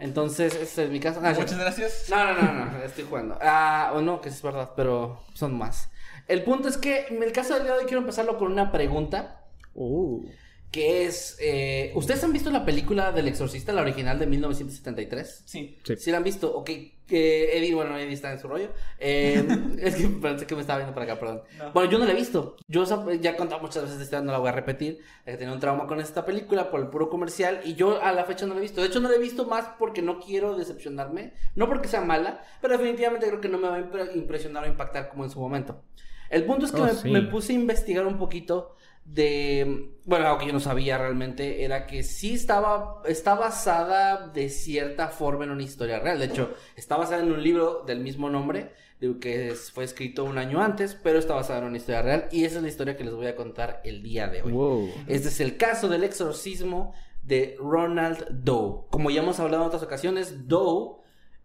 Entonces, 0.00 0.54
ese 0.54 0.84
es 0.84 0.90
mi 0.90 0.98
caso. 0.98 1.20
Ah, 1.22 1.32
Muchas 1.36 1.58
gracias. 1.58 2.06
No, 2.10 2.34
no, 2.34 2.42
no, 2.52 2.64
no, 2.72 2.82
estoy 2.82 3.04
jugando. 3.04 3.38
Ah, 3.40 3.92
o 3.94 4.00
no, 4.00 4.20
que 4.20 4.30
es 4.30 4.40
verdad, 4.42 4.70
pero 4.74 5.20
son 5.34 5.52
más. 5.56 5.90
El 6.32 6.44
punto 6.44 6.68
es 6.68 6.78
que 6.78 7.06
en 7.08 7.22
el 7.22 7.30
caso 7.32 7.54
del 7.54 7.64
día 7.64 7.72
de 7.74 7.80
hoy 7.80 7.84
quiero 7.84 8.00
empezarlo 8.00 8.38
con 8.38 8.50
una 8.50 8.72
pregunta. 8.72 9.44
Uh. 9.74 10.24
Que 10.70 11.04
es, 11.04 11.36
eh, 11.38 11.92
¿ustedes 11.94 12.24
han 12.24 12.32
visto 12.32 12.50
la 12.50 12.64
película 12.64 13.12
del 13.12 13.28
exorcista, 13.28 13.74
la 13.74 13.82
original 13.82 14.18
de 14.18 14.26
1973? 14.26 15.42
Sí. 15.44 15.76
Sí. 15.84 15.96
Sí 15.96 16.10
la 16.10 16.16
han 16.16 16.24
visto, 16.24 16.56
ok. 16.56 16.70
Que 17.06 17.58
Eddie, 17.58 17.74
bueno, 17.74 17.98
Eddie 17.98 18.14
está 18.14 18.32
en 18.32 18.38
su 18.38 18.48
rollo. 18.48 18.70
Eh, 18.98 19.44
es 19.78 19.96
que 19.96 20.08
pensé 20.08 20.46
que 20.46 20.54
me 20.54 20.62
estaba 20.62 20.78
viendo 20.78 20.94
para 20.94 21.12
acá, 21.12 21.20
perdón. 21.20 21.42
No. 21.58 21.72
Bueno, 21.72 21.90
yo 21.90 21.98
no 21.98 22.06
la 22.06 22.12
he 22.12 22.16
visto. 22.16 22.56
Yo 22.68 22.84
ya 23.20 23.30
he 23.32 23.36
contado 23.36 23.60
muchas 23.60 23.82
veces 23.82 23.98
de 23.98 24.04
esta, 24.04 24.22
no 24.22 24.32
la 24.32 24.38
voy 24.38 24.48
a 24.48 24.52
repetir. 24.52 25.00
Eh, 25.26 25.36
tenía 25.36 25.52
un 25.52 25.60
trauma 25.60 25.86
con 25.86 26.00
esta 26.00 26.24
película 26.24 26.70
por 26.70 26.80
el 26.80 26.86
puro 26.88 27.10
comercial 27.10 27.60
y 27.64 27.74
yo 27.74 28.02
a 28.02 28.12
la 28.12 28.24
fecha 28.24 28.46
no 28.46 28.54
la 28.54 28.60
he 28.60 28.62
visto. 28.62 28.80
De 28.80 28.86
hecho, 28.86 29.00
no 29.00 29.10
la 29.10 29.16
he 29.16 29.20
visto 29.20 29.44
más 29.44 29.66
porque 29.78 30.00
no 30.00 30.20
quiero 30.20 30.56
decepcionarme. 30.56 31.34
No 31.54 31.68
porque 31.68 31.88
sea 31.88 32.00
mala, 32.00 32.42
pero 32.62 32.78
definitivamente 32.78 33.26
creo 33.26 33.42
que 33.42 33.48
no 33.50 33.58
me 33.58 33.68
va 33.68 33.76
a 33.76 33.80
impre- 33.80 34.16
impresionar 34.16 34.64
o 34.64 34.68
impactar 34.68 35.10
como 35.10 35.24
en 35.24 35.30
su 35.30 35.38
momento. 35.38 35.82
El 36.32 36.44
punto 36.44 36.66
es 36.66 36.72
que 36.72 36.80
Oh, 36.80 36.84
me, 36.86 36.92
sí. 36.94 37.10
me 37.10 37.22
puse 37.22 37.52
a 37.52 37.56
investigar 37.56 38.06
un 38.06 38.18
poquito 38.18 38.74
de 39.04 39.90
bueno 40.04 40.26
algo 40.26 40.38
que 40.38 40.46
yo 40.46 40.52
no 40.52 40.60
sabía 40.60 40.96
realmente 40.96 41.64
era 41.64 41.86
que 41.88 42.02
sí 42.04 42.34
estaba 42.34 43.02
está 43.04 43.34
basada 43.34 44.28
de 44.28 44.48
cierta 44.48 45.08
forma 45.08 45.42
en 45.44 45.50
una 45.50 45.64
historia 45.64 45.98
real 45.98 46.20
de 46.20 46.26
hecho 46.26 46.54
está 46.76 46.96
basada 46.96 47.20
en 47.20 47.32
un 47.32 47.42
libro 47.42 47.82
del 47.84 47.98
mismo 47.98 48.30
nombre 48.30 48.70
que 49.20 49.54
fue 49.74 49.82
escrito 49.82 50.22
un 50.22 50.38
año 50.38 50.62
antes 50.62 50.94
pero 51.02 51.18
está 51.18 51.34
basada 51.34 51.58
en 51.58 51.64
una 51.64 51.76
historia 51.78 52.02
real 52.02 52.28
y 52.30 52.44
esa 52.44 52.58
es 52.58 52.62
la 52.62 52.68
historia 52.68 52.96
que 52.96 53.02
les 53.02 53.12
voy 53.12 53.26
a 53.26 53.34
contar 53.34 53.80
el 53.84 54.04
día 54.04 54.28
de 54.28 54.42
hoy 54.42 54.52
Wow. 54.52 54.88
este 55.08 55.28
es 55.28 55.40
el 55.40 55.56
caso 55.56 55.88
del 55.88 56.04
exorcismo 56.04 56.94
de 57.24 57.56
Ronald 57.58 58.24
Doe 58.30 58.84
como 58.90 59.10
ya 59.10 59.22
hemos 59.22 59.40
hablado 59.40 59.64
en 59.64 59.66
otras 59.66 59.82
ocasiones 59.82 60.46
Doe 60.46 61.01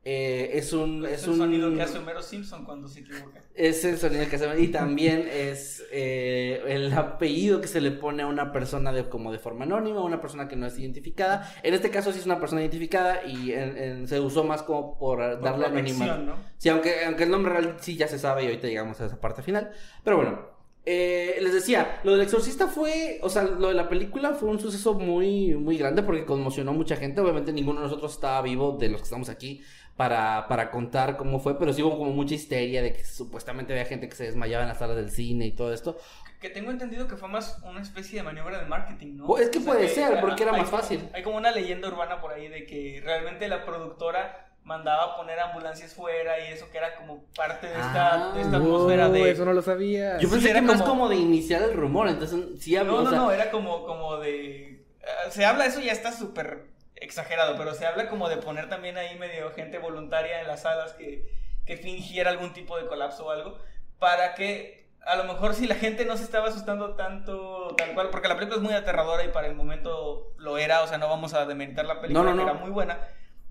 eh, 0.10 0.52
es 0.58 0.72
un 0.72 1.06
Es, 1.06 1.12
es 1.12 1.24
el 1.26 1.32
un 1.32 1.38
sonido 1.40 1.74
que 1.74 1.82
hace 1.82 1.98
Homero 1.98 2.22
Simpson 2.22 2.64
cuando 2.64 2.88
se 2.88 3.02
equivoca. 3.02 3.44
es 3.56 3.84
el 3.84 3.98
sonido 3.98 4.30
que 4.30 4.38
se 4.38 4.62
y 4.62 4.70
también 4.70 5.28
es 5.30 5.84
eh, 5.92 6.62
el 6.66 6.94
apellido 6.94 7.60
que 7.60 7.68
se 7.68 7.82
le 7.82 7.92
pone 7.92 8.24
a 8.24 8.28
una 8.28 8.54
persona 8.54 8.94
de, 8.94 9.10
como 9.10 9.34
de 9.34 9.40
forma 9.40 9.66
anónima, 9.66 10.02
una 10.02 10.22
persona 10.22 10.48
que 10.48 10.56
no 10.56 10.66
es 10.66 10.80
identificada. 10.80 11.54
En 11.62 11.74
este 11.74 11.90
caso 11.90 12.14
sí 12.14 12.20
es 12.20 12.26
una 12.26 12.40
persona 12.40 12.62
identificada 12.62 13.26
y 13.26 13.52
en- 13.52 13.78
en- 13.78 14.08
se 14.08 14.22
usó 14.22 14.46
más 14.46 14.64
como 14.64 14.98
por, 14.98 15.18
Por 15.20 15.42
darle 15.42 15.66
anonimato. 15.66 16.18
¿no? 16.24 16.36
Sí, 16.58 16.70
aunque, 16.70 17.04
aunque 17.06 17.24
el 17.24 17.30
nombre 17.32 17.52
real 17.52 17.76
sí 17.82 17.98
ya 17.98 18.08
se 18.08 18.18
sabe 18.18 18.44
y 18.44 18.46
ahorita 18.46 18.68
llegamos 18.68 19.02
a 19.02 19.08
esa 19.08 19.20
parte 19.20 19.42
final. 19.42 19.72
Pero 20.06 20.16
bueno, 20.16 20.56
eh, 20.90 21.40
les 21.42 21.54
decía, 21.54 22.00
lo 22.06 22.14
del 22.14 22.22
exorcista 22.22 22.68
fue, 22.68 23.20
o 23.22 23.30
sea, 23.30 23.44
lo 23.44 23.68
de 23.68 23.74
la 23.74 23.90
película 23.90 24.32
fue 24.36 24.48
un 24.48 24.58
suceso 24.58 24.94
muy, 24.94 25.54
muy 25.56 25.78
grande 25.78 26.02
porque 26.02 26.24
conmocionó 26.24 26.72
a 26.72 26.74
mucha 26.76 26.96
gente. 26.96 27.20
Obviamente 27.20 27.52
ninguno 27.52 27.82
de 27.82 27.88
nosotros 27.88 28.14
estaba 28.14 28.42
vivo 28.42 28.78
de 28.80 28.88
los 28.88 29.02
que 29.02 29.04
estamos 29.06 29.28
aquí 29.28 29.62
para, 29.98 30.48
para 30.48 30.70
contar 30.72 31.18
cómo 31.18 31.40
fue, 31.40 31.58
pero 31.58 31.74
sí 31.74 31.82
hubo 31.82 31.98
como 31.98 32.12
mucha 32.12 32.36
histeria 32.36 32.82
de 32.84 32.94
que 32.94 33.04
supuestamente 33.04 33.74
había 33.74 33.86
gente 33.86 34.08
que 34.08 34.16
se 34.16 34.26
desmayaba 34.26 34.64
en 34.64 34.70
las 34.70 34.78
salas 34.78 34.96
del 34.96 35.10
cine 35.12 35.48
y 35.48 35.52
todo 35.52 35.74
esto. 35.74 35.98
Que 36.40 36.50
tengo 36.50 36.70
entendido 36.70 37.08
que 37.08 37.18
fue 37.18 37.28
más 37.28 37.60
una 37.64 37.82
especie 37.82 38.20
de 38.20 38.24
maniobra 38.24 38.60
de 38.60 38.66
marketing, 38.68 39.18
¿no? 39.18 39.26
Pues 39.26 39.46
es 39.46 39.50
que 39.50 39.60
puede 39.60 39.88
ser, 39.90 40.22
porque 40.22 40.44
era 40.44 40.54
hay 40.54 40.62
más 40.62 40.70
fácil. 40.70 41.10
Hay 41.14 41.24
como 41.24 41.38
una 41.38 41.50
leyenda 41.52 41.88
urbana 41.88 42.22
por 42.22 42.32
ahí 42.32 42.48
de 42.48 42.66
que 42.68 43.02
realmente 43.04 43.48
la 43.48 43.66
productora 43.66 44.44
mandaba 44.64 45.14
a 45.14 45.16
poner 45.16 45.40
ambulancias 45.40 45.94
fuera 45.96 46.40
y 46.48 46.52
eso 46.54 46.70
que 46.72 46.78
era 46.78 46.96
como 46.98 47.24
parte 47.36 47.66
de 47.68 47.74
esta, 47.74 48.32
Ah. 48.32 48.34
de 48.36 48.42
esta 48.42 48.58
atmósfera 48.58 49.10
de... 49.10 49.32
Eso 49.32 49.46
no 49.46 49.54
lo 49.54 49.62
sabía. 49.64 50.20
Yo 50.20 50.28
Sí, 50.28 50.34
pensé 50.36 50.50
era 50.52 50.60
que 50.60 50.66
más 50.68 50.82
como- 50.82 50.92
como 50.94 51.10
de 51.10 51.16
iniciar 51.16 51.62
el 51.64 51.74
rumor, 51.74 52.08
entonces 52.10 52.40
sí 52.60 52.76
había, 52.76 52.92
No, 52.92 52.98
o 53.00 53.04
no, 53.04 53.10
sea, 53.10 53.20
no, 53.20 53.32
era 53.32 53.50
como, 53.50 53.86
como 53.88 54.18
de... 54.18 54.74
eh, 54.74 54.84
Se 55.32 55.44
habla, 55.46 55.66
eso 55.66 55.80
ya 55.80 55.94
está 55.94 56.12
súper 56.12 56.66
exagerado, 57.02 57.56
pero 57.58 57.74
se 57.74 57.86
habla 57.86 58.10
como 58.10 58.30
de 58.30 58.38
poner 58.38 58.70
también 58.70 58.98
ahí 58.98 59.18
medio 59.18 59.52
gente 59.52 59.78
voluntaria 59.78 60.42
en 60.42 60.48
las 60.48 60.64
salas 60.64 60.94
que, 60.94 61.26
que 61.66 61.78
fingiera 61.78 62.30
algún 62.30 62.54
tipo 62.54 62.78
de 62.78 62.88
colapso 62.88 63.26
o 63.26 63.32
algo, 63.32 63.58
para 64.00 64.36
que 64.36 64.88
a 65.06 65.16
lo 65.16 65.24
mejor 65.24 65.54
si 65.56 65.68
la 65.68 65.76
gente 65.76 66.06
no 66.06 66.18
se 66.18 66.24
estaba 66.24 66.50
asustando 66.50 66.96
tanto 66.96 67.74
tal 67.78 67.94
cual, 67.94 68.10
porque 68.10 68.28
la 68.28 68.36
película 68.36 68.58
es 68.58 68.64
muy 68.64 68.74
aterradora 68.74 69.24
y 69.24 69.30
para 69.30 69.48
el 69.48 69.56
momento 69.56 70.34
lo 70.38 70.58
era, 70.58 70.82
o 70.82 70.88
sea, 70.88 70.98
no 70.98 71.08
vamos 71.08 71.34
a 71.34 71.46
demeritar 71.46 71.86
la 71.86 72.02
película, 72.02 72.24
No, 72.24 72.32
no, 72.32 72.38
que 72.38 72.46
no. 72.46 72.52
era 72.52 72.60
muy 72.60 72.72
buena, 72.72 73.00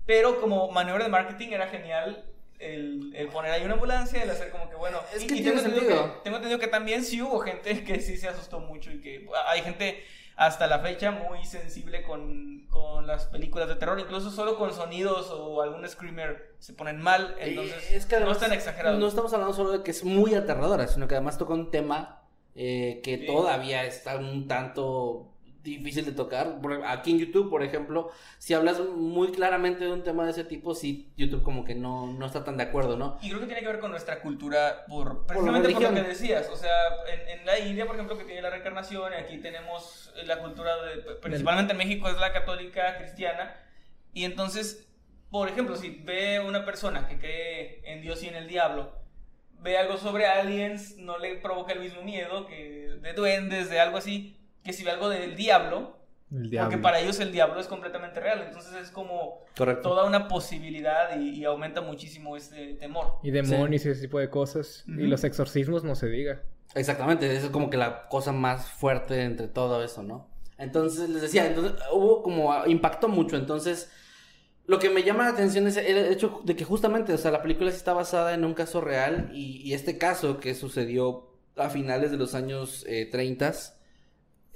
pero 0.05 0.39
como 0.39 0.71
maniobra 0.71 1.03
de 1.05 1.09
marketing 1.09 1.49
era 1.49 1.67
genial 1.67 2.25
el, 2.59 3.11
el 3.15 3.27
poner 3.27 3.51
ahí 3.51 3.63
una 3.63 3.73
ambulancia, 3.73 4.21
el 4.21 4.29
hacer 4.29 4.49
como 4.49 4.69
que 4.69 4.75
bueno. 4.75 4.99
Es 5.13 5.25
que 5.25 5.35
y 5.35 5.43
tengo, 5.43 5.59
entendido 5.59 5.87
que, 5.87 6.11
tengo 6.23 6.37
entendido 6.37 6.59
que 6.59 6.67
también 6.67 7.03
sí 7.03 7.21
hubo 7.21 7.39
gente 7.39 7.83
que 7.83 7.99
sí 7.99 8.17
se 8.17 8.27
asustó 8.27 8.59
mucho 8.59 8.91
y 8.91 9.01
que 9.01 9.27
hay 9.47 9.61
gente 9.61 10.03
hasta 10.37 10.67
la 10.67 10.79
fecha 10.79 11.11
muy 11.11 11.43
sensible 11.45 12.03
con, 12.03 12.67
con 12.69 13.05
las 13.07 13.25
películas 13.25 13.67
de 13.67 13.75
terror, 13.75 13.99
incluso 13.99 14.31
solo 14.31 14.57
con 14.57 14.73
sonidos 14.73 15.29
o 15.31 15.61
algún 15.61 15.87
screamer 15.89 16.55
se 16.59 16.73
ponen 16.73 17.01
mal, 17.01 17.35
entonces 17.39 17.91
Eh, 17.91 17.97
es 17.97 18.05
que 18.05 18.19
no 18.19 18.31
es 18.31 18.37
tan 18.37 18.53
exagerado. 18.53 18.97
No 18.99 19.07
estamos 19.07 19.33
hablando 19.33 19.53
solo 19.55 19.71
de 19.71 19.83
que 19.83 19.91
es 19.91 20.03
muy 20.05 20.35
aterradora, 20.35 20.87
sino 20.87 21.07
que 21.07 21.15
además 21.15 21.37
toca 21.37 21.53
un 21.53 21.71
tema 21.71 22.21
eh, 22.55 23.01
que 23.03 23.17
Sí. 23.17 23.25
todavía 23.27 23.83
está 23.85 24.17
un 24.17 24.47
tanto 24.47 25.27
difícil 25.71 26.05
de 26.05 26.11
tocar. 26.11 26.59
Por- 26.61 26.83
Aquí 26.85 27.11
en 27.11 27.19
YouTube, 27.19 27.49
por 27.49 27.63
ejemplo, 27.63 28.11
si 28.37 28.53
hablas 28.53 28.79
muy 28.79 29.31
claramente 29.31 29.85
de 29.85 29.91
un 29.91 30.03
tema 30.03 30.25
de 30.25 30.31
ese 30.31 30.43
tipo, 30.43 30.73
sí, 30.75 31.11
YouTube 31.17 31.43
como 31.43 31.65
que 31.65 31.75
no, 31.75 32.07
no 32.13 32.25
está 32.25 32.43
tan 32.43 32.57
de 32.57 32.63
acuerdo, 32.63 32.97
¿no? 32.97 33.17
Y 33.21 33.29
creo 33.29 33.39
que 33.41 33.45
tiene 33.47 33.61
que 33.61 33.67
ver 33.67 33.79
con 33.79 33.91
nuestra 33.91 34.21
cultura, 34.21 34.85
por, 34.87 35.25
precisamente 35.25 35.69
por, 35.69 35.81
lo 35.81 35.87
religión. 35.89 36.03
que 36.03 36.09
decías. 36.09 36.49
O 36.51 36.55
sea, 36.55 36.71
en, 37.11 37.39
en 37.39 37.45
la 37.45 37.59
India, 37.59 37.85
por 37.85 37.95
ejemplo, 37.95 38.17
que 38.17 38.23
tiene 38.23 38.41
la 38.41 38.49
reencarnación, 38.49 39.13
aquí 39.13 39.37
tenemos 39.37 40.13
la 40.25 40.39
cultura, 40.39 40.75
de, 40.83 41.15
principalmente 41.21 41.71
en 41.73 41.77
México, 41.77 42.07
es 42.09 42.17
la 42.17 42.31
católica 42.33 42.97
cristiana. 42.97 43.55
Y 44.13 44.23
entonces, 44.25 44.87
por 45.29 45.49
ejemplo, 45.49 45.75
si 45.75 45.89
ve 45.89 46.39
una 46.39 46.65
persona 46.65 47.07
que 47.07 47.19
cree 47.19 47.81
en 47.85 48.01
Dios 48.01 48.23
y 48.23 48.27
en 48.29 48.35
el 48.35 48.47
diablo, 48.47 48.91
ve 49.59 49.77
algo 49.77 49.97
sobre 49.97 50.25
aliens, 50.27 50.97
no 50.97 51.17
le 51.17 51.35
provoca 51.35 51.73
el 51.73 51.79
mismo 51.79 52.01
miedo 52.03 52.45
que 52.47 52.97
de 53.01 53.13
duendes, 53.13 53.69
de 53.69 53.79
algo 53.79 53.97
así, 53.97 54.37
que 54.67 54.73
si 54.73 54.83
ve 54.83 54.91
algo 54.91 55.09
del 55.09 55.35
diablo, 55.35 55.97
El 56.31 56.49
diablo. 56.51 56.69
porque 56.69 56.81
para 56.83 56.99
ellos 56.99 57.19
el 57.19 57.31
diablo 57.31 57.59
es 57.59 57.67
completamente 57.67 58.19
real. 58.19 58.43
Entonces 58.45 58.73
es 58.75 58.91
como 58.91 59.39
Correcto. 59.57 59.81
toda 59.89 60.05
una 60.05 60.27
posibilidad 60.27 61.19
y, 61.19 61.29
y 61.29 61.45
aumenta 61.45 61.81
muchísimo 61.81 62.37
este 62.37 62.75
temor. 62.75 63.15
Y 63.23 63.31
demonios 63.31 63.85
y 63.85 63.89
ese 63.89 64.01
tipo 64.01 64.19
de 64.19 64.29
cosas. 64.29 64.83
Y 64.87 65.07
los 65.07 65.23
exorcismos, 65.23 65.83
no 65.83 65.95
se 65.95 66.07
diga. 66.07 66.43
Exactamente, 66.75 67.33
eso 67.33 67.45
es 67.47 67.51
como 67.51 67.69
que 67.69 67.77
la 67.77 68.07
cosa 68.09 68.33
más 68.33 68.69
fuerte 68.69 69.23
entre 69.23 69.47
todo 69.47 69.83
eso, 69.83 70.03
¿no? 70.03 70.29
Entonces, 70.57 71.09
les 71.09 71.21
decía, 71.21 71.47
entonces 71.47 71.73
hubo 71.93 72.21
como, 72.21 72.65
impactó 72.65 73.07
mucho, 73.07 73.37
entonces, 73.37 73.89
lo 74.65 74.79
que 74.79 74.89
me 74.89 75.03
llama 75.03 75.23
la 75.23 75.29
atención 75.29 75.65
es 75.65 75.77
el 75.77 75.97
hecho 76.11 76.41
de 76.43 76.55
que 76.57 76.65
justamente, 76.65 77.13
o 77.13 77.17
sea, 77.17 77.31
la 77.31 77.41
película 77.41 77.71
sí 77.71 77.77
está 77.77 77.93
basada 77.93 78.33
en 78.33 78.43
un 78.43 78.53
caso 78.53 78.81
real 78.81 79.29
y, 79.33 79.61
y 79.63 79.73
este 79.73 79.97
caso 79.97 80.39
que 80.39 80.55
sucedió 80.55 81.29
a 81.55 81.69
finales 81.69 82.11
de 82.11 82.17
los 82.17 82.35
años 82.35 82.83
eh, 82.87 83.07
30, 83.09 83.53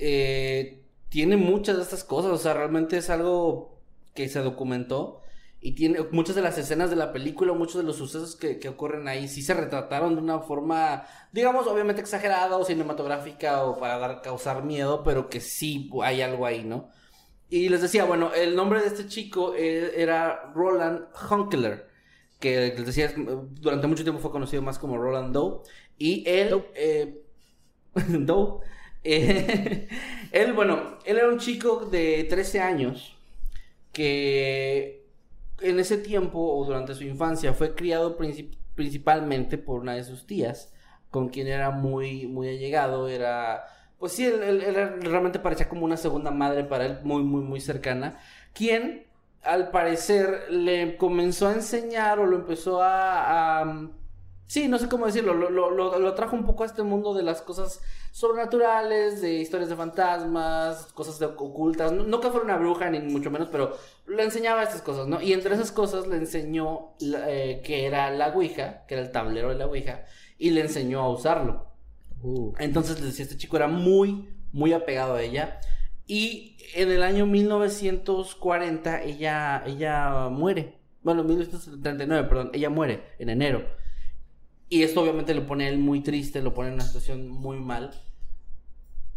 eh, 0.02 0.84
tiene 1.10 1.38
muchas 1.38 1.78
de 1.78 1.84
estas 1.84 2.04
cosas, 2.04 2.32
o 2.32 2.38
sea, 2.38 2.54
realmente 2.54 2.98
es 2.98 3.10
algo 3.10 3.80
que 4.16 4.30
se 4.30 4.40
documentó 4.42 5.22
y 5.62 5.74
tiene 5.76 6.00
muchas 6.12 6.36
de 6.36 6.42
las 6.42 6.58
escenas 6.58 6.90
de 6.90 6.96
la 6.96 7.14
película, 7.14 7.54
muchos 7.54 7.78
de 7.78 7.84
los 7.84 7.98
sucesos 7.98 8.36
que, 8.36 8.60
que 8.60 8.70
ocurren 8.70 9.08
ahí, 9.08 9.28
sí 9.28 9.44
se 9.44 9.54
retrataron 9.54 10.16
de 10.16 10.22
una 10.22 10.40
forma, 10.42 11.06
digamos, 11.32 11.68
obviamente 11.68 12.02
exagerada 12.02 12.58
o 12.58 12.66
cinematográfica 12.66 13.64
o 13.66 13.80
para 13.80 13.98
dar, 14.00 14.22
causar 14.22 14.64
miedo, 14.64 15.04
pero 15.04 15.30
que 15.30 15.40
sí 15.42 15.90
hay 16.04 16.22
algo 16.22 16.46
ahí, 16.48 16.64
¿no? 16.64 16.90
Y 17.50 17.70
les 17.70 17.82
decía, 17.82 18.06
bueno, 18.06 18.34
el 18.34 18.56
nombre 18.56 18.82
de 18.82 18.88
este 18.88 19.08
chico 19.08 19.54
eh, 19.56 20.02
era 20.02 20.52
Roland 20.56 21.06
Hunkler, 21.30 21.88
que 22.40 22.74
les 22.78 22.86
decía, 22.86 23.14
durante 23.16 23.88
mucho 23.88 24.04
tiempo 24.04 24.22
fue 24.22 24.32
conocido 24.32 24.62
más 24.64 24.80
como 24.80 24.98
Roland 24.98 25.34
Doe, 25.34 25.62
y 25.98 26.24
él, 26.30 26.50
Doe. 26.50 26.72
eh, 26.76 27.24
Doe, 27.96 28.60
eh, 29.04 29.88
él, 30.32 30.54
bueno, 30.54 30.98
él 31.06 31.18
era 31.18 31.30
un 31.30 31.40
chico 31.40 31.86
de 31.92 32.26
13 32.30 32.60
años 32.62 33.18
que 33.92 35.06
en 35.62 35.80
ese 35.80 35.98
tiempo 35.98 36.40
o 36.40 36.66
durante 36.66 36.96
su 36.96 37.04
infancia 37.04 37.54
fue 37.54 37.76
criado 37.76 38.18
princip- 38.18 38.58
principalmente 38.76 39.58
por 39.58 39.82
una 39.82 39.94
de 39.96 40.04
sus 40.04 40.26
tías, 40.26 40.74
con 41.10 41.30
quien 41.30 41.48
era 41.48 41.72
muy, 41.72 42.26
muy 42.28 42.50
allegado, 42.50 43.08
era, 43.10 43.66
pues 44.00 44.14
sí, 44.14 44.26
él, 44.26 44.62
realmente 45.02 45.40
parecía 45.40 45.70
como 45.70 45.86
una 45.86 45.98
segunda 45.98 46.32
madre 46.32 46.64
para 46.64 46.86
él, 46.86 47.00
muy, 47.04 47.24
muy, 47.24 47.42
muy 47.44 47.60
cercana, 47.62 48.20
quien 48.54 49.06
al 49.44 49.72
parecer 49.72 50.46
le 50.52 50.98
comenzó 50.98 51.48
a 51.48 51.54
enseñar 51.54 52.20
o 52.20 52.26
lo 52.26 52.38
empezó 52.38 52.82
a- 52.82 53.90
sí, 54.52 54.68
no 54.68 54.78
sé 54.78 54.90
cómo 54.90 55.06
decirlo, 55.06 55.34
lo, 55.34 55.50
lo, 55.50 55.72
lo, 55.72 55.98
lo 55.98 56.14
trajo 56.14 56.36
un 56.36 56.46
poco 56.46 56.64
a 56.64 56.66
este 56.66 56.84
mundo 56.84 57.14
de 57.14 57.24
las 57.24 57.42
cosas 57.42 57.82
sobrenaturales, 58.12 59.22
de 59.22 59.36
historias 59.36 59.70
de 59.70 59.78
fantasmas, 59.78 60.88
cosas 60.88 61.20
de 61.20 61.28
ocultas, 61.28 61.94
no, 61.94 62.04
no 62.04 62.20
que 62.20 62.28
fuera 62.28 62.44
una 62.44 62.58
bruja 62.58 62.90
ni 62.90 63.00
mucho 63.00 63.32
menos, 63.32 63.48
pero 63.50 63.78
le 64.08 64.22
enseñaba 64.22 64.62
estas 64.62 64.82
cosas, 64.82 65.08
¿no? 65.08 65.22
Y 65.22 65.32
entre 65.32 65.56
esas 65.56 65.72
cosas 65.72 66.06
le 66.06 66.18
enseñó 66.18 66.96
eh, 67.00 67.62
que 67.64 67.86
era 67.86 68.12
la 68.12 68.36
Ouija, 68.36 68.86
que 68.88 68.96
era 68.96 69.04
el 69.04 69.12
tablero 69.14 69.48
de 69.48 69.56
la 69.56 69.68
Ouija, 69.68 70.04
y 70.38 70.50
le 70.50 70.60
enseñó 70.60 71.00
a 71.00 71.10
usarlo. 71.10 71.68
Uh. 72.22 72.52
Entonces 72.60 72.98
les 72.98 73.06
decía, 73.06 73.24
este 73.24 73.38
chico 73.38 73.56
era 73.56 73.70
muy, 73.70 74.28
muy 74.52 74.74
apegado 74.74 75.16
a 75.16 75.22
ella. 75.22 75.62
Y 76.08 76.58
en 76.76 76.92
el 76.92 77.04
año 77.04 77.26
1940 77.26 79.04
ella, 79.04 79.64
ella 79.66 80.28
muere. 80.28 80.78
Bueno, 81.04 81.24
1939, 81.24 82.28
perdón, 82.28 82.52
ella 82.54 82.70
muere 82.70 83.16
en 83.18 83.30
enero. 83.30 83.80
Y 84.72 84.84
esto 84.84 85.02
obviamente 85.04 85.36
lo 85.36 85.46
pone 85.46 85.68
a 85.68 85.70
él 85.70 85.78
muy 85.80 86.02
triste, 86.02 86.42
lo 86.42 86.56
pone 86.56 86.70
en 86.70 86.76
una 86.76 86.86
situación 86.86 87.30
muy 87.30 87.60
mal. 87.60 87.92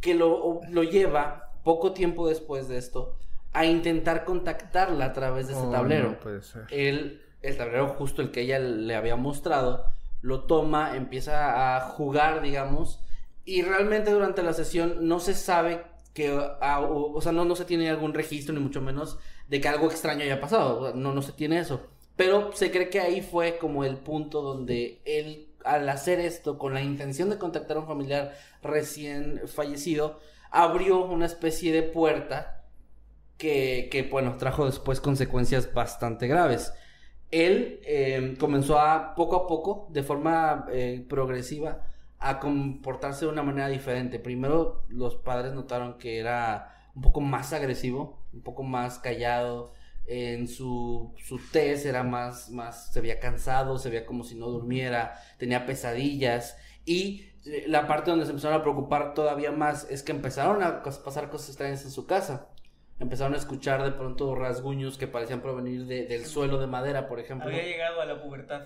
Que 0.01 0.15
lo, 0.15 0.61
lo 0.69 0.83
lleva, 0.83 1.53
poco 1.63 1.93
tiempo 1.95 2.29
después 2.29 2.69
de 2.69 2.77
esto, 2.79 3.17
a 3.53 3.65
intentar 3.65 4.25
contactarla 4.25 5.07
a 5.07 5.13
través 5.15 5.47
de 5.47 5.55
ese 5.55 5.67
Oh, 5.67 5.71
tablero 5.71 6.11
no 6.11 6.19
puede 6.21 6.43
ser. 6.43 6.67
él, 6.69 7.23
el 7.43 7.57
tablero 7.57 7.89
justo 7.89 8.21
el 8.23 8.31
que 8.31 8.43
ella 8.43 8.59
le 8.59 8.95
había 8.97 9.17
mostrado, 9.17 9.87
lo 10.21 10.45
toma, 10.47 10.97
empieza 10.97 11.77
a 11.77 11.81
jugar, 11.81 12.43
digamos, 12.43 13.03
y 13.45 13.63
realmente 13.63 14.11
durante 14.11 14.43
la 14.43 14.53
sesión 14.55 15.07
no 15.09 15.21
se 15.21 15.35
sabe 15.35 15.87
que, 16.15 16.39
ah, 16.61 16.81
o, 16.83 17.13
o 17.15 17.21
sea, 17.23 17.33
no, 17.33 17.45
no 17.47 17.57
se 17.57 17.65
tiene 17.65 17.89
algún 17.91 18.15
registro, 18.15 18.55
ni 18.55 18.61
mucho 18.61 18.83
menos, 18.83 19.19
de 19.49 19.61
que 19.61 19.69
algo 19.69 19.87
extraño 19.91 20.23
haya 20.25 20.41
pasado, 20.41 20.95
no, 20.95 21.13
no 21.15 21.23
se 21.23 21.33
tiene 21.33 21.59
eso, 21.61 21.89
pero 22.17 22.53
se 22.53 22.71
cree 22.71 22.91
que 22.91 23.01
ahí 23.01 23.21
fue 23.23 23.59
como 23.59 23.85
el 23.85 23.97
punto 23.97 24.43
donde 24.43 25.01
él, 25.05 25.49
al 25.65 25.89
hacer 25.89 26.21
esto, 26.21 26.59
con 26.59 26.75
la 26.75 26.83
intención 26.83 27.31
de 27.31 27.39
contactar 27.39 27.77
a 27.77 27.81
un 27.81 27.87
familiar 27.87 28.35
recién 28.62 29.43
fallecido, 29.47 30.21
abrió 30.51 31.05
una 31.05 31.27
especie 31.27 31.73
de 31.73 31.83
puerta 31.83 32.65
que, 33.39 33.89
que, 33.91 34.05
bueno, 34.05 34.37
trajo 34.37 34.67
después 34.67 35.01
consecuencias 35.01 35.73
bastante 35.73 36.29
graves. 36.29 36.73
Él 37.31 37.81
eh, 37.85 38.37
comenzó 38.39 38.79
a, 38.79 39.15
poco 39.17 39.35
a 39.35 39.47
poco, 39.49 39.89
de 39.91 40.05
forma 40.05 40.67
eh, 40.71 41.05
progresiva, 41.09 41.87
a 42.21 42.39
comportarse 42.39 43.25
de 43.25 43.33
una 43.33 43.43
manera 43.43 43.69
diferente. 43.69 44.21
Primero, 44.21 44.85
los 44.89 45.17
padres 45.17 45.53
notaron 45.53 45.99
que 45.99 46.19
era 46.19 46.91
un 46.95 47.03
poco 47.03 47.21
más 47.21 47.53
agresivo, 47.53 48.21
un 48.33 48.43
poco 48.43 48.62
más 48.62 49.01
callado. 49.01 49.73
En 50.07 50.49
su, 50.49 51.15
su 51.25 51.39
tez 51.51 51.87
era 51.87 52.03
más, 52.03 52.51
más, 52.51 52.93
se 52.93 53.01
veía 53.01 53.19
cansado, 53.21 53.79
se 53.79 53.89
veía 53.89 54.05
como 54.05 54.23
si 54.25 54.35
no 54.35 54.47
durmiera, 54.49 55.15
tenía 55.39 55.65
pesadillas. 55.67 56.57
Y 56.85 57.31
eh, 57.47 57.65
la 57.69 57.87
parte 57.87 58.11
donde 58.11 58.27
se 58.27 58.33
empezaron 58.33 58.59
a 58.59 58.63
preocupar 58.63 59.15
todavía 59.15 59.51
más 59.53 59.87
es 59.91 60.03
que 60.03 60.13
empezaron 60.13 60.63
a 60.63 60.83
pasar 60.83 61.31
cosas 61.31 61.49
extrañas 61.49 61.85
en 61.85 61.91
su 61.91 62.07
casa. 62.07 62.49
Empezaron 63.01 63.35
a 63.35 63.39
escuchar 63.39 63.83
de 63.83 63.91
pronto 63.93 64.35
rasguños 64.35 64.99
que 64.99 65.07
parecían 65.09 65.41
provenir 65.41 65.87
de- 65.87 66.05
del 66.07 66.27
suelo 66.27 66.59
de 66.59 66.67
madera, 66.67 67.09
por 67.09 67.19
ejemplo. 67.19 67.49
Había 67.49 67.65
llegado 67.65 68.01
a 68.01 68.05
la 68.05 68.23
pubertad. 68.23 68.63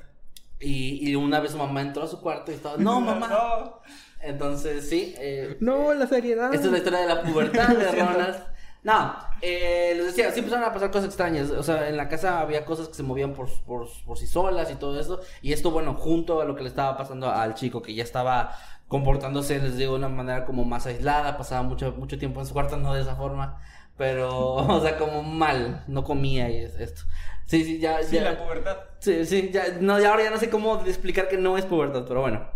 Y, 0.61 1.09
y 1.09 1.15
una 1.15 1.39
vez 1.39 1.53
su 1.53 1.57
mamá 1.59 1.81
entró 1.83 2.03
a 2.03 2.09
su 2.09 2.21
cuarto 2.21 2.51
y 2.51 2.57
estaba, 2.57 2.77
no, 2.79 3.01
mamá. 3.01 3.29
No. 3.29 3.81
Entonces, 4.21 4.89
sí. 4.89 5.15
eh, 5.19 5.57
No, 5.61 5.95
la 5.95 6.07
seriedad. 6.09 6.53
esta 6.53 6.67
es 6.67 6.73
la 6.73 6.79
historia 6.79 6.99
de 7.01 7.07
la 7.07 7.23
pubertad 7.23 7.69
de 7.69 7.91
Ronald. 7.93 8.37
No, 8.83 9.17
eh, 9.43 9.93
les 9.97 10.07
decía, 10.07 10.31
sí 10.31 10.39
empezaron 10.39 10.65
a 10.65 10.73
pasar 10.73 10.91
cosas 10.91 11.07
extrañas. 11.07 11.51
O 11.51 11.63
sea, 11.63 11.89
en 11.89 11.97
la 11.97 12.09
casa 12.09 12.41
había 12.41 12.65
cosas 12.65 12.89
que 12.89 12.95
se 12.95 13.03
movían 13.03 13.35
por, 13.35 13.49
por, 13.65 13.89
por 14.07 14.19
sí 14.19 14.27
solas 14.27 14.71
y 14.71 14.77
todo 14.77 14.99
eso. 14.99 15.21
Y 15.43 15.53
esto, 15.53 15.71
bueno, 15.71 15.95
junto 15.95 16.41
a 16.41 16.45
lo 16.45 16.55
que 16.55 16.63
le 16.63 16.69
estaba 16.69 16.97
pasando 16.97 17.29
al 17.31 17.55
chico, 17.55 17.83
que 17.83 17.95
ya 17.95 18.05
estaba 18.05 18.55
comportándose, 18.87 19.59
les 19.59 19.77
digo, 19.77 19.93
de 19.93 19.99
una 19.99 20.09
manera 20.09 20.45
como 20.47 20.65
más 20.65 20.87
aislada, 20.87 21.37
pasaba 21.37 21.63
mucho, 21.63 21.93
mucho 21.99 22.19
tiempo 22.19 22.41
en 22.41 22.47
su 22.47 22.53
cuarto, 22.55 22.77
no 22.77 22.95
de 22.95 23.03
esa 23.03 23.17
forma. 23.17 23.61
Pero, 23.97 24.31
o 24.55 24.81
sea, 24.81 24.97
como 24.97 25.23
mal, 25.23 25.85
no 25.89 26.05
comía 26.05 26.49
y 26.51 26.59
es- 26.59 26.77
esto. 26.79 27.03
Sí, 27.47 27.65
sí, 27.65 27.79
ya, 27.81 28.03
Sí, 28.03 28.17
ya. 28.17 28.23
la 28.33 28.39
pubertad. 28.39 28.77
Sí, 29.01 29.25
sí, 29.27 29.51
ya, 29.53 29.65
no, 29.81 29.99
ya 30.01 30.11
ahora 30.11 30.25
ya 30.25 30.31
no 30.31 30.39
sé 30.39 30.51
cómo 30.51 30.83
explicar 30.87 31.29
que 31.29 31.37
no 31.39 31.57
es 31.59 31.65
pubertad, 31.65 32.05
pero 32.07 32.21
bueno. 32.21 32.47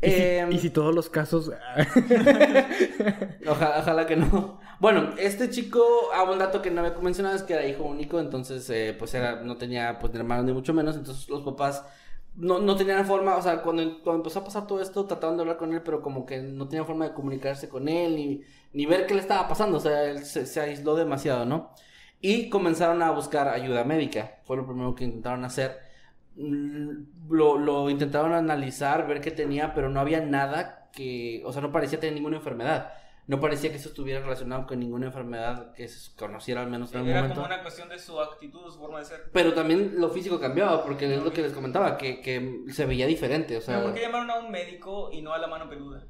¿Y, 0.00 0.10
si, 0.10 0.36
Em, 0.38 0.52
y 0.52 0.58
si 0.58 0.70
todos 0.70 0.94
los 0.94 1.08
casos. 1.10 1.50
Ojalá, 3.46 3.78
ojalá 3.80 4.06
que 4.06 4.16
no. 4.16 4.60
Bueno, 4.80 5.14
este 5.18 5.50
chico, 5.50 5.80
ah, 6.14 6.22
un 6.30 6.38
dato 6.38 6.62
que 6.62 6.70
no 6.70 6.80
había 6.82 6.96
mencionado 7.00 7.34
es 7.34 7.42
que 7.42 7.54
era 7.54 7.66
hijo 7.66 7.82
único, 7.84 8.20
entonces, 8.20 8.68
eh, 8.70 8.94
pues 8.96 9.12
era, 9.14 9.42
no 9.42 9.56
tenía, 9.56 9.98
pues, 9.98 10.14
hermanos 10.14 10.44
ni 10.44 10.52
mucho 10.52 10.72
menos, 10.72 10.94
entonces 10.96 11.28
los 11.28 11.42
papás 11.42 11.84
no, 12.34 12.60
no 12.60 12.76
tenían 12.76 13.04
forma, 13.04 13.36
o 13.36 13.42
sea, 13.42 13.60
cuando, 13.62 13.82
cuando 14.02 14.20
empezó 14.22 14.38
a 14.38 14.44
pasar 14.44 14.68
todo 14.68 14.80
esto, 14.80 15.04
trataban 15.06 15.36
de 15.36 15.42
hablar 15.42 15.56
con 15.56 15.72
él, 15.72 15.82
pero 15.82 16.00
como 16.00 16.24
que 16.24 16.40
no 16.42 16.68
tenían 16.68 16.86
forma 16.86 17.08
de 17.08 17.14
comunicarse 17.14 17.68
con 17.68 17.88
él, 17.88 18.14
ni, 18.14 18.42
ni 18.72 18.86
ver 18.86 19.06
qué 19.06 19.14
le 19.14 19.20
estaba 19.20 19.48
pasando, 19.48 19.78
o 19.78 19.80
sea, 19.80 20.04
él 20.04 20.24
se, 20.24 20.46
se 20.46 20.60
aisló 20.60 20.94
demasiado, 20.94 21.44
¿no? 21.44 21.72
Y 22.20 22.48
comenzaron 22.48 23.02
a 23.02 23.10
buscar 23.10 23.48
ayuda 23.48 23.82
médica, 23.84 24.40
fue 24.44 24.56
lo 24.56 24.66
primero 24.66 24.94
que 24.94 25.04
intentaron 25.04 25.44
hacer. 25.44 25.76
mm, 26.36 27.30
lo, 27.30 27.58
lo 27.58 27.90
intentaron 27.90 28.32
analizar, 28.32 29.06
ver 29.06 29.20
qué 29.20 29.30
tenía, 29.30 29.74
pero 29.74 29.88
no 29.90 30.00
había 30.00 30.20
nada 30.20 30.88
que, 30.92 31.42
o 31.44 31.52
sea, 31.52 31.62
no 31.62 31.72
parecía 31.72 32.00
tener 32.00 32.14
ninguna 32.14 32.36
enfermedad. 32.36 32.92
No 33.28 33.38
parecía 33.40 33.70
que 33.70 33.76
eso 33.76 33.90
estuviera 33.90 34.20
relacionado 34.20 34.66
con 34.66 34.80
ninguna 34.80 35.06
enfermedad 35.06 35.72
que 35.74 35.86
se 35.86 36.16
conociera 36.16 36.62
al 36.62 36.70
menos 36.70 36.92
en 36.94 37.02
el 37.02 37.08
Era 37.08 37.20
momento. 37.20 37.42
como 37.42 37.46
una 37.54 37.62
cuestión 37.62 37.88
de 37.90 37.98
su 37.98 38.18
actitud, 38.20 38.60
su 38.72 38.78
forma 38.80 38.98
de 38.98 39.04
ser. 39.04 39.30
Pero 39.32 39.52
también 39.54 39.92
lo 39.98 40.08
físico 40.08 40.40
cambiaba, 40.40 40.82
porque 40.82 41.14
es 41.14 41.22
lo 41.22 41.30
que 41.32 41.42
les 41.42 41.52
comentaba, 41.52 41.96
que, 41.98 42.20
que 42.22 42.64
se 42.72 42.86
veía 42.86 43.06
diferente, 43.06 43.56
o 43.56 43.60
sea... 43.60 43.76
¿Pero 43.76 43.86
¿Por 43.88 43.94
qué 43.94 44.00
llamaron 44.06 44.30
a 44.30 44.38
un 44.40 44.50
médico 44.50 45.10
y 45.12 45.20
no 45.22 45.32
a 45.32 45.38
la 45.38 45.46
mano 45.46 45.68
peluda? 45.68 46.04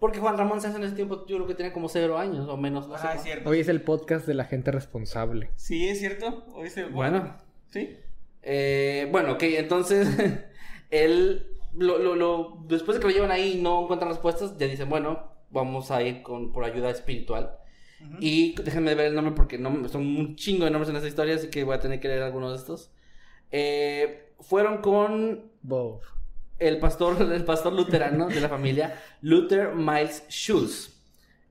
Porque 0.00 0.18
Juan 0.18 0.36
Ramón 0.38 0.60
Sáenz 0.60 0.76
en 0.76 0.84
ese 0.84 0.94
tiempo 0.96 1.24
yo 1.26 1.36
creo 1.36 1.46
que 1.46 1.54
tenía 1.54 1.72
como 1.72 1.88
cero 1.88 2.18
años 2.18 2.48
o 2.48 2.56
menos. 2.56 2.88
No 2.88 2.96
sé 2.98 3.06
Ah, 3.08 3.14
es 3.14 3.22
cierto. 3.22 3.48
Hoy 3.48 3.60
es 3.60 3.68
el 3.68 3.82
podcast 3.82 4.26
de 4.26 4.34
la 4.34 4.44
gente 4.44 4.70
responsable. 4.72 5.50
Sí, 5.56 5.86
es 5.88 5.98
cierto. 6.00 6.44
¿Oíste? 6.54 6.84
Bueno, 6.86 7.36
Sí. 7.70 7.96
eh, 8.42 9.06
bueno, 9.12 9.32
ok, 9.32 9.42
entonces 9.44 10.08
él, 10.90 11.46
lo, 11.74 11.98
lo, 11.98 12.14
lo- 12.16 12.58
después 12.66 12.96
de 12.96 13.00
que 13.02 13.08
lo 13.08 13.12
llevan 13.14 13.30
ahí 13.30 13.58
y 13.58 13.62
no 13.62 13.82
encuentran 13.82 14.10
respuestas, 14.10 14.56
ya 14.58 14.66
dicen, 14.66 14.88
bueno, 14.88 15.33
vamos 15.54 15.90
a 15.92 16.02
ir 16.02 16.22
con, 16.22 16.52
por 16.52 16.64
ayuda 16.66 16.90
espiritual. 16.90 17.56
Y 18.20 18.54
déjenme 18.62 18.94
ver 18.94 19.06
el 19.08 19.14
nombre 19.14 19.34
porque 19.34 19.58
no, 19.58 19.88
son 19.88 20.02
un 20.06 20.36
chingo 20.36 20.66
de 20.66 20.70
nombres 20.72 20.90
en 20.90 20.96
esta 20.96 21.08
historia, 21.08 21.36
así 21.36 21.48
que 21.50 21.64
voy 21.64 21.76
a 21.76 21.80
tener 21.80 22.00
que 22.00 22.08
leer 22.08 22.22
algunos 22.24 22.52
de 22.52 22.58
estos. 22.58 22.90
Eh, 23.52 24.34
fueron 24.40 24.78
con 24.82 25.52
Bob. 25.62 26.02
el 26.58 26.78
pastor, 26.80 27.20
el 27.32 27.44
pastor 27.44 27.72
luterano 27.72 28.28
de 28.28 28.40
la 28.40 28.48
familia, 28.50 29.00
Luther 29.22 29.74
Miles 29.74 30.24
Schulz. 30.28 30.92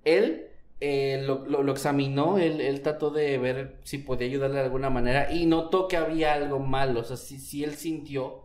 Él 0.03 0.47
eh, 0.81 1.23
lo, 1.25 1.45
lo- 1.45 1.63
lo 1.63 1.71
examinó, 1.71 2.37
él, 2.37 2.61
él 2.61 2.81
trató 2.81 3.09
de 3.09 3.37
ver 3.37 3.79
si 3.83 3.99
podía 3.99 4.27
ayudarle 4.27 4.57
de 4.57 4.63
alguna 4.63 4.89
manera 4.89 5.31
y 5.31 5.45
notó 5.45 5.87
que 5.87 5.97
había 5.97 6.33
algo 6.33 6.59
malo, 6.59 7.01
o 7.01 7.03
sea, 7.05 7.17
si, 7.17 7.39
si 7.39 7.63
él 7.63 7.75
sintió 7.75 8.42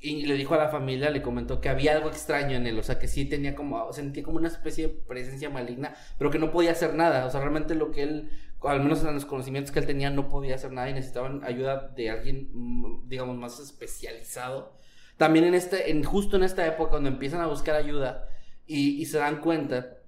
y 0.00 0.24
le 0.26 0.34
dijo 0.34 0.54
a 0.54 0.58
la 0.58 0.68
familia, 0.68 1.10
le 1.10 1.20
comentó 1.20 1.60
que 1.60 1.68
había 1.68 1.92
algo 1.92 2.08
extraño 2.08 2.56
en 2.56 2.66
él, 2.66 2.78
o 2.78 2.82
sea, 2.82 2.98
que 2.98 3.06
sí 3.06 3.26
tenía 3.26 3.54
como, 3.54 3.92
sentía 3.92 4.22
como 4.22 4.38
una 4.38 4.48
especie 4.48 4.88
de 4.88 4.94
presencia 4.94 5.50
maligna, 5.50 5.94
pero 6.18 6.30
que 6.30 6.38
no 6.38 6.50
podía 6.50 6.72
hacer 6.72 6.94
nada, 6.94 7.26
o 7.26 7.30
sea, 7.30 7.40
realmente 7.40 7.74
lo 7.74 7.90
que 7.90 8.02
él, 8.04 8.30
al 8.62 8.80
menos 8.80 9.04
en 9.04 9.14
los 9.14 9.26
conocimientos 9.26 9.72
que 9.72 9.80
él 9.80 9.86
tenía, 9.86 10.10
no 10.10 10.28
podía 10.28 10.54
hacer 10.54 10.72
nada 10.72 10.88
y 10.88 10.94
necesitaban 10.94 11.44
ayuda 11.44 11.88
de 11.94 12.10
alguien, 12.10 12.48
mm, 12.52 13.08
digamos, 13.08 13.36
más 13.36 13.60
especializado. 13.60 14.78
También 15.18 15.44
en 15.44 15.54
este, 15.54 15.90
en, 15.90 16.02
justo 16.02 16.36
en 16.36 16.44
esta 16.44 16.66
época, 16.66 16.90
cuando 16.92 17.10
empiezan 17.10 17.42
a 17.42 17.46
buscar 17.46 17.76
ayuda 17.76 18.26
y, 18.66 19.02
y 19.02 19.04
se 19.06 19.18
dan 19.18 19.40
cuenta 19.40 19.98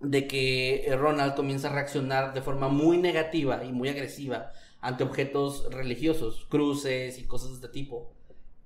de 0.00 0.26
que 0.26 0.86
eh, 0.86 0.96
Ronald 0.96 1.34
comienza 1.34 1.68
a 1.68 1.72
reaccionar 1.72 2.32
de 2.34 2.42
forma 2.42 2.68
muy 2.68 2.98
negativa 2.98 3.62
y 3.64 3.72
muy 3.72 3.88
agresiva 3.90 4.52
ante 4.80 5.04
objetos 5.04 5.68
religiosos, 5.70 6.46
cruces 6.48 7.18
y 7.18 7.26
cosas 7.26 7.50
de 7.50 7.54
este 7.56 7.68
tipo. 7.68 8.12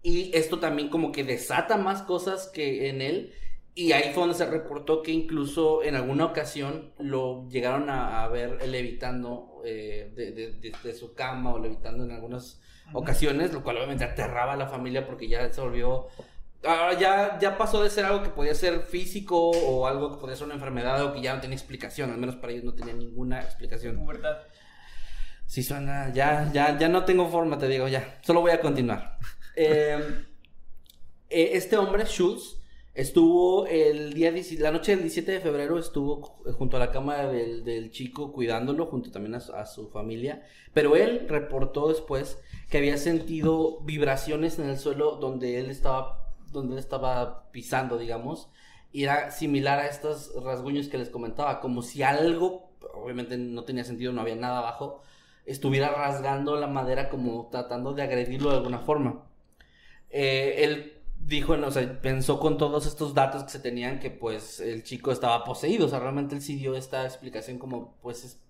Y 0.05 0.37
esto 0.37 0.61
también 0.61 0.91
como 0.91 1.13
que 1.13 1.25
desata 1.25 1.79
más 1.79 2.03
cosas 2.03 2.49
que 2.55 2.91
en 2.91 3.03
él. 3.03 3.35
Y 3.75 3.93
ahí 3.93 4.13
fue 4.15 4.23
donde 4.25 4.37
se 4.37 4.47
reportó 4.47 5.03
que 5.03 5.13
incluso 5.13 5.83
en 5.85 5.97
alguna 5.97 6.27
ocasión 6.27 6.93
lo 7.01 7.49
llegaron 7.51 7.91
a, 7.91 8.23
a 8.25 8.29
ver 8.29 8.69
levitando 8.69 9.63
eh, 9.67 10.13
de, 10.15 10.33
de- 10.33 10.53
de- 10.53 10.73
de 10.85 10.95
su 10.95 11.15
cama 11.15 11.55
o 11.55 11.59
levitando 11.61 12.05
en 12.05 12.13
algunas 12.13 12.63
ocasiones, 12.93 13.53
lo 13.53 13.65
cual 13.65 13.79
obviamente 13.79 14.05
aterraba 14.05 14.55
a 14.55 14.57
la 14.57 14.69
familia 14.69 15.07
porque 15.07 15.29
ya 15.29 15.53
se 15.53 15.61
volvió... 15.63 16.09
ah, 16.65 16.93
ya, 17.01 17.39
ya 17.41 17.59
pasó 17.59 17.83
de 17.83 17.91
ser 17.91 18.05
algo 18.07 18.23
que 18.23 18.31
podía 18.31 18.55
ser 18.55 18.83
físico 18.83 19.51
o 19.51 19.87
algo 19.89 20.13
que 20.13 20.21
podía 20.21 20.37
ser 20.37 20.47
una 20.47 20.55
enfermedad 20.57 21.05
o 21.05 21.15
que 21.15 21.23
ya 21.23 21.35
no 21.35 21.41
tenía 21.43 21.57
explicación, 21.57 22.11
al 22.13 22.19
menos 22.19 22.37
para 22.37 22.53
ellos 22.53 22.65
no 22.65 22.75
tenía 22.75 22.95
ninguna 22.95 23.43
explicación. 23.43 23.97
Pubertad. 23.97 24.37
Sí 25.47 25.63
suena, 25.63 26.13
ya, 26.13 26.51
ya, 26.53 26.79
ya 26.79 26.89
no 26.89 27.05
tengo 27.05 27.29
forma, 27.31 27.59
te 27.59 27.69
digo, 27.69 27.89
ya. 27.89 28.19
Solo 28.23 28.41
voy 28.43 28.53
a 28.53 28.61
continuar. 28.61 29.19
Eh, 29.57 30.25
este 31.31 31.77
hombre, 31.77 32.05
Schultz, 32.07 32.61
estuvo 32.95 33.67
el 33.67 34.13
día, 34.15 34.31
10 34.31 34.61
la 34.61 34.71
noche 34.71 34.93
del 34.93 35.03
17 35.03 35.33
de 35.33 35.41
febrero, 35.41 35.79
estuvo 35.79 36.23
junto 36.57 36.77
a 36.77 36.81
la 36.81 36.91
cama 36.91 37.25
del, 37.25 37.65
del 37.65 37.91
chico 37.91 38.33
cuidándolo, 38.33 38.87
junto 38.87 39.11
también 39.11 39.35
a 39.35 39.41
su, 39.41 39.53
a 39.53 39.67
su 39.67 39.89
familia. 39.89 40.43
Pero 40.73 40.97
él 40.97 41.27
reportó 41.29 41.89
después 41.89 42.39
que 42.71 42.79
había 42.79 42.97
sentido 42.97 43.81
vibraciones 43.81 44.59
en 44.59 44.69
el 44.69 44.79
suelo 44.79 45.17
donde 45.17 45.59
él 45.59 45.71
estaba, 45.71 46.29
donde 46.53 46.75
él 46.75 46.79
estaba 46.79 47.51
pisando, 47.51 47.99
digamos. 47.99 48.49
Y 48.93 49.03
era 49.03 49.33
similar 49.33 49.81
a 49.81 49.89
estos 49.89 50.33
rasguños 50.45 50.87
que 50.89 50.99
les 50.99 51.11
comentaba, 51.11 51.61
como 51.61 51.83
si 51.83 52.05
algo, 52.05 52.71
obviamente 52.95 53.37
no 53.37 53.65
tenía 53.65 53.83
sentido, 53.85 54.13
no 54.13 54.21
había 54.21 54.37
nada 54.37 54.59
abajo, 54.59 55.03
estuviera 55.47 55.91
rasgando 55.91 56.57
la 56.57 56.69
madera 56.69 57.09
como 57.09 57.49
tratando 57.51 57.93
de 57.93 58.03
agredirlo 58.03 58.51
de 58.51 58.59
alguna 58.59 58.79
forma. 58.79 59.25
Eh, 60.17 60.65
él 60.65 60.93
dijo, 61.19 61.55
o 61.55 61.71
sea, 61.73 62.01
pensó 62.01 62.39
con 62.39 62.57
todos 62.59 62.87
estos 62.87 63.15
datos 63.15 63.43
que 63.45 63.51
se 63.51 63.59
tenían 63.59 63.99
que 63.99 64.11
pues 64.11 64.61
el 64.61 64.85
chico 64.85 65.11
estaba 65.11 65.43
poseído, 65.45 65.87
o 65.87 65.89
sea, 65.89 65.99
realmente 65.99 66.35
él 66.37 66.41
sí 66.43 66.55
dio 66.57 66.77
esta 66.77 67.05
explicación 67.05 67.59
como 67.59 67.97
pues 68.01 68.25
es- 68.25 68.41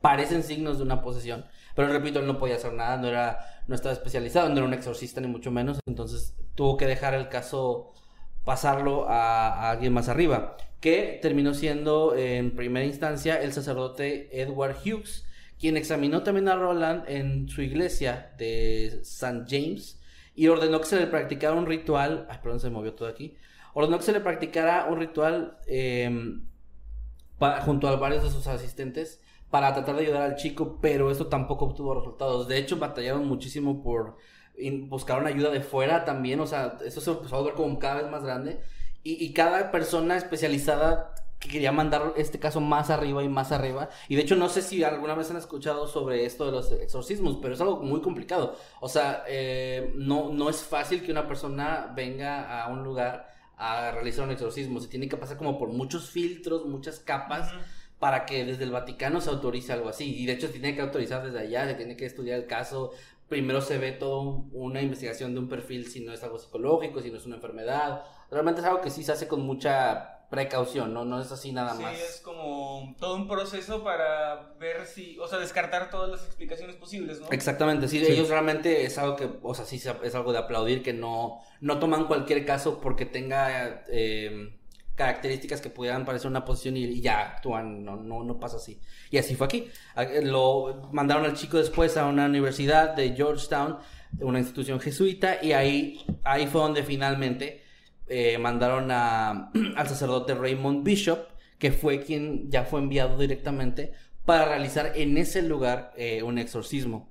parecen 0.00 0.42
signos 0.42 0.78
de 0.78 0.84
una 0.84 1.00
posesión, 1.02 1.44
pero 1.76 1.88
repito, 1.88 2.18
él 2.18 2.26
no 2.26 2.38
podía 2.38 2.56
hacer 2.56 2.72
nada, 2.72 2.96
no 2.96 3.06
era, 3.08 3.38
no 3.68 3.74
estaba 3.74 3.92
especializado, 3.92 4.48
no 4.48 4.56
era 4.56 4.64
un 4.66 4.74
exorcista 4.74 5.20
ni 5.20 5.28
mucho 5.28 5.50
menos, 5.52 5.78
entonces 5.86 6.34
tuvo 6.56 6.76
que 6.76 6.86
dejar 6.86 7.14
el 7.14 7.28
caso 7.28 7.92
pasarlo 8.44 9.08
a, 9.08 9.48
a 9.48 9.70
alguien 9.70 9.92
más 9.92 10.08
arriba, 10.08 10.56
que 10.80 11.20
terminó 11.22 11.54
siendo 11.54 12.16
en 12.16 12.56
primera 12.56 12.84
instancia 12.84 13.40
el 13.40 13.52
sacerdote 13.52 14.40
Edward 14.42 14.76
Hughes, 14.84 15.24
quien 15.60 15.76
examinó 15.76 16.24
también 16.24 16.48
a 16.48 16.56
Roland 16.56 17.04
en 17.08 17.48
su 17.48 17.62
iglesia 17.62 18.32
de 18.38 18.86
St. 19.02 19.44
James 19.48 20.00
y 20.34 20.48
ordenó 20.48 20.80
que 20.80 20.86
se 20.86 20.98
le 21.00 21.06
practicara 21.06 21.54
un 21.54 21.66
ritual, 21.66 22.26
ay, 22.30 22.38
perdón, 22.42 22.60
se 22.60 22.70
movió 22.70 22.94
todo 22.94 23.08
aquí, 23.08 23.36
ordenó 23.74 23.98
que 23.98 24.04
se 24.04 24.12
le 24.12 24.20
practicara 24.20 24.86
un 24.86 24.98
ritual 24.98 25.58
eh, 25.66 26.10
pa- 27.38 27.60
junto 27.62 27.88
a 27.88 27.96
varios 27.96 28.22
de 28.24 28.30
sus 28.30 28.46
asistentes 28.46 29.20
para 29.50 29.74
tratar 29.74 29.96
de 29.96 30.02
ayudar 30.02 30.22
al 30.22 30.36
chico, 30.36 30.78
pero 30.80 31.10
esto 31.10 31.26
tampoco 31.26 31.66
obtuvo 31.66 31.94
resultados. 31.94 32.48
De 32.48 32.58
hecho, 32.58 32.78
batallaron 32.78 33.26
muchísimo 33.26 33.82
por 33.82 34.16
in- 34.56 34.88
buscaron 34.88 35.26
ayuda 35.26 35.50
de 35.50 35.60
fuera 35.60 36.04
también, 36.04 36.40
o 36.40 36.46
sea, 36.46 36.78
eso 36.84 37.00
se 37.00 37.10
empezó 37.10 37.36
a 37.36 37.42
ver 37.42 37.54
como 37.54 37.78
cada 37.78 38.02
vez 38.02 38.10
más 38.10 38.24
grande 38.24 38.60
y 39.04 39.32
cada 39.32 39.72
persona 39.72 40.16
especializada 40.16 41.11
que 41.42 41.48
quería 41.48 41.72
mandar 41.72 42.14
este 42.16 42.38
caso 42.38 42.60
más 42.60 42.88
arriba 42.88 43.24
y 43.24 43.28
más 43.28 43.50
arriba. 43.50 43.88
Y 44.08 44.14
de 44.14 44.22
hecho 44.22 44.36
no 44.36 44.48
sé 44.48 44.62
si 44.62 44.84
alguna 44.84 45.14
vez 45.14 45.28
han 45.30 45.36
escuchado 45.36 45.88
sobre 45.88 46.24
esto 46.24 46.46
de 46.46 46.52
los 46.52 46.70
exorcismos, 46.70 47.38
pero 47.42 47.54
es 47.54 47.60
algo 47.60 47.80
muy 47.80 48.00
complicado. 48.00 48.56
O 48.80 48.88
sea, 48.88 49.24
eh, 49.26 49.92
no, 49.96 50.32
no 50.32 50.48
es 50.48 50.62
fácil 50.62 51.02
que 51.02 51.10
una 51.10 51.26
persona 51.26 51.92
venga 51.96 52.62
a 52.62 52.68
un 52.68 52.84
lugar 52.84 53.28
a 53.56 53.90
realizar 53.90 54.24
un 54.24 54.30
exorcismo. 54.30 54.78
Se 54.78 54.86
tiene 54.86 55.08
que 55.08 55.16
pasar 55.16 55.36
como 55.36 55.58
por 55.58 55.68
muchos 55.70 56.10
filtros, 56.10 56.64
muchas 56.64 57.00
capas. 57.00 57.52
Para 57.98 58.26
que 58.26 58.44
desde 58.44 58.64
el 58.64 58.72
Vaticano 58.72 59.20
se 59.20 59.30
autorice 59.30 59.72
algo 59.72 59.88
así. 59.88 60.16
Y 60.16 60.26
de 60.26 60.32
hecho 60.32 60.48
se 60.48 60.54
tiene 60.54 60.74
que 60.74 60.82
autorizar 60.82 61.24
desde 61.24 61.38
allá, 61.38 61.66
se 61.66 61.74
tiene 61.74 61.96
que 61.96 62.06
estudiar 62.06 62.38
el 62.38 62.46
caso. 62.46 62.92
Primero 63.28 63.60
se 63.60 63.78
ve 63.78 63.92
toda 63.92 64.44
una 64.52 64.82
investigación 64.82 65.34
de 65.34 65.40
un 65.40 65.48
perfil 65.48 65.86
si 65.86 66.04
no 66.04 66.12
es 66.12 66.22
algo 66.22 66.38
psicológico, 66.38 67.00
si 67.00 67.10
no 67.10 67.16
es 67.16 67.26
una 67.26 67.36
enfermedad. 67.36 68.04
Realmente 68.30 68.60
es 68.60 68.66
algo 68.66 68.80
que 68.80 68.90
sí 68.90 69.04
se 69.04 69.12
hace 69.12 69.28
con 69.28 69.42
mucha 69.42 70.21
precaución, 70.32 70.94
¿no? 70.94 71.04
No 71.04 71.20
es 71.20 71.30
así 71.30 71.52
nada 71.52 71.74
Sí, 71.76 71.82
más. 71.82 71.92
es 72.00 72.20
como 72.24 72.96
todo 72.98 73.16
un 73.16 73.28
proceso 73.28 73.84
para 73.84 74.54
ver 74.58 74.86
si, 74.86 75.18
o 75.18 75.28
sea, 75.28 75.38
descartar 75.38 75.90
todas 75.90 76.08
las 76.10 76.24
explicaciones 76.24 76.74
posibles, 76.76 77.20
¿no? 77.20 77.28
Exactamente, 77.30 77.86
sí, 77.86 77.98
ellos 78.04 78.30
realmente 78.30 78.84
es 78.86 78.96
algo 78.96 79.14
que, 79.14 79.28
o 79.42 79.54
sea, 79.54 79.66
sí 79.66 79.78
se- 79.78 79.94
es 80.02 80.14
algo 80.14 80.32
de 80.32 80.38
aplaudir 80.38 80.82
que 80.82 80.94
no, 80.94 81.38
no 81.60 81.78
toman 81.78 82.06
cualquier 82.06 82.46
caso 82.46 82.80
porque 82.80 83.04
tenga 83.04 83.84
eh, 83.88 84.56
características 84.94 85.60
que 85.60 85.68
pudieran 85.68 86.06
parecer 86.06 86.28
una 86.30 86.46
posición 86.46 86.78
y, 86.78 86.84
y 86.84 87.02
ya 87.02 87.20
actúan, 87.20 87.84
no, 87.84 87.96
no, 87.96 88.24
no 88.24 88.40
pasa 88.40 88.56
así. 88.56 88.80
Y 89.10 89.18
así 89.18 89.34
fue 89.34 89.46
aquí. 89.46 89.68
A- 89.94 90.04
Lo 90.22 90.88
mandaron 90.92 91.26
al 91.26 91.34
chico 91.34 91.58
después 91.58 91.96
a 91.98 92.06
una 92.06 92.24
universidad 92.24 92.94
de 92.96 93.14
Georgetown, 93.14 93.78
una 94.20 94.38
institución 94.38 94.80
jesuita, 94.80 95.42
y 95.44 95.52
ahí, 95.52 96.04
ahí 96.24 96.46
fue 96.46 96.62
donde 96.62 96.82
finalmente 96.84 97.62
eh, 98.14 98.36
mandaron 98.36 98.90
a, 98.90 99.50
al 99.76 99.88
sacerdote 99.88 100.34
Raymond 100.34 100.84
Bishop, 100.84 101.28
que 101.58 101.72
fue 101.72 102.02
quien 102.02 102.50
ya 102.50 102.64
fue 102.64 102.80
enviado 102.80 103.16
directamente 103.16 103.92
para 104.26 104.44
realizar 104.44 104.92
en 104.96 105.16
ese 105.16 105.40
lugar 105.40 105.94
eh, 105.96 106.22
un 106.22 106.36
exorcismo. 106.36 107.10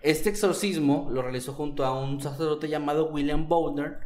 Este 0.00 0.30
exorcismo 0.30 1.10
lo 1.12 1.20
realizó 1.20 1.52
junto 1.52 1.84
a 1.84 2.00
un 2.00 2.22
sacerdote 2.22 2.70
llamado 2.70 3.10
William 3.10 3.46
Bowner 3.46 3.98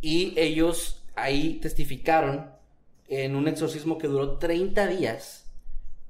y 0.00 0.32
ellos 0.38 1.04
ahí 1.16 1.58
testificaron 1.60 2.50
en 3.08 3.36
un 3.36 3.46
exorcismo 3.46 3.98
que 3.98 4.06
duró 4.06 4.38
30 4.38 4.86
días, 4.86 5.50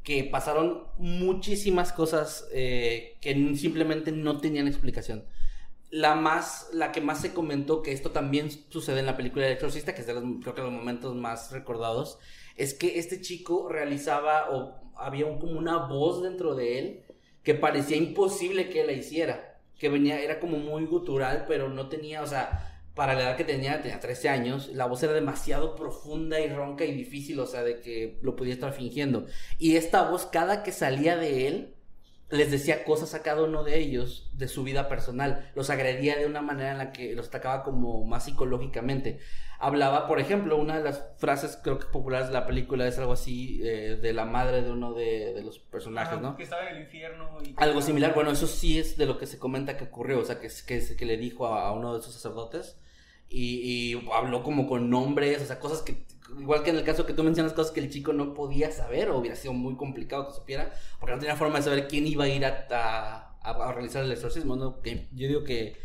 que 0.04 0.22
pasaron 0.22 0.84
muchísimas 0.98 1.90
cosas 1.90 2.46
eh, 2.52 3.16
que 3.20 3.34
simplemente 3.56 4.12
no 4.12 4.38
tenían 4.38 4.68
explicación. 4.68 5.24
La 5.90 6.14
más, 6.14 6.70
la 6.72 6.92
que 6.92 7.00
más 7.00 7.20
se 7.20 7.34
comentó 7.34 7.82
que 7.82 7.92
esto 7.92 8.12
también 8.12 8.50
sucede 8.68 9.00
en 9.00 9.06
la 9.06 9.16
película 9.16 9.46
El 9.46 9.52
Exorcista, 9.52 9.94
que 9.94 10.02
es 10.02 10.06
de 10.06 10.14
los, 10.14 10.24
creo 10.40 10.54
que 10.54 10.62
los 10.62 10.72
momentos 10.72 11.16
más 11.16 11.50
recordados, 11.50 12.18
es 12.56 12.74
que 12.74 12.98
este 12.98 13.20
chico 13.20 13.68
realizaba 13.68 14.50
o 14.50 14.80
había 14.96 15.24
como 15.38 15.58
una 15.58 15.86
voz 15.88 16.22
dentro 16.22 16.54
de 16.54 16.78
él 16.78 17.04
que 17.42 17.54
parecía 17.54 17.96
imposible 17.96 18.68
que 18.68 18.84
la 18.84 18.92
hiciera. 18.92 19.58
que 19.78 19.88
venía, 19.88 20.20
era 20.20 20.40
como 20.40 20.58
muy 20.58 20.84
gutural, 20.84 21.46
pero 21.48 21.70
no 21.70 21.88
tenía, 21.88 22.22
o 22.22 22.26
sea, 22.26 22.82
para 22.94 23.14
la 23.14 23.22
edad 23.22 23.36
que 23.36 23.44
tenía, 23.44 23.80
tenía 23.80 23.98
13 23.98 24.28
años, 24.28 24.68
la 24.74 24.84
voz 24.84 25.02
era 25.02 25.14
demasiado 25.14 25.74
profunda 25.74 26.38
y 26.38 26.48
ronca 26.48 26.84
y 26.84 26.92
difícil, 26.92 27.40
o 27.40 27.46
sea, 27.46 27.62
de 27.62 27.80
que 27.80 28.18
lo 28.20 28.36
podía 28.36 28.52
estar 28.52 28.74
fingiendo. 28.74 29.26
Y 29.58 29.76
esta 29.76 30.10
voz, 30.10 30.26
cada 30.26 30.62
que 30.62 30.70
salía 30.70 31.16
de 31.16 31.46
él, 31.46 31.74
les 32.30 32.50
decía 32.50 32.84
cosas 32.84 33.14
a 33.14 33.22
cada 33.22 33.42
uno 33.42 33.64
de 33.64 33.78
ellos 33.78 34.30
de 34.34 34.46
su 34.48 34.62
vida 34.62 34.88
personal, 34.88 35.50
los 35.54 35.68
agredía 35.70 36.16
de 36.16 36.26
una 36.26 36.42
manera 36.42 36.72
en 36.72 36.78
la 36.78 36.92
que 36.92 37.14
los 37.14 37.28
atacaba 37.28 37.62
como 37.62 38.04
más 38.04 38.24
psicológicamente. 38.24 39.18
Hablaba, 39.58 40.06
por 40.06 40.20
ejemplo, 40.20 40.56
una 40.56 40.78
de 40.78 40.84
las 40.84 41.04
frases 41.18 41.58
creo 41.62 41.78
que 41.78 41.86
populares 41.86 42.28
de 42.28 42.32
la 42.32 42.46
película 42.46 42.86
es 42.86 42.98
algo 42.98 43.12
así 43.12 43.60
eh, 43.62 43.98
de 44.00 44.12
la 44.14 44.24
madre 44.24 44.62
de 44.62 44.70
uno 44.70 44.94
de, 44.94 45.34
de 45.34 45.42
los 45.42 45.58
personajes, 45.58 46.14
Ah, 46.16 46.20
¿no? 46.22 46.36
Que 46.36 46.44
estaba 46.44 46.68
en 46.68 46.76
el 46.76 46.82
infierno. 46.82 47.38
Y 47.44 47.54
Algo 47.58 47.82
similar, 47.82 48.14
bueno, 48.14 48.30
eso 48.30 48.46
sí 48.46 48.78
es 48.78 48.96
de 48.96 49.04
lo 49.06 49.18
que 49.18 49.26
se 49.26 49.38
comenta 49.38 49.76
que 49.76 49.84
ocurrió, 49.84 50.20
o 50.20 50.24
sea, 50.24 50.40
que, 50.40 50.48
que, 50.66 50.96
que 50.96 51.04
le 51.04 51.16
dijo 51.18 51.46
a, 51.46 51.68
a 51.68 51.72
uno 51.72 51.94
de 51.96 52.02
sus 52.02 52.14
sacerdotes 52.14 52.78
y, 53.28 53.92
y 53.94 54.08
habló 54.14 54.42
como 54.42 54.66
con 54.66 54.88
nombres, 54.88 55.42
o 55.42 55.46
sea, 55.46 55.58
cosas 55.58 55.82
que, 55.82 56.06
igual 56.38 56.62
que 56.62 56.70
en 56.70 56.76
el 56.76 56.84
caso 56.84 57.06
que 57.06 57.12
tú 57.12 57.24
mencionas, 57.24 57.52
cosas 57.52 57.72
que 57.72 57.80
el 57.80 57.90
chico 57.90 58.12
no 58.12 58.34
podía 58.34 58.70
saber 58.70 59.10
o 59.10 59.18
hubiera 59.18 59.36
sido 59.36 59.52
muy 59.52 59.76
complicado 59.76 60.28
que 60.28 60.34
supiera, 60.34 60.72
porque 60.98 61.14
no 61.14 61.20
tenía 61.20 61.36
forma 61.36 61.58
de 61.58 61.64
saber 61.64 61.88
quién 61.88 62.06
iba 62.06 62.24
a 62.24 62.28
ir 62.28 62.44
a, 62.44 62.66
a, 62.70 63.50
a 63.50 63.72
realizar 63.72 64.04
el 64.04 64.12
exorcismo, 64.12 64.56
¿no? 64.56 64.80
Que 64.80 65.08
yo 65.12 65.28
digo 65.28 65.44
que 65.44 65.76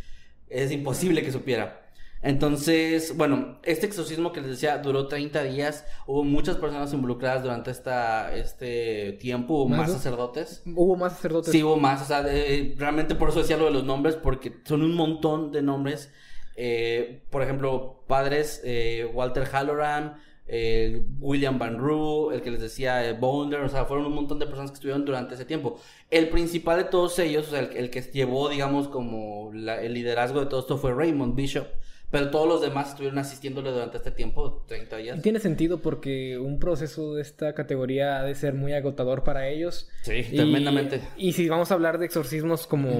es 0.50 0.72
imposible 0.72 1.24
que 1.24 1.32
supiera. 1.32 1.86
Entonces, 2.26 3.16
bueno, 3.16 3.60
este 3.62 3.86
exorcismo 3.86 4.32
que 4.32 4.42
les 4.42 4.50
decía 4.50 4.80
duró 4.80 5.08
30 5.08 5.44
días, 5.44 5.86
hubo 6.08 6.24
muchas 6.24 6.58
personas 6.58 6.92
involucradas 6.92 7.44
durante 7.44 7.70
esta, 7.70 8.36
este 8.36 9.12
tiempo, 9.22 9.54
hubo 9.54 9.68
¿Más 9.68 9.92
sacerdotes. 9.92 10.64
Hubo 10.66 10.96
más 10.96 11.14
sacerdotes. 11.14 11.52
Sí, 11.52 11.62
hubo 11.62 11.78
más, 11.78 12.02
o 12.02 12.06
sea, 12.06 12.24
realmente 12.24 13.14
por 13.14 13.30
eso 13.30 13.40
decía 13.42 13.58
lo 13.58 13.66
de 13.66 13.72
los 13.72 13.84
nombres, 13.84 14.16
porque 14.16 14.56
son 14.66 14.82
un 14.82 14.96
montón 14.96 15.52
de 15.52 15.62
nombres. 15.62 16.12
Eh, 16.56 17.22
por 17.30 17.44
ejemplo, 17.44 18.04
padres, 18.08 18.60
eh, 18.64 19.08
Walter 19.14 19.48
Halloran, 19.54 20.16
eh, 20.48 21.02
William 21.20 21.58
Van 21.58 21.78
Roo, 21.80 22.32
el 22.32 22.42
que 22.42 22.52
les 22.52 22.62
decía 22.62 23.08
eh, 23.08 23.14
Bounder, 23.14 23.62
o 23.62 23.70
sea, 23.70 23.86
fueron 23.86 24.06
un 24.06 24.14
montón 24.14 24.38
de 24.40 24.46
personas 24.46 24.72
que 24.72 24.76
estuvieron 24.76 25.04
durante 25.06 25.34
ese 25.36 25.46
tiempo. 25.46 25.80
El 26.12 26.30
principal 26.30 26.78
de 26.78 26.84
todos 26.86 27.18
ellos, 27.20 27.48
o 27.48 27.52
sea, 27.52 27.60
el, 27.62 27.76
el 27.78 27.90
que 27.90 28.02
llevó, 28.02 28.50
digamos, 28.50 28.88
como 28.88 29.52
la- 29.54 29.82
el 29.82 29.94
liderazgo 29.94 30.40
de 30.42 30.46
todo 30.46 30.60
esto 30.60 30.78
fue 30.78 30.94
Raymond 30.94 31.36
Bishop, 31.36 31.66
pero 32.12 32.30
todos 32.30 32.48
los 32.48 32.62
demás 32.62 32.90
estuvieron 32.90 33.18
asistiéndole 33.18 33.72
durante 33.72 33.98
este 33.98 34.12
tiempo, 34.12 34.64
30 34.68 34.98
días. 34.98 35.18
Y 35.18 35.22
Tiene 35.22 35.40
sentido 35.40 35.82
porque 35.82 36.38
un 36.38 36.60
proceso 36.60 37.16
de 37.16 37.24
esta 37.24 37.54
categoría 37.56 38.20
ha 38.20 38.24
de 38.24 38.36
ser 38.36 38.54
muy 38.54 38.74
agotador 38.74 39.24
para 39.24 39.48
ellos. 39.50 39.90
Sí, 40.04 40.14
Y- 40.32 40.36
tremendamente. 40.36 41.02
Y 41.18 41.34
si 41.34 41.50
vamos 41.50 41.72
a 41.72 41.74
hablar 41.74 41.98
de 41.98 42.06
exorcismos 42.06 42.68
como, 42.68 42.92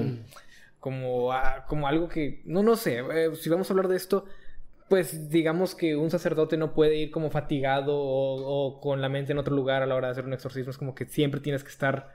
como, 0.80 1.32
ah, 1.32 1.64
como 1.68 1.86
algo 1.88 2.08
que, 2.08 2.42
no, 2.44 2.62
no 2.62 2.76
sé, 2.76 2.98
eh, 2.98 3.30
si 3.40 3.48
vamos 3.48 3.70
a 3.70 3.72
hablar 3.72 3.88
de 3.88 3.96
esto, 3.96 4.24
pues 4.88 5.30
digamos 5.30 5.74
que 5.74 5.96
un 5.96 6.10
sacerdote 6.10 6.56
no 6.56 6.72
puede 6.74 6.96
ir 6.96 7.10
como 7.10 7.30
fatigado 7.30 7.94
o, 7.96 8.80
con 8.80 9.00
la 9.00 9.08
mente 9.08 9.32
en 9.32 9.38
otro 9.38 9.54
lugar 9.54 9.82
a 9.82 9.86
la 9.86 9.94
hora 9.96 10.08
de 10.08 10.12
hacer 10.12 10.24
un 10.24 10.32
exorcismo, 10.32 10.70
es 10.70 10.78
como 10.78 10.94
que 10.94 11.06
siempre 11.06 11.40
tienes 11.40 11.64
que 11.64 11.70
estar... 11.70 12.14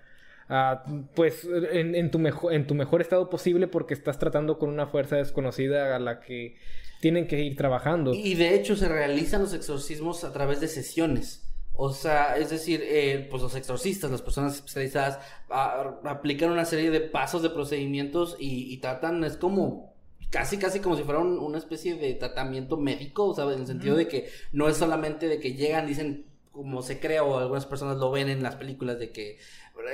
ah, 0.50 0.84
pues 1.16 1.48
en, 1.72 2.12
tu 2.12 2.20
mejor, 2.20 2.54
en 2.54 2.68
tu 2.68 2.76
mejor 2.76 3.02
estado 3.02 3.30
posible 3.30 3.68
porque 3.68 3.94
estás 3.94 4.20
tratando 4.20 4.58
con 4.58 4.70
una 4.70 4.88
fuerza 4.88 5.18
desconocida 5.18 5.96
a 5.96 6.00
la 6.00 6.20
que 6.22 6.56
tienen 7.00 7.28
que 7.28 7.42
ir 7.42 7.56
trabajando. 7.56 8.14
Y 8.14 8.36
de 8.36 8.56
hecho 8.56 8.76
se 8.76 8.88
realizan 8.88 9.42
los 9.42 9.54
exorcismos 9.54 10.24
a 10.24 10.32
través 10.34 10.60
de 10.62 10.68
sesiones. 10.68 11.48
O 11.74 11.92
sea, 11.94 12.36
es 12.38 12.50
decir, 12.50 12.82
eh, 12.84 13.28
pues 13.32 13.42
los 13.42 13.56
exorcistas, 13.56 14.12
las 14.12 14.22
personas 14.22 14.56
especializadas, 14.56 15.20
a- 15.50 16.00
aplican 16.06 16.52
una 16.52 16.66
serie 16.66 16.92
de 16.92 17.00
pasos, 17.02 17.42
de 17.42 17.50
procedimientos 17.50 18.36
y, 18.40 18.72
y 18.72 18.78
tratan, 18.82 19.24
es 19.24 19.38
como, 19.38 19.91
casi, 20.32 20.58
casi 20.58 20.80
como 20.80 20.98
si 20.98 21.04
fuera 21.04 21.20
un- 21.20 21.38
una 21.38 21.60
especie 21.60 21.94
de 21.96 22.14
tratamiento 22.16 22.78
médico, 22.78 23.28
o 23.28 23.36
sea, 23.36 23.46
en 23.46 23.60
el 23.62 23.68
sentido 23.68 23.96
de 23.96 24.08
que 24.08 24.30
no 24.52 24.68
es 24.68 24.78
solamente 24.78 25.28
de 25.28 25.40
que 25.40 25.54
llegan, 25.54 25.86
dicen, 25.86 26.26
como 26.52 26.82
se 26.82 27.00
crea 27.00 27.24
o 27.24 27.38
algunas 27.38 27.66
personas 27.66 27.98
lo 27.98 28.10
ven 28.12 28.28
en 28.30 28.42
las 28.44 28.56
películas 28.56 28.98
de 29.00 29.12
que 29.12 29.38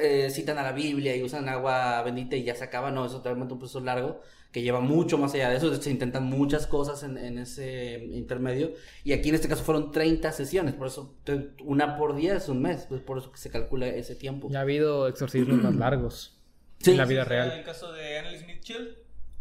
eh, 0.02 0.30
citan 0.32 0.58
a 0.58 0.64
la 0.64 0.72
Biblia 0.72 1.16
y 1.16 1.22
usan 1.24 1.48
agua 1.50 2.02
bendita 2.04 2.36
y 2.36 2.44
ya 2.44 2.56
se 2.56 2.64
acaba, 2.64 2.90
no, 2.92 3.06
eso 3.06 3.18
es 3.18 3.24
realmente 3.24 3.54
un 3.54 3.60
proceso 3.60 3.80
largo 3.80 4.22
que 4.52 4.62
lleva 4.62 4.80
mucho 4.80 5.18
más 5.18 5.34
allá 5.34 5.50
de 5.50 5.58
eso, 5.58 5.76
se 5.76 5.92
intentan 5.92 6.24
muchas 6.24 6.66
cosas 6.68 7.04
en, 7.04 7.18
en 7.18 7.38
ese 7.38 8.04
intermedio 8.12 8.72
y 9.04 9.12
aquí 9.14 9.30
en 9.30 9.36
este 9.36 9.48
caso 9.48 9.64
fueron 9.64 9.92
30 9.92 10.32
sesiones, 10.32 10.74
por 10.74 10.88
eso 10.88 11.16
una 11.64 11.96
por 11.98 12.16
día 12.16 12.36
es 12.38 12.50
un 12.50 12.62
mes, 12.62 12.86
pues 12.90 13.02
por 13.02 13.18
eso 13.20 13.32
que 13.32 13.38
se 13.38 13.50
calcula 13.52 13.88
ese 13.88 14.16
tiempo. 14.16 14.50
Ya 14.50 14.60
ha 14.60 14.62
habido 14.64 15.08
exorcismos 15.08 15.62
más 15.62 15.76
largos 15.76 16.40
Sí, 16.80 16.92
en 16.92 16.98
la 16.98 17.06
vida 17.06 17.24
Sí, 17.24 17.30
real. 17.30 17.52
El 17.52 17.64
caso 17.66 17.92
de 17.92 18.18
Annalise 18.20 18.46
Mitchell, 18.46 18.98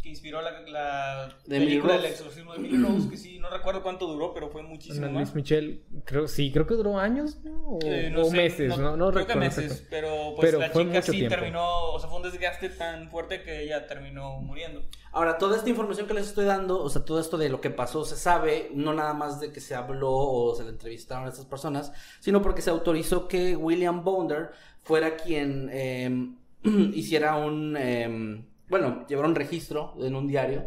que 0.06 0.10
inspiró 0.10 0.40
la, 0.40 0.52
la 0.68 1.28
De 1.46 1.56
Emily 1.56 1.70
película 1.72 1.94
El 1.96 2.02
Rose. 2.02 2.12
exorcismo 2.14 2.52
de 2.52 2.58
Emily 2.60 2.76
Rose, 2.78 3.08
que 3.08 3.16
sí, 3.16 3.38
no 3.40 3.50
recuerdo 3.50 3.82
cuánto 3.82 4.06
duró, 4.06 4.32
pero 4.32 4.48
fue 4.50 4.62
muchísimo. 4.62 5.06
Luis 5.08 5.34
Michel, 5.34 5.82
creo, 6.04 6.28
sí, 6.28 6.52
creo 6.52 6.66
que 6.66 6.74
duró 6.74 6.98
años, 6.98 7.40
¿no? 7.42 7.52
O, 7.66 7.78
Eh, 7.82 8.12
o 8.16 8.24
sé, 8.24 8.36
meses, 8.36 8.78
no, 8.78 8.96
no, 8.96 9.10
creo 9.10 9.26
que 9.26 9.34
recuerdo. 9.34 9.40
meses, 9.40 9.64
exacto. 9.64 9.86
pero 9.90 10.34
pues 10.36 10.48
Pero 10.48 10.58
la 10.60 10.70
fue 10.70 10.84
chica 10.84 10.94
mucho 11.00 11.12
sí 11.12 11.18
tiempo. 11.18 11.34
terminó, 11.34 11.90
o 11.92 11.98
sea, 11.98 12.08
fue 12.08 12.18
un 12.18 12.22
desgaste 12.30 12.68
tan 12.70 13.10
fuerte 13.10 13.42
que 13.42 13.62
ella 13.64 13.86
terminó 13.88 14.38
muriendo. 14.40 14.84
Ahora, 15.12 15.38
toda 15.38 15.56
esta 15.56 15.68
información 15.70 16.06
que 16.06 16.14
les 16.14 16.28
estoy 16.28 16.44
dando, 16.44 16.80
o 16.80 16.88
sea, 16.88 17.04
todo 17.04 17.18
esto 17.20 17.36
de 17.38 17.48
lo 17.48 17.60
que 17.60 17.70
pasó, 17.70 18.04
se 18.04 18.16
sabe, 18.16 18.70
no 18.74 18.94
nada 18.94 19.14
más 19.14 19.40
de 19.40 19.50
que 19.52 19.60
se 19.60 19.74
habló 19.74 20.12
o 20.12 20.54
se 20.54 20.62
le 20.64 20.70
entrevistaron 20.70 21.26
a 21.26 21.30
estas 21.30 21.46
personas, 21.46 21.92
sino 22.20 22.42
porque 22.42 22.62
se 22.62 22.70
autorizó 22.70 23.26
que 23.26 23.56
William 23.56 24.04
Bounder 24.04 24.50
fuera 24.82 25.16
quien 25.16 25.68
eh, 25.72 26.30
hiciera 26.94 27.36
un, 27.36 27.76
eh, 27.78 28.44
bueno, 28.68 29.06
llevara 29.06 29.28
un 29.28 29.34
registro 29.34 29.94
en 30.01 30.14
un 30.14 30.26
diario 30.26 30.64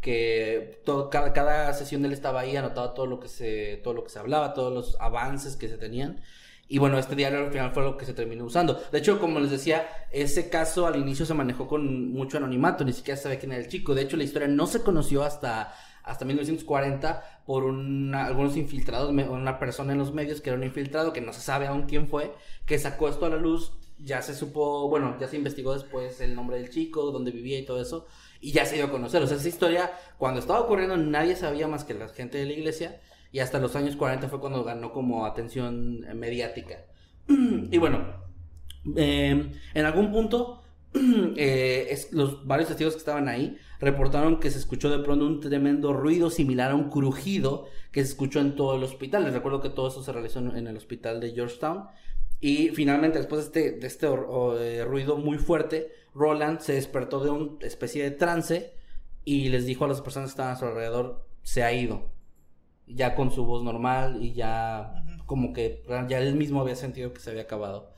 que 0.00 0.80
todo, 0.84 1.10
cada, 1.10 1.32
cada 1.32 1.72
sesión 1.74 2.04
él 2.04 2.12
estaba 2.12 2.40
ahí, 2.40 2.56
anotaba 2.56 2.94
todo 2.94 3.06
lo 3.06 3.20
que 3.20 3.28
se, 3.28 3.80
todo 3.84 3.94
lo 3.94 4.04
que 4.04 4.10
se 4.10 4.18
hablaba, 4.18 4.54
todos 4.54 4.72
los 4.72 5.00
avances 5.00 5.56
que 5.56 5.68
se 5.68 5.76
tenían. 5.76 6.20
Y 6.68 6.78
bueno, 6.78 6.98
este 6.98 7.16
diario 7.16 7.40
al 7.40 7.50
final 7.50 7.72
fue 7.72 7.82
lo 7.82 7.96
que 7.96 8.06
se 8.06 8.14
terminó 8.14 8.44
usando. 8.44 8.80
De 8.92 8.98
hecho, 8.98 9.18
como 9.18 9.40
les 9.40 9.50
decía, 9.50 9.88
ese 10.12 10.48
caso 10.48 10.86
al 10.86 10.96
inicio 10.96 11.26
se 11.26 11.34
manejó 11.34 11.66
con 11.66 12.12
mucho 12.12 12.36
anonimato, 12.36 12.84
ni 12.84 12.92
siquiera 12.92 13.16
se 13.16 13.24
sabe 13.24 13.38
quién 13.40 13.50
era 13.50 13.60
el 13.60 13.68
chico. 13.68 13.92
De 13.92 14.02
hecho, 14.02 14.16
la 14.16 14.22
historia 14.22 14.46
no 14.46 14.68
se 14.68 14.82
conoció 14.82 15.24
hasta, 15.24 15.74
hasta 16.04 16.24
1940 16.24 17.42
por 17.44 17.64
algunos 17.64 18.56
infiltrados, 18.56 19.10
una 19.10 19.58
persona 19.58 19.92
en 19.92 19.98
los 19.98 20.14
medios 20.14 20.40
que 20.40 20.50
era 20.50 20.58
un 20.58 20.64
infiltrado, 20.64 21.12
que 21.12 21.20
no 21.20 21.32
se 21.32 21.40
sabe 21.40 21.66
aún 21.66 21.82
quién 21.82 22.06
fue, 22.06 22.32
que 22.66 22.78
sacó 22.78 23.08
esto 23.08 23.26
a 23.26 23.30
la 23.30 23.36
luz. 23.36 23.72
Ya 24.02 24.22
se 24.22 24.34
supo, 24.34 24.88
bueno, 24.88 25.16
ya 25.20 25.28
se 25.28 25.36
investigó 25.36 25.74
después 25.74 26.20
el 26.20 26.34
nombre 26.34 26.58
del 26.58 26.70
chico, 26.70 27.10
dónde 27.10 27.30
vivía 27.30 27.58
y 27.58 27.64
todo 27.64 27.80
eso, 27.80 28.06
y 28.40 28.52
ya 28.52 28.64
se 28.64 28.76
dio 28.76 28.86
a 28.86 28.90
conocer. 28.90 29.22
O 29.22 29.26
sea, 29.26 29.36
esa 29.36 29.48
historia, 29.48 29.92
cuando 30.18 30.40
estaba 30.40 30.60
ocurriendo, 30.60 30.96
nadie 30.96 31.36
sabía 31.36 31.68
más 31.68 31.84
que 31.84 31.94
la 31.94 32.08
gente 32.08 32.38
de 32.38 32.46
la 32.46 32.52
iglesia, 32.52 33.00
y 33.32 33.40
hasta 33.40 33.58
los 33.58 33.76
años 33.76 33.96
40 33.96 34.28
fue 34.28 34.40
cuando 34.40 34.64
ganó 34.64 34.92
como 34.92 35.26
atención 35.26 36.04
eh, 36.08 36.14
mediática. 36.14 36.84
y 37.28 37.78
bueno, 37.78 38.04
eh, 38.96 39.52
en 39.74 39.84
algún 39.84 40.10
punto, 40.10 40.62
eh, 41.36 41.96
los 42.12 42.46
varios 42.46 42.68
testigos 42.68 42.94
que 42.94 42.98
estaban 42.98 43.28
ahí 43.28 43.56
reportaron 43.78 44.40
que 44.40 44.50
se 44.50 44.58
escuchó 44.58 44.90
de 44.90 45.02
pronto 45.02 45.26
un 45.26 45.40
tremendo 45.40 45.92
ruido 45.92 46.30
similar 46.30 46.72
a 46.72 46.74
un 46.74 46.90
crujido 46.90 47.66
que 47.92 48.02
se 48.02 48.10
escuchó 48.10 48.40
en 48.40 48.56
todo 48.56 48.76
el 48.76 48.82
hospital. 48.82 49.24
Les 49.24 49.32
recuerdo 49.32 49.60
que 49.60 49.70
todo 49.70 49.88
eso 49.88 50.02
se 50.02 50.12
realizó 50.12 50.40
en 50.40 50.66
el 50.66 50.76
hospital 50.76 51.20
de 51.20 51.32
Georgetown. 51.32 51.84
Y 52.40 52.68
finalmente, 52.70 53.18
después 53.18 53.52
de 53.52 53.66
este, 53.66 53.78
de 53.80 53.86
este 53.86 54.06
o, 54.06 54.58
eh, 54.58 54.84
ruido 54.84 55.16
muy 55.18 55.38
fuerte, 55.38 55.92
Roland 56.14 56.60
se 56.60 56.72
despertó 56.74 57.22
de 57.22 57.30
una 57.30 57.58
especie 57.66 58.02
de 58.02 58.10
trance 58.12 58.72
y 59.24 59.48
les 59.50 59.66
dijo 59.66 59.84
a 59.84 59.88
las 59.88 60.00
personas 60.00 60.30
que 60.30 60.32
estaban 60.32 60.52
a 60.54 60.56
su 60.58 60.64
alrededor, 60.66 61.26
se 61.42 61.62
ha 61.62 61.72
ido. 61.72 62.10
Ya 62.86 63.14
con 63.14 63.30
su 63.30 63.44
voz 63.44 63.62
normal 63.62 64.22
y 64.22 64.32
ya 64.34 65.04
como 65.26 65.52
que 65.52 65.84
ya 66.08 66.18
él 66.18 66.34
mismo 66.34 66.60
había 66.60 66.76
sentido 66.76 67.12
que 67.12 67.20
se 67.20 67.30
había 67.30 67.42
acabado. 67.42 67.92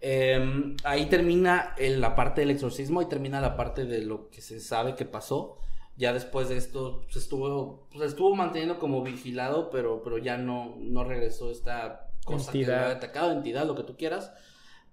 Eh, 0.00 0.74
ahí 0.84 1.06
termina 1.08 1.74
el- 1.78 2.00
la 2.00 2.14
parte 2.16 2.42
del 2.42 2.50
exorcismo 2.50 3.02
y 3.02 3.06
termina 3.08 3.40
la 3.40 3.56
parte 3.56 3.84
de 3.84 4.02
lo 4.02 4.30
que 4.30 4.40
se 4.42 4.60
sabe 4.60 4.94
que 4.96 5.04
pasó. 5.06 5.58
Ya 5.96 6.12
después 6.12 6.48
de 6.48 6.56
esto 6.56 7.02
se 7.10 7.18
estuvo, 7.20 7.88
pues, 7.92 8.10
estuvo 8.10 8.34
manteniendo 8.36 8.78
como 8.78 9.02
vigilado, 9.02 9.70
pero, 9.70 10.02
pero 10.02 10.18
ya 10.18 10.38
no, 10.38 10.76
no 10.78 11.04
regresó 11.04 11.50
esta 11.50 12.07
cosa 12.28 12.52
Entidad. 12.52 12.90
atacado, 12.92 13.32
entidad, 13.32 13.66
lo 13.66 13.74
que 13.74 13.82
tú 13.82 13.96
quieras. 13.96 14.32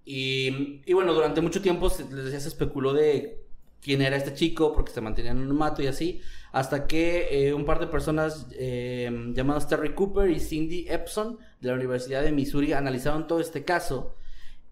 Y, 0.06 0.82
y 0.86 0.94
bueno, 0.94 1.14
durante 1.14 1.42
mucho 1.42 1.62
tiempo 1.62 1.90
se, 1.90 2.04
les 2.04 2.26
decía, 2.26 2.40
se 2.40 2.50
especuló 2.50 2.94
de 2.94 3.46
quién 3.82 4.02
era 4.02 4.16
este 4.18 4.34
chico, 4.34 4.74
porque 4.74 4.92
se 4.92 5.02
mantenía 5.02 5.32
en 5.32 5.40
un 5.40 5.56
mato 5.56 5.84
y 5.84 5.88
así, 5.88 6.22
hasta 6.52 6.88
que 6.88 7.28
eh, 7.50 7.54
un 7.54 7.66
par 7.66 7.80
de 7.80 7.88
personas 7.88 8.48
eh, 8.54 9.12
llamadas 9.34 9.68
Terry 9.68 9.94
Cooper 9.94 10.30
y 10.32 10.40
Cindy 10.40 10.88
Epson 10.90 11.38
de 11.62 11.70
la 11.70 11.76
Universidad 11.76 12.24
de 12.24 12.32
Missouri 12.32 12.74
analizaron 12.74 13.28
todo 13.28 13.40
este 13.40 13.64
caso 13.64 14.16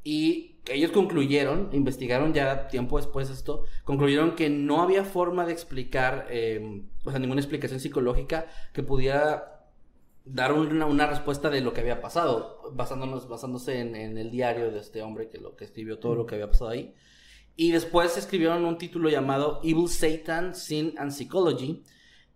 y 0.03 0.57
ellos 0.71 0.91
concluyeron, 0.91 1.69
investigaron 1.73 2.33
ya 2.33 2.67
tiempo 2.67 2.97
después 2.97 3.29
esto, 3.29 3.65
concluyeron 3.83 4.35
que 4.35 4.49
no 4.49 4.81
había 4.81 5.03
forma 5.03 5.45
de 5.45 5.53
explicar, 5.53 6.27
eh, 6.29 6.81
o 7.03 7.11
sea, 7.11 7.19
ninguna 7.19 7.41
explicación 7.41 7.79
psicológica 7.79 8.47
que 8.73 8.81
pudiera 8.81 9.52
dar 10.25 10.53
una, 10.53 10.85
una 10.85 11.07
respuesta 11.07 11.49
de 11.49 11.61
lo 11.61 11.73
que 11.73 11.81
había 11.81 12.01
pasado, 12.01 12.71
basándonos, 12.73 13.27
basándose 13.27 13.79
en, 13.79 13.95
en 13.95 14.17
el 14.17 14.31
diario 14.31 14.71
de 14.71 14.79
este 14.79 15.01
hombre 15.01 15.29
que 15.29 15.37
lo 15.37 15.55
que 15.55 15.65
escribió 15.65 15.99
todo 15.99 16.15
lo 16.15 16.25
que 16.25 16.35
había 16.35 16.49
pasado 16.49 16.71
ahí. 16.71 16.93
Y 17.55 17.71
después 17.71 18.17
escribieron 18.17 18.65
un 18.65 18.77
título 18.77 19.09
llamado 19.09 19.59
Evil 19.63 19.87
Satan, 19.87 20.55
Sin 20.55 20.97
and 20.97 21.11
Psychology. 21.11 21.83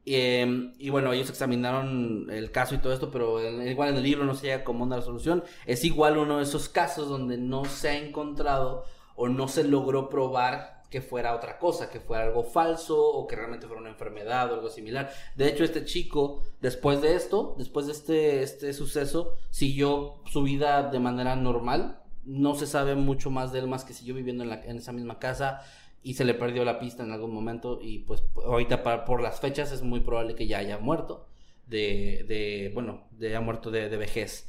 Eh, 0.05 0.71
y 0.77 0.89
bueno, 0.89 1.11
ellos 1.11 1.29
examinaron 1.29 2.29
el 2.29 2.51
caso 2.51 2.75
y 2.75 2.77
todo 2.77 2.93
esto, 2.93 3.11
pero 3.11 3.41
igual 3.67 3.89
en 3.89 3.97
el 3.97 4.03
libro 4.03 4.25
no 4.25 4.35
se 4.35 4.47
llega 4.47 4.63
como 4.63 4.83
una 4.83 4.97
resolución. 4.97 5.43
Es 5.65 5.83
igual 5.83 6.17
uno 6.17 6.37
de 6.37 6.43
esos 6.43 6.69
casos 6.69 7.09
donde 7.09 7.37
no 7.37 7.65
se 7.65 7.89
ha 7.89 7.97
encontrado 7.97 8.85
o 9.15 9.27
no 9.27 9.47
se 9.47 9.63
logró 9.63 10.09
probar 10.09 10.76
que 10.89 11.01
fuera 11.01 11.35
otra 11.35 11.57
cosa, 11.59 11.89
que 11.89 11.99
fuera 11.99 12.23
algo 12.25 12.43
falso 12.43 12.97
o 13.01 13.27
que 13.27 13.35
realmente 13.35 13.67
fuera 13.67 13.81
una 13.81 13.89
enfermedad 13.89 14.51
o 14.51 14.55
algo 14.55 14.69
similar. 14.69 15.11
De 15.35 15.47
hecho, 15.49 15.63
este 15.63 15.83
chico, 15.85 16.43
después 16.61 17.01
de 17.01 17.15
esto, 17.15 17.55
después 17.57 17.87
de 17.87 17.91
este, 17.93 18.41
este 18.43 18.73
suceso, 18.73 19.35
siguió 19.49 20.15
su 20.25 20.43
vida 20.43 20.83
de 20.89 20.99
manera 20.99 21.35
normal. 21.35 21.99
No 22.23 22.55
se 22.55 22.67
sabe 22.67 22.95
mucho 22.95 23.29
más 23.29 23.51
de 23.51 23.59
él, 23.59 23.67
más 23.67 23.85
que 23.85 23.93
siguió 23.93 24.13
viviendo 24.15 24.43
en, 24.43 24.49
la- 24.49 24.63
en 24.65 24.77
esa 24.77 24.91
misma 24.93 25.19
casa 25.19 25.61
y 26.03 26.13
se 26.13 26.25
le 26.25 26.33
perdió 26.33 26.63
la 26.63 26.79
pista 26.79 27.03
en 27.03 27.11
algún 27.11 27.33
momento 27.33 27.79
y 27.81 27.99
pues 27.99 28.23
ahorita 28.45 28.83
para- 28.83 29.03
por 29.05 29.21
las 29.21 29.39
fechas 29.39 29.71
es 29.71 29.81
muy 29.81 29.99
probable 30.01 30.35
que 30.35 30.47
ya 30.47 30.59
haya 30.59 30.77
muerto 30.77 31.25
de, 31.67 32.25
de 32.27 32.71
bueno, 32.73 33.07
de 33.11 33.27
haya 33.29 33.41
muerto 33.41 33.71
de, 33.71 33.89
de 33.89 33.97
vejez. 33.97 34.47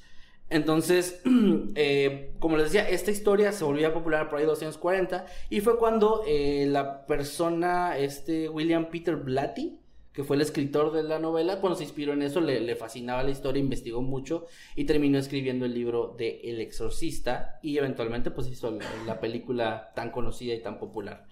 Entonces, 0.51 1.21
eh, 1.75 2.33
como 2.39 2.57
les 2.57 2.67
decía, 2.67 2.89
esta 2.89 3.11
historia 3.11 3.53
se 3.53 3.65
volvió 3.65 3.93
popular 3.93 4.29
por 4.29 4.39
ahí 4.39 4.45
de 4.45 4.51
los 4.51 4.63
años 4.63 4.79
40 4.79 5.27
y 5.51 5.61
fue 5.61 5.79
cuando 5.79 6.23
eh, 6.27 6.67
la 6.69 7.07
persona, 7.07 7.99
este 7.99 8.49
William 8.49 8.89
Peter 8.91 9.17
Blatty, 9.17 9.79
que 10.13 10.25
fue 10.25 10.37
el 10.37 10.43
escritor 10.43 10.93
de 10.93 11.05
la 11.05 11.19
novela, 11.19 11.61
cuando 11.61 11.77
se 11.77 11.85
inspiró 11.85 12.13
en 12.13 12.23
eso, 12.23 12.41
le, 12.41 12.61
le 12.61 12.75
fascinaba 12.75 13.23
la 13.23 13.31
historia, 13.31 13.61
investigó 13.61 14.03
mucho 14.03 14.47
y 14.75 14.85
terminó 14.85 15.19
escribiendo 15.19 15.65
el 15.65 15.75
libro 15.75 16.15
de 16.19 16.41
El 16.43 16.61
Exorcista 16.61 17.61
y 17.63 17.79
eventualmente 17.79 18.31
pues 18.31 18.49
hizo 18.49 18.71
la, 18.71 18.85
la 19.07 19.21
película 19.21 19.93
tan 19.95 20.11
conocida 20.11 20.55
y 20.55 20.63
tan 20.63 20.79
popular. 20.79 21.27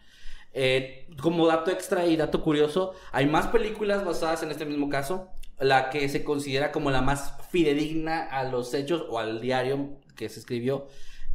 Eh, 0.58 1.06
como 1.20 1.46
dato 1.46 1.70
extra 1.70 2.06
y 2.06 2.16
dato 2.16 2.42
curioso, 2.42 2.94
hay 3.12 3.26
más 3.26 3.48
películas 3.48 4.04
basadas 4.06 4.42
en 4.42 4.50
este 4.50 4.64
mismo 4.64 4.88
caso. 4.88 5.28
La 5.58 5.88
que 5.90 6.08
se 6.08 6.22
considera 6.22 6.70
como 6.72 6.90
la 6.90 7.00
más 7.02 7.34
fidedigna 7.50 8.24
a 8.24 8.44
los 8.44 8.74
hechos 8.74 9.04
o 9.08 9.18
al 9.18 9.40
diario 9.40 9.90
que 10.16 10.28
se 10.28 10.40
escribió 10.40 10.86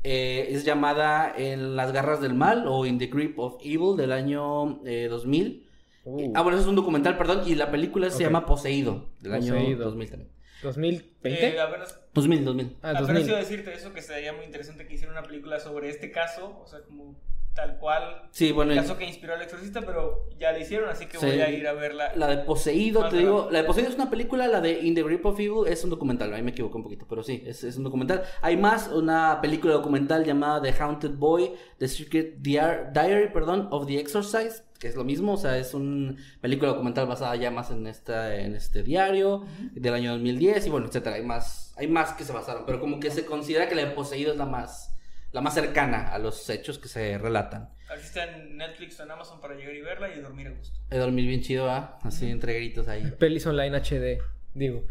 eh, 0.03 0.47
es 0.49 0.63
llamada 0.65 1.31
En 1.37 1.75
las 1.75 1.91
garras 1.91 2.21
del 2.21 2.33
mal 2.33 2.65
o 2.67 2.85
In 2.85 2.97
the 2.97 3.07
Grip 3.07 3.37
of 3.39 3.57
Evil 3.63 3.95
del 3.97 4.11
año 4.11 4.81
eh, 4.85 5.07
2000. 5.09 5.67
Uh, 6.03 6.31
Ah, 6.35 6.41
bueno, 6.41 6.57
eso 6.57 6.63
es 6.63 6.69
un 6.69 6.75
documental, 6.75 7.15
perdón, 7.17 7.43
y 7.45 7.53
la 7.55 7.69
película 7.69 8.09
se 8.09 8.15
Ok. 8.15 8.21
llama 8.21 8.45
Poseído 8.45 9.09
del 9.21 9.33
año 9.33 9.53
Poseído. 9.53 9.85
2000 9.85 10.09
también. 10.09 10.31
2020. 10.63 11.47
Eh, 11.55 11.59
apenas, 11.59 11.99
2000, 12.13 12.45
2000. 12.45 12.75
ah, 12.81 12.89
apenas 12.89 13.07
2000. 13.07 13.27
iba 13.27 13.37
a 13.37 13.39
decirte 13.41 13.73
eso, 13.73 13.93
que 13.93 14.01
sería 14.01 14.33
muy 14.33 14.45
interesante 14.45 14.85
que 14.87 14.93
hiciera 14.95 15.11
una 15.11 15.23
película 15.23 15.59
sobre 15.59 15.89
este 15.89 16.11
caso, 16.11 16.59
o 16.63 16.67
sea, 16.67 16.81
como 16.81 17.15
tal 17.53 17.77
cual, 17.79 18.29
Sí, 18.31 18.51
bueno, 18.53 18.71
el 18.71 18.77
caso 18.79 18.97
que 18.97 19.05
inspiró 19.05 19.33
al 19.33 19.41
exorcista, 19.41 19.81
pero 19.81 20.29
ya 20.39 20.51
la 20.53 20.59
hicieron, 20.59 20.89
así 20.89 21.05
que 21.07 21.17
Sí. 21.17 21.25
voy 21.25 21.41
a 21.41 21.49
ir 21.49 21.67
a 21.67 21.73
verla. 21.73 22.13
La 22.15 22.27
de 22.27 22.37
Poseído, 22.37 23.09
te 23.09 23.17
digo, 23.17 23.49
la 23.51 23.59
de 23.61 23.65
Poseído 23.65 23.89
es 23.89 23.95
una 23.95 24.09
película, 24.09 24.47
la 24.47 24.61
de 24.61 24.79
In 24.81 24.95
the 24.95 25.03
Grip 25.03 25.25
of 25.25 25.37
Evil 25.39 25.67
es 25.67 25.83
un 25.83 25.89
documental, 25.89 26.33
ahí 26.33 26.41
me 26.41 26.51
equivoco 26.51 26.77
un 26.77 26.83
poquito, 26.83 27.05
pero 27.09 27.23
sí, 27.23 27.43
es, 27.45 27.63
es 27.65 27.75
un 27.77 27.83
documental. 27.83 28.23
Hay 28.41 28.55
más, 28.55 28.87
una 28.87 29.39
película 29.41 29.73
documental 29.73 30.23
llamada 30.23 30.61
The 30.61 30.71
Haunted 30.81 31.11
Boy, 31.15 31.51
The 31.77 31.87
Secret 31.89 32.37
Diar- 32.39 32.91
Diary, 32.93 33.29
perdón, 33.33 33.67
of 33.71 33.85
the 33.85 33.99
Exorcist, 33.99 34.65
que 34.79 34.87
es 34.87 34.95
lo 34.95 35.03
mismo, 35.03 35.33
o 35.33 35.37
sea, 35.37 35.57
es 35.57 35.73
una 35.73 36.15
película 36.39 36.69
documental 36.71 37.05
basada 37.05 37.35
ya 37.35 37.51
más 37.51 37.69
en 37.69 37.85
esta, 37.85 38.33
en 38.35 38.55
este 38.55 38.81
diario 38.81 39.45
del 39.73 39.93
año 39.93 40.11
2010 40.13 40.65
y 40.65 40.69
bueno, 40.69 40.87
etcétera, 40.87 41.17
hay 41.17 41.23
más, 41.23 41.73
hay 41.77 41.87
más 41.87 42.13
que 42.13 42.23
se 42.23 42.31
basaron, 42.31 42.63
pero 42.65 42.79
como 42.79 42.99
que 42.99 43.11
se 43.11 43.25
considera 43.25 43.67
que 43.67 43.75
la 43.75 43.83
de 43.85 43.91
Poseído 43.91 44.31
es 44.31 44.37
la 44.39 44.45
más, 44.47 44.95
la 45.31 45.41
más 45.41 45.53
cercana 45.53 46.09
a 46.09 46.19
los 46.19 46.49
hechos 46.49 46.77
que 46.77 46.87
se 46.87 47.17
relatan. 47.17 47.69
Así 47.89 48.05
está 48.05 48.23
en 48.23 48.57
Netflix 48.57 48.99
o 48.99 49.03
en 49.03 49.11
Amazon 49.11 49.41
para 49.41 49.55
llegar 49.55 49.75
y 49.75 49.81
verla 49.81 50.09
y 50.13 50.19
dormir 50.21 50.47
a 50.47 50.51
gusto. 50.51 50.79
He 50.89 50.97
dormir 50.97 51.27
bien 51.27 51.41
chido, 51.41 51.69
¿ah? 51.69 51.99
Así 52.03 52.29
entre 52.29 52.53
gritos 52.53 52.87
ahí. 52.87 53.03
Pelis 53.19 53.45
online 53.45 53.77
HD, 53.77 54.21
digo. 54.53 54.85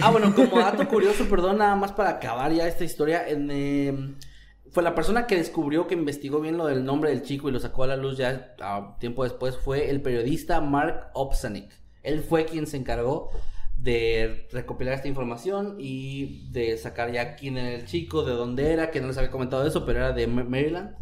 Ah, 0.00 0.10
bueno, 0.10 0.34
como 0.34 0.58
dato 0.58 0.86
curioso, 0.88 1.28
perdón, 1.28 1.58
nada 1.58 1.76
más 1.76 1.92
para 1.92 2.10
acabar 2.10 2.52
ya 2.52 2.66
esta 2.66 2.84
historia, 2.84 3.28
en, 3.28 3.50
eh, 3.50 4.14
fue 4.72 4.82
la 4.82 4.94
persona 4.94 5.26
que 5.26 5.36
descubrió, 5.36 5.86
que 5.86 5.94
investigó 5.94 6.40
bien 6.40 6.56
lo 6.56 6.66
del 6.66 6.84
nombre 6.84 7.10
del 7.10 7.22
chico 7.22 7.48
y 7.48 7.52
lo 7.52 7.60
sacó 7.60 7.84
a 7.84 7.88
la 7.88 7.96
luz 7.96 8.16
ya 8.16 8.54
ah, 8.60 8.96
tiempo 9.00 9.24
después, 9.24 9.56
fue 9.56 9.90
el 9.90 10.00
periodista 10.00 10.60
Mark 10.60 11.10
Opsanik. 11.14 11.70
Él 12.02 12.22
fue 12.22 12.46
quien 12.46 12.66
se 12.66 12.76
encargó 12.76 13.30
de 13.82 14.48
recopilar 14.52 14.94
esta 14.94 15.08
información 15.08 15.76
y 15.78 16.50
de 16.50 16.76
sacar 16.78 17.12
ya 17.12 17.36
quién 17.36 17.56
era 17.58 17.72
el 17.74 17.86
chico, 17.86 18.22
de 18.24 18.32
dónde 18.34 18.72
era, 18.72 18.90
que 18.90 19.00
no 19.00 19.08
les 19.08 19.18
había 19.18 19.30
comentado 19.30 19.66
eso, 19.66 19.84
pero 19.86 20.00
era 20.00 20.12
de 20.12 20.26
Ma- 20.26 20.44
Maryland. 20.44 20.96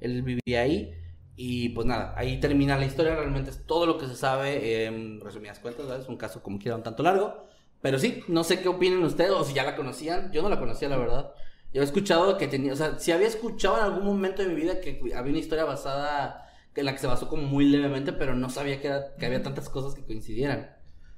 Él 0.00 0.22
vivía 0.22 0.60
ahí. 0.62 0.94
Y 1.36 1.70
pues 1.70 1.86
nada, 1.86 2.14
ahí 2.16 2.40
termina 2.40 2.78
la 2.78 2.86
historia. 2.86 3.14
Realmente 3.14 3.50
es 3.50 3.66
todo 3.66 3.86
lo 3.86 3.98
que 3.98 4.06
se 4.06 4.16
sabe 4.16 4.86
en 4.86 5.20
resumidas 5.20 5.58
cuentas. 5.58 6.00
Es 6.00 6.08
un 6.08 6.16
caso 6.16 6.42
como 6.42 6.58
quiera 6.58 6.76
un 6.76 6.82
tanto 6.82 7.02
largo. 7.02 7.46
Pero 7.82 7.98
sí, 7.98 8.22
no 8.28 8.42
sé 8.44 8.60
qué 8.60 8.68
opinen 8.68 9.02
ustedes 9.04 9.30
o 9.32 9.44
si 9.44 9.54
ya 9.54 9.64
la 9.64 9.76
conocían. 9.76 10.32
Yo 10.32 10.42
no 10.42 10.48
la 10.48 10.58
conocía, 10.58 10.88
la 10.88 10.96
verdad. 10.96 11.32
Yo 11.72 11.82
he 11.82 11.84
escuchado 11.84 12.38
que 12.38 12.48
tenía, 12.48 12.72
o 12.72 12.76
sea, 12.76 12.98
si 12.98 13.12
había 13.12 13.26
escuchado 13.28 13.76
en 13.78 13.84
algún 13.84 14.04
momento 14.06 14.42
de 14.42 14.48
mi 14.48 14.54
vida 14.54 14.80
que 14.80 14.98
había 15.14 15.30
una 15.30 15.38
historia 15.38 15.64
basada, 15.64 16.42
en 16.74 16.84
la 16.86 16.92
que 16.92 16.98
se 16.98 17.06
basó 17.06 17.28
como 17.28 17.42
muy 17.42 17.66
levemente, 17.66 18.12
pero 18.12 18.34
no 18.34 18.48
sabía 18.50 18.80
que, 18.80 18.88
era- 18.88 19.14
que 19.16 19.26
había 19.26 19.42
tantas 19.42 19.68
cosas 19.68 19.94
que 19.94 20.04
coincidieran. 20.04 20.75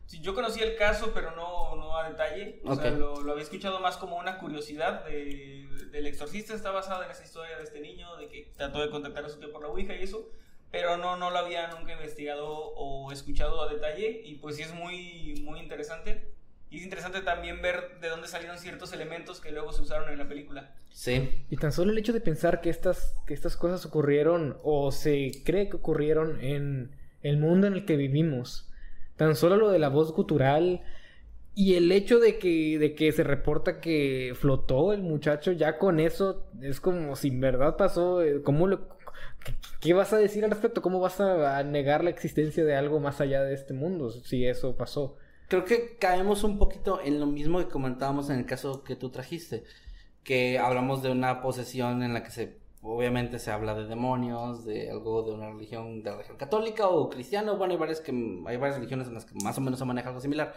Sí, 0.09 0.21
yo 0.21 0.35
conocí 0.35 0.61
el 0.63 0.75
caso, 0.77 1.13
pero 1.13 1.33
no, 1.37 1.77
no 1.77 1.97
a 1.99 2.09
detalle. 2.09 2.61
O 2.65 2.75
sea, 2.75 2.91
Ok. 2.93 2.99
lo, 2.99 3.21
lo 3.23 3.33
había 3.33 3.45
escuchado 3.45 3.79
más 3.81 3.99
como 3.99 4.17
una 4.17 4.39
curiosidad 4.39 5.05
de- 5.05 5.69
del 5.93 6.07
exorcista. 6.07 6.55
Está 6.55 6.71
basada 6.71 7.05
en 7.05 7.11
esa 7.11 7.25
historia 7.25 7.59
de 7.59 7.65
este 7.65 7.81
niño, 7.81 8.17
de 8.17 8.27
que 8.29 8.51
trató 8.57 8.81
de 8.81 8.91
contactar 8.91 9.25
a 9.27 9.29
su 9.29 9.39
tío 9.39 9.53
por 9.53 9.61
la 9.63 9.69
Ouija 9.69 9.95
y 9.95 10.03
eso. 10.03 10.31
Pero 10.71 10.97
no, 10.97 11.17
no 11.17 11.31
lo 11.31 11.39
había 11.39 11.69
nunca 11.69 11.93
investigado 11.93 12.47
o 12.49 13.13
escuchado 13.13 13.63
a 13.63 13.71
detalle. 13.73 14.23
Y 14.25 14.37
pues 14.37 14.57
sí 14.57 14.63
es 14.63 14.73
muy, 14.73 15.35
muy 15.45 15.61
interesante. 15.61 16.33
Y 16.71 16.79
es 16.79 16.85
interesante 16.85 17.21
también 17.21 17.61
ver 17.63 17.99
de 18.01 18.09
dónde 18.09 18.29
salieron 18.29 18.59
ciertos 18.59 18.93
elementos 18.95 19.41
que 19.41 19.53
luego 19.53 19.73
se 19.73 19.83
usaron 19.83 20.09
en 20.11 20.19
la 20.19 20.27
película. 20.29 20.75
Sí. 20.91 21.45
Y 21.51 21.57
tan 21.57 21.73
solo 21.73 21.93
el 21.93 21.99
hecho 21.99 22.13
de 22.15 22.21
pensar 22.23 22.61
que 22.63 22.71
estas, 22.71 23.15
que 23.27 23.33
estas 23.35 23.57
cosas 23.57 23.85
ocurrieron 23.87 24.59
o 24.63 24.91
se 24.91 25.43
cree 25.45 25.69
que 25.69 25.77
ocurrieron 25.77 26.43
en 26.43 26.95
el 27.23 27.37
mundo 27.39 27.67
en 27.67 27.75
el 27.75 27.85
que 27.87 27.97
vivimos. 27.97 28.68
Tan 29.19 29.37
solo 29.37 29.57
lo 29.57 29.71
de 29.71 29.79
la 29.79 29.91
voz 29.91 30.13
gutural 30.13 30.81
y 31.55 31.75
el 31.75 31.91
hecho 31.91 32.21
de 32.21 32.39
que, 32.39 32.79
de 32.79 32.95
que 32.95 33.11
se 33.11 33.25
reporta 33.25 33.81
que 33.81 34.33
flotó 34.39 34.93
el 34.93 35.03
muchacho, 35.03 35.51
ya 35.51 35.77
con 35.77 35.99
eso 35.99 36.47
es 36.63 36.81
como 36.81 37.17
si 37.17 37.29
en 37.29 37.41
verdad 37.41 37.77
pasó. 37.77 38.23
eh, 38.23 38.43
¿Cómo 38.43 38.69
lo, 38.69 38.89
qué, 39.81 39.93
vas 39.93 40.13
a 40.13 40.19
decir 40.19 40.45
al 40.45 40.53
respecto? 40.53 40.83
¿Cómo 40.83 41.01
vas 41.01 41.21
a 41.21 41.61
negar 41.65 42.05
la 42.05 42.11
existencia 42.11 42.65
de 42.65 42.77
algo 42.77 43.01
más 43.01 43.21
allá 43.21 43.43
de 43.43 43.55
este 43.55 43.75
mundo 43.75 44.11
si 44.11 44.47
eso 44.47 44.77
pasó? 44.77 45.17
Creo 45.49 45.65
que 45.65 45.97
caemos 45.99 46.45
un 46.45 46.59
poquito 46.59 47.01
en 47.03 47.19
lo 47.19 47.27
mismo 47.27 47.59
que 47.59 47.67
comentábamos 47.67 48.31
en 48.31 48.39
el 48.39 48.47
caso 48.47 48.85
que 48.85 48.95
tú 48.95 49.11
trajiste, 49.11 49.65
que 50.23 50.61
hablamos 50.61 51.03
de 51.03 51.11
una 51.11 51.43
posesión 51.43 52.05
en 52.05 52.15
la 52.15 52.23
que 52.23 52.31
se 52.31 52.59
obviamente 52.95 53.39
se 53.39 53.51
habla 53.51 53.75
de 53.75 53.87
demonios, 53.87 54.65
de 54.65 54.91
algo 54.91 55.23
de 55.23 55.33
una 55.33 55.51
religión, 55.51 56.03
de 56.03 56.11
la 56.11 56.17
religión 56.17 56.37
católica 56.37 56.89
o 56.89 57.09
cristiana, 57.09 57.53
bueno, 57.53 57.75
hay 57.75 57.79
varias 57.79 58.01
que 58.01 58.11
hay 58.11 58.57
varias 58.57 58.77
religiones 58.77 59.09
en 59.09 59.15
las 59.15 59.25
que 59.25 59.35
más 59.43 59.57
o 59.59 59.61
menos 59.61 59.79
se 59.79 59.85
maneja 59.85 60.09
algo 60.09 60.21
similar, 60.21 60.55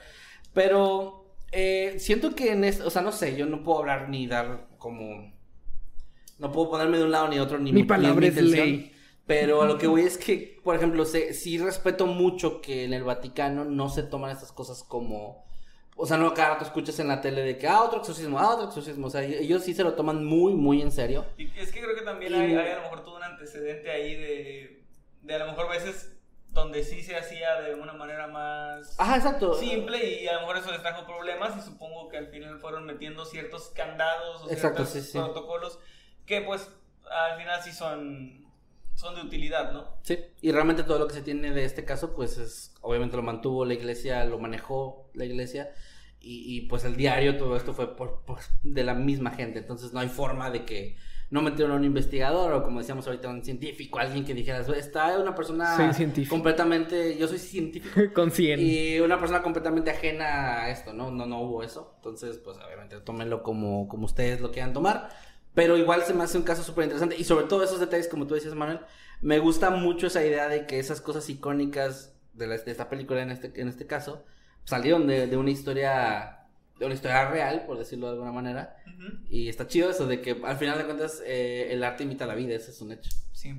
pero 0.54 1.26
eh, 1.52 1.96
siento 2.00 2.36
que 2.36 2.52
en 2.54 2.64
esto, 2.64 2.88
o 2.88 2.90
sea, 2.90 3.02
no 3.02 3.12
sé, 3.12 3.36
yo 3.36 3.46
no 3.46 3.64
puedo 3.64 3.80
hablar 3.80 4.10
ni 4.10 4.28
dar 4.28 4.68
como 4.78 5.32
no 6.42 6.52
puedo 6.52 6.72
ponerme 6.72 6.98
de 6.98 7.04
un 7.04 7.12
lado 7.12 7.28
ni 7.28 7.36
de 7.36 7.42
otro 7.42 7.60
ni 7.60 7.72
Mi 7.72 7.82
ni 7.82 7.88
palabra 7.88 8.26
es 8.26 8.36
intención. 8.36 8.68
ley. 8.68 8.92
Pero 9.28 9.62
a 9.62 9.66
lo 9.66 9.78
que 9.78 9.88
voy 9.88 10.02
es 10.02 10.18
que, 10.18 10.60
por 10.64 10.76
ejemplo, 10.76 11.06
sé, 11.06 11.34
sí 11.34 11.60
respeto 11.60 12.08
mucho 12.08 12.60
que 12.60 12.84
en 12.84 12.94
el 12.94 13.04
Vaticano 13.04 13.64
no 13.64 13.90
se 13.90 14.04
toman 14.04 14.32
estas 14.32 14.52
cosas 14.52 14.84
como... 14.84 15.46
O 16.02 16.06
sea, 16.08 16.18
no 16.18 16.34
cada 16.34 16.50
rato 16.56 16.66
escuchas 16.66 16.98
en 17.00 17.08
la 17.08 17.22
tele 17.22 17.44
de 17.44 17.58
que, 17.60 17.68
ah, 17.68 17.84
otro 17.84 18.00
exorcismo, 18.00 18.40
ah, 18.40 18.56
otro 18.56 18.66
exorcismo. 18.68 19.06
O 19.08 19.10
sea, 19.12 19.22
ellos 19.24 19.64
sí 19.64 19.74
se 19.76 19.84
lo 19.84 19.94
toman 19.94 20.26
muy, 20.26 20.54
muy 20.54 20.82
en 20.82 20.92
serio. 20.92 21.26
Y 21.38 21.46
es 21.60 21.72
que 21.72 21.80
creo 21.82 21.96
que 21.96 22.02
también 22.02 22.34
Y- 22.34 22.36
hay, 22.36 22.56
hay 22.56 22.72
a 22.72 22.76
lo 22.78 22.82
mejor 22.84 23.04
todo 23.04 23.18
un 23.18 23.24
antecedente 23.24 23.92
ahí 23.92 24.16
de, 24.16 24.84
de 25.22 25.36
a 25.36 25.40
lo 25.40 25.46
mejor 25.48 25.70
veces 25.70 26.12
donde 26.50 26.84
sí 26.84 27.02
se 27.04 27.16
hacía 27.16 27.62
de 27.62 27.76
una 27.76 27.94
manera 27.94 28.28
más 28.28 29.00
Ajá, 29.00 29.16
exacto. 29.18 29.54
simple 29.54 30.22
y 30.22 30.28
a 30.28 30.34
lo 30.34 30.40
mejor 30.42 30.58
eso 30.58 30.72
les 30.72 30.82
trajo 30.82 31.06
problemas 31.06 31.56
y 31.58 31.62
supongo 31.62 32.10
que 32.10 32.18
al 32.18 32.28
final 32.28 32.60
fueron 32.60 32.86
metiendo 32.86 33.24
ciertos 33.24 33.70
candados 33.70 34.42
o 34.42 34.52
Exacto, 34.52 34.84
ciertos 34.86 35.06
sí, 35.06 35.12
sí. 35.14 35.18
protocolos 35.18 35.80
que 36.26 36.42
pues 36.42 36.68
al 37.10 37.38
final 37.38 37.62
sí 37.64 37.72
son, 37.72 38.46
son 38.96 39.16
de 39.16 39.22
utilidad, 39.22 39.72
¿no? 39.72 39.96
Sí, 40.04 40.18
y 40.42 40.52
realmente 40.52 40.84
todo 40.84 41.00
lo 41.00 41.08
que 41.08 41.14
se 41.14 41.22
tiene 41.22 41.52
de 41.52 41.64
este 41.64 41.86
caso, 41.86 42.14
pues 42.14 42.38
es, 42.38 42.74
obviamente 42.82 43.16
lo 43.16 43.24
mantuvo 43.24 43.64
la 43.64 43.74
iglesia, 43.74 44.26
lo 44.26 44.38
manejó 44.38 45.10
la 45.14 45.24
iglesia, 45.24 45.72
y, 46.22 46.56
y, 46.58 46.62
pues 46.68 46.86
el 46.86 46.96
diario, 46.96 47.38
todo 47.38 47.56
esto 47.58 47.74
fue 47.74 47.96
por, 47.96 48.22
por- 48.26 48.40
de 48.64 48.84
la 48.84 48.94
misma 48.94 49.32
gente, 49.32 49.60
entonces 49.60 49.92
no 49.94 50.00
hay 50.00 50.08
forma 50.10 50.50
de 50.52 50.66
que 50.66 50.96
no 51.32 51.42
metieron 51.42 51.72
a 51.72 51.76
un 51.78 51.86
investigador 51.86 52.52
o 52.54 52.62
como 52.64 52.80
decíamos 52.80 53.08
ahorita, 53.08 53.30
un 53.30 53.44
científico, 53.44 54.00
alguien 54.00 54.26
que 54.26 54.34
dijera, 54.34 54.60
está 54.78 55.18
una 55.18 55.34
persona 55.34 55.76
completamente, 56.30 57.18
yo 57.18 57.28
soy 57.28 57.38
científico, 57.40 58.00
Con 58.14 58.32
100. 58.32 58.60
y 58.60 59.00
una 59.00 59.18
persona 59.20 59.42
completamente 59.42 59.92
ajena 59.92 60.64
a 60.64 60.70
esto, 60.70 60.94
¿no? 60.94 61.10
No, 61.10 61.26
no 61.26 61.40
hubo 61.42 61.64
eso, 61.64 61.94
entonces 61.98 62.38
pues 62.38 62.58
obviamente 62.58 63.00
tómenlo 63.00 63.44
como, 63.44 63.88
como 63.88 64.06
ustedes 64.06 64.42
lo 64.42 64.52
quieran 64.52 64.74
tomar. 64.74 65.10
Pero 65.54 65.76
igual 65.78 66.04
se 66.04 66.14
me 66.14 66.24
hace 66.24 66.38
un 66.38 66.46
caso 66.46 66.64
súper 66.64 66.86
interesante. 66.86 67.18
Y 67.18 67.26
sobre 67.26 67.46
todo 67.46 67.62
esos 67.62 67.80
detalles, 67.82 68.08
como 68.08 68.26
tú 68.26 68.36
decías, 68.36 68.56
Manuel, 68.56 68.80
me 69.20 69.40
gusta 69.40 69.70
mucho 69.70 70.08
esa 70.08 70.26
idea 70.26 70.48
de 70.48 70.66
que 70.66 70.80
esas 70.80 71.02
cosas 71.02 71.30
icónicas 71.30 72.16
de, 72.34 72.48
la- 72.48 72.58
de 72.58 72.72
esta 72.72 72.88
película, 72.88 73.22
en 73.22 73.32
este, 73.32 73.52
en 73.60 73.68
este 73.68 73.86
caso, 73.86 74.24
salieron 74.72 75.06
de, 75.08 75.28
de 75.28 75.38
una 75.38 75.52
historia. 75.52 76.38
De 76.80 76.86
una 76.86 76.96
historia 76.96 77.30
real, 77.30 77.66
por 77.68 77.78
decirlo 77.78 78.08
de 78.08 78.14
alguna 78.14 78.32
manera. 78.32 78.76
Y 79.30 79.50
está 79.50 79.68
chido 79.68 79.92
eso 79.92 80.08
de 80.08 80.20
que 80.22 80.36
al 80.44 80.58
final 80.58 80.80
de 80.80 80.86
cuentas 80.86 81.22
eh, 81.26 81.68
el 81.72 81.84
arte 81.84 82.04
imita 82.04 82.26
la 82.26 82.34
vida, 82.34 82.56
ese 82.56 82.72
es 82.72 82.82
un 82.82 82.92
hecho. 82.92 83.12
Sí. 83.34 83.54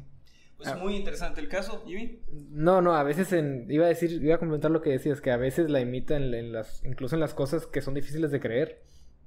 Pues 0.57 0.69
Ah. 0.69 0.77
muy 0.77 0.97
interesante 0.97 1.41
el 1.41 1.49
caso, 1.49 1.85
Jimmy. 1.87 2.21
No, 2.51 2.81
no, 2.83 2.95
a 2.97 3.03
veces 3.05 3.33
en, 3.33 3.67
iba 3.71 3.85
a 3.85 3.89
decir, 3.89 4.11
iba 4.23 4.35
a 4.37 4.39
comentar 4.39 4.71
lo 4.73 4.81
que 4.83 4.91
decías, 4.91 5.21
que 5.21 5.31
a 5.31 5.37
veces 5.37 5.71
la 5.71 5.81
imitan 5.81 6.35
en 6.35 6.53
las, 6.53 6.85
incluso 6.85 7.15
en 7.17 7.21
las 7.21 7.33
cosas 7.35 7.67
que 7.67 7.81
son 7.81 7.95
difíciles 7.95 8.31
de 8.33 8.41
creer. 8.41 8.83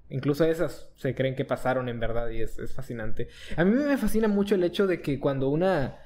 Incluso 0.10 0.46
esas 0.46 0.90
se 0.98 1.16
creen 1.16 1.36
que 1.36 1.46
pasaron 1.46 1.88
en 1.90 2.00
verdad 2.00 2.30
y 2.30 2.42
es, 2.42 2.60
es 2.60 2.74
fascinante. 2.74 3.28
A 3.58 3.64
mí 3.66 3.72
me 3.72 3.98
fascina 3.98 4.28
mucho 4.28 4.56
el 4.56 4.64
hecho 4.64 4.88
de 4.88 5.02
que 5.02 5.20
cuando 5.20 5.50
una, 5.50 5.98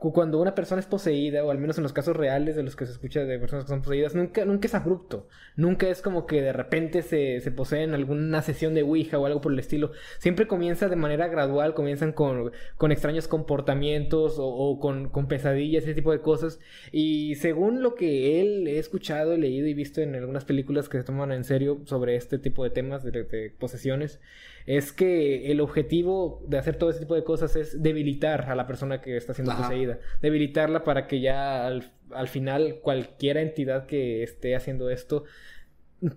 cuando 0.00 0.40
una 0.40 0.54
persona 0.54 0.80
es 0.80 0.86
poseída, 0.86 1.44
o 1.44 1.50
al 1.50 1.58
menos 1.58 1.76
en 1.76 1.82
los 1.82 1.92
casos 1.92 2.16
reales 2.16 2.54
de 2.54 2.62
los 2.62 2.76
que 2.76 2.86
se 2.86 2.92
escucha 2.92 3.24
de 3.24 3.38
personas 3.38 3.64
que 3.64 3.70
son 3.70 3.82
poseídas, 3.82 4.14
nunca, 4.14 4.44
nunca 4.44 4.68
es 4.68 4.74
abrupto. 4.74 5.26
Nunca 5.56 5.88
es 5.88 6.02
como 6.02 6.24
que 6.26 6.40
de 6.40 6.52
repente 6.52 7.02
se, 7.02 7.40
se 7.40 7.50
poseen 7.50 7.94
alguna 7.94 8.42
sesión 8.42 8.74
de 8.74 8.82
Ouija 8.82 9.18
o 9.18 9.26
algo 9.26 9.40
por 9.40 9.52
el 9.52 9.58
estilo. 9.58 9.90
Siempre 10.18 10.46
comienza 10.46 10.88
de 10.88 10.94
manera 10.96 11.26
gradual, 11.26 11.74
comienzan 11.74 12.12
con, 12.12 12.52
con 12.76 12.92
extraños 12.92 13.26
comportamientos 13.26 14.36
o, 14.38 14.78
con, 14.78 15.08
con 15.08 15.26
pesadillas, 15.26 15.82
ese 15.82 15.94
tipo 15.94 16.12
de 16.12 16.20
cosas. 16.20 16.60
Y 16.92 17.34
según 17.34 17.82
lo 17.82 17.96
que 17.96 18.40
él 18.40 18.68
he 18.68 18.78
escuchado, 18.78 19.36
leído 19.36 19.66
y 19.66 19.74
visto 19.74 20.00
en 20.00 20.14
algunas 20.14 20.44
películas 20.44 20.88
que 20.88 20.98
se 20.98 21.04
toman 21.04 21.32
en 21.32 21.42
serio 21.42 21.80
sobre 21.86 22.14
este 22.14 22.38
tipo 22.38 22.62
de 22.62 22.70
temas 22.70 23.02
de 23.02 23.52
posesiones, 23.58 24.20
es 24.68 24.92
que 24.92 25.50
el 25.50 25.62
objetivo 25.62 26.42
de 26.46 26.58
hacer 26.58 26.76
todo 26.76 26.90
ese 26.90 27.00
tipo 27.00 27.14
de 27.14 27.24
cosas 27.24 27.56
es 27.56 27.82
debilitar 27.82 28.50
a 28.50 28.54
la 28.54 28.66
persona 28.66 29.00
que 29.00 29.16
está 29.16 29.32
siendo 29.32 29.52
Ajá. 29.52 29.62
poseída. 29.62 29.98
Debilitarla 30.20 30.84
para 30.84 31.06
que 31.06 31.20
ya 31.20 31.66
al, 31.66 31.90
al 32.10 32.28
final 32.28 32.80
cualquier 32.82 33.38
entidad 33.38 33.86
que 33.86 34.22
esté 34.22 34.54
haciendo 34.54 34.90
esto 34.90 35.24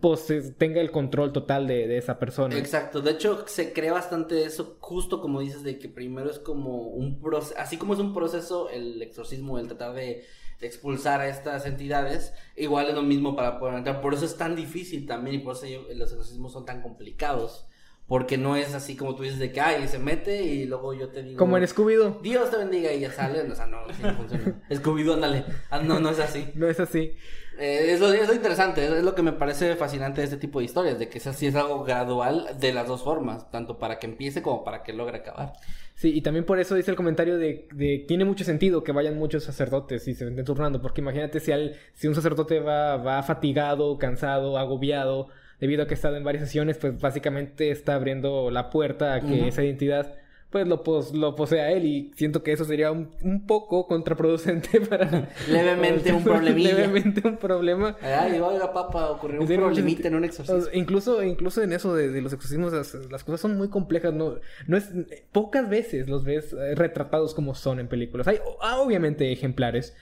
pues 0.02 0.28
tenga 0.58 0.82
el 0.82 0.92
control 0.92 1.32
total 1.32 1.66
de, 1.66 1.88
de 1.88 1.98
esa 1.98 2.20
persona. 2.20 2.58
Exacto, 2.58 3.02
de 3.02 3.12
hecho 3.12 3.46
se 3.48 3.72
cree 3.72 3.90
bastante 3.90 4.44
eso, 4.44 4.78
justo 4.80 5.22
como 5.22 5.40
dices, 5.40 5.64
de 5.64 5.80
que 5.80 5.88
primero 5.88 6.30
es 6.30 6.38
como 6.38 6.90
un 6.90 7.20
proceso, 7.22 7.56
así 7.58 7.78
como 7.78 7.94
es 7.94 8.00
un 8.00 8.14
proceso 8.14 8.70
el 8.70 9.02
exorcismo, 9.02 9.58
el 9.60 9.68
tratar 9.68 9.96
de, 9.96 10.26
de 10.60 10.68
expulsar 10.68 11.22
a 11.22 11.30
estas 11.30 11.66
entidades, 11.66 12.34
igual 12.56 12.90
es 12.90 12.96
lo 12.96 13.02
mismo 13.02 13.36
para 13.36 13.58
poder 13.60 13.76
entrar, 13.76 14.02
por 14.02 14.14
eso 14.14 14.26
es 14.26 14.38
tan 14.38 14.56
difícil 14.56 15.08
también 15.08 15.38
y 15.38 15.40
por 15.40 15.56
eso 15.56 15.66
los 15.96 16.12
exorcismos 16.12 16.52
son 16.52 16.66
tan 16.66 16.82
complicados, 16.84 17.66
porque 18.12 18.38
no 18.38 18.58
es 18.58 18.76
así 18.76 18.98
como 18.98 19.16
tú 19.16 19.24
dices 19.24 19.40
de 19.40 19.54
que, 19.54 19.62
ay, 19.62 19.88
se 19.88 19.98
mete 19.98 20.44
y 20.44 20.66
luego 20.66 20.94
yo 20.94 21.08
te 21.08 21.24
digo... 21.24 21.38
Como 21.38 21.58
en 21.58 21.64
Scooby-Doo. 21.64 22.20
Dios 22.22 22.52
te 22.52 22.58
bendiga 22.58 22.92
y 22.92 23.00
ya 23.00 23.10
sale, 23.10 23.40
o 23.40 23.56
sea, 23.56 23.68
no, 23.68 23.88
no 23.88 24.14
funciona. 24.16 24.62
Scooby-Doo, 24.70 25.14
ándale, 25.14 25.46
Ah, 25.70 25.80
no, 25.80 25.98
no 26.02 26.10
es 26.10 26.20
así. 26.20 26.46
No 26.56 26.68
es 26.68 26.82
así. 26.82 27.16
Eh, 27.58 27.94
es, 27.94 28.02
lo, 28.02 28.12
es 28.12 28.28
lo 28.28 28.34
interesante, 28.34 28.84
es, 28.84 28.92
es 28.92 29.04
lo 29.06 29.16
que 29.16 29.22
me 29.22 29.32
parece 29.32 29.78
fascinante 29.78 30.20
de 30.20 30.26
este 30.26 30.36
tipo 30.36 30.60
de 30.60 30.66
historias, 30.66 31.00
de 31.00 31.08
que 31.08 31.20
es 31.20 31.28
así, 31.28 31.48
es 31.48 31.56
algo 31.56 31.86
gradual 31.86 32.50
de 32.60 32.74
las 32.74 32.86
dos 32.86 33.02
formas, 33.02 33.50
tanto 33.50 33.80
para 33.80 33.98
que 33.98 34.08
empiece 34.08 34.42
como 34.42 34.66
para 34.66 34.84
que 34.84 34.92
logre 34.92 35.20
acabar. 35.20 35.54
Sí, 35.96 36.12
y 36.14 36.20
también 36.20 36.44
por 36.46 36.60
eso 36.60 36.76
dice 36.76 36.92
el 36.92 36.98
comentario 36.98 37.38
de, 37.38 37.70
de 37.72 38.04
tiene 38.10 38.26
mucho 38.26 38.44
sentido 38.44 38.84
que 38.84 38.92
vayan 38.92 39.18
muchos 39.18 39.46
sacerdotes 39.46 40.06
y 40.10 40.16
se 40.16 40.28
estén 40.28 40.44
turnando, 40.44 40.82
porque 40.82 41.00
imagínate 41.00 41.40
si, 41.40 41.54
al, 41.54 41.78
si 41.94 42.10
un 42.10 42.16
sacerdote 42.16 42.60
va, 42.60 42.98
va 42.98 43.24
fatigado, 43.24 43.98
cansado, 43.98 44.58
agobiado, 44.58 45.30
debido 45.62 45.84
a 45.84 45.88
que 45.88 45.94
ha 45.94 45.96
estado 45.96 46.18
en 46.18 46.26
varias 46.26 46.44
sesiones, 46.44 46.78
pues 46.78 47.00
básicamente 47.00 47.72
está 47.72 47.96
abriendo 47.96 48.52
la 48.52 48.70
puerta 48.70 49.14
a 49.14 49.22
que 49.22 49.36
Ujú. 49.40 49.46
esa 49.46 49.64
identidad 49.64 50.16
pues 50.50 50.68
lo, 50.68 50.84
pos- 50.84 51.14
lo 51.14 51.34
posea 51.34 51.72
él 51.72 51.86
y 51.86 52.12
siento 52.18 52.44
que 52.44 52.52
eso 52.52 52.66
sería 52.66 52.92
un, 52.92 53.12
un 53.22 53.48
poco 53.48 53.88
contraproducente 53.88 54.82
para... 54.90 55.30
Levemente 55.48 56.12
un 56.12 56.22
problemilla. 56.26 56.74
Levemente 56.76 57.26
un 57.26 57.38
problema. 57.38 57.96
Ay, 58.02 58.38
oiga, 58.42 58.74
papá, 58.74 59.12
ocurrió 59.12 59.40
un 59.40 59.48
Tiene 59.48 59.64
mucho 59.64 59.76
problemita 59.76 60.10
en 60.10 60.16
un 60.16 60.26
exorcismo. 60.26 60.66
incluso, 60.74 61.24
incluso 61.24 61.64
en 61.64 61.72
eso 61.72 61.96
de, 61.96 62.10
de 62.10 62.22
los 62.22 62.34
exorcismos, 62.34 62.74
las, 62.74 62.94
las 63.10 63.24
cosas 63.24 63.40
son 63.40 63.56
muy 63.58 63.70
complejas. 63.70 64.14
No, 64.14 64.40
no 64.68 64.76
es, 64.76 64.90
pocas 65.32 65.70
veces 65.70 66.10
los 66.10 66.26
ves 66.26 66.52
eh, 66.52 66.76
retratados 66.76 67.34
como 67.34 67.56
son 67.56 67.80
en 67.80 67.88
películas. 67.88 68.28
Hay 68.28 68.40
ah, 68.62 68.82
obviamente 68.82 69.32
ejemplares, 69.32 69.96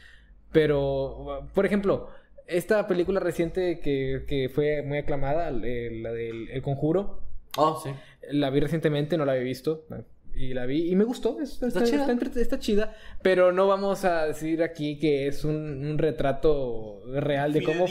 pero, 0.52 1.48
por 1.54 1.66
ejemplo, 1.68 2.10
esta 2.50 2.88
película 2.88 3.20
reciente 3.20 3.80
que, 3.80 4.24
que 4.28 4.50
fue 4.50 4.82
muy 4.84 4.98
aclamada, 4.98 5.50
eh, 5.64 5.90
la 6.02 6.12
del 6.12 6.50
El 6.50 6.62
Conjuro, 6.62 7.22
Oh, 7.58 7.82
sí. 7.84 7.90
la 8.32 8.50
vi 8.50 8.60
recientemente, 8.60 9.18
no 9.18 9.26
la 9.26 9.32
había 9.34 9.44
visto. 9.44 9.86
Y 10.36 10.54
la 10.54 10.66
vi 10.68 10.90
y 10.90 10.96
me 10.96 11.04
gustó, 11.04 11.42
es- 11.42 11.54
está, 11.54 11.68
Está 11.68 11.84
chida. 11.84 12.12
está 12.12 12.40
está 12.40 12.60
chida, 12.60 12.96
pero 13.24 13.52
no 13.52 13.68
vamos 13.68 14.06
a 14.06 14.26
decir 14.28 14.62
aquí 14.64 14.98
que 14.98 15.28
es 15.28 15.44
un, 15.44 15.56
un 15.86 15.98
retrato 15.98 17.02
real 17.14 17.52
de 17.52 17.64
cómo, 17.64 17.86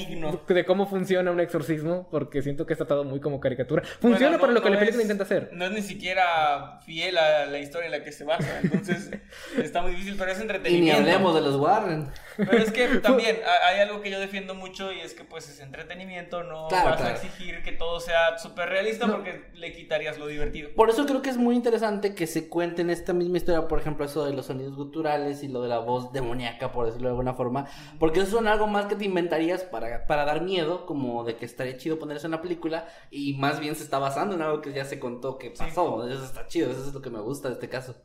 de 0.49 0.65
cómo 0.65 0.87
funciona 0.87 1.31
un 1.33 1.41
exorcismo, 1.41 2.09
porque 2.11 2.41
siento 2.41 2.65
que 2.65 2.73
es 2.75 2.79
tratado 2.79 3.05
muy 3.05 3.21
como 3.21 3.41
caricatura. 3.41 3.83
Funciona 4.01 4.17
Bueno, 4.19 4.31
no- 4.37 4.41
para 4.41 4.53
lo 4.53 4.63
que 4.63 4.69
no 4.69 4.75
la 4.75 4.81
película 4.81 5.03
intenta 5.03 5.25
hacer. 5.25 5.51
No 5.53 5.67
es 5.67 5.73
ni 5.73 5.83
siquiera 5.83 6.79
fiel 6.87 7.19
a 7.19 7.47
la 7.47 7.59
historia 7.59 7.87
en 7.87 7.93
la 7.93 8.05
que 8.05 8.13
se 8.13 8.25
basa, 8.25 8.61
entonces 8.63 9.11
está 9.63 9.83
muy 9.83 9.91
difícil, 9.91 10.15
pero 10.17 10.31
es 10.31 10.41
Y 10.71 10.81
ni 10.81 10.91
hablemos 10.91 11.35
de 11.35 11.41
los 11.43 11.57
Warren. 11.57 12.07
Pero 12.45 12.63
es 12.63 12.71
que 12.73 12.87
también 13.03 13.39
ha- 13.45 13.69
hay 13.69 13.81
algo 13.81 14.01
que 14.01 14.11
yo 14.11 14.21
defiendo 14.21 14.55
mucho 14.55 14.93
y 14.93 15.01
es 15.01 15.15
que 15.15 15.25
pues 15.25 15.49
es 15.49 15.61
entretenimiento, 15.61 16.43
no 16.45 16.69
Claro, 16.69 16.91
vas 16.91 16.97
claro. 16.97 17.15
a 17.15 17.17
exigir 17.17 17.63
que 17.63 17.73
todo 17.73 18.01
sea 18.01 18.39
súper 18.39 18.69
realista 18.69 19.07
porque 19.11 19.51
le 19.55 19.73
quitarías 19.73 20.19
lo 20.19 20.27
divertido. 20.27 20.71
Por 20.75 20.91
eso 20.91 21.07
creo 21.07 21.23
que 21.23 21.31
es 21.31 21.37
muy 21.37 21.57
interesante 21.57 22.15
que 22.15 22.27
se 22.27 22.49
cuenten 22.49 22.91
esta 22.91 23.13
misma 23.13 23.39
historia, 23.39 23.67
por 23.69 23.81
ejemplo, 23.81 24.05
eso 24.05 24.25
de 24.25 24.33
los 24.33 24.47
sonidos 24.47 24.77
guturales 24.77 25.43
y 25.43 25.49
lo 25.49 25.61
de 25.63 25.69
la 25.69 25.79
voz 25.79 26.13
demoníaca, 26.13 26.73
por 26.73 26.87
decirlo 26.87 27.09
de 27.09 27.13
alguna 27.13 27.35
forma, 27.35 27.67
porque 27.99 28.21
eso 28.21 28.31
son 28.31 28.47
algo 28.49 28.67
más 28.67 28.87
que 28.87 28.95
te 28.97 29.05
inventarías 29.05 29.65
para, 29.65 30.07
para 30.07 30.25
dar 30.25 30.43
miedo, 30.43 30.87
como 30.87 31.25
de 31.25 31.37
que 31.37 31.45
estaría 31.45 31.77
chido 31.77 31.99
poner 31.99 32.17
eso 32.19 32.27
en 32.27 32.33
la 32.33 32.41
película, 32.43 32.87
y 33.11 33.35
más 33.35 33.59
bien 33.61 33.75
se 33.75 33.83
está 33.83 33.99
basando 33.99 34.37
en 34.37 34.43
algo 34.43 34.61
que 34.61 34.73
ya 34.73 34.85
se 34.85 34.99
contó 35.01 35.37
que 35.39 35.51
pasó, 35.51 36.09
eso 36.09 36.25
está 36.25 36.47
chido, 36.47 36.71
eso 36.71 36.87
es 36.87 36.95
lo 36.95 37.03
que 37.03 37.11
me 37.11 37.21
gusta 37.21 37.49
de 37.49 37.55
este 37.55 37.69
caso. 37.69 37.97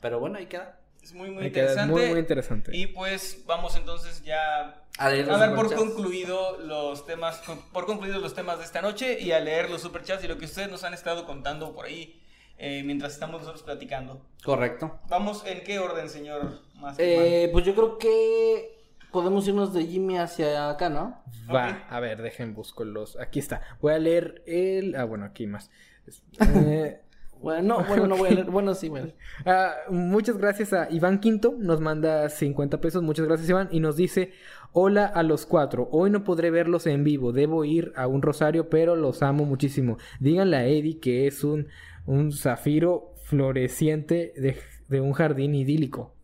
Pero 0.00 0.18
bueno, 0.20 0.38
ahí 0.38 0.46
queda. 0.46 0.80
Es 1.06 1.14
muy, 1.14 1.30
muy 1.30 1.46
interesante. 1.46 1.92
muy, 1.92 2.06
muy 2.06 2.18
interesante. 2.18 2.76
Y 2.76 2.88
pues 2.88 3.44
vamos 3.46 3.76
entonces 3.76 4.24
ya 4.24 4.82
A 4.98 5.08
leer 5.08 5.26
a 5.26 5.28
los 5.28 5.38
dar 5.38 5.54
por 5.54 5.68
superchats. 5.68 5.92
concluido 5.94 6.58
los 6.58 7.06
temas, 7.06 7.40
por 7.72 7.86
concluidos 7.86 8.20
los 8.20 8.34
temas 8.34 8.58
de 8.58 8.64
esta 8.64 8.82
noche 8.82 9.20
y 9.20 9.30
a 9.30 9.38
leer 9.38 9.70
los 9.70 9.82
superchats 9.82 10.24
y 10.24 10.26
lo 10.26 10.36
que 10.36 10.46
ustedes 10.46 10.68
nos 10.68 10.82
han 10.82 10.94
estado 10.94 11.24
contando 11.24 11.72
por 11.76 11.86
ahí 11.86 12.20
eh, 12.58 12.82
mientras 12.84 13.12
estamos 13.12 13.40
nosotros 13.42 13.62
platicando. 13.62 14.20
Correcto. 14.44 14.98
Vamos, 15.08 15.44
¿en 15.46 15.62
qué 15.62 15.78
orden, 15.78 16.08
señor? 16.10 16.60
Más 16.74 16.96
Eh, 16.98 17.50
pues 17.52 17.64
yo 17.64 17.76
creo 17.76 17.98
que 17.98 18.76
podemos 19.12 19.46
irnos 19.46 19.72
de 19.72 19.86
Jimmy 19.86 20.18
hacia 20.18 20.70
acá, 20.70 20.88
¿no? 20.88 21.22
Va, 21.48 21.86
a 21.88 22.00
ver, 22.00 22.20
dejen 22.20 22.52
busco 22.52 22.82
los. 22.84 23.16
Aquí 23.20 23.38
está. 23.38 23.62
Voy 23.80 23.92
a 23.92 24.00
leer 24.00 24.42
el. 24.44 24.96
Ah, 24.96 25.04
bueno, 25.04 25.24
aquí 25.24 25.46
más. 25.46 25.70
Eh, 26.40 27.00
Bueno, 27.42 27.78
no, 27.78 27.84
bueno, 27.86 28.06
no 28.06 28.16
voy 28.16 28.30
a 28.30 28.32
leer. 28.32 28.46
Bueno, 28.50 28.74
sí, 28.74 28.88
bueno. 28.88 29.08
Ah, 29.46 29.74
muchas 29.90 30.36
gracias 30.38 30.72
a 30.72 30.88
Iván 30.90 31.20
Quinto, 31.20 31.54
nos 31.58 31.80
manda 31.80 32.28
50 32.28 32.80
pesos, 32.80 33.02
muchas 33.02 33.26
gracias 33.26 33.48
Iván, 33.48 33.68
y 33.70 33.80
nos 33.80 33.96
dice, 33.96 34.32
hola 34.72 35.06
a 35.06 35.22
los 35.22 35.46
cuatro, 35.46 35.88
hoy 35.92 36.10
no 36.10 36.24
podré 36.24 36.50
verlos 36.50 36.86
en 36.86 37.04
vivo, 37.04 37.32
debo 37.32 37.64
ir 37.64 37.92
a 37.96 38.06
un 38.06 38.22
rosario, 38.22 38.68
pero 38.68 38.96
los 38.96 39.22
amo 39.22 39.44
muchísimo. 39.44 39.98
Díganle 40.20 40.56
a 40.56 40.66
Eddie 40.66 40.98
que 40.98 41.26
es 41.26 41.44
un, 41.44 41.68
un 42.06 42.32
zafiro 42.32 43.14
floreciente 43.24 44.32
de, 44.36 44.56
de 44.88 45.00
un 45.00 45.12
jardín 45.12 45.54
idílico. 45.54 46.14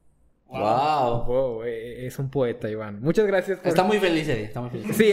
Wow. 0.48 1.24
Wow, 1.24 1.62
eh, 1.64 2.06
es 2.06 2.18
un 2.18 2.28
poeta 2.30 2.68
Iván. 2.68 3.00
Muchas 3.00 3.26
gracias. 3.26 3.58
por- 3.58 3.68
Está 3.68 3.84
muy 3.84 3.98
feliz, 3.98 4.28
Eddie, 4.28 4.44
está 4.44 4.60
muy 4.60 4.68
feliz. 4.70 4.86
Sí, 4.96 5.12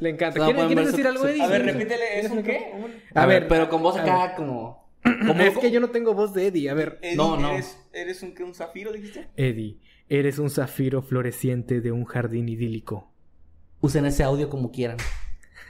le 0.00 0.10
encanta. 0.10 0.40
No, 0.40 0.44
¿Quieres, 0.46 0.68
ver 0.74 0.84
su- 0.84 0.90
decir 0.90 1.06
algo, 1.06 1.26
Eddie? 1.26 1.42
A 1.42 1.48
ver, 1.48 1.64
repítele, 1.64 2.20
¿es 2.20 2.30
un 2.30 2.42
qué? 2.42 2.72
Un- 2.74 2.92
A 3.14 3.24
ver, 3.24 3.48
pero 3.48 3.68
con 3.70 3.82
voz 3.82 3.96
acá 3.96 4.36
ver. 4.36 4.36
Es 5.40 5.58
que 5.58 5.70
yo 5.70 5.80
no 5.80 5.90
tengo 5.90 6.14
voz 6.14 6.32
de 6.34 6.46
Eddie, 6.48 6.70
a 6.70 6.74
ver. 6.74 6.98
Eddie, 7.02 7.16
No, 7.16 7.36
no. 7.36 7.52
¿Eres, 7.52 7.78
eres 7.92 8.22
un, 8.22 8.34
un 8.42 8.54
zafiro, 8.54 8.92
dijiste? 8.92 9.28
Eddie, 9.36 9.78
eres 10.08 10.38
un 10.38 10.50
zafiro 10.50 11.02
floreciente 11.02 11.80
de 11.80 11.92
un 11.92 12.04
jardín 12.04 12.48
idílico. 12.48 13.10
Usen 13.80 14.06
ese 14.06 14.24
audio 14.24 14.48
como 14.50 14.70
quieran. 14.72 14.96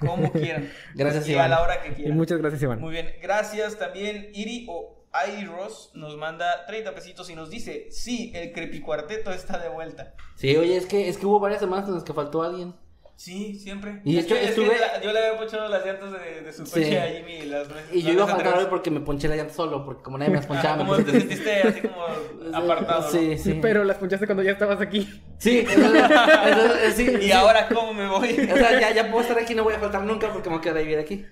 Como 0.01 0.31
quieran. 0.33 0.71
Gracias, 0.95 1.29
y 1.29 1.33
Iván. 1.33 1.47
a 1.47 1.49
la 1.49 1.63
hora 1.63 1.83
que 1.83 1.91
Y 1.91 1.95
quieran. 1.95 2.17
muchas 2.17 2.39
gracias, 2.39 2.63
Iván. 2.63 2.81
Muy 2.81 2.93
bien, 2.93 3.11
gracias 3.21 3.79
también 3.79 4.31
Iri 4.33 4.67
o 4.69 5.07
Airos 5.13 5.91
nos 5.95 6.17
manda 6.17 6.67
30 6.67 6.95
pesitos 6.95 7.29
y 7.31 7.35
nos 7.35 7.51
dice, 7.51 7.89
sí, 7.91 8.31
el 8.35 8.53
crepicuarteto 8.53 9.31
está 9.33 9.59
de 9.59 9.69
vuelta. 9.71 10.15
Sí, 10.37 10.55
oye, 10.57 10.77
es 10.77 10.87
que, 10.87 11.09
es 11.09 11.17
que 11.19 11.27
hubo 11.27 11.41
varias 11.41 11.61
semanas 11.61 11.89
en 11.89 11.95
las 11.95 12.05
que 12.05 12.13
faltó 12.13 12.43
alguien. 12.43 12.75
Sí, 13.21 13.59
siempre. 13.59 14.01
Y 14.05 14.17
es 14.17 14.29
de 14.29 14.35
hecho, 14.35 14.35
que, 14.37 14.49
es 14.49 14.55
que 14.55 14.61
estuve- 14.63 14.79
la- 14.79 15.01
yo 15.03 15.13
le 15.13 15.19
había 15.19 15.37
ponchado 15.41 15.69
las 15.69 15.85
llantas 15.85 16.13
de, 16.13 16.41
de 16.41 16.53
su 16.53 16.65
Sí. 16.65 16.73
coche 16.83 17.01
a 17.01 17.09
Jimmy 17.09 17.47
las 17.49 17.67
veces- 17.69 17.93
Y 17.93 18.03
yo 18.03 18.13
iba 18.13 18.23
a 18.23 18.27
faltar 18.29 18.57
hoy 18.59 18.67
porque 18.71 18.93
me 18.93 19.01
ponché 19.01 19.27
la 19.27 19.35
llanta 19.35 19.53
solo, 19.55 19.85
porque 19.85 20.05
como 20.05 20.19
nadie 20.19 20.31
me 20.31 20.37
las 20.37 20.47
ponchaba, 20.47 20.77
me 20.77 20.85
como 20.85 20.93
puse 20.99 21.11
te 21.13 21.19
sentiste 21.19 21.63
así 21.63 21.81
como 21.81 21.97
apartado. 22.55 23.01
¿no? 23.03 23.09
Sí, 23.11 23.37
sí. 23.37 23.59
Pero 23.61 23.83
las 23.83 23.97
ponchaste 23.97 24.25
cuando 24.25 24.45
ya 24.45 24.53
estabas 24.53 24.81
aquí. 24.81 25.21
Sí, 25.39 25.67
eso- 25.69 25.81
eso- 25.95 26.75
eso- 26.77 26.97
sí, 26.97 27.11
¿Y 27.21 27.25
sí. 27.25 27.33
ahora 27.33 27.67
cómo 27.69 27.93
me 27.93 28.07
voy? 28.09 28.31
O 28.53 28.57
sea, 28.57 28.79
ya, 28.81 28.93
ya 28.95 29.11
puedo 29.11 29.23
estar 29.23 29.37
aquí, 29.39 29.53
no 29.53 29.65
voy 29.65 29.75
a 29.75 29.81
faltar 29.81 30.05
nunca 30.05 30.33
porque 30.33 30.49
me 30.49 30.55
voy 30.57 30.61
a 30.61 30.63
quedar 30.63 30.77
a 30.77 30.81
vivir 30.81 30.99
aquí. 31.01 31.27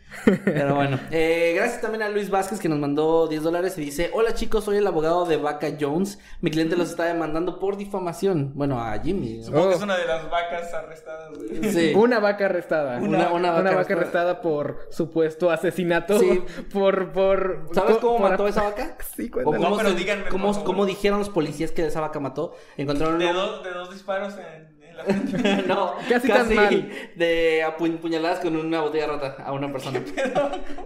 Pero 0.45 0.75
bueno, 0.75 0.99
eh, 1.13 1.53
gracias 1.55 1.81
también 1.83 2.03
a 2.03 2.09
Luis 2.09 2.31
Vázquez 2.31 2.59
que 2.59 2.69
nos 2.69 2.81
mandó 2.81 3.29
10 3.29 3.45
dólares 3.45 3.79
y 3.79 3.83
dice: 3.83 4.11
Hola 4.13 4.35
chicos, 4.35 4.65
soy 4.65 4.79
el 4.79 4.87
abogado 4.89 5.25
de 5.25 5.37
Vaca 5.37 5.69
Jones. 5.81 6.19
Mi 6.41 6.51
cliente 6.51 6.75
los 6.77 6.91
está 6.91 7.05
demandando 7.05 7.61
por 7.61 7.77
difamación. 7.77 8.53
Bueno, 8.57 8.81
a 8.83 8.99
Jimmy. 8.99 9.45
Supongo 9.45 9.69
que 9.69 9.75
Oh. 9.75 9.77
es 9.79 9.83
una 9.85 9.97
de 9.97 10.07
las 10.07 10.29
vacas 10.29 10.75
arrestadas, 10.75 11.31
güey. 11.37 11.76
Sí. 11.81 11.95
Una 11.95 12.19
vaca 12.21 12.47
arrestada. 12.47 12.99
Una- 12.99 13.33
una 13.33 13.51
vaca 13.53 13.69
arrestada. 13.71 14.01
arrestada 14.01 14.41
por 14.43 14.79
supuesto 14.91 15.51
asesinato. 15.51 16.19
Sí. 16.19 16.43
Por, 16.73 17.13
por. 17.13 17.69
¿Sabes 17.73 17.97
cómo 17.99 18.19
por- 18.19 18.31
mató 18.31 18.47
esa 18.49 18.63
vaca? 18.63 18.97
Sí, 19.17 19.29
¿O 19.29 19.33
cuéntanos. 19.33 19.61
No, 19.61 19.69
cómo, 19.71 19.77
pero 19.83 19.93
díganme, 19.95 20.29
cómo- 20.29 20.65
cómo 20.65 20.85
dijeron 20.87 21.19
los 21.19 21.31
policías 21.31 21.71
que 21.73 21.87
esa 21.87 22.01
vaca 22.01 22.21
mató? 22.21 22.55
Encontraron 22.77 23.19
De 23.19 23.33
dos, 23.33 23.63
de 23.65 23.71
dos 23.71 23.91
disparos 23.93 24.35
en, 24.37 24.83
en 24.83 24.97
la 24.97 25.05
frente. 25.05 25.63
no, 25.67 25.95
Casi 26.09 26.29
tan 26.29 26.55
mal. 26.55 26.91
de 27.17 27.65
apu- 27.67 27.99
puñaladas 27.99 28.41
con 28.41 28.55
una 28.57 28.81
botella 28.83 29.07
rota 29.07 29.37
a 29.45 29.53
una 29.53 29.73
persona. 29.73 30.03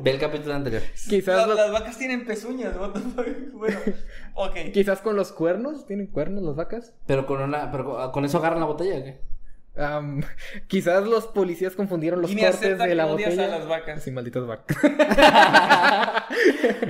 Ve 0.01 0.11
el 0.12 0.19
capítulo 0.21 0.55
anterior. 0.55 0.83
Quizás, 1.09 1.37
Las, 1.39 1.49
los- 1.49 1.57
las 1.57 1.73
vacas 1.73 1.99
tienen 1.99 2.25
pezuñas, 2.25 2.77
what 2.77 2.91
the 2.93 3.01
fuck. 3.01 3.27
Bueno, 3.53 3.79
ok. 4.35 4.57
quizás 4.73 5.01
con 5.01 5.17
los 5.17 5.33
cuernos. 5.33 5.87
¿Tienen 5.87 6.07
cuernos 6.07 6.43
las 6.45 6.55
vacas? 6.57 6.95
Pero 7.07 7.27
con 7.27 7.41
una, 7.43 7.71
pero 7.73 7.85
con- 7.85 8.11
con 8.12 8.25
eso 8.25 8.39
agarran 8.39 8.61
la 8.61 8.67
botella, 8.67 8.99
¿o 9.01 9.05
¿qué? 9.05 9.21
Am, 9.81 10.23
quizás 10.69 11.05
los 11.05 11.27
policías 11.27 11.74
confundieron 11.74 12.20
los 12.20 12.31
cortes 12.31 12.78
de 12.78 12.94
la 12.94 13.07
botella. 13.07 13.44
a 13.44 13.59
las 13.59 13.66
vacas. 13.66 14.02
Sí, 14.02 14.11
malditas 14.11 14.47
vacas. 14.47 14.77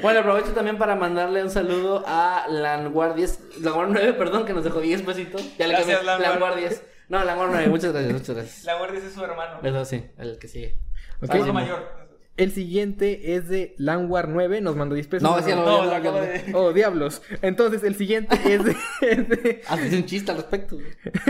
Bueno, 0.02 0.20
aprovecho 0.20 0.52
también 0.52 0.78
para 0.78 0.94
mandarle 0.96 1.42
un 1.42 1.50
saludo 1.50 2.02
a 2.06 2.46
Languard 2.48 3.14
10, 3.14 3.60
Languard 3.60 3.90
9, 3.90 4.12
perdón, 4.14 4.44
que 4.46 4.52
nos 4.52 4.64
dejó 4.64 4.80
10 4.80 5.02
pesitos. 5.02 5.42
Ya 5.58 5.66
le 5.66 5.74
Gracias, 5.74 5.98
cambié, 5.98 6.18
Languard. 6.18 6.30
Languard 6.40 6.56
10. 6.58 6.82
No, 7.08 7.24
Languard 7.24 7.50
9, 7.52 7.68
muchas 7.68 7.92
gracias, 7.92 8.12
muchas 8.12 8.36
gracias. 8.36 8.64
La 8.64 8.78
guardia 8.78 8.98
es 9.00 9.12
su 9.12 9.24
hermano. 9.24 9.58
Eso 9.62 9.84
sí, 9.84 10.04
el 10.18 10.38
que 10.38 10.48
sigue. 10.48 10.76
Ok. 11.22 11.30
Hermano 11.34 11.44
Jimmy. 11.44 11.52
mayor. 11.60 11.99
El 12.36 12.52
siguiente 12.52 13.34
es 13.34 13.48
de 13.48 13.74
Langwar 13.76 14.28
9, 14.28 14.60
nos 14.62 14.74
mandó 14.74 14.94
10 14.94 15.06
pesos. 15.08 15.22
No, 15.22 15.38
No, 15.40 15.90
ya 15.90 15.98
lo- 15.98 16.14
de... 16.22 16.42
Oh, 16.54 16.72
diablos. 16.72 17.20
Entonces, 17.42 17.82
el 17.84 17.96
siguiente 17.96 18.34
es 18.46 18.64
de, 18.64 18.76
es 19.02 19.28
de 19.28 19.62
Haces 19.68 19.92
un 19.92 20.06
chiste 20.06 20.30
al 20.30 20.38
respecto. 20.38 20.78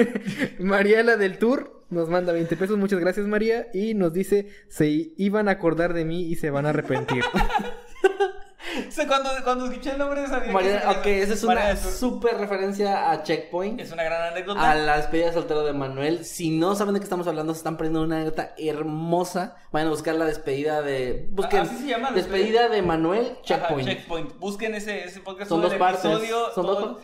Mariela 0.61 1.17
del 1.17 1.39
Tour. 1.39 1.81
Nos 1.91 2.09
manda 2.09 2.33
20 2.33 2.57
pesos. 2.57 2.79
Muchas 2.79 3.01
gracias, 3.01 3.27
María. 3.27 3.67
Y 3.75 3.95
nos 3.95 4.13
dice: 4.13 4.47
Se 4.69 4.87
iban 5.17 5.49
a 5.49 5.53
acordar 5.53 5.93
de 5.95 6.05
mí 6.05 6.23
y 6.23 6.37
se 6.37 6.51
van 6.51 6.67
a 6.67 6.69
arrepentir. 6.69 7.25
O 8.89 8.91
sea, 8.93 9.07
cuando, 9.07 9.31
cuando 9.43 9.67
escuché 9.67 9.93
el 9.93 9.99
nombre 9.99 10.23
que 10.25 10.53
María, 10.53 10.81
se- 10.83 10.87
ok, 10.89 11.07
esa 11.07 11.33
es 11.35 11.43
una 11.45 11.77
súper 11.77 12.37
referencia 12.37 13.11
a 13.11 13.23
Checkpoint. 13.23 13.81
Es 13.81 13.91
una 13.93 14.03
gran 14.05 14.33
anécdota. 14.33 14.71
A 14.71 14.75
la 14.75 14.97
despedida 14.99 15.27
de 15.27 15.33
soltero 15.33 15.65
de 15.65 15.73
Manuel. 15.73 16.25
Si 16.25 16.51
no 16.51 16.75
saben 16.75 16.95
de 16.95 17.01
qué 17.01 17.05
estamos 17.05 17.27
hablando, 17.27 17.55
se 17.55 17.59
están 17.59 17.77
perdiendo 17.77 18.03
una 18.03 18.17
anécdota 18.17 18.55
hermosa. 18.59 19.57
Vayan 19.73 19.89
a 19.89 19.91
buscar 19.91 20.15
la 20.17 20.25
despedida 20.27 20.83
de. 20.83 21.29
Busquen. 21.31 21.61
Así 21.61 21.77
se 21.79 21.87
llama, 21.87 22.11
Despedida 22.11 22.69
de 22.69 22.83
Manuel, 22.83 23.33
Ajá, 23.33 23.43
Checkpoint. 23.43 24.39
Busquen 24.39 24.75
ese, 24.75 25.05
ese 25.05 25.21
podcast. 25.21 25.49
Son 25.49 25.63
dos 25.63 25.75
partes. 25.75 26.05
episodio, 26.05 26.53
Son 26.55 26.67
todo- 26.67 26.81
dos. 26.81 27.03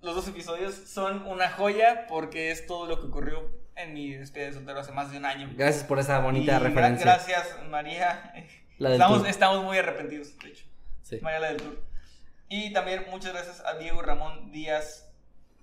Los 0.00 0.14
dos 0.14 0.28
episodios 0.28 0.74
son 0.74 1.26
una 1.26 1.50
joya 1.50 2.06
porque 2.08 2.52
es 2.52 2.66
todo 2.66 2.86
lo 2.86 3.00
que 3.00 3.06
ocurrió 3.06 3.50
en 3.74 3.94
mi 3.94 4.12
despedida 4.14 4.46
de 4.48 4.52
soltero 4.52 4.78
hace 4.78 4.92
más 4.92 5.10
de 5.10 5.18
un 5.18 5.24
año. 5.24 5.50
Gracias 5.56 5.82
por 5.84 5.98
esa 5.98 6.20
Y 6.20 6.22
bonita 6.22 6.58
gra- 6.60 6.62
referencia. 6.62 7.04
Gracias, 7.04 7.48
María. 7.68 8.32
La 8.78 8.92
estamos, 8.92 9.26
estamos 9.26 9.64
muy 9.64 9.76
arrepentidos, 9.78 10.38
de 10.38 10.50
hecho. 10.50 10.64
Sí. 11.08 11.18
María 11.22 11.40
la 11.40 11.48
del 11.48 11.56
Tour. 11.58 11.80
Y 12.48 12.72
también 12.72 13.04
muchas 13.10 13.32
gracias 13.32 13.62
a 13.64 13.78
Diego 13.78 14.02
Ramón 14.02 14.50
Díaz 14.52 15.10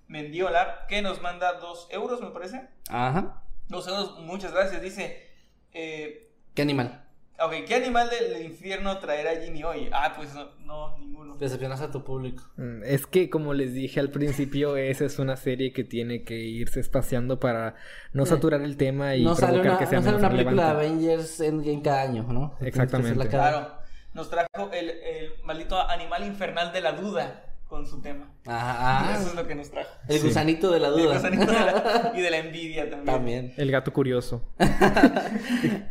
Mendiola, 0.08 0.86
que 0.88 1.02
nos 1.02 1.22
manda 1.22 1.54
dos 1.54 1.88
euros, 1.92 2.22
me 2.22 2.30
parece. 2.30 2.62
Ajá. 2.90 3.42
Dos 3.68 3.88
euros, 3.88 4.20
muchas 4.20 4.52
gracias. 4.54 4.82
Dice, 4.82 5.28
eh, 5.74 6.32
¿Qué 6.54 6.62
animal? 6.62 7.04
ok, 7.40 7.54
¿qué 7.68 7.76
animal 7.76 8.10
del 8.10 8.46
infierno 8.46 8.98
traerá 9.00 9.42
Jimmy 9.44 9.64
hoy? 9.64 9.90
Ah, 9.92 10.14
pues 10.16 10.34
no, 10.36 10.52
no, 10.60 10.98
ninguno. 11.00 11.36
Decepcionas 11.38 11.82
a 11.82 11.92
tu 11.92 12.04
público. 12.04 12.44
Mm, 12.58 12.84
Es 12.84 13.08
que, 13.08 13.30
como 13.30 13.54
les 13.54 13.74
dije 13.74 14.00
al 14.00 14.10
principio, 14.12 14.78
esa 14.78 15.06
es 15.06 15.20
una 15.20 15.36
serie 15.36 15.74
que 15.74 15.84
tiene 15.84 16.24
que 16.24 16.36
irse 16.36 16.80
espaciando 16.80 17.40
para 17.40 17.76
no 18.14 18.26
saturar 18.26 18.62
el 18.62 18.78
tema 18.78 19.16
y 19.16 19.24
no 19.24 19.36
sale 19.36 19.60
provocar 19.60 19.72
una, 19.72 19.80
que 19.80 19.86
sea 19.88 20.00
no 20.00 20.06
sale 20.06 20.18
una 20.18 20.30
película 20.30 20.64
de. 20.66 20.70
Avengers 20.72 21.40
Endgame 21.42 21.82
cada 21.82 22.02
año, 22.04 22.24
¿no? 22.32 22.56
Exactamente. 22.62 23.28
Cada- 23.28 23.50
Claro, 23.52 23.85
nos 24.16 24.30
trajo 24.32 24.72
el, 24.74 24.90
el 24.90 25.34
maldito 25.44 25.80
animal 25.80 26.26
infernal 26.26 26.74
de 26.74 26.82
la 26.82 26.94
duda 26.94 27.44
con 27.68 27.86
su 27.88 28.00
tema. 28.00 28.32
Ajá. 28.46 29.18
Eso 29.18 29.30
es 29.30 29.36
lo 29.36 29.48
que 29.48 29.56
nos 29.56 29.72
trajo. 29.72 29.90
El 30.08 30.20
Sí. 30.20 30.28
gusanito 30.28 30.70
de 30.72 30.80
la 30.80 30.88
El 30.90 30.94
duda. 30.94 31.14
gusanito 31.16 31.46
de 31.48 31.52
la- 31.54 32.12
y 32.16 32.22
de 32.22 32.30
la 32.30 32.38
envidia 32.38 32.90
también. 32.90 33.06
También. 33.06 33.54
El 33.58 33.72
gato 33.72 33.92
curioso. 33.92 34.44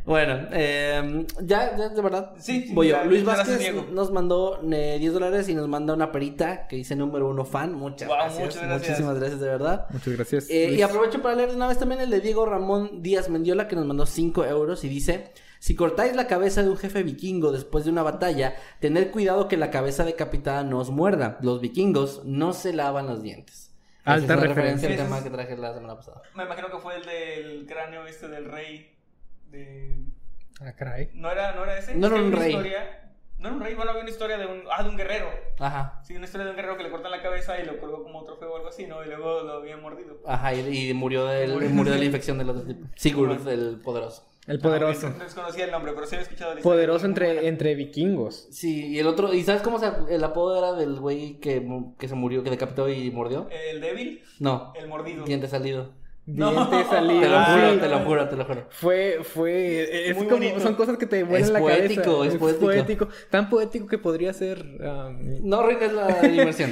Bueno, 0.05 0.49
eh, 0.53 1.27
ya, 1.43 1.77
ya, 1.77 1.89
de 1.89 2.03
verdad. 2.03 2.33
Sí, 2.39 2.65
sí, 2.69 2.75
Voy 2.75 2.89
yo. 2.89 3.05
Luis 3.05 3.25
gracias, 3.25 3.49
Vázquez 3.49 3.59
Diego. 3.73 3.87
nos 3.91 4.11
mandó 4.13 4.61
eh, 4.71 4.97
10 5.01 5.13
dólares 5.15 5.49
y 5.49 5.55
nos 5.55 5.67
manda 5.69 5.95
una 5.95 6.13
perita 6.13 6.67
que 6.69 6.77
dice 6.77 6.95
número 6.95 7.29
uno 7.29 7.45
fan. 7.45 7.73
Muchas 7.75 8.09
Guau, 8.09 8.21
gracias. 8.21 8.45
muchas 8.45 8.63
gracias. 8.63 8.89
Muchísimas 8.91 9.19
gracias, 9.19 9.41
de 9.41 9.47
verdad. 9.49 9.87
Muchas 9.91 10.15
gracias. 10.15 10.51
Eh, 10.51 10.75
y 10.75 10.83
aprovecho 10.83 11.23
para 11.23 11.35
leer 11.35 11.51
de 11.51 11.57
una 11.57 11.67
vez 11.67 11.79
también 11.79 12.01
el 12.01 12.11
de 12.11 12.21
Diego 12.21 12.47
Ramón 12.47 13.03
Díaz 13.03 13.29
Mendiola 13.29 13.67
que 13.67 13.77
nos 13.77 13.87
mandó 13.87 14.07
5 14.07 14.45
euros 14.45 14.85
y 14.85 14.89
dice, 14.89 15.33
si 15.65 15.75
cortáis 15.75 16.15
la 16.15 16.27
cabeza 16.27 16.63
de 16.63 16.69
un 16.69 16.77
jefe 16.77 17.03
vikingo 17.03 17.51
después 17.51 17.87
de 17.87 17.91
una 17.91 18.03
batalla, 18.03 18.55
tened 18.81 19.11
cuidado 19.11 19.49
que 19.49 19.57
la 19.57 19.71
cabeza 19.71 20.05
decapitada 20.05 20.63
no 20.63 20.79
os 20.79 20.91
muerda. 20.91 21.39
Los 21.41 21.63
vikingos 21.63 22.23
no 22.27 22.53
se 22.53 22.75
lavan 22.75 23.07
los 23.07 23.23
dientes. 23.23 23.75
Alta 24.05 24.35
es 24.35 24.39
una 24.41 24.47
referencia. 24.49 24.91
al 24.91 24.97
tema 24.97 25.25
que 25.25 25.31
traje 25.31 25.57
la 25.57 25.73
semana 25.73 25.97
pasada. 25.97 26.21
Me 26.35 26.45
imagino 26.45 26.69
que 26.71 26.77
fue 26.77 26.97
el 26.97 27.07
del 27.07 27.67
cráneo 27.67 28.07
este 28.07 28.29
del 28.29 28.45
rey. 28.45 28.95
De... 29.51 30.05
Ah, 30.61 30.73
caray. 30.73 31.09
¿No 31.15 31.31
era, 31.31 31.55
¿No 31.55 31.65
era 31.65 31.79
ese? 31.79 31.95
No 31.95 32.09
Es 32.09 32.13
era 32.13 32.21
un 32.21 32.27
había 32.27 32.37
una 32.37 32.45
rey. 32.45 32.53
Historia... 32.53 33.01
No 33.39 33.49
era 33.49 33.57
un 33.57 33.63
rey, 33.63 33.75
bueno, 33.75 33.91
había 33.93 34.03
una 34.03 34.11
historia 34.11 34.37
de 34.37 34.45
un... 34.47 34.63
Ah, 34.71 34.83
de 34.83 34.89
un 34.91 34.97
guerrero. 34.99 35.31
Ajá. 35.61 36.03
Sí, 36.05 36.15
una 36.15 36.27
historia 36.27 36.45
de 36.45 36.51
un 36.51 36.57
guerrero 36.57 36.77
que 36.77 36.83
le 36.83 36.91
cortan 36.91 37.11
la 37.11 37.23
cabeza 37.23 37.59
y 37.59 37.65
lo 37.65 37.81
colgó 37.81 38.03
como 38.03 38.23
trofeo 38.25 38.53
o 38.53 38.57
algo 38.57 38.69
así, 38.69 38.87
¿no? 38.87 39.03
Y 39.03 39.07
luego 39.07 39.41
lo 39.41 39.53
habían 39.55 39.81
mordido. 39.81 40.21
Ajá, 40.27 40.53
y, 40.53 40.91
y 40.91 40.93
murió, 40.93 41.25
del, 41.25 41.55
Murió. 41.55 41.71
murió 41.71 41.93
de 41.95 42.01
la 42.01 42.05
infección 42.05 42.37
del 42.37 42.51
otro 42.51 42.65
tipo. 42.65 42.87
Sigurd, 42.97 43.49
el 43.49 43.81
poderoso. 43.83 44.29
El 44.47 44.59
poderoso. 44.61 45.09
No, 45.11 45.25
desconocía 45.25 45.65
el 45.65 45.71
nombre, 45.71 45.93
pero 45.95 46.07
sí 46.07 46.17
había 46.17 46.25
escuchado 46.25 46.53
la 46.55 46.61
historia. 46.61 46.75
Poderoso 46.77 47.07
entre, 47.07 47.49
entre 47.49 47.75
vikingos. 47.75 48.47
Sí, 48.51 48.89
y 48.89 48.99
el 48.99 49.07
otro, 49.07 49.33
¿y 49.33 49.43
sabes 49.43 49.63
cómo 49.63 49.79
se, 49.79 49.87
el 50.11 50.23
apodo 50.23 50.59
era 50.59 50.73
del 50.79 51.01
güey 51.01 51.39
que, 51.41 51.67
que 51.99 52.09
se 52.09 52.15
murió, 52.15 52.43
que 52.43 52.51
decapitó 52.51 52.89
y 52.89 53.11
mordió? 53.11 53.49
El 53.71 53.81
débil, 53.81 54.23
No, 54.41 54.73
el 54.79 54.87
mordido. 54.89 55.25
diente 55.25 55.49
salido. 55.49 55.93
No. 56.27 56.51
Diente 56.51 56.89
salido. 56.91 57.21
Te 57.21 57.29
lo 57.29 57.37
Ah, 57.39 57.45
juro, 57.55 57.73
sí. 57.75 57.79
te 57.81 57.89
lo 57.89 57.99
juro, 58.01 58.29
te 58.31 58.37
lo 58.37 58.45
juro. 58.47 58.67
Fue, 58.71 59.19
fue, 59.23 60.09
es 60.11 60.17
Muy 60.17 60.25
como, 60.27 60.37
bonito. 60.39 60.61
son 60.61 60.75
cosas 60.75 60.97
que 60.97 61.07
te 61.07 61.23
vuelan 61.23 61.43
Es 61.43 61.51
la 61.51 61.59
poético, 61.61 62.03
cabeza. 62.21 62.37
es 62.49 62.55
poético. 62.55 63.09
Tan 63.31 63.51
poético 63.51 63.87
que 63.87 63.99
podría 63.99 64.33
ser... 64.33 64.59
um, 64.81 65.47
No 65.49 65.61
arruines 65.61 65.93
la 65.93 66.07
diversión. 66.23 66.71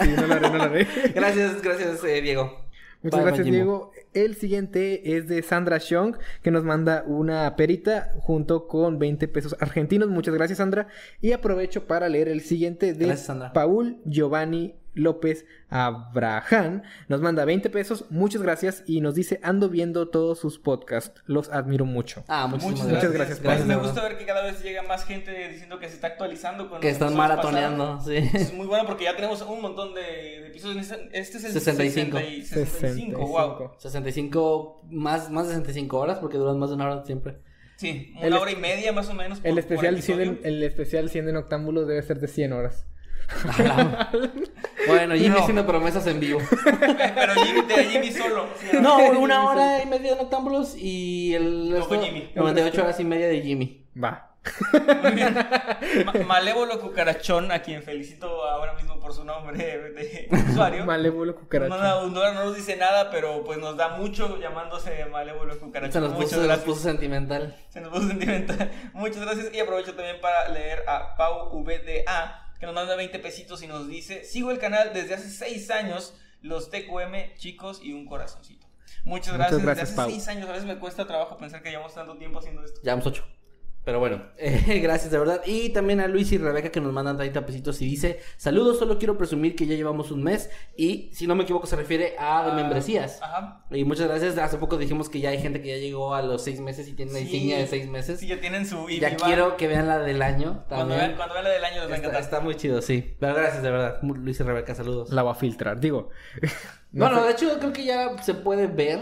sí, 0.00 0.08
no 0.16 0.26
lo 0.26 0.34
haré, 0.34 0.48
no 0.50 0.56
lo 0.56 0.62
haré. 0.64 0.86
gracias, 1.14 1.60
gracias, 1.62 2.02
eh, 2.04 2.22
Diego. 2.22 2.64
Muchas 3.02 3.20
Bye, 3.20 3.26
gracias. 3.26 3.46
Diego. 3.46 3.90
El 4.16 4.34
siguiente 4.34 5.16
es 5.16 5.28
de 5.28 5.42
Sandra 5.42 5.78
Xiong, 5.78 6.16
que 6.42 6.50
nos 6.50 6.64
manda 6.64 7.04
una 7.06 7.54
perita 7.54 8.12
junto 8.20 8.66
con 8.66 8.98
20 8.98 9.28
pesos 9.28 9.54
argentinos. 9.60 10.08
Muchas 10.08 10.32
gracias, 10.32 10.56
Sandra. 10.56 10.88
Y 11.20 11.32
aprovecho 11.32 11.86
para 11.86 12.08
leer 12.08 12.28
el 12.28 12.40
siguiente 12.40 12.94
de 12.94 13.06
Gracias. 13.06 13.52
Paul 13.52 13.98
Giovanni 14.06 14.74
López 14.96 15.46
Abraham. 15.68 16.82
Nos 17.08 17.20
manda 17.20 17.44
20 17.44 17.70
pesos. 17.70 18.06
Muchas 18.10 18.42
gracias. 18.42 18.82
Y 18.86 19.00
nos 19.00 19.14
dice, 19.14 19.38
ando 19.42 19.68
viendo 19.68 20.08
todos 20.08 20.38
sus 20.40 20.58
podcasts. 20.58 21.22
Los 21.26 21.48
admiro 21.50 21.84
mucho. 21.84 22.24
Ah, 22.28 22.46
muchísimas 22.48 22.80
Muchas 22.80 22.90
gracias. 23.12 23.12
gracias, 23.12 23.38
Pues 23.40 23.58
Pablo. 23.60 23.74
me 23.74 23.80
gusta 23.80 24.02
ver 24.02 24.18
que 24.18 24.26
cada 24.26 24.42
vez 24.44 24.62
llega 24.62 24.82
más 24.82 25.04
gente 25.04 25.48
diciendo 25.48 25.78
que 25.78 25.88
se 25.88 25.94
está 25.94 26.08
actualizando 26.08 26.68
con 26.68 26.80
Que 26.80 26.88
están 26.90 27.14
maratoneando, 27.14 28.00
sí. 28.00 28.16
Es 28.16 28.52
muy 28.52 28.66
bueno 28.66 28.86
porque 28.86 29.04
ya 29.04 29.14
tenemos 29.14 29.42
un 29.42 29.60
montón 29.62 29.94
de, 29.94 30.00
de 30.00 30.46
episodios. 30.48 30.90
Este 31.12 31.38
es 31.38 31.44
el 31.44 31.52
65. 31.52 32.18
60 32.18 32.24
y 32.24 32.42
65. 32.42 33.20
Wow. 33.26 33.70
65, 33.78 34.82
más, 34.90 35.30
más 35.30 35.46
de 35.48 35.54
65 35.54 35.98
horas 35.98 36.18
porque 36.18 36.38
duran 36.38 36.58
más 36.58 36.70
de 36.70 36.76
una 36.76 36.86
hora 36.90 37.04
siempre. 37.04 37.38
Sí, 37.76 38.12
una 38.16 38.26
El- 38.28 38.32
hora 38.32 38.50
y 38.50 38.56
media 38.56 38.90
más 38.92 39.08
o 39.10 39.14
menos. 39.14 39.38
por- 39.40 39.46
El 39.48 39.54
por 39.54 39.58
especial, 39.60 40.00
100 40.02 40.20
en, 40.22 40.40
el 40.44 40.62
especial 40.62 41.10
100 41.10 41.28
en 41.28 41.36
octámbulos 41.36 41.86
debe 41.86 42.02
ser 42.02 42.18
de 42.20 42.28
100 42.28 42.52
horas. 42.54 42.86
Bueno, 44.86 45.14
Jimmy 45.14 45.28
No. 45.30 45.38
haciendo 45.40 45.66
promesas 45.66 46.06
en 46.06 46.20
vivo. 46.20 46.40
Pero 47.14 47.34
Jimmy, 47.34 47.62
de 47.62 47.84
Jimmy 47.86 48.12
solo. 48.12 48.46
Sí, 48.60 48.76
No, 48.80 48.98
una 49.18 49.44
hora 49.48 49.82
y 49.82 49.86
media 49.86 50.12
de 50.12 50.16
Noctámbulos 50.22 50.74
y 50.76 51.34
el 51.34 51.72
resto, 51.72 52.00
Jimmy. 52.00 52.30
98 52.34 52.82
horas 52.82 53.00
y 53.00 53.04
media 53.04 53.26
de 53.28 53.40
Jimmy. 53.42 53.86
Va. 54.02 54.32
Muy 55.02 55.10
bien. 55.12 55.34
Ma- 56.04 56.12
Malévolo 56.24 56.80
Cucarachón, 56.80 57.50
a 57.50 57.62
quien 57.62 57.82
felicito 57.82 58.44
ahora 58.44 58.74
mismo 58.74 59.00
por 59.00 59.12
su 59.12 59.24
nombre 59.24 59.56
de 59.58 60.28
usuario. 60.52 60.84
Malévolo 60.86 61.32
No, 61.32 61.38
cucaracho. 61.40 61.76
no, 61.76 62.08
no 62.08 62.32
nos 62.32 62.54
dice 62.54 62.76
nada, 62.76 63.10
pero 63.10 63.42
pues 63.42 63.58
nos 63.58 63.76
da 63.76 63.88
mucho 63.96 64.38
llamándose 64.38 65.04
Malévolo 65.06 65.58
Cucarachón. 65.58 65.92
Se 65.92 66.00
nos 66.00 66.10
Muchas 66.12 66.22
puso, 66.26 66.30
se 66.30 66.36
nos 66.36 66.46
gracias. 66.46 66.64
puso 66.64 66.80
sentimental. 66.82 67.56
Se 67.70 67.80
nos 67.80 67.90
puso 67.92 68.06
sentimental. 68.06 68.70
Muchas 68.92 69.20
gracias. 69.22 69.52
Y 69.52 69.58
aprovecho 69.58 69.94
también 69.96 70.20
para 70.20 70.48
leer 70.50 70.84
a 70.86 71.16
Pau 71.16 71.50
VDA, 71.64 72.45
que 72.58 72.66
nos 72.66 72.74
manda 72.74 72.96
20 72.96 73.18
pesitos 73.18 73.62
y 73.62 73.66
nos 73.66 73.88
dice: 73.88 74.24
Sigo 74.24 74.50
el 74.50 74.58
canal 74.58 74.92
desde 74.92 75.14
hace 75.14 75.30
6 75.30 75.70
años. 75.70 76.14
los 76.42 76.70
TQM, 76.70 77.34
chicos 77.38 77.80
y 77.82 77.92
un 77.92 78.06
corazoncito. 78.06 78.66
Muchas 79.04 79.34
Muchas 79.34 79.34
gracias. 79.34 79.62
Desde 79.62 79.82
hace 79.82 80.10
seis 80.10 80.28
años, 80.28 80.48
a 80.48 80.52
veces 80.52 80.66
me 80.66 80.78
cuesta 80.78 81.06
trabajo 81.06 81.36
pensar 81.36 81.62
que 81.62 81.70
llevamos 81.70 81.94
tanto 81.94 82.16
tiempo 82.18 82.38
haciendo 82.38 82.64
esto. 82.64 82.80
Llevamos 82.82 83.06
ocho. 83.06 83.24
Pero 83.86 84.00
bueno, 84.00 84.20
eh, 84.36 84.80
gracias 84.82 85.12
de 85.12 85.18
verdad. 85.18 85.40
Y 85.46 85.68
también 85.70 86.00
a 86.00 86.08
Luis 86.08 86.32
y 86.32 86.38
Rebeca 86.38 86.70
que 86.70 86.80
nos 86.80 86.92
mandan 86.92 87.16
30 87.16 87.46
pesitos 87.46 87.80
y 87.80 87.86
dice: 87.86 88.18
Saludos, 88.36 88.80
solo 88.80 88.98
quiero 88.98 89.16
presumir 89.16 89.54
que 89.54 89.64
ya 89.64 89.76
llevamos 89.76 90.10
un 90.10 90.24
mes. 90.24 90.50
Y 90.76 91.08
si 91.14 91.28
no 91.28 91.36
me 91.36 91.44
equivoco, 91.44 91.68
se 91.68 91.76
refiere 91.76 92.16
a 92.18 92.44
de 92.44 92.50
Ah, 92.50 92.54
membresías. 92.54 93.22
Ajá. 93.22 93.64
Y 93.70 93.84
muchas 93.84 94.08
gracias. 94.08 94.36
Hace 94.38 94.58
poco 94.58 94.76
dijimos 94.76 95.08
que 95.08 95.20
ya 95.20 95.30
hay 95.30 95.40
gente 95.40 95.62
que 95.62 95.68
ya 95.68 95.76
llegó 95.76 96.14
a 96.16 96.22
los 96.22 96.42
seis 96.42 96.58
meses 96.60 96.88
y 96.88 96.94
tiene 96.94 97.12
la 97.12 97.18
Sí. 97.20 97.24
insignia 97.26 97.58
de 97.58 97.66
seis 97.68 97.88
meses. 97.88 98.18
Sí, 98.18 98.26
ya 98.26 98.40
tienen 98.40 98.66
su 98.66 98.88
ya 98.88 99.08
IBI 99.10 99.16
quiero 99.22 99.56
que 99.56 99.68
vean 99.68 99.86
la 99.86 100.00
del 100.00 100.20
año. 100.20 100.64
Cuando 100.68 100.88
También. 100.94 100.98
vean, 101.00 101.14
cuando 101.16 101.34
vean 101.34 101.44
la 101.44 101.50
del 101.50 101.64
año 101.64 101.80
les 101.82 101.88
va 101.88 101.92
a 101.92 101.96
Está, 101.96 101.96
encantar. 102.08 102.20
está 102.22 102.40
muy 102.40 102.56
chido, 102.56 102.82
sí. 102.82 103.16
Pero 103.20 103.34
gracias, 103.36 103.62
de 103.62 103.70
verdad. 103.70 103.98
Luis 104.02 104.40
y 104.40 104.42
Rebeca, 104.42 104.74
saludos. 104.74 105.10
La 105.10 105.22
va 105.22 105.30
a 105.30 105.34
filtrar. 105.36 105.78
Digo. 105.78 106.10
no 106.90 107.04
bueno, 107.06 107.24
de 107.24 107.30
hecho, 107.30 107.56
creo 107.60 107.72
que 107.72 107.84
ya 107.84 108.20
se 108.20 108.34
puede 108.34 108.66
ver. 108.66 108.98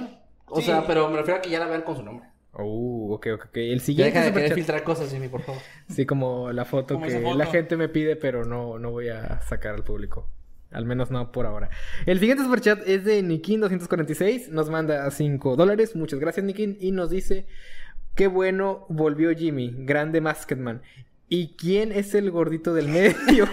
O 0.46 0.60
Sí. 0.60 0.66
sea, 0.66 0.86
pero 0.86 1.08
me 1.08 1.16
refiero 1.16 1.38
a 1.38 1.42
que 1.42 1.48
ya 1.48 1.58
la 1.58 1.66
vean 1.68 1.80
con 1.80 1.96
su 1.96 2.02
nombre. 2.02 2.28
Uh, 2.56 3.14
ok, 3.14 3.26
ok, 3.34 3.44
ok. 3.46 3.56
El 3.56 3.78
Ya 3.78 3.84
siguiente 3.84 4.18
deja 4.18 4.24
de 4.26 4.32
querer 4.32 4.54
filtrar 4.54 4.82
cosas, 4.84 5.10
Jimmy, 5.10 5.28
por 5.28 5.42
favor. 5.42 5.60
Sí, 5.88 6.06
como 6.06 6.52
la 6.52 6.64
foto 6.64 6.94
Como 6.94 7.06
que 7.06 7.20
foto. 7.20 7.36
la 7.36 7.46
gente 7.46 7.76
me 7.76 7.88
pide, 7.88 8.16
pero 8.16 8.44
no, 8.44 8.78
no 8.78 8.90
voy 8.90 9.08
a 9.08 9.40
sacar 9.42 9.74
al 9.74 9.82
público. 9.84 10.28
Al 10.70 10.86
menos 10.86 11.10
no 11.10 11.30
por 11.30 11.46
ahora. 11.46 11.70
El 12.06 12.18
siguiente 12.18 12.42
superchat 12.44 12.80
es 12.86 13.04
de 13.04 13.22
Nikin246. 13.22 14.48
Nos 14.48 14.70
manda 14.70 15.08
5 15.10 15.56
dólares. 15.56 15.94
Muchas 15.94 16.18
gracias, 16.18 16.44
Nikin. 16.44 16.76
Y 16.80 16.90
nos 16.90 17.10
dice: 17.10 17.46
Qué 18.16 18.26
bueno 18.26 18.86
volvió 18.88 19.30
Jimmy. 19.36 19.72
Grande 19.78 20.20
Masketman. 20.20 20.82
¿Y 21.28 21.54
quién 21.56 21.92
es 21.92 22.14
el 22.14 22.30
gordito 22.30 22.74
del 22.74 22.88
medio? 22.88 23.46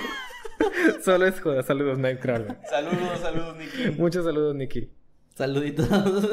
Solo 1.04 1.28
es 1.28 1.40
joda. 1.40 1.64
Saludos, 1.64 1.98
Nightcrawler. 2.00 2.58
Saludos, 2.70 3.20
saludos, 3.22 3.58
Nicky. 3.58 3.92
Muchos 4.00 4.26
saludos, 4.26 4.56
Niki. 4.56 4.90
Saluditos. 5.36 5.88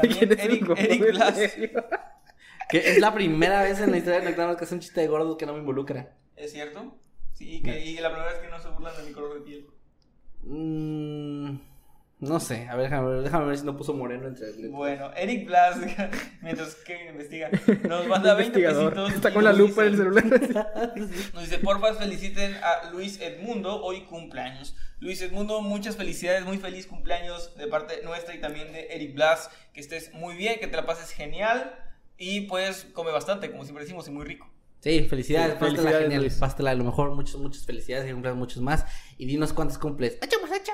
¿Quién 0.00 0.32
es 0.32 0.38
Eric- 0.38 0.68
Eric 0.78 1.00
medio? 1.00 1.84
que 2.68 2.78
es 2.90 2.98
la 2.98 3.14
primera 3.14 3.62
vez 3.62 3.78
en 3.80 3.90
la 3.92 3.98
historia 3.98 4.20
de 4.20 4.26
Nectamos 4.26 4.56
que 4.56 4.64
hace 4.64 4.74
un 4.74 4.80
chiste 4.80 5.00
de 5.00 5.06
gordo 5.08 5.36
que 5.36 5.46
no 5.46 5.52
me 5.52 5.60
involucra. 5.60 6.16
¿Es 6.34 6.52
cierto? 6.52 6.96
Sí, 7.34 7.56
y, 7.56 7.62
que, 7.62 7.84
y 7.84 7.96
la 7.98 8.10
primera 8.10 8.32
vez 8.32 8.40
que 8.40 8.48
no 8.48 8.58
se 8.60 8.68
burlan 8.70 8.96
de 8.96 9.02
mi 9.04 9.12
color 9.12 9.34
de 9.34 9.40
piel. 9.40 9.66
Mm, 10.42 11.58
no 12.20 12.40
sé, 12.40 12.66
a 12.68 12.76
ver, 12.76 12.88
déjame 12.88 13.10
ver, 13.10 13.22
déjame 13.22 13.46
ver 13.46 13.58
si 13.58 13.64
no 13.66 13.76
puso 13.76 13.92
moreno 13.92 14.26
entre 14.26 14.46
Bueno, 14.68 15.10
Eric 15.14 15.46
Blas, 15.46 15.76
mientras 16.42 16.74
Kevin 16.76 17.08
investiga, 17.08 17.50
nos 17.88 18.06
manda 18.06 18.34
20 18.34 18.58
Investigador. 18.58 18.94
pesitos. 18.94 19.14
Está 19.14 19.34
con 19.34 19.44
la 19.44 19.52
lupa 19.52 19.82
en 19.82 19.88
el 19.88 19.96
celular. 19.98 20.94
Nos 21.34 21.42
dice, 21.42 21.58
porfa, 21.58 21.94
feliciten 21.94 22.54
a 22.62 22.90
Luis 22.90 23.20
Edmundo, 23.20 23.82
hoy 23.82 24.04
cumpleaños. 24.06 24.74
Luis 24.98 25.20
Edmundo, 25.20 25.60
muchas 25.60 25.96
felicidades, 25.96 26.44
muy 26.44 26.58
feliz 26.58 26.86
cumpleaños 26.86 27.54
de 27.56 27.66
parte 27.66 28.00
nuestra 28.02 28.34
y 28.34 28.40
también 28.40 28.72
de 28.72 28.88
Eric 28.90 29.14
Blas. 29.14 29.50
Que 29.74 29.80
estés 29.80 30.12
muy 30.14 30.34
bien, 30.36 30.58
que 30.58 30.66
te 30.68 30.76
la 30.76 30.86
pases 30.86 31.10
genial 31.10 31.74
y 32.16 32.42
pues 32.42 32.86
come 32.92 33.10
bastante, 33.10 33.50
como 33.50 33.64
siempre 33.64 33.84
decimos, 33.84 34.08
y 34.08 34.10
muy 34.10 34.24
rico. 34.24 34.50
Sí, 34.80 35.02
felicidades, 35.02 35.56
Sí, 35.58 35.76
genial, 35.76 36.20
Luis. 36.22 36.40
a 36.42 36.74
lo 36.74 36.84
mejor, 36.84 37.14
muchas, 37.14 37.36
muchas 37.36 37.66
felicidades 37.66 38.08
y 38.08 38.12
cumplas 38.12 38.36
muchos 38.36 38.62
más. 38.62 38.86
Y 39.18 39.26
dinos 39.26 39.52
cuántos 39.52 39.78
cumples. 39.78 40.18
¡Ocho 40.22 40.36
más 40.40 40.50
ocho! 40.60 40.72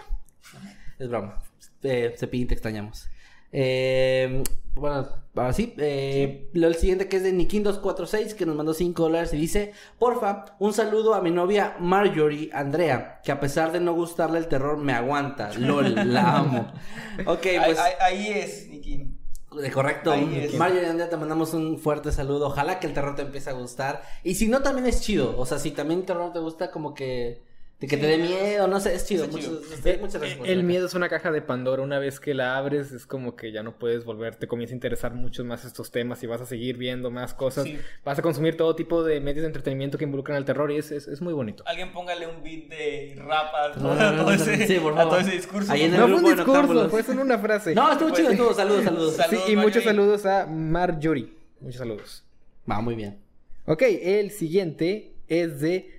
Es 0.99 1.09
broma. 1.09 1.43
Eh, 1.83 2.15
Cepillín, 2.17 2.47
te 2.47 2.55
extrañamos. 2.55 3.09
Eh, 3.51 4.43
bueno, 4.75 5.07
ahora 5.35 5.53
sí. 5.53 5.75
Eh, 5.77 6.51
el 6.55 6.75
siguiente 6.77 7.09
que 7.09 7.19
es 7.19 7.23
de 7.23 7.33
Nikin246 7.33 8.35
que 8.35 8.47
nos 8.47 8.57
mandó 8.57 8.73
5 8.73 9.03
dólares 9.03 9.33
y 9.35 9.37
dice: 9.37 9.73
Porfa, 9.99 10.57
un 10.59 10.73
saludo 10.73 11.15
a 11.15 11.21
mi 11.21 11.31
novia 11.31 11.77
Marjorie 11.79 12.51
Andrea, 12.53 13.21
que 13.23 13.33
a 13.33 13.41
pesar 13.41 13.73
de 13.73 13.81
no 13.81 13.93
gustarle 13.93 14.39
el 14.39 14.49
terror 14.49 14.79
me 14.79 14.95
aguanta. 14.95 15.53
LOL, 15.59 16.13
la 16.13 16.39
amo. 16.39 16.73
Ok, 17.27 17.43
pues. 17.43 17.79
ahí, 17.79 17.93
ahí 18.01 18.29
es, 18.29 18.69
Nicky. 18.69 19.19
De 19.55 19.71
correcto. 19.71 20.15
Marjorie 20.57 20.89
Andrea, 20.89 21.11
te 21.11 21.17
mandamos 21.19 21.53
un 21.53 21.79
fuerte 21.79 22.11
saludo. 22.11 22.47
Ojalá 22.47 22.81
que 22.81 22.87
el 22.87 22.95
terror 22.95 23.15
te 23.15 23.23
empiece 23.23 23.51
a 23.51 23.53
gustar. 23.53 24.03
Y 24.25 24.37
si 24.37 24.49
no, 24.49 24.63
también 24.63 24.87
es 24.87 25.03
chido. 25.03 25.39
O 25.39 25.45
sea, 25.45 25.59
si 25.59 25.73
también 25.73 26.01
el 26.01 26.07
terror 26.07 26.33
te 26.33 26.39
gusta, 26.39 26.71
como 26.71 26.95
que. 26.95 27.43
De 27.83 27.89
que 27.89 27.97
Sí, 27.97 28.01
te 28.03 28.07
dé 28.07 28.17
miedo, 28.19 28.67
no 28.69 28.81
sé, 28.81 28.95
es 28.95 29.05
chido. 29.07 29.25
es 29.25 29.31
chido. 29.35 29.61
Muchas, 29.61 29.85
Eh, 29.87 29.99
muchas 30.01 30.15
gracias 30.21 30.39
por 30.39 30.47
El 30.49 30.63
miedo 30.63 30.87
es 30.87 30.95
una 30.95 31.09
caja 31.09 31.31
de 31.33 31.43
Pandora. 31.43 31.83
Una 31.83 31.99
vez 31.99 32.21
que 32.21 32.33
la 32.33 32.57
abres, 32.57 32.93
es 32.93 33.05
como 33.07 33.37
que 33.37 33.53
ya 33.53 33.63
no 33.63 33.77
puedes 33.79 34.05
volver. 34.05 34.37
Te 34.37 34.47
comienza 34.47 34.73
a 34.73 34.77
interesar 34.77 35.15
mucho 35.15 35.45
más 35.45 35.65
estos 35.65 35.91
temas 35.91 36.23
y 36.23 36.27
vas 36.27 36.41
a 36.41 36.47
seguir 36.47 36.77
viendo 36.79 37.11
más 37.11 37.35
cosas. 37.35 37.65
Sí. 37.65 37.79
Vas 38.05 38.19
a 38.19 38.23
consumir 38.23 38.57
todo 38.57 38.75
tipo 38.77 39.03
de 39.05 39.21
medios 39.21 39.43
de 39.43 39.49
entretenimiento 39.49 39.99
que 39.99 40.05
involucran 40.05 40.37
al 40.39 40.45
terror 40.45 40.71
y 40.71 40.77
es, 40.79 40.91
es, 40.93 41.09
es 41.09 41.21
muy 41.21 41.33
bonito. 41.35 41.65
Alguien 41.67 41.93
póngale 41.93 42.27
un 42.29 42.43
beat 42.43 42.69
de 42.69 43.15
rap 43.19 43.53
a 43.55 43.73
todo, 43.73 43.83
No, 43.83 43.95
no, 43.95 44.13
no, 44.13 44.23
a 44.23 44.25
todo 44.25 44.35
ese, 44.35 44.67
sí, 44.67 44.79
por 44.79 44.93
a 44.93 44.97
favor. 44.97 45.11
todo 45.13 45.21
ese 45.21 45.31
discurso. 45.33 45.73
Ahí 45.73 45.83
en 45.83 45.95
el 45.95 46.01
No 46.01 46.07
fue 46.09 46.17
un 46.31 46.37
discurso, 46.37 46.89
fue 46.89 47.03
solo 47.03 47.23
una 47.23 47.39
frase. 47.39 47.75
No, 47.75 47.91
estuvo 47.93 48.09
Pues 48.11 48.21
chido, 48.21 48.31
estuvo. 48.33 48.55
Saludos, 48.55 48.85
saludos. 48.85 49.15
Sí, 49.17 49.23
Saludos, 49.23 49.49
y 49.51 49.57
muchos 49.57 49.85
saludos 49.85 50.25
a 50.27 50.47
Marjorie. 50.47 51.33
Muchos 51.61 51.79
saludos. 51.79 52.23
Va, 52.71 52.81
muy 52.81 52.95
bien. 52.95 53.19
Ok, 53.67 53.83
el 53.83 54.31
siguiente 54.31 55.13
es 55.27 55.61
de 55.61 55.91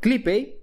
Clipey, 0.00 0.55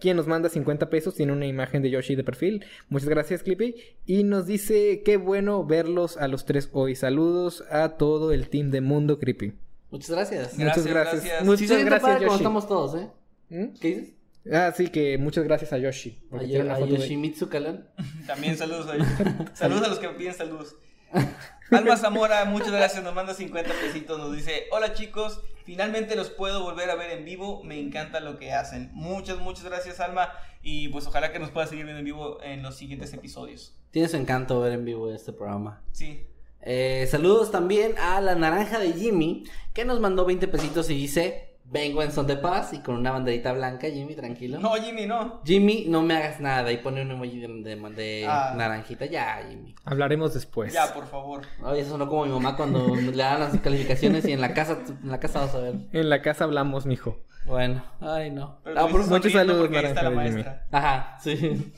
quien 0.00 0.16
nos 0.16 0.26
manda 0.26 0.48
50 0.48 0.90
pesos, 0.90 1.14
tiene 1.14 1.32
una 1.32 1.46
imagen 1.46 1.82
de 1.82 1.90
Yoshi 1.90 2.16
de 2.16 2.24
perfil. 2.24 2.64
Muchas 2.88 3.08
gracias, 3.08 3.42
Clipey. 3.42 3.76
Y 4.06 4.24
nos 4.24 4.46
dice, 4.46 5.02
qué 5.04 5.16
bueno 5.16 5.64
verlos 5.64 6.16
a 6.16 6.26
los 6.26 6.44
tres 6.44 6.68
hoy. 6.72 6.96
Saludos 6.96 7.62
a 7.70 7.90
todo 7.96 8.32
el 8.32 8.48
team 8.48 8.70
de 8.70 8.80
Mundo 8.80 9.18
Creepy. 9.18 9.52
Muchas 9.90 10.10
gracias. 10.10 10.58
Gracias, 10.58 10.58
muchas 10.58 10.86
gracias. 10.86 11.24
gracias. 11.24 11.44
Muchas 11.44 11.68
Sí, 11.68 11.84
gracias, 11.84 12.20
Yoshi. 12.20 12.34
estamos 12.36 12.68
todos, 12.68 12.94
¿eh? 12.94 13.08
¿Mm? 13.50 13.78
¿Qué 13.80 13.88
dices? 13.88 14.14
Ah, 14.50 14.72
sí, 14.74 14.88
que 14.88 15.18
muchas 15.18 15.44
gracias 15.44 15.72
a 15.72 15.78
Yoshi. 15.78 16.18
A, 16.30 16.36
una 16.36 16.74
a 16.76 16.80
Yoshimitsu 16.80 17.48
Kalan. 17.48 17.86
También 18.26 18.56
saludos 18.56 18.88
a 18.88 18.94
ellos. 18.96 19.06
saludos 19.52 19.82
a 19.84 19.88
los 19.88 19.98
que 19.98 20.08
me 20.08 20.14
piden 20.14 20.34
saludos. 20.34 20.76
Alma 21.70 21.96
Zamora, 21.96 22.44
muchas 22.46 22.72
gracias, 22.72 23.04
nos 23.04 23.14
manda 23.14 23.32
50 23.32 23.72
pesitos, 23.80 24.18
nos 24.18 24.34
dice, 24.34 24.66
hola 24.72 24.92
chicos, 24.92 25.40
finalmente 25.64 26.16
los 26.16 26.28
puedo 26.28 26.62
volver 26.62 26.90
a 26.90 26.96
ver 26.96 27.12
en 27.12 27.24
vivo, 27.24 27.62
me 27.62 27.78
encanta 27.78 28.18
lo 28.18 28.38
que 28.38 28.52
hacen. 28.52 28.90
Muchas, 28.92 29.38
muchas 29.38 29.64
gracias 29.64 30.00
Alma 30.00 30.32
y 30.62 30.88
pues 30.88 31.06
ojalá 31.06 31.32
que 31.32 31.38
nos 31.38 31.50
pueda 31.50 31.68
seguir 31.68 31.84
viendo 31.84 32.00
en 32.00 32.04
vivo 32.04 32.42
en 32.42 32.62
los 32.62 32.76
siguientes 32.76 33.12
episodios. 33.14 33.76
Tiene 33.92 34.08
su 34.08 34.16
encanto 34.16 34.60
ver 34.60 34.72
en 34.72 34.84
vivo 34.84 35.12
este 35.12 35.32
programa. 35.32 35.80
Sí. 35.92 36.26
Eh, 36.62 37.06
saludos 37.08 37.52
también 37.52 37.96
a 37.98 38.20
la 38.20 38.34
naranja 38.34 38.80
de 38.80 38.92
Jimmy, 38.92 39.44
que 39.72 39.84
nos 39.84 40.00
mandó 40.00 40.24
20 40.24 40.48
pesitos 40.48 40.90
y 40.90 40.94
dice, 40.94 41.49
vengo 41.70 42.02
en 42.02 42.10
son 42.10 42.26
de 42.26 42.36
paz 42.36 42.72
y 42.72 42.80
con 42.80 42.96
una 42.96 43.12
banderita 43.12 43.52
blanca, 43.52 43.88
Jimmy, 43.88 44.14
tranquilo. 44.14 44.58
No, 44.58 44.72
Jimmy, 44.74 45.06
no. 45.06 45.40
Jimmy, 45.44 45.84
no 45.88 46.02
me 46.02 46.14
hagas 46.16 46.40
nada 46.40 46.70
y 46.72 46.78
pone 46.78 47.02
un 47.02 47.10
emoji 47.12 47.38
de, 47.40 47.48
de- 47.76 47.90
de 47.94 48.26
Ah. 48.28 48.54
naranjita. 48.56 49.06
Ya, 49.06 49.40
Jimmy. 49.48 49.74
Hablaremos 49.84 50.34
después. 50.34 50.72
Ya, 50.72 50.92
por 50.92 51.06
favor. 51.06 51.42
Oye, 51.62 51.80
eso 51.82 51.90
sonó 51.90 52.08
como 52.08 52.24
mi 52.26 52.32
mamá 52.32 52.56
cuando 52.56 52.86
le 52.96 53.12
dan 53.16 53.40
las 53.40 53.56
calificaciones 53.60 54.24
y 54.26 54.32
en 54.32 54.40
la 54.40 54.52
casa, 54.52 54.78
en 55.02 55.10
la 55.10 55.20
casa 55.20 55.40
vas 55.40 55.54
a 55.54 55.60
ver. 55.60 55.74
En 55.92 56.10
la 56.10 56.20
casa 56.22 56.44
hablamos, 56.44 56.86
mijo. 56.86 57.18
Bueno, 57.46 57.82
ay 58.00 58.30
no. 58.30 58.58
Pero 58.64 58.78
Ah, 58.78 58.82
por- 58.88 59.00
dices 59.00 59.08
muchos 59.10 59.32
saludos, 59.32 59.70
naranja. 59.70 60.64
Ajá, 60.70 61.16
sí. 61.22 61.72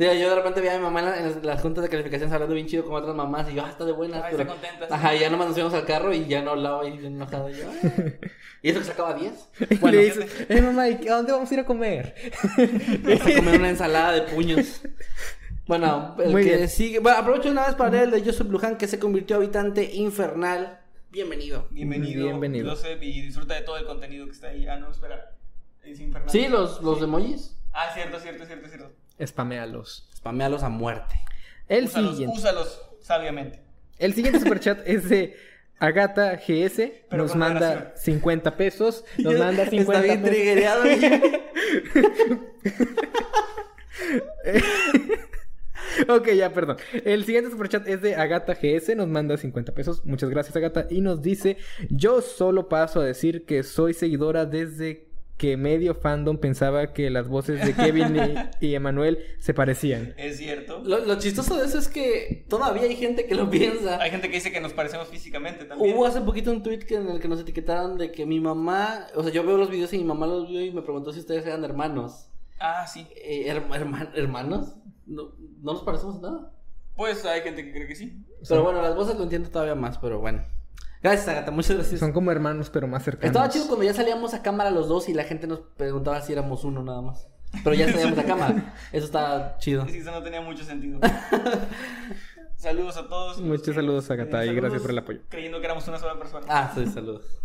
Digo, 0.00 0.14
yo 0.14 0.30
de 0.30 0.34
repente 0.34 0.60
veía 0.62 0.74
a 0.74 0.78
mi 0.78 0.82
mamá 0.84 1.00
en, 1.00 1.04
la- 1.06 1.18
en 1.18 1.46
las, 1.46 1.60
juntas 1.60 1.82
de 1.84 1.90
calificaciones 1.90 2.32
hablando 2.32 2.54
bien 2.54 2.66
chido 2.66 2.84
con 2.86 2.94
otras 2.94 3.14
mamás 3.14 3.50
y 3.50 3.54
yo, 3.56 3.64
ah, 3.66 3.68
está 3.68 3.84
de 3.84 3.92
buenas. 3.92 4.22
Ay, 4.24 4.30
pero... 4.30 4.42
está 4.44 4.54
contenta, 4.54 4.86
sí. 4.86 4.92
Ajá, 4.94 5.14
y 5.14 5.18
ya 5.20 5.28
nomás 5.28 5.48
nos 5.48 5.58
íbamos 5.58 5.74
al 5.74 5.84
carro 5.84 6.14
y 6.14 6.26
ya 6.26 6.40
no 6.40 6.52
hablaba 6.52 6.88
y 6.88 6.92
bien 6.96 7.16
enojado. 7.16 7.50
Y 7.50 7.56
yo, 7.58 7.64
"Ah". 7.70 7.88
¿Y 8.62 8.70
eso 8.70 8.78
que 8.78 8.86
sacaba 8.86 9.12
10? 9.12 9.32
Y 9.70 9.74
Bueno, 9.76 9.98
le 9.98 10.04
dices, 10.06 10.46
eh, 10.48 10.62
mamá, 10.62 10.88
¿y 10.88 11.06
¿a 11.06 11.16
dónde 11.16 11.32
vamos 11.32 11.50
a 11.50 11.54
ir 11.54 11.60
a 11.60 11.66
comer? 11.66 12.14
Vamos 13.02 13.20
a 13.26 13.34
comer 13.36 13.58
una 13.60 13.68
ensalada 13.68 14.12
de 14.12 14.22
puños. 14.22 14.80
Bueno, 15.66 16.16
el 16.18 16.30
Muy 16.30 16.44
que 16.44 16.56
bien. 16.56 16.68
sigue. 16.70 16.98
Bueno, 16.98 17.18
aprovecho 17.18 17.50
una 17.50 17.66
vez 17.66 17.74
para 17.74 17.90
leer 17.90 18.04
el 18.04 18.10
de 18.12 18.24
Joseph 18.24 18.48
Luján 18.48 18.78
que 18.78 18.88
se 18.88 18.98
convirtió 18.98 19.36
habitante 19.36 19.84
infernal. 19.94 20.80
Bienvenido. 21.10 21.68
Bienvenido, 21.70 22.24
Bienvenido. 22.24 22.70
Joseph, 22.70 23.02
y 23.02 23.20
disfruta 23.20 23.54
de 23.54 23.60
todo 23.62 23.76
el 23.76 23.84
contenido 23.84 24.24
que 24.24 24.32
está 24.32 24.48
ahí. 24.48 24.66
Ah, 24.66 24.78
no, 24.78 24.90
espera. 24.90 25.32
Es 25.84 26.00
infernal. 26.00 26.30
Sí, 26.30 26.48
los, 26.48 26.82
los 26.82 27.02
emojis. 27.02 27.54
Ah, 27.72 27.90
cierto, 27.94 28.18
cierto, 28.18 28.46
cierto, 28.46 28.66
cierto. 28.68 28.92
Spamealos. 29.24 30.08
Spamealos 30.16 30.62
a 30.62 30.68
muerte. 30.68 31.14
El 31.68 31.84
úsalos, 31.84 32.10
siguiente. 32.12 32.38
úsalos 32.38 32.82
sabiamente. 33.00 33.62
El 33.98 34.14
siguiente 34.14 34.40
superchat 34.44 34.80
es 34.86 35.08
de 35.08 35.36
Agata 35.78 36.34
GS. 36.36 36.92
Pero 37.08 37.22
nos 37.22 37.34
manda 37.36 37.68
moderación. 37.68 37.92
50 37.96 38.56
pesos. 38.56 39.04
Nos 39.18 39.38
manda 39.38 39.66
50 39.66 39.92
Está 39.92 40.00
bien 40.00 40.22
pesos. 40.22 40.36
triguereado. 40.36 40.82
Ok, 46.08 46.28
ya, 46.32 46.52
perdón. 46.52 46.76
El 47.04 47.24
siguiente 47.24 47.50
superchat 47.50 47.86
es 47.88 48.00
de 48.00 48.14
Agata 48.14 48.54
GS. 48.54 48.94
Nos 48.96 49.08
manda 49.08 49.36
50 49.36 49.74
pesos. 49.74 50.04
Muchas 50.04 50.30
gracias, 50.30 50.54
Agata. 50.56 50.86
Y 50.88 51.00
nos 51.00 51.20
dice: 51.20 51.56
Yo 51.90 52.22
solo 52.22 52.68
paso 52.68 53.00
a 53.00 53.04
decir 53.04 53.44
que 53.44 53.62
soy 53.62 53.92
seguidora 53.94 54.46
desde 54.46 55.09
que 55.40 55.56
medio 55.56 55.94
fandom 55.94 56.36
pensaba 56.36 56.92
que 56.92 57.08
las 57.08 57.26
voces 57.26 57.64
de 57.64 57.72
Kevin 57.74 58.14
y, 58.60 58.66
y 58.66 58.74
Emanuel 58.74 59.20
se 59.38 59.54
parecían. 59.54 60.12
Es 60.18 60.36
cierto. 60.36 60.82
lo, 60.84 60.98
lo 60.98 61.18
chistoso 61.18 61.56
de 61.56 61.64
eso 61.64 61.78
es 61.78 61.88
que 61.88 62.44
todavía 62.46 62.82
hay 62.82 62.94
gente 62.94 63.24
que 63.24 63.34
lo 63.34 63.48
piensa. 63.48 63.98
Hay 64.02 64.10
gente 64.10 64.28
que 64.28 64.34
dice 64.34 64.52
que 64.52 64.60
nos 64.60 64.74
parecemos 64.74 65.08
físicamente 65.08 65.64
también. 65.64 65.96
Hubo 65.96 66.04
hace 66.04 66.20
poquito 66.20 66.50
un 66.52 66.62
tweet 66.62 66.80
que 66.80 66.96
en 66.96 67.08
el 67.08 67.20
que 67.20 67.28
nos 67.28 67.40
etiquetaron 67.40 67.96
de 67.96 68.12
que 68.12 68.26
mi 68.26 68.38
mamá, 68.38 69.06
o 69.14 69.22
sea, 69.22 69.32
yo 69.32 69.42
veo 69.42 69.56
los 69.56 69.70
videos 69.70 69.90
y 69.94 69.98
mi 69.98 70.04
mamá 70.04 70.26
los 70.26 70.46
vio 70.46 70.60
y 70.60 70.70
me 70.72 70.82
preguntó 70.82 71.10
si 71.10 71.20
ustedes 71.20 71.46
eran 71.46 71.64
hermanos. 71.64 72.28
Ah, 72.60 72.86
sí. 72.86 73.06
Eh, 73.16 73.46
her- 73.50 73.66
herman- 73.70 74.10
¿Hermanos? 74.14 74.74
No, 75.06 75.32
no 75.62 75.72
nos 75.72 75.82
parecemos 75.82 76.20
nada. 76.20 76.52
Pues 76.96 77.24
hay 77.24 77.40
gente 77.40 77.64
que 77.64 77.72
cree 77.72 77.86
que 77.88 77.94
sí. 77.96 78.22
Pero 78.46 78.62
bueno, 78.62 78.82
las 78.82 78.94
voces 78.94 79.16
lo 79.16 79.22
entiendo 79.22 79.48
todavía 79.48 79.74
más, 79.74 79.96
pero 79.96 80.18
bueno. 80.18 80.42
Gracias, 81.02 81.28
Agatha, 81.28 81.50
muchas 81.50 81.76
gracias. 81.76 82.00
Son 82.00 82.12
como 82.12 82.30
hermanos, 82.30 82.68
pero 82.70 82.86
más 82.86 83.02
cercanos. 83.02 83.28
Estaba 83.28 83.48
chido 83.48 83.66
cuando 83.66 83.84
ya 83.84 83.94
salíamos 83.94 84.34
a 84.34 84.42
cámara 84.42 84.70
los 84.70 84.88
dos 84.88 85.08
y 85.08 85.14
la 85.14 85.24
gente 85.24 85.46
nos 85.46 85.60
preguntaba 85.60 86.20
si 86.20 86.32
éramos 86.32 86.62
uno 86.64 86.82
nada 86.82 87.00
más. 87.00 87.26
Pero 87.64 87.74
ya 87.74 87.90
salíamos 87.90 88.18
a 88.18 88.24
cámara. 88.24 88.74
Eso 88.92 89.06
estaba 89.06 89.56
chido. 89.58 89.86
Sí, 89.88 89.98
eso 89.98 90.10
no 90.12 90.22
tenía 90.22 90.40
mucho 90.40 90.62
sentido. 90.62 91.00
saludos 92.56 92.96
a 92.96 93.08
todos. 93.08 93.40
Muchos 93.40 93.74
saludos, 93.74 94.10
Agatha, 94.10 94.44
y 94.44 94.48
Saludos, 94.48 94.56
gracias 94.56 94.82
por 94.82 94.90
el 94.90 94.98
apoyo. 94.98 95.20
Creyendo 95.28 95.58
que 95.58 95.64
éramos 95.64 95.88
una 95.88 95.98
sola 95.98 96.18
persona. 96.18 96.46
Ah, 96.48 96.70
sí, 96.74 96.86
saludos. 96.86 97.40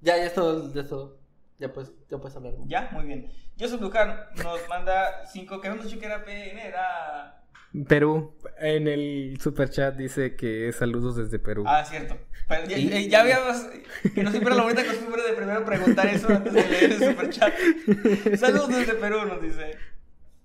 Ya, 0.00 0.16
ya 0.16 0.24
es 0.26 0.34
todo, 0.34 0.72
ya 0.72 0.82
es 0.82 0.88
todo. 0.88 1.18
Ya 1.58 1.72
puedes, 1.72 1.92
ya 2.08 2.18
puedes 2.18 2.36
hablar. 2.36 2.54
¿no? 2.58 2.66
Ya, 2.66 2.90
muy 2.92 3.04
bien. 3.04 3.30
Joseph 3.58 3.80
Lujan 3.80 4.16
nos 4.36 4.68
manda 4.68 5.26
cinco. 5.26 5.60
Que 5.60 5.68
habíamos 5.68 5.86
dicho 5.86 5.98
que 5.98 6.06
era 6.06 6.24
PN, 6.24 6.66
era. 6.66 7.42
Perú, 7.84 8.34
en 8.58 8.88
el 8.88 9.38
super 9.40 9.70
chat 9.70 9.96
dice 9.96 10.36
que 10.36 10.72
saludos 10.72 11.16
desde 11.16 11.38
Perú. 11.38 11.64
Ah, 11.66 11.84
cierto. 11.84 12.16
Pero 12.48 12.66
ya, 12.66 12.76
eh, 12.76 13.08
ya 13.08 13.20
habíamos. 13.20 13.66
Que 14.14 14.22
no 14.22 14.30
siempre 14.30 14.54
la 14.54 14.62
bonita 14.62 14.84
costumbre 14.84 15.22
de 15.22 15.32
primero 15.32 15.64
preguntar 15.64 16.06
eso 16.06 16.28
antes 16.28 16.52
de 16.52 16.68
leer 16.68 16.92
el 16.92 16.98
superchat. 16.98 17.52
Saludos 18.38 18.68
desde 18.68 18.94
Perú, 18.94 19.24
nos 19.26 19.42
dice. 19.42 19.76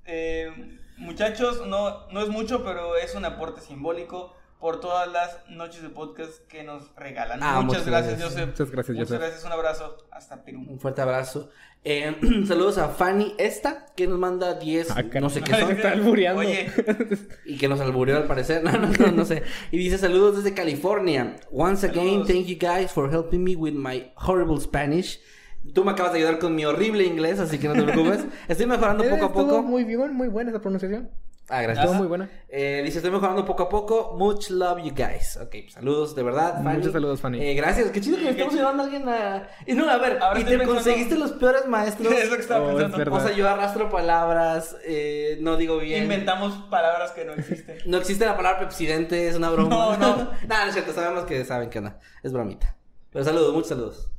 Eh, 0.06 0.80
muchachos, 0.98 1.66
no, 1.68 2.08
no 2.10 2.22
es 2.22 2.30
mucho, 2.30 2.64
pero 2.64 2.98
es 2.98 3.14
un 3.16 3.26
aporte 3.26 3.62
simbólico 3.62 4.36
por 4.62 4.80
todas 4.80 5.12
las 5.12 5.40
noches 5.50 5.82
de 5.82 5.90
podcast 5.90 6.48
que 6.48 6.64
nos 6.64 6.94
regalan. 6.96 7.40
Ah, 7.42 7.56
muchas 7.62 7.66
muchas 7.66 7.86
gracias, 7.88 8.20
gracias. 8.20 8.30
Joseph. 8.32 8.48
Muchas 8.50 8.72
gracias, 8.72 8.96
Muchas 8.96 9.10
Joseph. 9.10 9.22
gracias, 9.22 9.46
un 9.46 9.52
abrazo. 9.52 9.98
Hasta 10.12 10.44
Perú. 10.46 10.64
Un 10.70 10.80
fuerte 10.80 11.02
abrazo. 11.02 11.50
Eh, 11.84 12.16
saludos 12.48 12.78
a 12.78 12.90
Fanny 12.90 13.34
Esta, 13.40 13.88
que 13.96 14.08
nos 14.08 14.20
manda 14.20 14.54
10, 14.54 14.92
Ah, 14.92 15.02
no 15.20 15.30
sé 15.32 15.42
qué 15.42 15.52
son. 15.56 15.72
está 15.72 15.92
albureando. 15.94 16.42
Oye, 16.42 16.72
Y 17.46 17.58
que 17.58 17.68
nos 17.68 17.82
alburió 17.82 18.18
al 18.18 18.28
parecer. 18.28 18.64
No, 18.64 18.72
no, 18.74 18.88
no, 18.88 19.12
no 19.12 19.26
sé. 19.26 19.42
Y 19.72 19.78
dice 19.80 19.98
saludos 19.98 20.38
desde 20.38 20.54
California. 20.56 21.38
Once 21.52 21.86
again, 21.86 22.24
thank 22.26 22.46
you 22.46 22.58
guys 22.58 22.92
for 22.92 23.12
helping 23.12 23.44
me 23.44 23.56
with 23.56 23.74
my 23.74 24.12
horrible 24.16 24.60
Spanish. 24.62 25.20
Tú 25.74 25.84
me 25.84 25.92
acabas 25.92 26.14
de 26.14 26.20
ayudar 26.20 26.40
con 26.40 26.56
mi 26.56 26.66
horrible 26.66 27.04
inglés, 27.04 27.40
así 27.40 27.58
que 27.58 27.68
no 27.68 27.74
te 27.74 27.84
preocupes. 27.84 28.26
Estoy 28.48 28.68
mejorando 28.68 29.04
poco 29.10 29.26
a 29.26 29.34
poco. 29.34 29.62
Muy 29.64 29.84
bien, 29.84 30.14
muy 30.14 30.28
buena 30.28 30.52
esa 30.52 30.62
pronunciación. 30.62 31.10
Ah, 31.54 31.62
gracias. 31.62 31.86
Estuvo 31.86 31.98
muy 32.00 32.08
buena. 32.08 32.30
Eh, 32.48 32.82
dice, 32.86 33.00
estoy 33.00 33.12
mejorando 33.12 33.44
poco 33.46 33.64
a 33.64 33.70
poco. 33.70 34.16
Much 34.18 34.50
love 34.50 34.80
you 34.84 34.94
guys. 34.96 35.38
Ok, 35.38 35.50
pues, 35.52 35.74
saludos, 35.74 36.16
de 36.16 36.24
verdad, 36.24 36.64
Fanny. 36.64 36.78
Muchos 36.78 36.94
saludos, 36.94 37.20
Fanny. 37.20 37.42
Eh, 37.44 37.54
gracias. 37.56 37.92
Qué 37.92 38.00
chido 38.00 38.18
que 38.18 38.24
me 38.24 38.30
estamos 38.32 38.54
ayudando 38.54 38.84
a 38.84 38.86
alguien 38.86 39.10
a... 39.10 39.48
Y 39.66 39.74
no, 39.74 39.90
a 39.90 39.98
ver, 39.98 40.18
Ahora 40.22 40.40
y 40.40 40.44
te 40.46 40.52
pensando- 40.52 40.74
conseguiste 40.76 41.18
los 41.18 41.32
peores 41.34 41.68
maestros. 41.68 42.12
es 42.14 42.30
lo 42.30 42.36
que 42.38 42.42
estaba 42.42 42.66
Oh, 42.74 42.78
pensando. 42.78 43.14
O 43.14 43.20
sea, 43.20 43.32
yo 43.34 43.50
arrastro 43.50 43.90
palabras, 43.90 44.78
eh, 44.86 45.38
no 45.42 45.58
digo 45.58 45.78
bien. 45.78 46.04
Inventamos 46.04 46.54
palabras 46.70 47.12
que 47.12 47.26
no 47.26 47.34
existen. 47.34 47.78
No 47.86 47.98
existe 47.98 48.26
la 48.26 48.38
palabra 48.38 48.60
pepsidente, 48.62 49.28
es 49.28 49.36
una 49.36 49.50
broma. 49.50 49.70
No, 49.76 49.98
no. 49.98 50.16
no, 50.18 50.28
no 50.48 50.64
es 50.68 50.74
cierto, 50.74 50.94
sabemos 50.94 51.26
que 51.26 51.44
saben 51.44 51.70
que 51.70 51.82
no. 51.82 51.94
Es 52.24 52.32
bromita. 52.32 52.78
Pero 53.12 53.26
saludos, 53.26 53.54
muchos 53.54 53.68
saludos. 53.70 54.10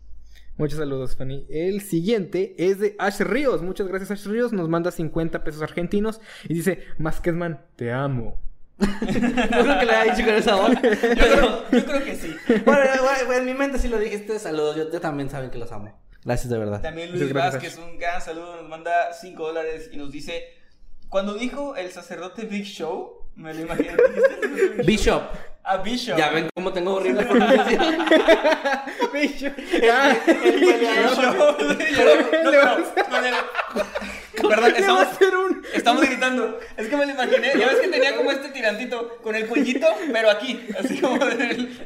Muchos 0.56 0.78
saludos, 0.78 1.16
Fanny. 1.16 1.46
El 1.48 1.80
siguiente 1.80 2.54
es 2.58 2.78
de 2.78 2.94
Ash 2.98 3.20
Ríos. 3.20 3.62
Muchas 3.62 3.88
gracias, 3.88 4.10
Ash 4.10 4.26
Ríos. 4.26 4.52
Nos 4.52 4.68
manda 4.68 4.90
50 4.90 5.44
pesos 5.44 5.62
argentinos 5.62 6.20
y 6.48 6.54
dice: 6.54 6.84
Masquesman, 6.98 7.60
te 7.76 7.92
amo. 7.92 8.38
No 8.78 8.86
creo 8.86 9.78
que 9.78 9.84
le 9.86 9.92
haya 9.92 10.14
dicho 10.14 10.26
con 10.26 10.34
esa 10.34 10.54
voz. 10.56 10.70
Yo 10.74 10.80
creo, 10.80 11.70
yo 11.70 11.84
creo 11.84 12.04
que 12.04 12.16
sí. 12.16 12.34
Bueno, 12.64 12.82
en 13.34 13.44
mi 13.44 13.54
mente 13.54 13.78
sí 13.78 13.88
lo 13.88 13.98
dijiste. 13.98 14.38
Saludos, 14.38 14.76
yo, 14.76 14.90
yo 14.90 15.00
también 15.00 15.30
saben 15.30 15.50
que 15.50 15.58
los 15.58 15.70
amo. 15.72 15.96
Gracias 16.24 16.50
de 16.50 16.58
verdad. 16.58 16.80
También 16.80 17.10
Luis 17.10 17.28
gracias, 17.28 17.54
Vázquez, 17.54 17.78
un 17.78 17.98
gran 17.98 18.20
saludo, 18.20 18.56
nos 18.56 18.68
manda 18.68 19.12
5 19.12 19.44
dólares 19.44 19.90
y 19.92 19.96
nos 19.96 20.12
dice, 20.12 20.44
cuando 21.08 21.34
dijo 21.34 21.74
el 21.76 21.90
sacerdote 21.90 22.46
Big 22.46 22.64
Show, 22.64 23.26
me 23.34 23.52
lo 23.54 23.62
imaginé. 23.62 23.96
Bishop. 24.86 25.22
Ah, 25.64 25.76
Bishop. 25.78 26.16
Ya 26.18 26.30
ven 26.30 26.48
cómo 26.54 26.72
tengo 26.72 26.94
horrible 26.94 27.24
pronunciación. 27.24 27.98
Bishop. 29.12 29.52
Perdón, 34.36 34.64
a 34.74 34.78
estamos, 34.78 35.06
un- 35.20 35.62
estamos 35.72 36.02
gritando. 36.02 36.58
Es 36.76 36.88
que 36.88 36.96
me 36.96 37.06
lo 37.06 37.12
imaginé. 37.12 37.52
Ya 37.58 37.66
ves 37.68 37.76
que 37.80 37.88
tenía 37.88 38.16
como 38.16 38.32
este 38.32 38.48
tirantito 38.48 39.18
con 39.22 39.36
el 39.36 39.46
cuellito, 39.46 39.86
pero 40.12 40.30
aquí. 40.30 40.66
Así 40.78 41.00
como 41.00 41.24
del. 41.24 41.78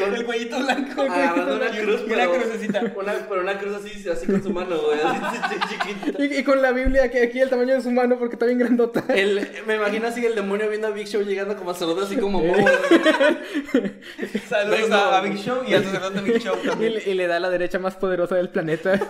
Con 0.00 0.14
el 0.14 0.24
cuellito 0.24 0.58
blanco. 0.58 1.02
Agarrando 1.02 1.56
una 1.56 1.68
cruz, 1.70 2.00
y 2.00 2.04
una 2.04 2.14
pero- 2.16 2.32
crucecita. 2.32 2.80
Una, 2.96 3.12
pero 3.28 3.40
una 3.42 3.58
cruz 3.58 3.76
así, 3.76 4.08
así 4.08 4.26
con 4.26 4.42
su 4.42 4.50
mano, 4.50 4.76
güey. 4.80 4.98
Así 5.02 5.54
chiquita. 5.68 6.24
Y, 6.24 6.38
y 6.38 6.44
con 6.44 6.60
la 6.62 6.72
Biblia 6.72 7.04
aquí, 7.04 7.18
aquí 7.18 7.40
el 7.40 7.48
tamaño 7.50 7.74
de 7.74 7.82
su 7.82 7.90
mano 7.90 8.18
porque 8.18 8.34
está 8.36 8.46
bien 8.46 8.58
grandota. 8.58 9.04
El, 9.14 9.48
me 9.66 9.76
imagino 9.76 10.06
así 10.08 10.24
el 10.24 10.34
demonio 10.34 10.68
viendo 10.68 10.86
a 10.88 10.90
Big 10.90 11.06
Show 11.06 11.22
llegando 11.22 11.56
como 11.56 11.70
a 11.70 11.74
saludos 11.74 12.06
así 12.06 12.16
como 12.16 12.40
bobo. 12.40 12.54
Saludos 14.48 14.80
Vengo. 14.82 14.94
a, 14.94 15.18
a 15.18 15.20
Big 15.20 15.36
Show 15.38 15.62
y 15.66 15.74
al 15.74 15.84
sacerdote 15.84 16.20
Big 16.20 16.38
Show 16.42 16.56
también. 16.64 16.94
le, 16.94 17.02
y 17.10 17.14
le 17.14 17.26
da 17.26 17.38
la 17.40 17.50
derecha 17.50 17.78
más 17.78 17.96
poderosa 17.96 18.36
del 18.36 18.48
planeta. 18.48 19.00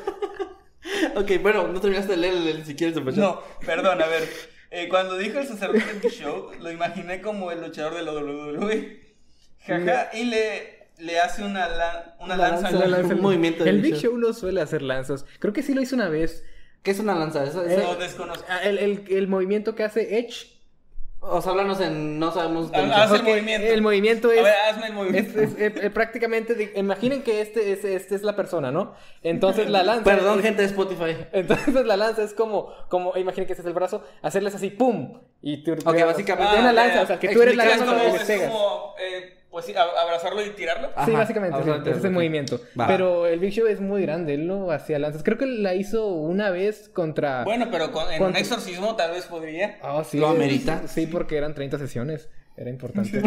ok, 1.17 1.31
bueno, 1.43 1.69
no 1.69 1.81
terminaste 1.81 2.13
de 2.13 2.19
leer 2.19 2.35
el, 2.35 2.49
el- 2.49 2.65
si 2.67 2.75
quieres. 2.75 2.97
No, 3.17 3.41
perdón, 3.65 4.03
a 4.03 4.07
ver. 4.07 4.29
Eh, 4.71 4.89
cuando 4.89 5.17
dijo 5.17 5.39
el 5.41 5.47
sacerdote 5.49 5.85
Big 6.03 6.13
Show, 6.13 6.53
lo 6.61 6.71
imaginé 6.71 7.21
como 7.21 7.51
el 7.51 7.61
luchador 7.61 7.95
de 7.95 8.03
la 8.03 8.13
WWE. 8.13 9.01
Jaja, 9.67 10.11
y 10.15 10.25
le, 10.25 10.80
le 11.01 11.19
hace 11.21 11.43
una, 11.43 11.69
lan- 11.69 12.15
una 12.21 12.35
Una 12.35 12.37
lanza. 12.37 12.71
lanza. 12.71 12.79
La 12.79 12.99
lanza- 12.99 13.15
Un 13.15 13.21
movimiento 13.23 13.65
de 13.65 13.71
El 13.71 13.81
Big 13.81 13.95
Show. 13.95 14.13
Show 14.13 14.19
no 14.19 14.33
suele 14.33 14.61
hacer 14.61 14.83
lanzas. 14.83 15.25
Creo 15.39 15.53
que 15.53 15.63
sí 15.63 15.75
lo 15.75 15.83
hizo 15.83 15.95
una 15.97 16.09
vez. 16.09 16.45
¿Qué 16.83 16.91
es 16.93 16.99
una 17.01 17.15
lanza? 17.15 17.45
Eso- 17.45 17.65
eso- 17.65 17.81
No 17.93 17.95
desconozco. 17.97 18.45
Ah, 18.49 18.61
El, 18.63 18.79
el- 18.79 19.05
el 19.11 19.29
movimiento 19.29 19.75
que 19.75 19.85
hace 19.85 20.19
Edge. 20.19 20.59
O 21.23 21.43
sea, 21.43 21.53
háblanos 21.53 21.79
en. 21.83 22.19
No 22.19 22.33
sabemos. 22.33 22.71
de 22.73 22.79
Ah, 22.79 23.03
haz 23.03 23.13
el 23.13 23.23
movimiento. 23.23 23.67
El 23.67 23.83
movimiento 23.83 24.33
es. 24.33 24.41
A 24.41 24.43
ver, 24.43 24.55
hazme 24.71 24.87
el 24.87 24.93
Es, 24.93 24.95
movimiento. 24.97 25.41
es- 25.41 25.55
eh, 25.59 25.91
prácticamente, 25.91 26.55
di- 26.55 26.71
imaginen 26.77 27.23
que 27.23 27.43
este 27.43 27.73
es, 27.73 27.85
este 27.85 28.15
es 28.15 28.23
la 28.23 28.35
persona, 28.37 28.71
¿no? 28.73 28.95
Entonces 29.23 29.69
la 29.69 29.83
lanza. 29.83 30.05
Perdón, 30.05 30.39
es- 30.39 30.45
gente 30.47 30.63
de 30.63 30.69
Spotify. 30.69 31.19
Entonces 31.33 31.85
la 31.85 31.99
lanza 31.99 32.23
es 32.23 32.33
como, 32.33 32.73
como 32.89 33.15
imaginen 33.19 33.47
que 33.47 33.53
este 33.53 33.61
es 33.61 33.67
el 33.69 33.75
brazo, 33.75 34.03
hacerles 34.23 34.55
así, 34.55 34.71
¡pum! 34.71 35.21
Y 35.43 35.63
tú, 35.63 35.73
Ok, 35.73 36.03
básicamente- 36.07 36.59
una 36.59 36.71
Ah, 36.71 36.73
lanza, 36.73 36.95
ya, 36.95 37.03
o 37.03 37.07
sea, 37.07 37.19
que 37.19 37.29
tú 37.29 37.43
eres 37.43 37.55
la 37.57 37.65
es 37.65 37.71
lanza 37.81 37.85
como, 37.99 38.17
es 38.17 38.23
pegas. 38.25 38.51
como 38.51 38.95
eh, 38.99 39.40
pues 39.51 39.67
sí, 39.67 39.75
abrazarlo 39.75 40.45
y 40.45 40.51
tirarlo. 40.51 40.91
Sí, 41.05 41.11
básicamente, 41.11 41.57
sí, 41.57 41.63
ese 41.63 41.71
es 41.71 41.77
el 41.87 41.87
entiendo. 41.93 42.11
movimiento. 42.11 42.61
Va. 42.79 42.87
Pero 42.87 43.27
el 43.27 43.41
Big 43.41 43.53
Show 43.53 43.67
es 43.67 43.81
muy 43.81 44.03
grande, 44.03 44.35
él 44.35 44.47
no 44.47 44.71
hacía 44.71 44.99
lanzas. 44.99 45.23
Creo 45.23 45.37
que 45.39 45.47
la 45.47 45.75
hizo 45.75 46.07
una 46.07 46.51
vez 46.51 46.89
contra... 46.89 47.43
Bueno, 47.45 47.67
pero 47.71 47.91
con- 47.93 48.13
en 48.13 48.23
un 48.23 48.37
exorcismo 48.37 48.95
tal 48.97 49.11
vez 49.11 49.27
podría. 49.27 49.79
Ah, 49.83 50.03
sí, 50.05 50.19
¿Lo 50.19 50.29
amerita? 50.29 50.87
Sí, 50.87 51.07
porque 51.07 51.37
eran 51.37 51.55
30 51.55 51.79
sesiones. 51.79 52.29
Era 52.61 52.69
importante. 52.71 53.23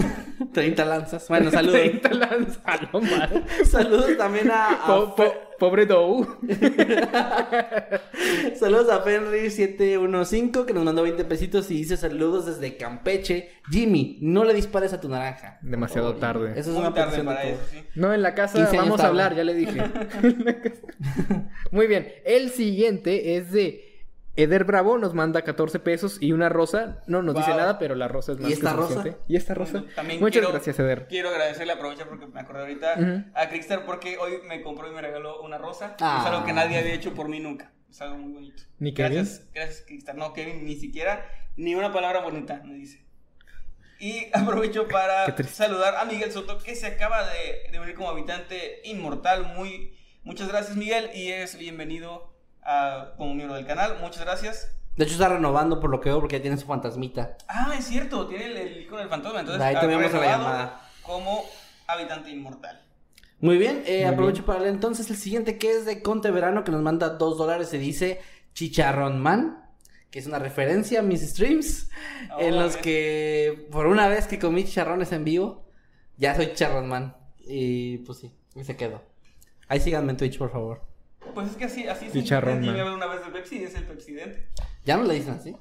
30 0.54 0.86
lanzas. 0.94 1.28
Bueno, 1.28 1.50
saludos. 1.52 1.80
30 1.82 2.10
lanzas, 2.14 2.60
a 2.64 2.78
lo 2.92 3.02
mal. 3.02 3.44
saludos 3.66 4.16
también 4.16 4.52
a. 4.52 4.84
a 4.84 4.86
Po- 4.86 5.16
po- 5.16 5.34
pobre 5.58 5.88
Dow. 5.88 6.38
Saludos 8.56 8.90
a 8.90 9.04
Fenrir715 9.04 10.66
que 10.66 10.74
nos 10.74 10.84
mandó 10.84 11.04
20 11.04 11.24
pesitos 11.26 11.70
y 11.72 11.76
dice 11.78 11.98
saludos 11.98 12.46
desde 12.46 12.78
Campeche. 12.78 13.50
Jimmy, 13.72 14.18
no 14.22 14.44
le 14.44 14.54
dispares 14.54 14.94
a 14.94 15.02
tu 15.02 15.10
naranja. 15.10 15.58
Demasiado 15.62 16.16
tarde. 16.16 16.52
Eso 16.52 16.70
es 16.72 16.76
Muy 16.76 16.80
una 16.86 16.94
tarde 16.94 17.18
petición 17.18 17.26
de 17.28 17.34
para 17.34 17.42
todos. 17.48 17.60
eso, 17.62 17.70
sí. 17.72 17.84
No, 17.96 18.14
en 18.14 18.22
la 18.22 18.36
casa 18.36 18.56
15 18.58 18.70
años 18.72 18.84
vamos 18.86 19.02
a 19.02 19.08
hablar, 19.08 19.36
ya 19.36 19.44
le 19.44 19.54
dije. 19.54 19.82
Muy 21.72 21.88
bien, 21.88 22.08
el 22.26 22.50
siguiente 22.52 23.38
es 23.38 23.52
de 23.52 23.93
Eder 24.36 24.64
Bravo, 24.64 24.98
nos 24.98 25.14
manda 25.14 25.44
14 25.44 25.80
pesos 25.80 26.18
y 26.20 26.32
una 26.32 26.50
rosa. 26.50 27.04
No 27.06 27.22
nos 27.22 27.36
dice 27.36 27.50
Wow. 27.52 27.60
nada, 27.60 27.78
pero 27.78 27.94
la 27.94 28.08
rosa 28.08 28.32
es 28.32 28.40
¿Y 28.40 28.42
más 28.42 28.48
que 28.50 28.54
esta 28.56 28.74
rosa? 28.74 28.94
suficiente. 28.96 29.20
¿Y 29.28 29.36
esta 29.36 29.54
rosa? 29.54 29.84
También 29.96 30.20
Muchas 30.20 30.32
quiero- 30.40 30.52
gracias, 30.52 30.80
Eder. 30.80 31.08
Quiero 31.08 31.30
agradecerle, 31.30 31.74
aprovecho 31.74 32.08
porque 32.10 32.26
me 32.26 32.40
acordé 32.40 32.62
ahorita, 32.62 32.96
Ujú. 32.98 33.24
a 33.36 33.50
Crickstar 33.50 33.86
porque 33.86 34.18
hoy 34.18 34.40
me 34.48 34.64
compró 34.64 34.92
y 34.92 34.96
me 34.96 35.02
regaló 35.02 35.42
una 35.44 35.60
rosa. 35.60 35.96
Ah. 36.00 36.20
Es 36.22 36.32
algo 36.32 36.46
que 36.46 36.54
nadie 36.54 36.80
había 36.80 36.94
hecho 36.96 37.14
por 37.14 37.30
mí 37.30 37.40
nunca. 37.40 37.72
Es 37.92 38.02
algo 38.02 38.18
muy 38.18 38.34
bonito. 38.34 38.64
¿Ni 38.80 38.92
Gracias, 38.92 39.46
gracias 39.54 39.84
Crickstar. 39.86 40.16
No, 40.16 40.34
Kevin, 40.34 40.66
ni 40.66 40.78
siquiera, 40.78 41.30
ni 41.56 41.76
una 41.76 41.94
palabra 41.94 42.22
bonita 42.22 42.60
me 42.66 42.74
dice. 42.74 43.06
Y 44.00 44.26
aprovecho 44.34 44.88
para 44.88 45.38
saludar 45.46 45.96
a 45.98 46.06
Miguel 46.06 46.32
Soto, 46.32 46.58
que 46.58 46.74
se 46.76 46.88
acaba 46.88 47.24
de, 47.24 47.72
de 47.72 47.80
unir 47.80 47.94
como 47.94 48.10
habitante 48.10 48.82
inmortal. 48.86 49.54
Muy, 49.56 49.94
muchas 50.24 50.48
gracias, 50.48 50.76
Miguel, 50.76 51.12
y 51.14 51.30
es 51.30 51.56
bienvenido 51.60 52.33
a- 52.66 53.14
como 53.18 53.34
miembro 53.34 53.56
del 53.56 53.66
canal. 53.66 53.98
Muchas 54.02 54.22
gracias. 54.24 54.70
De 54.96 55.06
hecho, 55.06 55.14
está 55.14 55.30
renovando 55.30 55.80
por 55.80 55.90
lo 55.90 56.00
que 56.00 56.10
veo 56.10 56.20
porque 56.20 56.38
ya 56.38 56.42
tiene 56.44 56.58
su 56.58 56.68
fantasmita. 56.68 57.38
Ah, 57.48 57.74
es 57.78 57.86
cierto, 57.86 58.28
tiene 58.28 58.46
el, 58.46 58.58
el 58.58 58.82
icono 58.82 59.00
del 59.00 59.10
fantasma. 59.10 59.40
Entonces, 59.40 59.62
Ahí 59.64 59.76
ha 59.76 59.80
tenemos 59.80 60.14
a 60.14 60.18
la 60.20 60.26
llamada. 60.26 60.82
Como 61.02 61.44
habitante 61.88 62.30
inmortal. 62.30 62.80
Muy 63.40 63.58
bien, 63.58 63.84
eh, 63.88 64.06
Muy 64.06 64.14
aprovecho 64.14 64.46
para 64.46 64.60
leer 64.60 64.74
entonces 64.74 65.10
el 65.10 65.18
siguiente 65.18 65.58
que 65.58 65.72
es 65.72 65.86
de 65.86 66.02
Conte 66.02 66.32
Verano 66.32 66.64
que 66.64 66.72
nos 66.72 66.82
manda 66.82 67.10
2 67.10 67.38
dólares. 67.38 67.70
Se 67.70 67.78
dice 67.80 68.22
Chicharrón 68.54 69.20
Man, 69.20 69.66
que 70.12 70.20
es 70.20 70.28
una 70.28 70.38
referencia 70.40 71.00
a 71.00 71.04
mis 71.04 71.22
streams 71.28 71.90
Ah, 72.30 72.38
en 72.40 72.56
los 72.58 72.78
que 72.78 73.68
por 73.72 73.88
una 73.88 74.08
vez 74.08 74.28
que 74.28 74.38
comí 74.40 74.64
chicharrones 74.64 75.12
en 75.12 75.26
vivo, 75.26 75.66
ya 76.18 76.36
soy 76.36 76.48
Chicharrón 76.50 76.88
Man. 76.88 77.18
Y 77.40 77.98
pues 78.00 78.20
sí, 78.20 78.32
y 78.56 78.64
se 78.64 78.78
quedó. 78.78 79.02
Ahí 79.68 79.80
síganme 79.82 80.12
en 80.12 80.18
Twitch, 80.18 80.38
por 80.38 80.52
favor. 80.52 80.82
Pues 81.34 81.50
es 81.50 81.56
que 81.56 81.66
así, 81.66 81.88
así 81.88 82.06
es. 82.08 82.14
Chicharrón, 82.14 82.64
una 82.68 83.08
vez 83.08 83.26
de 83.26 83.32
Pepsi 83.32 83.58
y 83.60 83.64
es 83.64 83.76
el 83.76 83.84
Pepsidente. 83.84 84.48
Ya 84.86 84.98
no 84.98 85.04
le 85.04 85.16
dicen 85.16 85.34
así. 85.34 85.56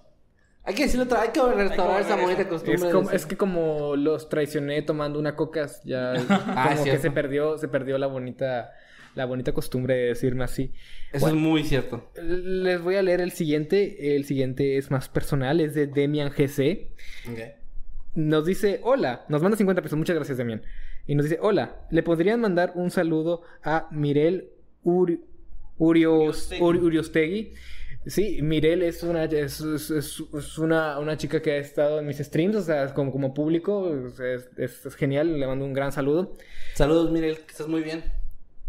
Hay 0.64 0.74
que 0.74 0.84
decirlo 0.84 1.04
otra, 1.06 1.22
hay 1.22 1.30
que 1.30 1.40
restaurar 1.42 1.96
Hay 1.96 2.04
que 2.04 2.12
esa 2.12 2.16
bonita 2.22 2.48
costumbre. 2.48 2.74
Es, 2.76 2.82
de 2.82 2.90
como- 2.92 3.10
es 3.10 3.26
que 3.26 3.36
como 3.36 3.96
los 3.96 4.28
traicioné 4.28 4.80
tomando 4.82 5.18
una 5.18 5.34
coca, 5.34 5.68
ya 5.84 6.14
como 6.28 6.68
que 6.76 6.82
cierto. 6.84 7.02
se 7.02 7.10
perdió, 7.10 7.58
se 7.58 7.66
perdió 7.68 7.98
la 7.98 8.06
bonita, 8.06 8.70
la 9.16 9.24
bonita 9.24 9.52
costumbre 9.52 9.94
de 9.96 10.04
decirme 10.08 10.44
así. 10.44 10.72
Eso 11.12 11.26
es 11.28 11.34
muy 11.34 11.64
cierto. 11.64 12.10
Les 12.22 12.80
voy 12.80 12.94
a 12.94 13.02
leer 13.02 13.20
el 13.20 13.32
siguiente. 13.32 14.14
El 14.14 14.24
siguiente 14.24 14.76
es 14.78 14.90
más 14.90 15.08
personal, 15.08 15.60
es 15.60 15.74
de 15.74 15.86
Demian 15.88 16.30
GC. 16.30 16.92
Nos 18.14 18.44
dice, 18.44 18.80
hola, 18.84 19.24
nos 19.28 19.42
manda 19.42 19.56
50 19.56 19.80
pesos, 19.82 19.98
muchas 19.98 20.14
gracias 20.16 20.36
Demian. 20.38 20.62
Y 21.06 21.14
nos 21.14 21.24
dice, 21.24 21.38
hola, 21.42 21.86
¿le 21.90 22.02
podrían 22.02 22.40
mandar 22.40 22.72
un 22.76 22.90
saludo 22.90 23.42
a 23.64 23.88
Mirel 23.90 24.50
Uri- 24.84 25.22
Urios- 25.82 26.46
Uriostegui. 26.50 26.62
Uri- 26.64 26.80
Uriostegui? 26.80 27.52
Sí, 28.04 28.40
Mirel 28.42 28.82
es 28.82 29.02
una, 29.04 29.24
es, 29.24 29.60
es- 29.60 29.90
es- 29.90 30.22
es 30.36 30.58
una, 30.58 30.98
una 30.98 31.16
chica 31.16 31.40
que 31.40 31.52
ha 31.52 31.56
estado 31.58 32.00
en 32.00 32.06
mis 32.06 32.18
streams, 32.18 32.56
o 32.56 32.62
sea, 32.62 32.92
como, 32.94 33.12
como 33.12 33.32
público, 33.32 33.94
es, 33.94 34.18
es- 34.58 34.86
es 34.86 34.94
genial, 34.96 35.38
le 35.38 35.46
mando 35.46 35.64
un 35.64 35.72
gran 35.72 35.92
saludo. 35.92 36.34
Saludos, 36.74 37.10
Mirel, 37.12 37.36
que 37.38 37.50
estás 37.52 37.68
muy 37.68 37.82
bien. 37.82 38.02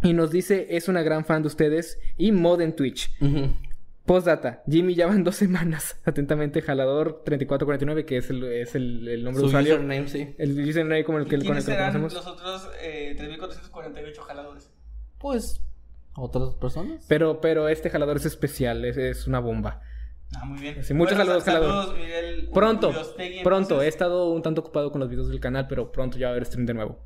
Y 0.03 0.14
nos 0.14 0.30
dice, 0.31 0.68
es 0.72 0.88
una 0.88 1.02
gran 1.02 1.23
fan 1.26 1.41
de 1.41 1.48
ustedes 1.48 1.98
y 2.18 2.31
mod 2.31 2.61
en 2.61 2.76
Twitch. 2.76 3.10
Postdata, 4.06 4.61
Jimmy 4.69 4.95
ya 4.95 5.07
van 5.07 5.23
dos 5.23 5.35
semanas. 5.38 5.98
Atentamente, 6.06 6.61
Jalador3449, 6.61 8.03
que 8.06 8.18
es 8.18 8.30
el, 8.30 8.44
es 8.44 8.76
el, 8.76 9.07
el 9.07 9.23
nombre 9.23 9.40
Su 9.40 9.45
de 9.45 9.48
usuario. 9.48 9.76
username, 9.76 10.07
sí. 10.10 10.35
El 10.38 10.60
username 10.69 11.03
con 11.06 11.15
el 11.22 11.27
que, 11.27 11.38
¿Y 11.38 11.40
con 11.40 11.57
el 11.57 11.64
quiénes 11.64 11.65
que 11.65 11.72
lo 11.72 11.77
serán 11.77 11.94
conocemos. 11.94 12.14
los 12.14 12.27
otros 12.27 12.69
eh, 12.81 13.15
3.448 13.18 14.18
jaladores? 14.19 14.69
Pues, 15.19 15.61
otras 16.15 16.56
personas. 16.56 17.06
Pero, 17.07 17.41
pero 17.41 17.68
este 17.68 17.90
jalador 17.90 18.18
es 18.18 18.26
especial, 18.26 18.85
es, 18.85 18.98
es 18.98 19.27
una 19.27 19.40
bomba. 19.40 19.81
Ah, 20.35 20.45
muy 20.45 20.60
bien. 20.60 20.84
Sí, 20.84 20.94
muchos 20.94 21.18
saludos, 21.18 21.44
jalador. 21.44 21.95
Miguel 21.95 22.49
Pronto, 22.53 22.90
Uriostegui, 22.90 23.44
pronto. 23.44 23.81
He 23.84 23.88
estado 23.88 24.30
un 24.31 24.41
tanto 24.41 24.61
ocupado 24.61 24.91
con 24.91 24.99
los 24.99 25.10
videos 25.10 25.30
del 25.30 25.40
canal, 25.40 25.68
pero 25.68 25.91
pronto 25.91 26.18
ya 26.18 26.27
va 26.27 26.31
a 26.31 26.34
haber 26.34 26.45
stream 26.45 26.65
de 26.65 26.73
nuevo. 26.73 26.99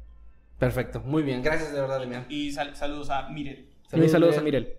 Perfecto, 0.59 1.01
muy 1.01 1.23
bien. 1.23 1.43
Gracias 1.43 1.73
de 1.73 1.81
verdad, 1.81 1.99
Demian. 1.99 2.25
Y 2.29 2.51
sal- 2.51 2.75
saludos 2.75 3.09
a 3.09 3.29
Mirel. 3.29 3.67
Saludos, 3.89 4.11
saludos 4.11 4.37
a 4.37 4.41
Mirel. 4.41 4.63
Mirel. 4.63 4.77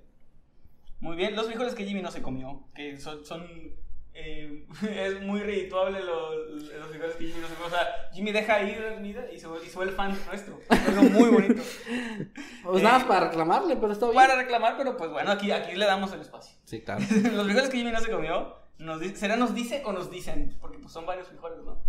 Muy 1.00 1.16
bien, 1.16 1.36
los 1.36 1.46
frijoles 1.46 1.74
que 1.74 1.84
Jimmy 1.84 2.02
no 2.02 2.10
se 2.10 2.22
comió, 2.22 2.64
que 2.74 2.96
son... 2.98 3.24
son, 3.24 3.46
eh, 4.20 4.66
es 5.06 5.22
muy 5.22 5.40
redituable 5.40 6.00
los, 6.02 6.62
los 6.72 6.88
frijoles 6.88 7.14
que 7.16 7.26
Jimmy 7.26 7.40
no 7.40 7.48
se 7.48 7.54
comió. 7.54 7.66
O 7.68 7.70
sea, 7.70 7.86
Jimmy 8.12 8.32
deja 8.32 8.62
ir 8.62 8.80
la 8.80 8.94
comida 8.94 9.24
y 9.32 9.38
se, 9.38 9.46
vuelve- 9.46 9.64
y 9.64 9.68
se 9.68 9.76
vuelve 9.76 9.92
fan 9.92 10.18
nuestro. 10.26 10.58
Es 10.70 10.88
algo 10.88 11.02
muy 11.04 11.30
bonito. 11.30 11.62
Pues 12.64 12.80
Eh, 12.80 12.84
nada 12.84 12.98
más 12.98 13.06
para 13.06 13.28
reclamarle, 13.28 13.76
pero 13.76 13.92
está 13.92 14.06
bien. 14.06 14.16
Para 14.16 14.36
reclamar, 14.36 14.74
pero 14.76 14.96
pues 14.96 15.10
bueno, 15.10 15.30
aquí, 15.30 15.50
aquí 15.52 15.74
le 15.76 15.86
damos 15.86 16.12
el 16.12 16.20
espacio. 16.20 16.56
Sí, 16.64 16.80
claro. 16.84 17.00
los 17.00 17.44
frijoles 17.46 17.70
que 17.70 17.76
Jimmy 17.78 17.92
no 17.92 18.00
se 18.00 18.10
comió, 18.10 18.56
nos 18.78 19.00
¿será 19.18 19.36
nos 19.36 19.54
dice 19.54 19.82
o 19.86 19.92
nos 19.92 20.10
dicen? 20.10 20.56
Porque 20.60 20.78
pues 20.78 20.92
son 20.92 21.06
varios 21.06 21.28
frijoles, 21.28 21.58
¿no? 21.64 21.82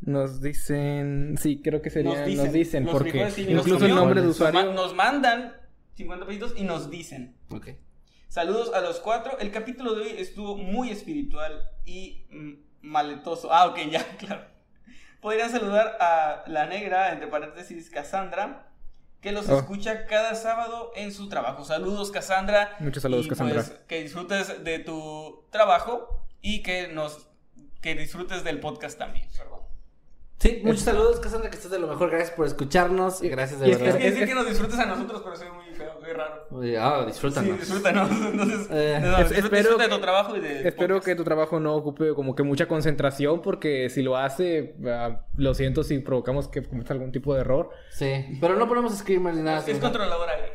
Nos 0.00 0.40
dicen. 0.42 1.36
Sí, 1.40 1.60
creo 1.62 1.80
que 1.82 1.90
sería. 1.90 2.24
Nos 2.26 2.52
dicen, 2.52 2.84
Los 2.84 2.92
porque 2.92 3.24
nos 3.24 3.38
incluso 3.38 3.84
el 3.86 3.94
nombre 3.94 4.20
de 4.20 4.26
nos 4.28 4.36
usuario. 4.36 4.72
Nos 4.72 4.94
mandan 4.94 5.54
50 5.94 6.26
pesitos 6.26 6.54
y 6.56 6.64
nos 6.64 6.90
dicen. 6.90 7.36
Ok. 7.50 7.68
Saludos 8.28 8.72
a 8.74 8.80
los 8.80 9.00
cuatro. 9.00 9.38
El 9.38 9.50
capítulo 9.50 9.94
de 9.94 10.02
hoy 10.02 10.14
estuvo 10.18 10.56
muy 10.56 10.90
espiritual 10.90 11.70
y 11.84 12.26
mm, 12.30 12.52
maletoso. 12.82 13.52
Ah, 13.52 13.66
ok, 13.66 13.78
ya, 13.90 14.04
claro. 14.18 14.44
Podrían 15.20 15.50
saludar 15.50 15.96
a 16.00 16.44
la 16.46 16.66
negra, 16.66 17.12
entre 17.12 17.26
paréntesis, 17.28 17.90
Cassandra, 17.90 18.70
que 19.20 19.32
los 19.32 19.48
Oh. 19.48 19.58
escucha 19.58 20.06
cada 20.06 20.34
sábado 20.34 20.92
en 20.94 21.12
su 21.12 21.28
trabajo. 21.28 21.64
Saludos, 21.64 22.10
Cassandra. 22.12 22.76
Muchos 22.78 23.02
saludos, 23.02 23.26
Y, 23.26 23.28
Cassandra. 23.30 23.54
pues, 23.64 23.70
que 23.88 24.02
disfrutes 24.02 24.62
de 24.62 24.78
tu 24.78 25.44
trabajo 25.50 26.22
y 26.40 26.62
que 26.62 26.88
nos 26.88 27.24
que 27.80 27.94
disfrutes 27.94 28.42
del 28.44 28.58
podcast 28.60 28.98
también. 28.98 29.28
Perdón. 29.36 29.57
Sí, 30.40 30.60
muchos 30.62 30.82
saludos, 30.82 31.18
Cassandra, 31.18 31.50
que 31.50 31.56
estás 31.56 31.72
de 31.72 31.80
lo 31.80 31.88
mejor. 31.88 32.10
Gracias 32.10 32.30
por 32.30 32.46
escucharnos. 32.46 33.24
Y 33.24 33.28
gracias 33.28 33.58
de 33.58 33.68
y 33.68 33.70
Es 33.72 33.80
verdad. 33.80 33.98
que 33.98 34.10
decir 34.10 34.28
que 34.28 34.34
nos 34.36 34.46
disfrutes 34.48 34.78
a 34.78 34.86
nosotros, 34.86 35.20
pero 35.24 35.34
soy 35.36 35.48
muy 35.50 35.74
feo, 35.74 35.94
muy 36.00 36.12
raro. 36.12 36.46
Ah, 36.80 37.04
disfrútanos. 37.06 37.50
Sí, 37.50 37.58
disfrútanos. 37.58 38.08
Entonces, 38.32 38.68
Eh, 38.70 38.98
no, 39.02 39.18
es- 39.18 39.30
disfruta, 39.30 39.34
espero 39.38 39.56
disfruta 39.58 39.82
de 39.82 39.88
que- 39.88 39.94
tu 39.96 40.00
trabajo 40.00 40.36
y 40.36 40.40
de 40.40 40.68
Espero 40.68 40.94
podcast. 40.94 41.06
que 41.06 41.14
tu 41.16 41.24
trabajo 41.24 41.58
no 41.58 41.74
ocupe 41.74 42.14
como 42.14 42.36
que 42.36 42.44
mucha 42.44 42.68
concentración, 42.68 43.42
porque 43.42 43.90
si 43.90 44.02
lo 44.02 44.16
hace, 44.16 44.76
ah, 44.86 45.22
lo 45.36 45.54
siento 45.54 45.82
si 45.82 45.98
provocamos 45.98 46.46
que 46.46 46.62
cometa 46.62 46.92
algún 46.94 47.10
tipo 47.10 47.34
de 47.34 47.40
error. 47.40 47.70
Sí, 47.90 48.38
pero 48.40 48.54
no 48.54 48.68
ponemos 48.68 48.96
screamers 48.96 49.36
ni 49.36 49.42
nada. 49.42 49.58
Es 49.58 49.64
sino- 49.64 49.80
controlador 49.80 50.28
aire. 50.30 50.52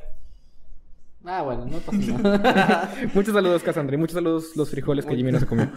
Ah, 1.25 1.41
bueno, 1.41 1.65
no 1.65 1.77
pasa 1.79 1.97
nada. 2.23 2.93
Muchos 3.13 3.33
saludos, 3.33 3.61
Cassandra, 3.63 3.95
y 3.95 3.97
muchos 3.99 4.13
saludos 4.15 4.55
los 4.55 4.69
frijoles 4.69 5.05
que 5.05 5.13
Jimmy 5.15 5.33
no 5.33 5.39
se 5.41 5.45
comió. 5.45 5.69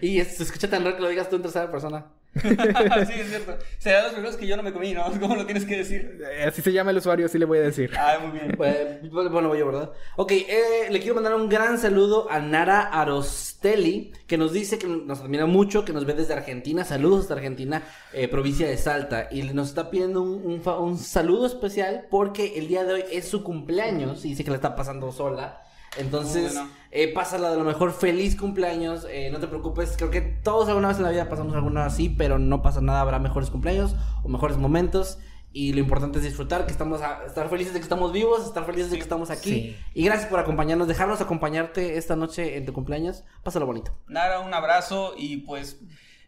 y 0.00 0.20
es- 0.20 0.38
se 0.38 0.42
escucha 0.44 0.70
tan 0.70 0.84
raro 0.84 0.96
que 0.96 1.02
lo 1.02 1.08
digas 1.10 1.28
tú 1.28 1.36
en 1.36 1.42
tercera 1.42 1.70
persona. 1.70 2.06
sí, 3.06 3.12
es 3.20 3.28
cierto. 3.28 3.58
Serán 3.78 4.04
los 4.04 4.12
primeros 4.12 4.36
que 4.36 4.46
yo 4.46 4.56
no 4.56 4.62
me 4.62 4.72
comí, 4.72 4.92
¿no? 4.94 5.04
¿Cómo 5.20 5.36
lo 5.36 5.44
tienes 5.44 5.64
que 5.64 5.78
decir? 5.78 6.20
Eh, 6.32 6.44
Así 6.44 6.62
se 6.62 6.72
llama 6.72 6.90
el 6.90 6.98
usuario, 6.98 7.26
así 7.26 7.38
le 7.38 7.44
voy 7.44 7.58
a 7.58 7.62
decir. 7.62 7.90
Ah, 7.96 8.18
muy 8.22 8.38
bien. 8.38 8.54
Pues, 8.56 9.10
bueno, 9.10 9.48
voy 9.48 9.58
yo, 9.58 9.66
¿verdad? 9.66 9.92
Ok, 10.16 10.32
eh, 10.32 10.88
le 10.90 10.98
quiero 11.00 11.14
mandar 11.14 11.34
un 11.34 11.48
gran 11.48 11.78
saludo 11.78 12.30
a 12.30 12.38
Nara 12.40 12.80
Arostelli, 12.82 14.12
que 14.26 14.38
nos 14.38 14.52
dice 14.52 14.78
que 14.78 14.86
nos 14.86 15.20
admira 15.20 15.46
mucho, 15.46 15.84
que 15.84 15.92
nos 15.92 16.04
ve 16.04 16.14
desde 16.14 16.34
Argentina. 16.34 16.84
Saludos 16.84 17.22
hasta 17.22 17.34
Argentina, 17.34 17.82
eh, 18.12 18.28
provincia 18.28 18.68
de 18.68 18.76
Salta. 18.76 19.28
Y 19.30 19.42
nos 19.42 19.68
está 19.68 19.90
pidiendo 19.90 20.22
un, 20.22 20.44
un 20.44 20.68
un 20.78 20.98
saludo 20.98 21.46
especial 21.46 22.06
porque 22.10 22.58
el 22.58 22.68
día 22.68 22.84
de 22.84 22.94
hoy 22.94 23.04
es 23.10 23.28
su 23.28 23.42
cumpleaños 23.42 24.24
y 24.24 24.30
dice 24.30 24.44
que 24.44 24.50
la 24.50 24.56
está 24.56 24.76
pasando 24.76 25.12
sola. 25.12 25.62
Entonces, 25.96 26.54
Bueno. 26.54 26.70
eh, 26.90 27.12
pásala 27.12 27.50
de 27.50 27.56
lo 27.56 27.64
mejor, 27.64 27.92
feliz 27.92 28.36
cumpleaños, 28.36 29.06
eh, 29.10 29.30
no 29.32 29.38
te 29.40 29.46
preocupes, 29.48 29.94
creo 29.96 30.10
que 30.10 30.20
todos 30.20 30.68
alguna 30.68 30.88
vez 30.88 30.98
en 30.98 31.02
la 31.04 31.10
vida 31.10 31.28
pasamos 31.28 31.54
alguna 31.54 31.86
así, 31.86 32.08
pero 32.08 32.38
no 32.38 32.62
pasa 32.62 32.80
nada, 32.80 33.00
habrá 33.00 33.18
mejores 33.18 33.50
cumpleaños 33.50 33.96
o 34.22 34.28
mejores 34.28 34.56
momentos. 34.56 35.18
Y 35.50 35.72
lo 35.72 35.80
importante 35.80 36.18
es 36.18 36.24
disfrutar, 36.24 36.66
que 36.66 36.72
estamos, 36.72 37.00
a- 37.00 37.24
estar 37.24 37.48
felices 37.48 37.72
de 37.72 37.80
que 37.80 37.84
estamos 37.84 38.12
vivos, 38.12 38.44
estar 38.44 38.66
felices 38.66 38.90
de 38.90 38.98
que 38.98 39.02
estamos 39.02 39.30
aquí. 39.30 39.50
Sí. 39.50 39.76
y 39.94 40.04
gracias 40.04 40.28
por 40.28 40.38
acompañarnos, 40.38 40.86
dejarnos 40.88 41.20
acompañarte 41.22 41.96
esta 41.96 42.16
noche 42.16 42.58
en 42.58 42.66
tu 42.66 42.74
cumpleaños, 42.74 43.24
pásalo 43.42 43.64
bonito. 43.64 43.90
Nara, 44.08 44.40
un 44.40 44.52
abrazo 44.52 45.14
y 45.16 45.38
pues 45.38 45.80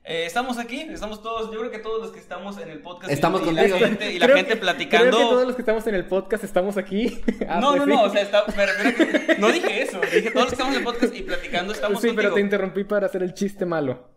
eh, 0.05 0.25
estamos 0.27 0.59
aquí, 0.59 0.81
estamos 0.91 1.23
todos, 1.23 1.53
yo 1.53 1.59
creo 1.61 1.71
que 1.71 1.79
todos 1.79 2.01
los 2.03 2.11
que 2.13 2.19
estamos 2.21 2.59
en 2.59 2.69
el 2.71 2.81
podcast 2.81 3.11
y- 3.11 3.15
Estamos 3.15 3.43
y, 3.43 3.53
la 3.53 3.63
contigo. 3.63 3.79
gente, 3.79 4.13
y 4.13 4.19
la 4.19 4.27
Creo 4.27 4.37
gente 4.39 4.53
que- 4.55 4.61
platicando. 4.61 5.07
Creo 5.09 5.19
que 5.19 5.25
todos 5.35 5.47
los 5.47 5.57
que 5.57 5.63
estamos 5.63 5.87
en 5.87 5.95
el 5.95 6.05
podcast 6.07 6.45
estamos 6.45 6.77
aquí. 6.77 7.21
Ah, 7.49 7.61
No, 7.61 7.69
pues 7.77 7.79
no, 7.81 7.85
sí. 7.85 7.91
no, 7.91 8.03
o 8.05 8.11
sea, 8.11 8.23
está, 8.23 8.45
me 8.57 8.67
refiero 8.67 8.89
a 8.91 8.93
que 9.27 9.37
no 9.39 9.49
dije 9.53 9.83
eso, 9.83 10.01
dije 10.01 10.31
todos 10.31 10.35
los 10.35 10.47
que 10.47 10.55
estamos 10.55 10.73
en 10.75 10.79
el 10.81 10.85
podcast 10.85 11.15
y 11.17 11.23
platicando 11.23 11.73
estamos 11.73 12.01
Sí, 12.01 12.11
pero 12.15 12.33
te 12.35 12.41
interrumpí 12.41 12.85
para 12.85 13.07
hacer 13.07 13.23
el 13.23 13.35
chiste 13.35 13.67
malo. 13.67 14.09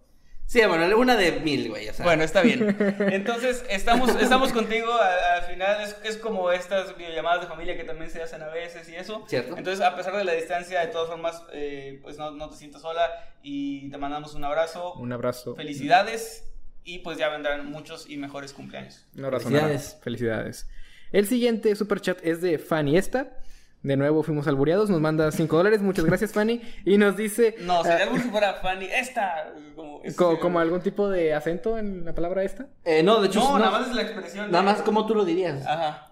Sí, 0.45 0.61
bueno, 0.67 0.97
una 0.97 1.15
de 1.15 1.39
mil, 1.39 1.69
güey, 1.69 1.89
o 1.89 1.93
sea. 1.93 2.05
Bueno, 2.05 2.23
está 2.23 2.41
bien. 2.41 2.75
Entonces, 3.11 3.63
estamos, 3.69 4.15
estamos 4.21 4.51
contigo. 4.53 4.91
a- 4.93 5.35
Al, 5.37 5.43
final 5.43 5.81
es, 5.81 5.95
es 6.03 6.17
como 6.17 6.51
estas 6.51 6.95
videollamadas 6.97 7.41
de 7.41 7.47
familia 7.47 7.75
que 7.75 7.83
también 7.83 8.11
se 8.11 8.21
hacen 8.21 8.41
a 8.43 8.47
veces 8.49 8.87
y 8.89 8.95
eso. 8.95 9.23
Cierto. 9.27 9.57
Entonces, 9.57 9.83
a 9.83 9.95
pesar 9.95 10.15
de 10.15 10.23
la 10.23 10.33
distancia, 10.33 10.81
de 10.81 10.87
todas 10.87 11.07
formas, 11.09 11.41
eh, 11.53 11.99
pues 12.03 12.17
no, 12.17 12.31
no 12.31 12.49
te 12.49 12.55
sientas 12.57 12.81
sola 12.81 13.07
y 13.41 13.89
te 13.89 13.97
mandamos 13.97 14.35
un 14.35 14.43
abrazo. 14.43 14.93
Un 14.93 15.11
abrazo. 15.11 15.55
Felicidades 15.55 16.49
y 16.83 16.99
pues 16.99 17.17
ya 17.17 17.29
vendrán 17.29 17.65
muchos 17.71 18.09
y 18.09 18.17
mejores 18.17 18.53
cumpleaños. 18.53 19.05
Un 19.17 19.25
abrazo. 19.25 19.45
Felicidades. 19.47 19.97
Felicidades. 20.03 20.69
El 21.11 21.27
siguiente 21.27 21.75
superchat 21.75 22.19
es 22.23 22.41
de 22.41 22.59
Fanny 22.59 22.97
Esta. 22.97 23.37
De 23.83 23.97
nuevo 23.97 24.23
fuimos 24.23 24.47
albureados. 24.47 24.89
Nos 24.89 25.01
manda 25.01 25.29
5 25.31 25.57
dólares. 25.57 25.81
Muchas 25.81 26.05
gracias, 26.05 26.31
Fanny. 26.31 26.61
Y 26.85 26.97
nos 26.97 27.17
dice. 27.17 27.55
No, 27.61 27.83
sería 27.83 27.99
ah, 27.99 28.03
algo 28.03 28.17
si 28.17 28.29
fuera 28.29 28.53
Fanny. 28.55 28.85
Esta. 28.85 29.53
Como, 29.75 30.01
es- 30.03 30.15
co- 30.15 30.39
como 30.39 30.59
algún 30.59 30.81
tipo 30.81 31.09
de 31.09 31.33
acento 31.33 31.77
en 31.77 32.05
la 32.05 32.13
palabra 32.15 32.43
esta. 32.43 32.67
Eh, 32.85 33.03
no, 33.03 33.19
de 33.21 33.27
hecho, 33.27 33.39
No, 33.39 33.51
no, 33.53 33.59
nada 33.59 33.71
más 33.79 33.89
es 33.89 33.95
la 33.95 34.01
expresión. 34.03 34.49
nada 34.51 34.63
de- 34.63 34.71
más 34.71 34.81
como 34.83 35.05
tú 35.05 35.13
lo 35.15 35.25
dirías. 35.25 35.65
Ajá. 35.67 36.09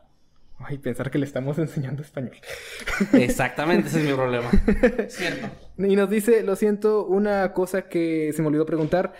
Ay, 0.64 0.77
pensar 0.77 1.10
que 1.10 1.18
le 1.18 1.26
estamos 1.26 1.57
enseñando 1.57 2.03
español. 2.03 2.35
Exactamente, 3.14 3.88
ese 3.88 4.02
es 4.02 4.06
mi 4.07 4.14
problema. 4.14 4.49
Cierto. 5.07 5.48
Y 5.77 5.95
nos 5.95 6.10
dice, 6.10 6.43
lo 6.43 6.56
siento, 6.56 7.06
una 7.06 7.53
cosa 7.53 7.84
que 7.84 8.31
se 8.35 8.41
me 8.41 8.49
olvidó 8.49 8.65
preguntar. 8.65 9.14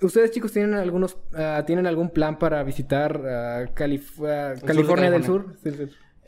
¿Ustedes, 0.00 0.30
chicos, 0.30 0.52
tienen 0.52 0.74
algunos 0.74 1.18
ah, 1.36 1.62
tienen 1.66 1.86
algún 1.86 2.08
plan 2.10 2.38
para 2.38 2.62
visitar 2.64 3.20
ah, 3.28 3.64
Calif- 3.74 4.14
sur 4.16 4.26
de 4.26 4.66
California 4.66 5.10
del. 5.10 5.22
Sur? 5.24 5.54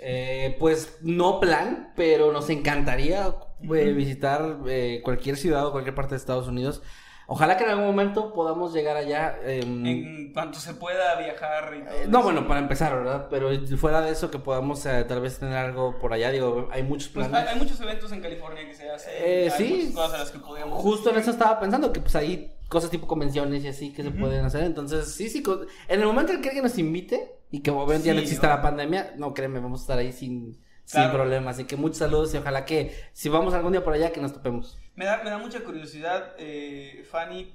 Eh, 0.01 0.57
pues 0.59 0.99
no 1.03 1.41
plan, 1.41 1.93
pero 1.97 2.33
nos 2.33 2.49
encantaría 2.51 3.35
eh, 3.63 3.93
visitar 3.93 4.59
eh, 4.69 5.01
cualquier 5.03 5.37
ciudad 5.37 5.67
o 5.67 5.73
cualquier 5.73 5.95
parte 5.95 6.11
de 6.11 6.19
Estados 6.19 6.47
Unidos. 6.49 6.83
Ojalá 7.31 7.59
que 7.59 7.65
en 7.65 7.71
algún 7.71 7.85
momento 7.85 8.33
podamos 8.33 8.73
llegar 8.73 8.97
allá. 8.97 9.39
em, 9.45 9.85
En 9.85 10.33
cuanto 10.33 10.59
se 10.59 10.73
pueda 10.73 11.15
viajar 11.19 11.75
y 11.75 11.81
eh, 11.81 12.07
no, 12.09 12.23
bueno, 12.23 12.47
para 12.49 12.61
empezar, 12.61 12.95
¿verdad? 12.97 13.27
Pero 13.29 13.51
fuera 13.77 14.01
de 14.01 14.13
eso, 14.13 14.31
que 14.31 14.39
podamos 14.39 14.87
eh, 14.87 15.05
tal 15.07 15.21
vez 15.21 15.39
tener 15.39 15.57
algo 15.59 15.99
por 15.99 16.15
allá. 16.15 16.31
Digo, 16.31 16.69
hay 16.73 16.83
muchos 16.85 17.09
Pues 17.11 17.29
planes. 17.29 17.49
hay, 17.51 17.55
hay 17.55 17.61
muchos 17.63 17.79
eventos 17.83 18.13
en 18.13 18.23
California 18.23 18.67
que 18.67 18.73
se 18.75 18.89
hacen. 18.91 19.13
Eh, 19.19 19.51
sí. 19.55 19.75
muchas 19.91 19.95
cosas 19.95 20.15
a 20.15 20.19
las 20.19 20.31
que. 20.31 20.39
Justo 20.39 21.11
en 21.11 21.17
eso 21.17 21.31
estaba 21.33 21.61
pensando, 21.61 21.93
que 21.93 22.01
pues 22.01 22.17
hay 22.17 22.51
cosas 22.69 22.91
tipo 22.91 23.07
convenciones 23.07 23.65
y 23.65 23.69
así 23.69 23.93
que 23.93 24.03
se 24.03 24.11
pueden 24.11 24.45
hacer. 24.45 24.65
Entonces, 24.65 25.13
sí, 25.15 25.29
sí. 25.29 25.43
En 25.89 26.01
el 26.01 26.07
momento 26.07 26.33
en 26.33 26.41
que 26.43 26.49
alguien 26.49 26.65
nos 26.65 26.79
invite 26.79 27.33
y 27.51 27.61
que 27.61 27.71
obviamente 27.71 28.07
ya 28.09 28.15
no 28.15 28.21
Sí, 28.21 28.25
exista 28.25 28.49
¿no? 28.49 28.57
la 28.57 28.63
pandemia, 28.63 29.15
no 29.17 29.33
créeme, 29.35 29.59
vamos 29.61 29.81
a 29.81 29.83
estar 29.85 29.99
ahí 29.99 30.13
sin, 30.13 30.55
sin 30.85 31.01
Claro. 31.03 31.15
problema. 31.15 31.51
Así 31.51 31.65
que 31.65 31.77
muchos 31.77 31.99
saludos 31.99 32.35
y 32.35 32.37
ojalá 32.37 32.65
que 32.65 32.95
si 33.13 33.29
vamos 33.29 33.55
algún 33.55 33.73
día 33.73 33.83
por 33.83 33.95
allá 33.95 34.13
que 34.13 34.21
nos 34.21 34.33
topemos. 34.33 34.79
Me 34.95 35.05
da, 35.05 35.23
me 35.25 35.31
da 35.31 35.39
mucha 35.39 35.61
curiosidad, 35.65 36.35
eh, 36.39 37.05
Fanny, 37.11 37.55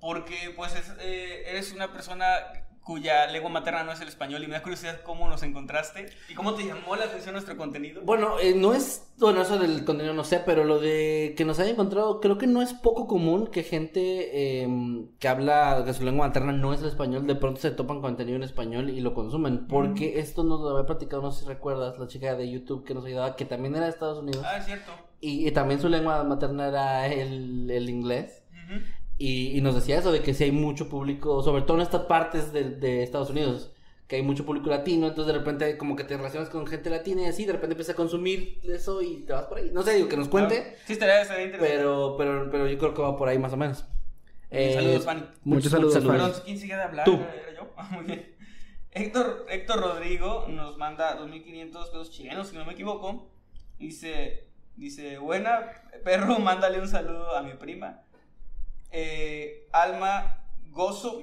porque 0.00 0.52
pues 0.56 0.74
es, 0.74 0.92
eh, 1.00 1.44
eres 1.46 1.72
una 1.72 1.92
persona 1.92 2.26
cuya 2.82 3.26
lengua 3.26 3.50
materna 3.50 3.84
no 3.84 3.92
es 3.92 4.00
el 4.00 4.08
español 4.08 4.42
y 4.42 4.46
me 4.46 4.54
da 4.54 4.62
curiosidad 4.62 5.02
cómo 5.04 5.28
nos 5.28 5.42
encontraste 5.42 6.06
y 6.28 6.34
cómo 6.34 6.54
te 6.54 6.64
llamó 6.66 6.96
la 6.96 7.04
atención 7.04 7.34
nuestro 7.34 7.56
contenido. 7.56 8.02
Bueno, 8.02 8.40
eh, 8.40 8.54
no 8.56 8.72
es, 8.74 9.06
bueno, 9.18 9.42
eso 9.42 9.58
del 9.58 9.84
contenido 9.84 10.14
no 10.14 10.24
sé, 10.24 10.40
pero 10.44 10.64
lo 10.64 10.80
de 10.80 11.34
que 11.36 11.44
nos 11.44 11.60
haya 11.60 11.70
encontrado, 11.70 12.20
creo 12.20 12.38
que 12.38 12.46
no 12.46 12.62
es 12.62 12.72
poco 12.72 13.06
común 13.06 13.46
que 13.48 13.62
gente 13.62 14.62
eh, 14.62 14.68
que 15.18 15.28
habla 15.28 15.82
de 15.82 15.92
su 15.94 16.04
lengua 16.04 16.26
materna 16.26 16.52
no 16.52 16.72
es 16.72 16.80
el 16.80 16.88
español, 16.88 17.26
de 17.26 17.34
pronto 17.36 17.60
se 17.60 17.70
topan 17.70 18.00
contenido 18.00 18.36
en 18.36 18.42
español 18.42 18.90
y 18.90 19.00
lo 19.00 19.14
consumen, 19.14 19.66
porque 19.68 20.18
esto 20.18 20.42
nos 20.42 20.60
lo 20.60 20.70
había 20.70 20.86
platicado, 20.86 21.22
no 21.22 21.30
sé 21.30 21.42
si 21.42 21.48
recuerdas, 21.48 21.98
la 21.98 22.08
chica 22.08 22.34
de 22.34 22.50
YouTube 22.50 22.84
que 22.84 22.94
nos 22.94 23.04
ayudaba, 23.04 23.36
que 23.36 23.44
también 23.44 23.76
era 23.76 23.84
de 23.84 23.90
Estados 23.90 24.18
Unidos, 24.18 24.44
Ah, 24.48 24.56
es 24.56 24.64
cierto. 24.64 24.90
y, 25.20 25.46
y 25.46 25.50
también 25.52 25.80
su 25.80 25.88
lengua 25.88 26.24
materna 26.24 26.68
era 26.68 27.06
el, 27.06 27.70
el 27.70 27.88
inglés. 27.88 28.42
Y, 29.22 29.54
y 29.54 29.60
nos 29.60 29.74
decía 29.74 29.98
eso 29.98 30.12
de 30.12 30.22
que 30.22 30.32
sí 30.32 30.44
hay 30.44 30.50
mucho 30.50 30.88
público, 30.88 31.42
sobre 31.42 31.60
todo 31.60 31.76
en 31.76 31.82
estas 31.82 32.06
partes 32.06 32.54
de, 32.54 32.70
de 32.70 33.02
Estados 33.02 33.28
Unidos, 33.28 33.70
que 34.06 34.16
hay 34.16 34.22
mucho 34.22 34.46
público 34.46 34.70
latino, 34.70 35.08
entonces 35.08 35.30
de 35.30 35.38
repente 35.38 35.76
como 35.76 35.94
que 35.94 36.04
te 36.04 36.16
relacionas 36.16 36.48
con 36.48 36.66
gente 36.66 36.88
latina 36.88 37.20
y 37.20 37.26
así, 37.26 37.44
de 37.44 37.52
repente 37.52 37.74
empiezas 37.74 37.92
a 37.92 37.96
consumir 37.96 38.58
eso 38.64 39.02
y 39.02 39.18
te 39.26 39.34
vas 39.34 39.44
por 39.44 39.58
ahí. 39.58 39.70
No 39.74 39.82
sé, 39.82 39.92
digo 39.96 40.08
que 40.08 40.16
nos 40.16 40.28
cuente, 40.28 40.74
Sí, 40.86 40.94
estaría, 40.94 41.20
estaría 41.20 41.44
interesante. 41.44 41.76
pero, 41.76 42.14
pero, 42.16 42.50
pero 42.50 42.66
yo 42.66 42.78
creo 42.78 42.94
que 42.94 43.02
va 43.02 43.14
por 43.18 43.28
ahí 43.28 43.38
más 43.38 43.52
o 43.52 43.58
menos. 43.58 43.84
Eh, 44.50 44.72
saludos, 44.72 45.04
Fanny. 45.04 45.22
Muchos 45.44 45.70
saludos, 45.70 45.94
Perdón, 46.02 46.32
¿quién 46.42 46.58
sigue 46.58 46.74
de 46.76 46.82
hablar? 46.82 47.04
Tú. 47.04 47.16
¿Era 47.16 47.54
yo? 47.54 47.70
Ah, 47.76 47.90
muy 47.92 48.04
bien. 48.06 48.34
Héctor, 48.92 49.44
Héctor 49.50 49.80
Rodrigo 49.80 50.46
nos 50.48 50.78
manda 50.78 51.20
2.500 51.20 51.70
pesos 51.72 52.10
chilenos, 52.10 52.48
si 52.48 52.56
no 52.56 52.64
me 52.64 52.72
equivoco. 52.72 53.30
Dice, 53.78 54.48
dice, 54.76 55.18
buena, 55.18 55.82
perro, 56.04 56.38
mándale 56.38 56.80
un 56.80 56.88
saludo 56.88 57.36
a 57.36 57.42
mi 57.42 57.52
prima. 57.52 58.00
Eh, 58.92 59.68
Alma 59.72 60.44
Gozo. 60.70 61.22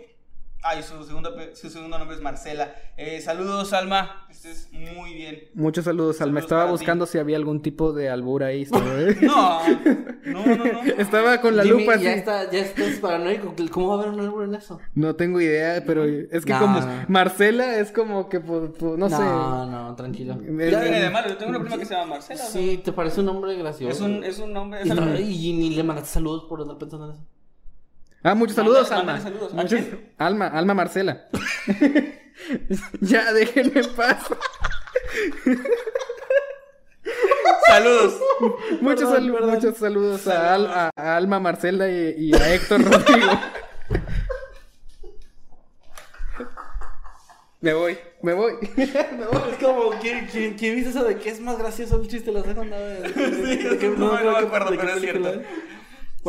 Ay, 0.63 0.81
su 0.81 1.01
segundo, 1.05 1.35
pe- 1.35 1.55
su 1.55 1.69
segundo 1.69 1.97
nombre 1.99 2.17
es 2.17 2.21
Marcela. 2.21 2.73
Eh, 2.97 3.21
saludos, 3.21 3.73
Alma. 3.73 4.25
Estés 4.29 4.69
muy 4.73 5.13
bien. 5.13 5.39
Muchos 5.53 5.85
saludos, 5.85 6.19
Alma. 6.19 6.39
Saludos 6.41 6.43
Estaba 6.45 6.65
ti. 6.65 6.71
buscando 6.71 7.05
si 7.05 7.19
había 7.19 7.37
algún 7.37 7.61
tipo 7.61 7.93
de 7.93 8.09
albur 8.09 8.43
ahí. 8.43 8.65
¿sabes? 8.65 9.17
No, 9.21 9.61
no, 10.25 10.55
no, 10.57 10.65
no. 10.65 10.81
Estaba 10.97 11.39
con 11.39 11.55
la 11.55 11.63
Jimmy, 11.63 11.81
lupa 11.81 11.93
así. 11.93 12.03
ya, 12.03 12.13
está, 12.13 12.51
ya 12.51 12.59
estás 12.59 12.95
paranoico, 12.99 13.53
¿cómo 13.71 13.89
va 13.89 13.95
a 13.95 13.97
haber 14.07 14.13
un 14.19 14.19
árbol 14.25 14.43
en 14.49 14.55
eso? 14.55 14.77
No 14.93 15.15
tengo 15.15 15.39
idea, 15.39 15.81
pero 15.85 16.03
es 16.03 16.43
que 16.43 16.51
No, 16.51 16.59
como 16.59 16.79
no. 16.81 17.05
Marcela 17.07 17.79
es 17.79 17.91
como 17.91 18.27
que, 18.27 18.41
pues, 18.41 18.71
pues, 18.77 18.97
no, 18.97 19.07
No, 19.07 19.17
sé. 19.17 19.23
no, 19.23 19.95
tranquilo. 19.95 20.37
¿Qué 20.39 20.71
Ya- 20.71 20.81
tiene 20.81 20.99
de 21.01 21.09
malo? 21.11 21.29
Yo 21.29 21.37
tengo 21.37 21.51
una 21.51 21.61
prima 21.61 21.77
que 21.77 21.85
se 21.85 21.93
llama 21.93 22.15
Marcela. 22.15 22.43
o 22.43 22.47
sea, 22.47 22.61
Sí, 22.61 22.81
¿te 22.83 22.91
parece 22.91 23.21
un 23.21 23.27
nombre 23.27 23.55
gracioso? 23.55 23.93
Es 23.93 24.01
un, 24.01 24.23
es 24.23 24.39
un 24.39 24.51
nombre. 24.51 24.81
Y, 24.83 24.89
es 24.89 24.95
no- 24.95 25.17
y 25.19 25.53
ni 25.53 25.69
le 25.69 25.83
mandaste 25.83 26.09
saludos 26.15 26.45
por 26.49 26.59
andar 26.61 26.77
pensando 26.77 27.05
en 27.05 27.11
eso. 27.13 27.25
Ah, 28.23 28.35
muchos 28.35 28.55
saludos, 28.55 28.91
Alma. 28.91 29.13
mándale 29.13 29.21
saludos. 29.23 29.51
¿A 29.53 29.55
Muchos- 29.55 29.79
quién? 29.79 30.13
Alma, 30.17 30.47
Alma 30.47 30.73
Marcela. 30.73 31.27
ya, 33.01 33.31
déjenme 33.33 33.79
en 33.81 33.95
paz. 33.95 34.17
Saludos. 37.67 38.19
Muchos, 38.81 39.09
Perdón, 39.09 39.15
salu- 39.27 39.33
perdón. 39.33 39.49
muchos 39.55 39.77
saludos 39.77 40.27
a, 40.27 40.53
Al- 40.55 40.67
a- 40.67 40.89
a 40.95 41.15
Alma 41.17 41.39
Marcela 41.39 41.87
y, 41.89 42.15
y 42.17 42.35
a 42.35 42.53
Héctor 42.53 42.81
Rodrigo. 42.83 43.31
me 47.61 47.73
voy, 47.73 47.97
me 48.21 48.33
voy. 48.33 48.53
Es 48.77 49.57
como, 49.63 49.89
¿quién, 49.99 50.27
quién, 50.31 50.53
quién 50.55 50.75
viste 50.75 50.91
eso 50.91 51.03
de 51.03 51.17
que 51.17 51.29
es 51.29 51.39
más 51.39 51.57
gracioso 51.57 51.99
el 52.01 52.07
chiste? 52.07 52.31
¿Lo 52.31 52.43
sé 52.43 52.53
cuando 52.53 52.75
Sí, 53.03 53.59
no, 53.97 54.21
no 54.21 54.31
me 54.31 54.37
acuerdo, 54.37 54.69
pero 54.77 54.89
es 54.89 55.01
cierto. 55.01 55.41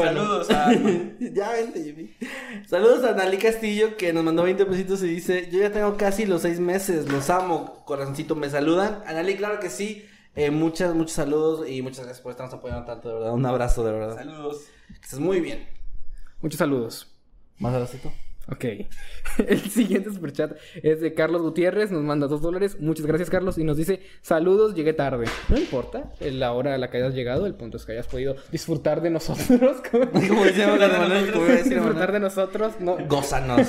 Saludos 0.07 0.51
a- 0.51 0.73
ya 1.21 1.51
vente, 1.53 1.83
Jimmy. 1.83 2.15
Saludos 2.67 3.05
a 3.05 3.13
Nali 3.15 3.39
Castillo 3.39 3.97
que 3.97 4.13
nos 4.13 4.25
mandó 4.25 4.43
20 4.45 4.67
pesitos 4.67 5.03
y 5.03 5.09
dice: 5.09 5.49
Yo 5.51 5.61
ya 5.61 5.73
tengo 5.73 5.97
casi 5.97 6.27
los 6.27 6.43
6 6.43 6.61
meses, 6.61 7.09
los 7.11 7.29
amo, 7.31 7.83
corazoncito. 7.85 8.35
¿Me 8.35 8.49
saludan? 8.51 9.03
Anali, 9.07 9.37
claro 9.37 9.61
que 9.61 9.71
sí. 9.71 10.05
Eh, 10.37 10.51
muchas, 10.51 10.95
muchos 10.95 11.13
saludos 11.15 11.69
y 11.69 11.83
muchas 11.83 12.05
gracias 12.05 12.21
por 12.23 12.31
estarnos 12.31 12.55
apoyando 12.55 12.85
tanto, 12.85 13.09
de 13.09 13.15
verdad. 13.15 13.33
Un 13.33 13.45
abrazo, 13.47 13.83
de 13.85 13.93
verdad. 13.93 14.15
Saludos. 14.17 14.67
Que 14.87 14.95
estés 14.95 15.19
muy 15.19 15.41
bien. 15.41 15.67
Muchos 16.41 16.59
saludos. 16.59 17.13
Más 17.59 17.75
abracito. 17.75 18.13
Ok. 18.51 18.65
El 19.47 19.61
siguiente 19.71 20.11
superchat 20.11 20.53
es 20.83 21.01
de 21.01 21.15
Carlos 21.15 21.43
Gutiérrez. 21.43 21.91
Nos 21.91 22.03
manda 22.03 22.27
dos 22.27 22.41
dólares. 22.41 22.79
Muchas 22.81 23.07
gracias, 23.07 23.31
Carlos. 23.31 23.59
Y 23.59 23.65
nos 23.65 23.77
dice: 23.77 24.01
Saludos, 24.23 24.75
llegué 24.75 24.95
tarde. 24.95 25.27
No 25.49 25.59
importa 25.59 26.13
la 26.21 26.53
hora 26.53 26.75
a 26.75 26.79
la 26.79 26.91
que 26.91 26.97
hayas 26.99 27.15
llegado. 27.15 27.47
El 27.47 27.55
punto 27.55 27.77
es 27.77 27.85
que 27.85 27.93
hayas 27.93 28.07
podido 28.07 28.37
disfrutar 28.51 29.03
de 29.03 29.11
nosotros. 29.11 29.83
Como 29.91 30.45
decir 30.45 30.67
disfrutar 31.65 32.13
de 32.13 32.21
nosotros. 32.21 32.75
No. 32.81 32.97
Gózanos. 33.07 33.69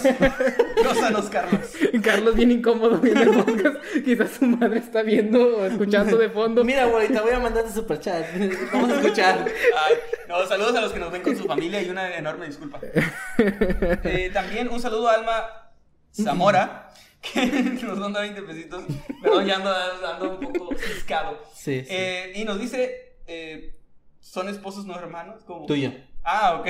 Gózanos, 0.84 1.26
Carlos. 1.26 1.62
Carlos 2.02 2.36
bien 2.36 2.52
incómodo 2.52 2.98
viendo 3.00 3.24
el 3.24 3.44
podcast. 3.44 3.78
Quizás 4.06 4.32
su 4.32 4.46
madre 4.46 4.80
está 4.80 5.04
viendo 5.04 5.58
o 5.58 5.66
escuchando 5.66 6.18
de 6.18 6.30
fondo. 6.30 6.64
Mira, 6.64 6.84
abuelita, 6.84 7.22
voy 7.22 7.34
a 7.34 7.40
mandarte 7.40 7.72
superchat. 7.72 8.26
Vamos 8.72 8.92
a 8.92 9.02
escuchar. 9.02 9.46
Ay, 9.46 9.96
no, 10.28 10.46
saludos 10.48 10.76
a 10.76 10.82
los 10.82 10.94
que 10.94 11.00
nos 11.00 11.12
ven 11.12 11.22
con 11.22 11.36
su 11.36 11.44
familia 11.46 11.82
y 11.82 11.90
una 11.90 12.16
enorme 12.16 12.46
disculpa. 12.48 12.80
Eh, 14.04 14.30
también 14.34 14.69
un 14.72 14.80
saludo 14.80 15.10
a 15.10 15.14
Alma 15.16 15.72
Zamora, 16.12 16.92
que 17.34 17.84
nos 17.84 17.98
manda 17.98 18.22
20 18.22 18.42
pesitos. 18.44 18.84
Perdón, 19.22 19.46
ya 19.46 19.56
ando, 19.58 19.74
ando 20.08 20.40
un 20.40 20.54
poco 20.54 20.76
ciscado. 20.78 21.38
Sí, 21.54 21.82
sí. 21.82 21.88
Eh, 21.90 22.34
y 22.36 22.44
nos 22.46 22.60
dice: 22.60 23.18
eh, 23.28 23.76
¿Son 24.20 24.48
esposos 24.50 24.86
no 24.86 24.96
hermanos? 24.98 25.44
¿Cómo? 25.46 25.66
Tuyo. 25.66 25.92
Ah, 26.24 26.60
ok. 26.60 26.68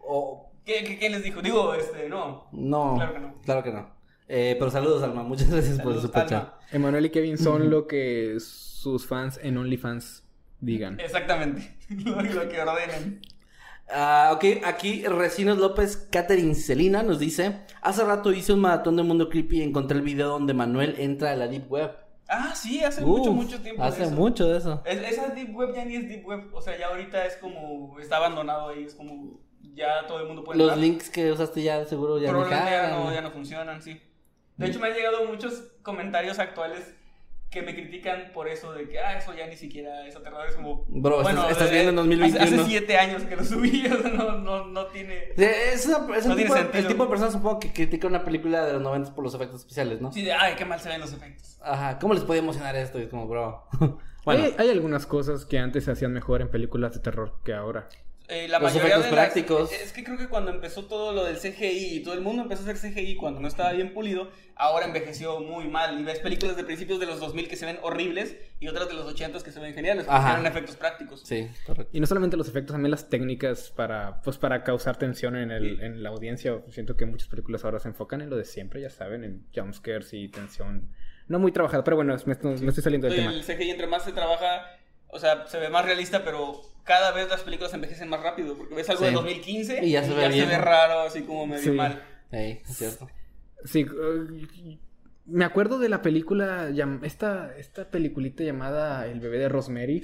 O 0.00 0.52
¿Qué, 0.64 0.84
qué, 0.84 0.98
qué 0.98 1.10
les 1.10 1.22
dijo? 1.24 1.42
Digo, 1.42 1.74
este, 1.74 2.08
no. 2.08 2.48
No, 2.52 2.94
Claro 2.96 3.12
que 3.14 3.20
no. 3.20 3.34
Claro 3.44 3.62
que 3.62 3.72
no. 3.72 3.90
Eh, 4.28 4.56
pero 4.58 4.70
saludos, 4.70 5.02
Alma. 5.02 5.22
Muchas 5.22 5.50
gracias 5.50 5.76
por 5.76 5.86
Saludos, 5.92 6.02
superchat. 6.02 6.44
Alma. 6.44 6.58
Emanuel 6.70 7.06
y 7.06 7.10
Kevin 7.10 7.36
son 7.36 7.68
lo 7.68 7.86
que 7.86 8.36
sus 8.38 9.06
fans 9.06 9.40
en 9.42 9.56
OnlyFans 9.58 10.24
digan. 10.60 11.00
Exactamente. 11.00 11.76
lo, 11.88 12.22
lo 12.22 12.48
que 12.48 12.60
ordenen. 12.60 13.20
Ah, 13.94 14.30
ok, 14.34 14.64
aquí 14.64 15.02
Recinos 15.06 15.58
López 15.58 16.08
Catherine 16.10 16.54
Celina 16.54 17.02
nos 17.02 17.18
dice: 17.18 17.60
Hace 17.80 18.04
rato 18.04 18.32
hice 18.32 18.52
un 18.52 18.60
maratón 18.60 18.96
de 18.96 19.02
Mundo 19.02 19.28
Creepy 19.28 19.58
y 19.58 19.62
encontré 19.62 19.96
el 19.98 20.02
video 20.04 20.28
donde 20.28 20.54
Manuel 20.54 20.96
entra 20.98 21.32
a 21.32 21.36
la 21.36 21.46
Deep 21.48 21.70
Web. 21.70 21.92
Ah, 22.28 22.54
sí, 22.54 22.82
hace 22.82 23.02
mucho, 23.02 23.30
Uf, 23.30 23.36
mucho 23.36 23.60
tiempo. 23.60 23.82
de 23.82 23.88
Hace 23.88 24.04
eso. 24.04 24.12
mucho 24.12 24.48
de 24.48 24.58
eso. 24.58 24.82
Es- 24.86 25.02
esa 25.12 25.28
Deep 25.28 25.54
Web 25.54 25.74
ya 25.74 25.84
ni 25.84 25.96
es 25.96 26.08
Deep 26.08 26.26
Web. 26.26 26.50
O 26.54 26.62
sea, 26.62 26.78
ya 26.78 26.88
ahorita 26.88 27.26
es 27.26 27.36
como. 27.36 27.98
Está 28.00 28.16
abandonado 28.16 28.68
ahí. 28.70 28.84
Es 28.84 28.94
como. 28.94 29.40
Ya 29.74 30.06
todo 30.06 30.20
el 30.20 30.26
mundo 30.26 30.42
puede. 30.44 30.58
Los 30.58 30.68
entrar. 30.72 30.82
links 30.84 31.10
que 31.10 31.30
usaste 31.32 31.62
ya 31.62 31.84
seguro 31.84 32.18
ya 32.18 32.32
no 32.32 32.48
ya 32.48 32.88
no, 32.90 33.12
ya 33.12 33.20
no 33.22 33.30
funcionan, 33.30 33.80
sí. 33.82 34.00
De 34.56 34.66
hecho, 34.66 34.78
me 34.80 34.88
han 34.88 34.94
llegado 34.94 35.24
muchos 35.26 35.62
comentarios 35.82 36.38
actuales 36.38 36.94
que 37.52 37.62
me 37.62 37.74
critican 37.74 38.32
por 38.32 38.48
eso 38.48 38.72
de 38.72 38.88
que, 38.88 38.98
ah, 38.98 39.18
eso 39.18 39.34
ya 39.34 39.46
ni 39.46 39.56
siquiera 39.56 40.06
es 40.06 40.16
aterrador. 40.16 40.48
Es 40.48 40.56
como. 40.56 40.84
Bro, 40.88 41.20
estás- 41.20 41.50
estás 41.52 41.68
eh, 41.70 41.72
viendo 41.74 41.90
en 41.90 41.96
2021. 41.96 42.44
Hace, 42.44 42.54
hace 42.56 42.64
siete 42.64 42.96
años 42.96 43.22
que 43.24 43.36
lo 43.36 43.44
subí. 43.44 43.86
o 43.92 44.00
sea, 44.02 44.10
no, 44.10 44.38
no, 44.38 44.64
no 44.66 44.86
tiene. 44.86 45.28
Sí, 45.36 45.44
Es, 45.44 45.86
una- 45.86 46.16
es 46.16 46.24
No 46.26 46.32
un 46.32 46.36
tiene 46.38 46.50
tipo, 46.50 46.54
de- 46.72 46.78
el 46.78 46.86
tipo 46.88 47.04
de 47.04 47.10
persona, 47.10 47.30
supongo, 47.30 47.60
que 47.60 47.72
critica 47.72 48.06
una 48.08 48.24
película 48.24 48.64
de 48.64 48.72
los 48.72 48.82
90 48.82 49.14
por 49.14 49.22
los 49.22 49.34
efectos 49.34 49.60
especiales, 49.60 50.00
¿no? 50.00 50.10
Sí, 50.10 50.22
de, 50.22 50.32
ay, 50.32 50.54
qué 50.56 50.64
mal 50.64 50.80
se 50.80 50.88
ven 50.88 51.00
los 51.00 51.12
efectos. 51.12 51.58
Ajá, 51.62 51.98
¿cómo 51.98 52.14
les 52.14 52.24
puede 52.24 52.40
emocionar 52.40 52.74
esto? 52.74 52.98
Y 52.98 53.02
es 53.02 53.08
como, 53.10 53.28
bro. 53.28 53.66
bueno, 54.24 54.44
Hay, 54.44 54.54
hay 54.58 54.70
algunas 54.70 55.06
cosas 55.06 55.44
que 55.44 55.58
antes 55.58 55.84
se 55.84 55.90
hacían 55.92 56.12
mejor 56.12 56.40
en 56.40 56.48
películas 56.48 56.94
de 56.94 57.00
terror 57.00 57.34
que 57.44 57.52
ahora. 57.52 57.88
Eh, 58.28 58.46
la 58.48 58.58
Los 58.60 58.72
mayoría 58.72 58.96
efectos 58.96 59.04
de 59.10 59.16
las- 59.16 59.24
prácticos. 59.24 59.72
Es 59.72 59.92
que 59.92 60.04
creo 60.04 60.16
que 60.16 60.28
cuando 60.28 60.50
empezó 60.52 60.84
todo 60.86 61.12
lo 61.12 61.24
del 61.24 61.36
CGI 61.38 61.96
y 61.96 62.02
todo 62.02 62.14
el 62.14 62.20
mundo 62.20 62.42
empezó 62.42 62.62
a 62.66 62.72
hacer 62.72 62.90
CGI 62.92 63.16
cuando 63.16 63.40
no 63.40 63.48
estaba 63.48 63.72
bien 63.72 63.92
pulido, 63.92 64.30
ahora 64.54 64.86
envejeció 64.86 65.40
muy 65.40 65.66
mal. 65.68 66.00
Y 66.00 66.04
ves 66.04 66.20
películas 66.20 66.56
de 66.56 66.64
principios 66.64 67.00
de 67.00 67.06
los 67.06 67.20
2000 67.20 67.48
que 67.48 67.56
se 67.56 67.66
ven 67.66 67.78
horribles 67.82 68.36
y 68.60 68.68
otras 68.68 68.88
de 68.88 68.94
los 68.94 69.06
80 69.06 69.40
que 69.42 69.50
se 69.52 69.60
ven 69.60 69.74
geniales 69.74 70.04
porque 70.06 70.16
Ajá. 70.18 70.32
eran 70.34 70.46
efectos 70.46 70.76
prácticos. 70.76 71.20
sí, 71.24 71.48
correcto. 71.66 71.90
Y 71.92 72.00
no 72.00 72.06
solamente 72.06 72.36
los 72.36 72.48
efectos, 72.48 72.72
también 72.72 72.90
las 72.92 73.08
técnicas 73.10 73.70
para, 73.70 74.22
pues, 74.22 74.38
para 74.38 74.62
causar 74.62 74.96
tensión 74.96 75.36
en, 75.36 75.50
el, 75.50 75.80
en 75.82 76.02
la 76.02 76.08
audiencia. 76.10 76.58
Siento 76.70 76.96
que 76.96 77.04
muchas 77.06 77.28
películas 77.28 77.64
ahora 77.64 77.80
se 77.80 77.88
enfocan 77.88 78.20
en 78.22 78.30
lo 78.30 78.36
de 78.36 78.44
siempre, 78.44 78.80
ya 78.80 78.88
saben, 78.90 79.24
en 79.24 79.46
jumpscares 79.54 80.12
y 80.14 80.28
tensión. 80.28 80.88
No 81.28 81.38
muy 81.38 81.52
trabajado, 81.52 81.84
pero 81.84 81.96
bueno, 81.96 82.16
me, 82.26 82.34
me 82.34 82.68
estoy 82.68 82.82
saliendo 82.84 83.08
del 83.08 83.16
Sí, 83.16 83.22
tema. 83.22 83.32
el 83.34 83.42
CGI 83.44 83.70
entre 83.70 83.86
más 83.88 84.04
se 84.04 84.12
trabaja, 84.12 84.66
o 85.12 85.18
sea, 85.20 85.46
se 85.46 85.58
ve 85.60 85.68
más 85.68 85.84
realista, 85.84 86.24
pero 86.24 86.60
cada 86.84 87.12
vez 87.12 87.28
las 87.28 87.42
películas 87.42 87.72
envejecen 87.74 88.08
más 88.08 88.20
rápido 88.22 88.56
porque 88.56 88.74
ves 88.74 88.90
algo 88.90 89.02
Sí. 89.02 89.06
de 89.06 89.12
2015 89.12 89.84
Y 89.84 89.92
ya 89.92 90.02
se 90.02 90.12
ve 90.14 90.28
bien. 90.28 90.50
raro, 90.60 91.00
así 91.02 91.22
como 91.22 91.46
medio 91.46 91.62
Sí. 91.62 91.70
mal. 91.70 92.02
Ey, 92.32 92.60
es 92.68 92.76
cierto. 92.76 93.08
Sí, 93.64 93.80
eh, 93.86 94.78
me 95.26 95.44
acuerdo 95.44 95.78
de 95.78 95.88
la 95.88 96.02
película, 96.02 96.68
esta, 97.04 97.54
esta 97.56 97.88
peliculita 97.90 98.42
llamada 98.42 99.06
El 99.06 99.20
bebé 99.20 99.38
de 99.38 99.48
Rosemary. 99.48 99.98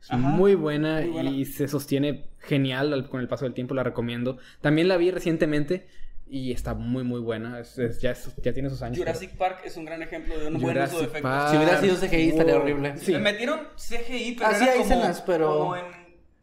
Es 0.00 0.10
Ajá, 0.12 0.16
muy, 0.18 0.54
buena 0.54 1.00
muy 1.02 1.10
buena. 1.10 1.30
y 1.30 1.44
se 1.44 1.66
sostiene 1.68 2.28
genial 2.38 2.92
al- 2.92 3.08
con 3.10 3.20
el 3.20 3.26
paso 3.28 3.44
del 3.44 3.52
tiempo, 3.54 3.74
la 3.74 3.82
recomiendo. 3.82 4.38
También 4.60 4.86
la 4.88 4.96
vi 4.96 5.10
recientemente 5.10 5.88
Y 6.30 6.52
está 6.52 6.74
muy, 6.74 7.04
muy 7.04 7.20
buena. 7.20 7.58
Es- 7.60 7.78
es- 7.78 8.00
ya, 8.00 8.10
es- 8.10 8.30
ya 8.42 8.52
tiene 8.52 8.68
sus 8.68 8.82
años. 8.82 8.98
Jurassic 8.98 9.30
Park 9.36 9.60
es 9.64 9.76
un 9.76 9.84
gran 9.86 10.02
ejemplo 10.02 10.38
de 10.38 10.48
un 10.48 10.60
buen 10.60 10.76
uso 10.82 10.98
de 10.98 11.04
efectos. 11.04 11.22
Park. 11.22 11.50
Si 11.50 11.56
hubiera 11.56 11.80
sido 11.80 11.96
CGI 11.96 12.28
estaría 12.28 12.56
horrible. 12.56 12.96
Sí. 12.98 13.12
Le 13.12 13.18
metieron 13.18 13.66
CGI, 13.76 14.32
pero 14.36 14.50
Ah, 14.50 14.54
sí, 14.54 14.64
era 14.64 14.72
hay 14.72 14.78
como, 14.80 14.90
escenas, 14.92 15.20
pero- 15.22 15.58
como 15.58 15.76
en 15.76 15.84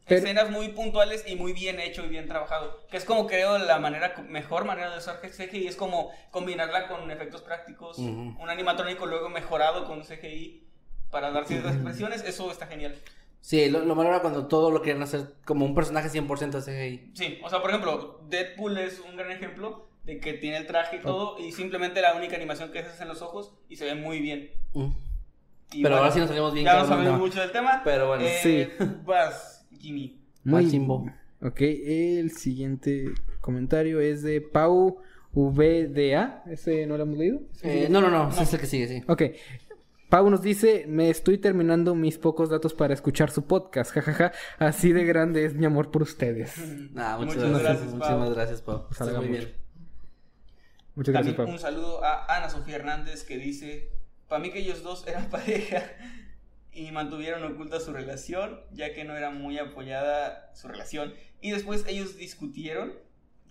Pero- 0.07 0.21
escenas 0.21 0.49
muy 0.49 0.69
puntuales 0.69 1.23
y 1.27 1.35
muy 1.35 1.53
bien 1.53 1.79
hecho 1.79 2.03
y 2.03 2.07
bien 2.09 2.27
trabajado. 2.27 2.85
Que 2.89 2.97
es 2.97 3.05
como 3.05 3.27
creo 3.27 3.57
la 3.59 3.77
manera 3.79 4.15
mejor 4.27 4.65
manera 4.65 4.91
de 4.91 4.97
usar 4.97 5.19
CGI 5.21 5.67
es 5.67 5.75
como 5.75 6.11
combinarla 6.31 6.87
con 6.87 7.09
efectos 7.11 7.41
prácticos, 7.41 7.97
Ujú. 7.99 8.35
un 8.39 8.49
animatrónico 8.49 9.05
luego 9.05 9.29
mejorado 9.29 9.85
con 9.85 10.03
CGI 10.03 10.63
para 11.11 11.31
dar 11.31 11.45
ciertas 11.45 11.73
expresiones, 11.75 12.23
eso 12.23 12.51
está 12.51 12.65
genial. 12.67 12.95
Sí, 13.45 13.69
lo, 13.69 13.85
lo 13.85 13.93
malo 13.93 14.09
era 14.09 14.21
cuando 14.21 14.47
todo 14.47 14.71
lo 14.71 14.81
querían 14.81 15.03
hacer 15.03 15.35
como 15.45 15.65
un 15.65 15.75
personaje 15.75 16.09
100% 16.09 16.63
CGI. 16.63 17.11
Sí, 17.13 17.37
o 17.43 17.49
sea, 17.49 17.61
por 17.61 17.69
ejemplo, 17.69 18.19
Deadpool 18.27 18.75
es 18.79 18.99
un 18.99 19.15
gran 19.15 19.31
ejemplo 19.31 19.87
de 20.03 20.19
que 20.19 20.33
tiene 20.33 20.57
el 20.57 20.65
traje 20.65 20.95
y 20.95 21.01
todo 21.01 21.37
y 21.37 21.51
simplemente 21.51 22.01
la 22.01 22.15
única 22.15 22.35
animación 22.35 22.71
que 22.71 22.79
haces 22.79 22.99
en 23.01 23.07
los 23.07 23.21
ojos 23.21 23.53
y 23.69 23.75
se 23.75 23.85
ve 23.85 23.93
muy 23.93 24.19
bien. 24.19 24.49
Mm. 24.73 24.87
Pero 25.79 25.95
ahora 25.97 26.09
sí 26.09 26.17
nos 26.17 26.29
salimos 26.29 26.55
bien 26.55 26.65
Ya 26.65 26.73
no 26.73 26.79
cabrón, 26.79 26.97
sabemos 26.97 27.19
no. 27.19 27.25
mucho 27.27 27.39
del 27.39 27.51
tema. 27.51 27.81
Pero 27.83 28.07
bueno, 28.07 28.23
Eh, 28.25 28.39
sí. 28.41 28.85
Vas, 29.05 29.67
Jimmy. 29.79 30.19
Muy 30.43 30.67
chimbo. 30.67 31.05
Ok, 31.43 31.61
el 31.61 32.31
siguiente 32.31 33.11
comentario 33.41 33.99
es 33.99 34.23
de 34.23 34.41
Pau 34.41 34.97
VDA. 35.33 36.43
¿Ese 36.49 36.87
no 36.87 36.97
lo 36.97 37.03
hemos 37.03 37.17
leído? 37.19 37.41
Eh, 37.61 37.87
no, 37.91 38.01
no, 38.01 38.09
no, 38.09 38.29
ese 38.29 38.41
es 38.41 38.53
el 38.55 38.59
que 38.59 38.65
sigue, 38.65 38.87
sí. 38.87 39.03
Ok. 39.07 39.21
Pau 40.15 40.29
nos 40.29 40.41
dice, 40.41 40.85
me 40.87 41.09
estoy 41.09 41.37
terminando 41.39 41.93
mis 41.93 42.17
pocos 42.17 42.49
datos 42.49 42.73
para 42.73 42.93
escuchar 42.93 43.31
su 43.31 43.47
podcast, 43.47 43.91
jajaja, 43.95 44.31
así 44.59 44.93
de 44.93 45.03
grande 45.03 45.43
es 45.43 45.55
mi 45.55 45.65
amor 45.65 45.91
por 45.91 46.03
ustedes. 46.03 46.53
Ah, 46.95 47.17
muchas, 47.19 47.35
Muchas 47.35 47.49
gracias, 47.49 47.61
gracias, 47.61 47.93
muchísimas 47.93 48.25
Pau. 48.27 48.33
gracias, 48.33 48.61
Pau. 48.61 48.87
Salga 48.93 49.19
muy 49.19 49.27
mucho. 49.27 49.41
bien. 49.41 49.55
Muchas 50.95 51.11
gracias, 51.11 51.35
También 51.35 51.35
Pau. 51.35 51.53
un 51.53 51.59
saludo 51.59 52.01
a 52.05 52.33
Ana 52.33 52.49
Sofía 52.49 52.77
Hernández 52.77 53.25
que 53.25 53.37
dice, 53.37 53.91
para 54.29 54.41
mí 54.41 54.51
que 54.51 54.59
ellos 54.59 54.83
dos 54.83 55.05
eran 55.05 55.25
pareja 55.29 55.83
y 56.71 56.89
mantuvieron 56.93 57.43
oculta 57.51 57.81
su 57.81 57.91
relación, 57.91 58.61
ya 58.71 58.93
que 58.93 59.03
no 59.03 59.17
era 59.17 59.31
muy 59.31 59.57
apoyada 59.59 60.49
su 60.55 60.69
relación. 60.69 61.13
Y 61.41 61.51
después 61.51 61.83
ellos 61.87 62.15
discutieron. 62.15 62.93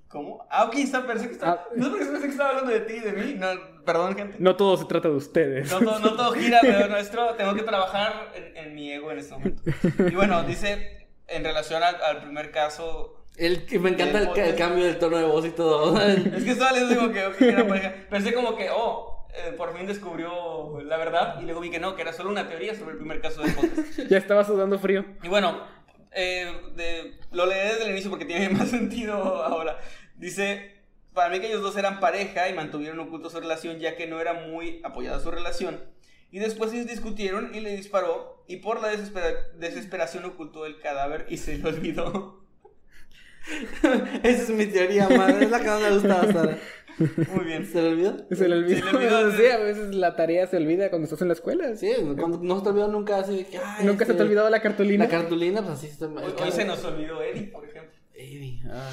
¿Cómo? 0.08 0.46
Ah, 0.50 0.64
ok, 0.64 0.74
está, 0.76 1.04
pensé 1.06 1.26
que 1.26 1.32
estaba... 1.32 1.52
Ah. 1.54 1.68
No, 1.74 1.90
porque 1.90 2.04
pensé 2.06 2.22
que 2.26 2.30
estaba 2.32 2.50
hablando 2.50 2.70
de 2.70 2.80
ti 2.80 2.94
y 2.94 3.00
de 3.00 3.12
mí. 3.12 3.34
No, 3.34 3.48
perdón, 3.84 4.14
gente. 4.14 4.36
No 4.38 4.54
todo 4.54 4.76
se 4.76 4.84
trata 4.84 5.08
de 5.08 5.14
ustedes. 5.16 5.70
No, 5.72 5.80
todo- 5.80 5.98
no 5.98 6.14
todo 6.14 6.32
gira 6.32 6.58
alrededor 6.62 6.90
nuestro. 6.90 7.34
Tengo 7.34 7.54
que 7.54 7.62
trabajar 7.62 8.30
en, 8.34 8.56
en 8.56 8.74
mi 8.74 8.92
ego 8.92 9.10
en 9.10 9.18
este 9.18 9.32
momento. 9.34 9.62
Y 10.08 10.14
bueno, 10.14 10.42
dice, 10.44 11.08
en 11.26 11.42
relación 11.42 11.82
al, 11.82 11.96
al 12.00 12.22
primer 12.22 12.52
caso, 12.52 13.24
El, 13.36 13.66
que 13.66 13.80
me 13.80 13.90
encanta 13.90 14.20
el, 14.20 14.32
ca- 14.32 14.46
el 14.46 14.54
cambio 14.54 14.84
del 14.84 14.98
tono 14.98 15.16
de 15.18 15.24
voz 15.24 15.44
y 15.46 15.50
todo. 15.50 15.98
Es 16.06 16.44
que 16.44 16.50
estaba 16.52 16.70
leyendo 16.72 16.96
como 17.00 17.12
que, 17.12 17.26
ok, 17.26 17.40
era 17.42 17.66
pareja. 17.66 17.94
Pensé 18.08 18.32
como 18.34 18.54
que, 18.56 18.68
oh, 18.70 19.26
eh, 19.34 19.52
por 19.56 19.76
fin 19.76 19.84
descubrió 19.88 20.80
la 20.82 20.96
verdad. 20.96 21.40
Y 21.40 21.44
luego 21.44 21.60
vi 21.60 21.70
que 21.70 21.80
no, 21.80 21.96
que 21.96 22.02
era 22.02 22.12
solo 22.12 22.30
una 22.30 22.46
teoría 22.48 22.72
sobre 22.76 22.92
el 22.92 22.98
primer 22.98 23.20
caso 23.20 23.42
del 23.42 23.52
podcast. 23.52 23.98
Ya 24.08 24.18
estaba 24.18 24.44
sudando 24.44 24.78
frío. 24.78 25.04
Y 25.24 25.28
bueno, 25.28 25.60
eh, 26.14 26.52
de- 26.76 27.18
lo 27.32 27.46
leí 27.46 27.68
desde 27.68 27.84
el 27.84 27.90
inicio 27.92 28.10
porque 28.10 28.24
tiene 28.24 28.48
más 28.56 28.68
sentido 28.70 29.14
ahora. 29.44 29.78
Dice, 30.16 30.72
para 31.12 31.30
mí 31.30 31.40
que 31.40 31.48
ellos 31.48 31.62
dos 31.62 31.76
eran 31.76 32.00
pareja 32.00 32.48
y 32.48 32.54
mantuvieron 32.54 32.98
oculto 33.00 33.30
su 33.30 33.40
relación 33.40 33.78
ya 33.78 33.96
que 33.96 34.06
no 34.06 34.20
era 34.20 34.32
muy 34.34 34.80
apoyada 34.84 35.20
su 35.20 35.30
relación. 35.30 35.80
Y 36.30 36.38
después 36.40 36.72
ellos 36.72 36.86
discutieron 36.86 37.54
y 37.54 37.60
le 37.60 37.76
disparó 37.76 38.44
y 38.48 38.56
por 38.56 38.80
la 38.82 38.88
desespera- 38.88 39.48
desesperación 39.56 40.24
ocultó 40.24 40.66
el 40.66 40.80
cadáver 40.80 41.26
y 41.28 41.36
se 41.38 41.58
lo 41.58 41.68
olvidó. 41.68 42.44
Esa 44.22 44.42
es 44.42 44.48
mi 44.50 44.66
teoría, 44.66 45.08
madre. 45.08 45.44
Es 45.44 45.50
la 45.50 45.60
que 45.60 45.66
más 45.66 45.80
me 45.82 45.90
gusta 45.90 46.14
bastante. 46.22 46.60
Muy 46.98 47.44
bien. 47.44 47.66
¿Se 47.66 47.82
le 47.82 47.88
olvidó? 47.88 48.16
Se 48.30 48.48
le 48.48 48.56
olvidó. 48.56 48.78
Se 48.78 48.92
le 48.92 49.14
olvidó, 49.14 49.32
Sí, 49.36 49.46
a 49.46 49.58
veces 49.58 49.94
la 49.94 50.16
tarea 50.16 50.46
se 50.46 50.56
olvida 50.56 50.90
cuando 50.90 51.04
estás 51.04 51.22
en 51.22 51.28
la 51.28 51.34
escuela. 51.34 51.76
Sí, 51.76 51.92
cuando 52.18 52.38
no 52.42 52.58
se 52.58 52.62
te 52.62 52.68
olvidó 52.70 52.88
nunca 52.88 53.18
así 53.18 53.44
que. 53.44 53.58
ay, 53.58 53.84
Nunca 53.84 54.04
se 54.04 54.14
te 54.14 54.20
ha 54.20 54.24
olvidado 54.24 54.50
la 54.50 54.60
cartulina. 54.60 55.04
La 55.04 55.10
cartulina, 55.10 55.62
pues 55.62 55.78
así 55.78 55.86
está. 55.88 56.06
Hoy, 56.06 56.34
hoy 56.42 56.52
se 56.52 56.64
nos 56.64 56.84
olvidó 56.84 57.22
Eddie, 57.22 57.48
por 57.48 57.64
ejemplo. 57.64 57.92
Eddie, 58.14 58.62
ah. 58.70 58.90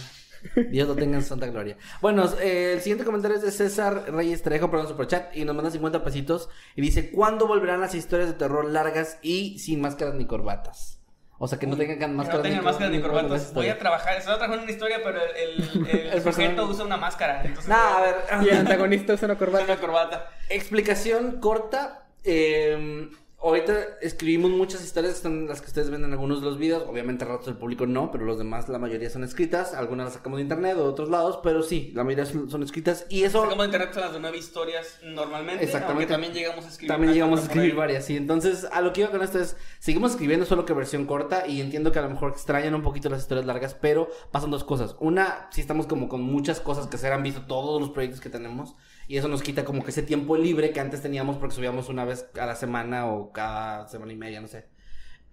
Dios 0.69 0.88
lo 0.88 0.95
tenga 0.95 1.18
en 1.18 1.23
santa 1.23 1.48
gloria. 1.48 1.78
Bueno, 2.02 2.28
eh, 2.41 2.73
el 2.73 2.82
siguiente 2.82 3.06
comentario 3.06 3.38
es 3.38 3.44
de 3.44 3.52
César 3.52 4.11
Reyes 4.11 4.41
Trejo, 4.41 4.72
perdón, 4.72 4.88
superchat, 4.88 5.36
y 5.38 5.45
nos 5.45 5.56
manda 5.56 5.69
50 5.69 6.03
pesitos. 6.03 6.49
Y 6.76 6.82
dice: 6.82 7.11
¿Cuándo 7.11 7.48
volverán 7.48 7.82
las 7.82 7.94
historias 7.94 8.30
de 8.30 8.36
terror 8.36 8.65
largas 8.69 9.19
y 9.22 9.60
sin 9.60 9.82
máscaras 9.82 10.15
ni 10.15 10.26
corbatas? 10.26 11.01
O 11.43 11.47
sea, 11.47 11.57
que 11.57 11.65
no 11.65 11.76
tengan 11.76 11.97
que 11.97 12.07
máscaras 12.07 12.38
no 12.38 12.43
tengan 12.43 12.59
ni, 12.59 12.65
máscaras 12.65 12.91
ni 12.93 13.01
corbatas. 13.01 13.53
Voy 13.53 13.68
a 13.68 13.77
trabajar. 13.80 14.15
Estaba 14.15 14.38
trabajando 14.38 14.57
en 14.57 14.63
una 14.65 14.72
historia, 14.72 14.99
pero 15.03 15.19
el, 15.23 15.63
el, 15.63 15.88
el, 15.89 16.13
El 16.13 16.22
sujeto 16.22 16.65
usa 16.68 16.85
una 16.85 16.97
máscara. 16.97 17.41
Entonces, 17.43 17.68
Nah, 17.68 17.97
a 17.97 18.01
ver. 18.01 18.15
Y 18.45 18.49
el 18.49 18.57
antagonista 18.59 19.13
usa 19.13 19.26
una 19.26 19.34
usa 19.34 19.39
corbata. 19.45 19.65
una 19.65 19.77
corbata. 19.77 20.30
Explicación 20.49 21.39
corta. 21.41 22.03
eh, 22.23 23.09
ahorita 23.41 23.97
escribimos 24.01 24.51
muchas 24.51 24.84
historias, 24.84 25.15
están 25.15 25.47
las 25.47 25.61
que 25.61 25.68
ustedes 25.68 25.89
ven 25.89 26.03
en 26.03 26.11
algunos 26.11 26.41
de 26.41 26.47
los 26.47 26.57
videos. 26.57 26.84
Obviamente, 26.88 27.26
ratos 27.26 27.47
del 27.47 27.57
público 27.57 27.85
no, 27.85 28.11
pero 28.11 28.26
los 28.26 28.38
demás, 28.38 28.69
la 28.69 28.80
mayoría 28.80 29.09
son 29.09 29.23
escritas. 29.23 29.73
Algunas 29.73 30.05
las 30.05 30.13
sacamos 30.15 30.38
de 30.38 30.43
internet 30.43 30.76
o 30.77 30.84
de 30.84 30.89
otros 30.89 31.09
lados, 31.09 31.39
pero 31.43 31.63
sí, 31.63 31.91
la 31.95 32.03
mayoría 32.03 32.26
son, 32.26 32.49
son 32.49 32.63
escritas. 32.63 33.05
Y 33.09 33.23
eso. 33.23 33.41
Sacamos 33.41 33.59
de 33.59 33.65
internet 33.65 33.89
son 33.93 34.03
las 34.03 34.13
de 34.13 34.19
nueve 34.19 34.38
historias 34.38 34.99
normalmente. 35.03 35.63
Exactamente. 35.63 36.13
Aunque 36.13 36.13
también 36.13 36.34
llegamos 36.34 36.65
a 36.65 36.68
escribir. 36.68 36.91
También 36.91 37.13
llegamos 37.13 37.39
a 37.39 37.43
escribir 37.43 37.76
varias, 37.76 38.05
sí. 38.05 38.18
Entonces, 38.18 38.68
a 38.72 38.81
lo 38.81 38.93
que 38.93 39.01
iba 39.01 39.11
con 39.11 39.22
esto 39.22 39.39
es, 39.39 39.57
seguimos 39.80 40.11
escribiendo 40.11 40.45
solo 40.45 40.65
que 40.65 40.73
versión 40.73 41.05
corta 41.05 41.47
y 41.47 41.61
entiendo 41.61 41.91
que 41.91 41.99
a 41.99 42.03
lo 42.03 42.09
mejor 42.09 42.31
extrañan 42.31 42.76
un 42.76 42.84
poquito 42.84 43.09
las 43.09 43.22
historias 43.22 43.45
largas, 43.45 43.73
pero 43.73 44.09
pasan 44.31 44.51
dos 44.51 44.63
cosas. 44.63 44.95
Una, 44.99 45.47
sí 45.51 45.61
estamos 45.61 45.88
como 45.88 46.07
con 46.07 46.22
muchas 46.22 46.59
cosas 46.59 46.88
que 46.88 46.97
se 46.97 47.11
han 47.11 47.23
visto 47.23 47.41
todos 47.41 47.81
los 47.81 47.89
proyectos 47.89 48.22
que 48.22 48.30
tenemos 48.30 48.76
y 49.07 49.18
eso 49.18 49.28
nos 49.28 49.41
quita 49.44 49.64
como 49.65 49.84
que 49.84 49.91
ese 49.91 50.03
tiempo 50.03 50.38
libre 50.38 50.72
que 50.72 50.80
antes 50.80 51.02
teníamos 51.02 51.38
porque 51.38 51.56
subíamos 51.56 51.90
una 51.90 52.06
vez 52.06 52.28
a 52.40 52.45
la 52.45 52.56
semana 52.56 53.06
o 53.07 53.32
cada 53.32 53.88
semana 53.88 54.14
y 54.14 54.15
media, 54.18 54.41
no 54.41 54.48
sé. 54.48 54.65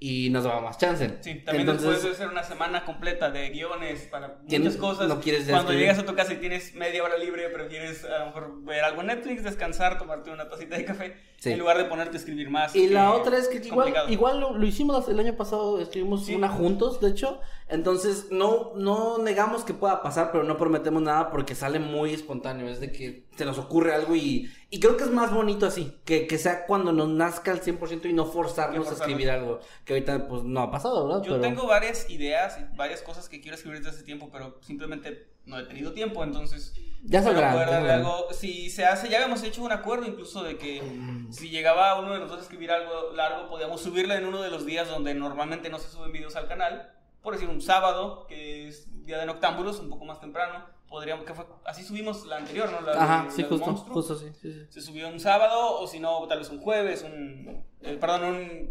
Y 0.01 0.31
nos 0.31 0.45
daba 0.45 0.61
más 0.61 0.79
chance. 0.79 1.17
Sí, 1.23 1.41
también 1.45 1.67
después 1.67 2.05
de 2.05 2.11
hacer 2.13 2.29
una 2.29 2.45
semana 2.45 2.85
completa 2.85 3.33
de 3.33 3.51
guiones 3.51 4.03
para 4.09 4.39
muchas 4.49 4.77
cosas. 4.77 5.09
no 5.09 5.19
quieres 5.21 5.41
Cuando 5.47 5.73
escribir. 5.73 5.81
llegas 5.81 5.99
a 5.99 6.07
tu 6.07 6.15
casa 6.15 6.35
y 6.35 6.37
tienes 6.37 6.73
media 6.77 7.03
hora 7.03 7.19
libre, 7.19 7.49
prefieres 7.49 8.05
a 8.05 8.21
lo 8.21 8.27
mejor 8.27 8.63
ver 8.63 8.85
algo 8.85 9.01
en 9.01 9.09
Netflix, 9.09 9.43
descansar, 9.43 9.99
tomarte 9.99 10.31
una 10.31 10.49
tacita 10.49 10.77
de 10.77 10.85
café, 10.85 11.17
Sí. 11.39 11.51
en 11.51 11.59
lugar 11.59 11.79
de 11.79 11.87
ponerte 11.87 12.17
a 12.17 12.21
escribir 12.21 12.49
más. 12.49 12.77
Y 12.77 12.87
la 12.87 13.13
otra 13.13 13.39
es 13.39 13.49
que 13.49 13.57
igual, 13.57 13.87
complicado. 13.87 14.09
igual 14.09 14.39
lo, 14.41 14.57
lo 14.57 14.67
hicimos 14.67 15.09
el 15.09 15.19
año 15.19 15.35
pasado, 15.37 15.81
escribimos 15.81 16.27
Sí. 16.27 16.35
una 16.37 16.49
juntos, 16.49 17.01
de 17.01 17.11
hecho. 17.11 17.41
Entonces, 17.71 18.29
no, 18.31 18.73
no 18.77 19.19
negamos 19.19 19.63
que 19.65 19.75
pueda 19.75 20.03
pasar, 20.03 20.33
pero 20.33 20.43
no 20.45 20.57
prometemos 20.57 21.03
nada 21.03 21.31
porque 21.31 21.55
sale 21.55 21.79
muy 21.79 22.15
espontáneo. 22.15 22.67
Es 22.69 22.81
de 22.81 22.91
que 22.91 23.27
se 23.37 23.45
nos 23.45 23.59
ocurre 23.59 23.95
algo 23.95 24.17
y, 24.17 24.51
y 24.71 24.81
creo 24.81 24.97
que 24.97 25.05
es 25.05 25.11
más 25.11 25.33
bonito 25.33 25.67
así. 25.67 25.99
Que, 26.07 26.27
que 26.27 26.39
sea 26.39 26.65
cuando 26.67 26.93
nos 26.93 27.09
nazca 27.09 27.53
al 27.53 27.61
100% 27.61 28.09
y 28.09 28.13
no 28.15 28.25
forzarnos 28.25 28.89
a 28.89 28.95
escribir 28.95 29.31
algo. 29.31 29.61
Que 29.85 29.93
ahorita, 29.93 30.29
pues, 30.29 30.45
no 30.45 30.61
ha 30.63 30.71
pasado, 30.71 31.07
¿verdad? 31.07 31.23
Yo 31.23 31.33
Pero- 31.33 31.43
tengo 31.43 31.67
varias 31.67 32.09
ideas 32.09 32.59
y 32.59 32.77
varias 32.77 33.03
cosas 33.03 33.29
que 33.29 33.41
quiero 33.43 33.57
escribir 33.57 33.79
desde 33.81 33.91
hace 33.97 34.03
tiempo, 34.03 34.31
pero 34.33 34.59
simplemente 34.63 35.29
no 35.45 35.59
he 35.59 35.65
tenido 35.65 35.93
tiempo, 35.93 36.25
entonces... 36.25 36.75
Ya 37.05 37.23
saldrá, 37.23 37.53
algo. 37.53 38.27
Si 38.33 38.71
se 38.71 38.85
hace, 38.85 39.09
ya 39.09 39.19
habíamos 39.19 39.43
hecho 39.45 39.63
un 39.63 39.71
acuerdo 39.73 40.07
incluso 40.07 40.43
de 40.43 40.59
que 40.59 40.83
si 41.31 41.49
llegaba 41.49 41.99
uno 42.01 42.13
de 42.13 42.19
nosotros 42.19 42.41
a 42.41 42.43
escribir 42.43 42.73
algo 42.73 43.13
largo, 43.15 43.49
podíamos 43.49 43.81
subirlo 43.81 44.15
en 44.15 44.27
uno 44.27 44.43
de 44.43 44.51
los 44.51 44.67
días 44.67 44.89
donde 44.89 45.15
normalmente 45.15 45.71
no 45.71 45.79
se 45.79 45.89
suben 45.89 46.11
videos 46.13 46.35
al 46.35 46.49
canal. 46.49 46.91
Por 47.29 47.35
decir, 47.35 47.51
un 47.51 47.61
sábado, 47.61 48.25
que 48.27 48.69
es 48.69 48.89
día 49.05 49.19
de 49.19 49.27
noctámbulos, 49.27 49.81
un 49.81 49.91
poco 49.91 50.07
más 50.07 50.19
temprano. 50.19 50.65
Podríamos, 50.89 51.27
que 51.27 51.35
fue, 51.35 51.45
así 51.67 51.85
subimos 51.85 52.25
la 52.25 52.39
anterior, 52.39 52.71
¿no? 52.73 52.81
La 52.81 52.93
Ajá, 52.93 53.25
la 53.27 53.31
sí, 53.31 53.43
justo, 53.43 53.67
monstruo. 53.67 53.95
justo, 53.95 54.17
sí, 54.17 54.33
sí, 54.41 54.51
sí. 54.51 54.67
Se 54.71 54.81
subió 54.81 55.09
un 55.09 55.21
sábado, 55.21 55.79
o 55.79 55.87
si 55.87 56.01
no, 56.01 56.27
tal 56.27 56.39
vez 56.39 56.49
un 56.49 56.59
jueves, 56.59 57.03
un. 57.03 57.67
eh, 57.83 57.99
perdón, 58.01 58.25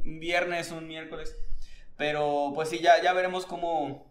un 0.04 0.20
viernes, 0.20 0.72
un 0.72 0.88
miércoles. 0.88 1.38
Pero 1.98 2.52
pues 2.56 2.70
sí, 2.70 2.80
ya, 2.80 3.00
ya 3.04 3.14
veremos 3.14 3.46
cómo, 3.46 4.08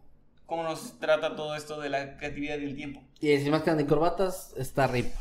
cómo 0.47 0.63
nos 0.63 0.97
trata 1.01 1.35
todo 1.35 1.57
esto 1.57 1.81
de 1.81 1.89
la 1.89 2.17
creatividad 2.17 2.59
y 2.59 2.67
el 2.67 2.77
tiempo. 2.77 3.03
Y 3.19 3.37
sin 3.39 3.51
máscaras 3.51 3.79
ni 3.81 3.85
corbatas, 3.89 4.55
está 4.57 4.87
RIP. 4.87 5.13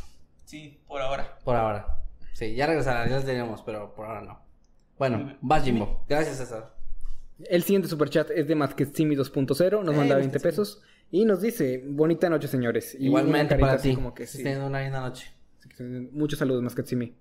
Sí, 0.45 0.83
por 0.87 1.01
ahora. 1.01 1.39
Por 1.43 1.55
ahora. 1.55 2.03
Sí, 2.33 2.53
ya 2.53 2.67
regresará, 2.67 3.07
ya 3.09 3.15
las 3.15 3.25
tenemos, 3.25 3.63
pero 3.63 3.95
por 3.95 4.05
ahora 4.05 4.21
no. 4.21 4.39
Bueno, 4.99 5.35
vas 5.41 5.63
Jimbo. 5.63 6.05
Gracias, 6.07 6.37
César. 6.37 6.74
El 7.43 7.63
siguiente 7.63 7.87
superchat 7.89 8.31
es 8.31 8.47
de 8.47 8.55
Masketsimi 8.55 9.15
2.0, 9.15 9.83
nos 9.83 9.93
Eh, 9.93 9.97
manda 9.97 10.15
Masketsimi. 10.15 10.19
20 10.21 10.39
pesos 10.39 10.81
y 11.11 11.25
nos 11.25 11.41
dice, 11.41 11.83
bonita 11.85 12.29
noche 12.29 12.47
señores. 12.47 12.95
Y 12.99 13.05
Igualmente 13.07 13.57
para 13.57 13.77
ti. 13.77 13.93
Como 13.95 14.13
que 14.13 14.25
sí. 14.25 14.43
una 14.45 14.81
linda 14.81 15.01
noche. 15.01 15.31
Muchos 16.11 16.39
saludos 16.39 16.63
Masketsimi. 16.63 17.13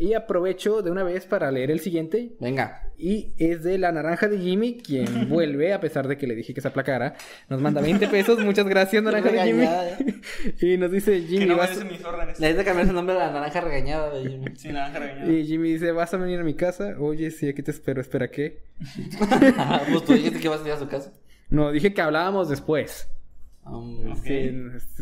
Y 0.00 0.14
aprovecho 0.14 0.80
de 0.80 0.90
una 0.90 1.02
vez 1.02 1.26
para 1.26 1.50
leer 1.52 1.70
el 1.70 1.80
siguiente. 1.80 2.32
Venga. 2.40 2.90
Y 2.96 3.34
es 3.36 3.62
de 3.62 3.76
la 3.76 3.92
naranja 3.92 4.28
de 4.28 4.38
Jimmy, 4.38 4.78
quien 4.78 5.04
vuelve, 5.28 5.74
a 5.74 5.80
pesar 5.80 6.08
de 6.08 6.16
que 6.16 6.26
le 6.26 6.34
dije 6.34 6.54
que 6.54 6.62
se 6.62 6.68
aplacara. 6.68 7.16
Nos 7.50 7.60
manda 7.60 7.82
20 7.82 8.08
pesos. 8.08 8.38
Muchas 8.38 8.66
gracias, 8.66 9.02
naranja 9.02 9.30
de 9.30 9.42
Jimmy. 9.42 9.68
Y 10.62 10.78
nos 10.78 10.90
dice, 10.90 11.20
Que 11.20 11.26
Jimmy, 11.26 11.44
no 11.44 11.58
vas... 11.58 11.84
mis 11.84 12.02
órdenes. 12.02 12.40
Necesita 12.40 12.64
cambiar 12.64 12.86
su 12.86 12.94
nombre 12.94 13.14
a 13.14 13.26
la 13.26 13.30
naranja 13.30 13.60
regañada 13.60 14.10
de 14.14 14.26
Jimmy. 14.26 14.56
Sí, 14.56 14.68
naranja 14.68 15.00
regañada. 15.00 15.30
Y 15.30 15.44
Jimmy 15.44 15.72
dice, 15.72 15.92
¿vas 15.92 16.14
a 16.14 16.16
venir 16.16 16.40
a 16.40 16.44
mi 16.44 16.54
casa? 16.54 16.94
Oye, 16.98 17.30
sí, 17.30 17.50
aquí 17.50 17.62
te 17.62 17.70
espero. 17.70 18.00
¿Espera 18.00 18.30
qué? 18.30 18.62
pues 19.92 20.04
tú 20.06 20.14
dijiste 20.14 20.40
que 20.40 20.48
vas 20.48 20.62
a 20.62 20.66
ir 20.66 20.72
a 20.72 20.78
su 20.78 20.88
casa. 20.88 21.12
No, 21.50 21.72
dije 21.72 21.92
que 21.92 22.00
hablábamos 22.00 22.48
después. 22.48 23.06
Um, 23.70 24.12
Ok. 24.12 24.24
Sí, 24.24 24.50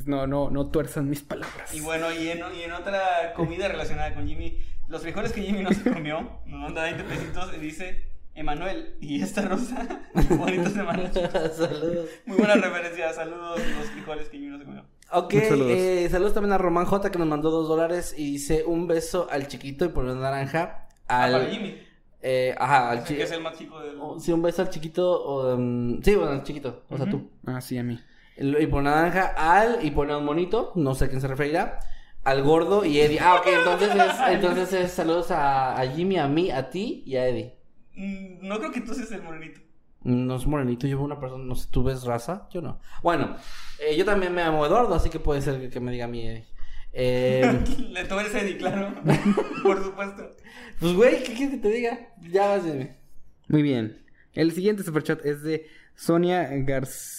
no, 0.07 0.27
no, 0.27 0.51
no 0.51 0.71
tuerzan 0.71 1.09
mis 1.09 1.23
palabras. 1.23 1.75
Y 1.75 1.81
bueno, 1.81 2.13
y 2.13 2.29
en, 2.29 2.41
y 2.59 2.63
en 2.63 2.73
otra 2.73 3.33
comida 3.35 3.69
relacionada 3.69 4.15
con 4.15 4.27
Jimmy, 4.27 4.59
los 4.89 5.03
frijoles 5.03 5.33
que 5.33 5.43
Jimmy 5.43 5.63
no 5.63 5.73
se 5.73 5.91
comió, 5.91 6.41
nos 6.47 6.61
manda 6.61 6.83
20 6.85 7.05
pesitos 7.05 7.51
y 7.57 7.61
dice, 7.61 8.05
Emanuel, 8.35 8.97
¿y 9.01 9.23
esta 9.23 9.43
rosa? 9.43 10.03
Bonita 10.31 10.71
semana. 10.71 11.11
Saludos. 11.13 12.09
Muy 12.27 12.37
buena 12.39 12.55
referencia, 12.55 13.13
saludos 13.13 13.61
los 13.79 13.87
frijoles 13.91 14.29
que 14.29 14.39
Jimmy 14.39 14.51
no 14.51 14.59
se 14.59 14.65
comió. 14.65 14.85
Ok, 15.11 15.35
saludos. 15.49 15.73
eh, 15.73 16.09
saludos 16.11 16.35
también 16.35 16.53
a 16.53 16.59
Román 16.59 16.85
J 16.85 17.11
que 17.11 17.19
nos 17.19 17.27
mandó 17.29 17.51
dos 17.51 17.67
dólares 17.69 18.15
y 18.17 18.33
dice 18.33 18.65
un 18.67 18.87
beso 18.87 19.27
al 19.31 19.49
chiquito 19.49 19.85
y 19.87 19.89
por 19.89 20.05
una 20.05 20.15
naranja. 20.15 20.87
Ah, 21.09 21.25
Al, 21.25 21.33
para 21.33 21.47
Jimmy, 21.47 21.79
eh, 22.21 22.55
ajá, 22.59 22.91
al 22.91 23.05
que 23.05 23.15
es 23.23 23.31
chiquito. 23.31 23.35
el 23.37 23.43
más 23.43 23.57
chico 23.59 23.81
del... 23.81 23.97
Sí, 24.21 24.33
un 24.33 24.43
beso 24.43 24.61
al 24.63 24.69
chiquito. 24.71 25.11
O, 25.25 25.55
um, 25.55 26.03
sí, 26.03 26.15
bueno, 26.15 26.33
al 26.33 26.43
chiquito. 26.43 26.85
O 26.91 26.97
sea, 26.99 27.09
tú. 27.09 27.31
Ah, 27.47 27.61
sí, 27.63 27.79
a 27.79 27.83
mí. 27.83 27.99
El- 28.39 28.57
Y 28.63 28.67
por 28.67 28.83
naranja 28.83 29.35
al 29.37 29.85
y 29.85 29.91
por 29.91 30.09
un 30.11 30.25
monito, 30.25 30.73
no 30.77 30.95
sé 30.95 31.07
a 31.07 31.09
quién 31.09 31.21
se 31.21 31.29
referirá. 31.29 31.81
Al 32.25 32.43
gordo 32.43 32.85
y 32.85 33.01
Eddie. 33.01 33.21
Ah, 33.21 33.37
ok, 33.37 33.47
entonces 33.47 33.91
es, 33.95 34.13
entonces 34.31 34.73
es 34.73 34.93
saludos 34.93 35.31
a, 35.31 35.79
a 35.81 35.87
Jimmy, 35.89 36.19
a 36.19 36.29
mí, 36.29 36.51
a 36.51 36.71
ti 36.71 37.03
y 37.07 37.17
a 37.17 37.27
Eddie. 37.29 37.57
Mm, 37.95 38.47
No 38.47 38.59
creo 38.59 38.71
que 38.73 38.81
tú 38.81 38.95
seas 38.95 39.11
el 39.13 39.23
morenito. 39.23 39.61
No 40.05 40.37
es 40.37 40.47
morenito, 40.47 40.87
yo 40.87 40.97
veo 40.97 41.05
una 41.07 41.19
persona, 41.19 41.43
no 41.45 41.55
sé, 41.57 41.69
¿tú 41.71 41.83
ves 41.83 42.05
raza? 42.05 42.47
Yo 42.53 42.63
no. 42.63 42.81
Bueno, 43.03 43.37
eh, 43.81 43.97
yo 43.97 44.05
también 44.05 44.33
me 44.33 44.43
llamo 44.43 44.65
Eduardo, 44.65 44.95
así 44.95 45.11
que 45.11 45.19
puede 45.19 45.43
ser 45.43 45.61
que, 45.61 45.71
que 45.71 45.81
me 45.81 45.91
diga 45.91 46.05
a 46.05 46.09
mí 46.09 46.27
Eddie. 46.27 46.47
Eh, 46.93 47.61
Le 47.91 48.05
tú 48.05 48.19
eres 48.19 48.35
Eddie, 48.35 48.57
claro. 48.59 48.95
Por 49.63 49.83
supuesto. 49.83 50.31
pues, 50.79 50.93
güey, 50.95 51.23
¿qué 51.25 51.35
quieres 51.35 51.51
que 51.57 51.61
te 51.61 51.69
diga? 51.69 51.99
Ya 52.31 52.47
vas, 52.49 52.65
dime. 52.65 52.97
Muy 53.49 53.63
bien. 53.63 54.05
El 54.35 54.53
siguiente 54.53 54.83
superchat 54.85 55.25
es 55.27 55.43
de 55.43 55.67
Sonia 55.97 56.49
García 56.53 57.18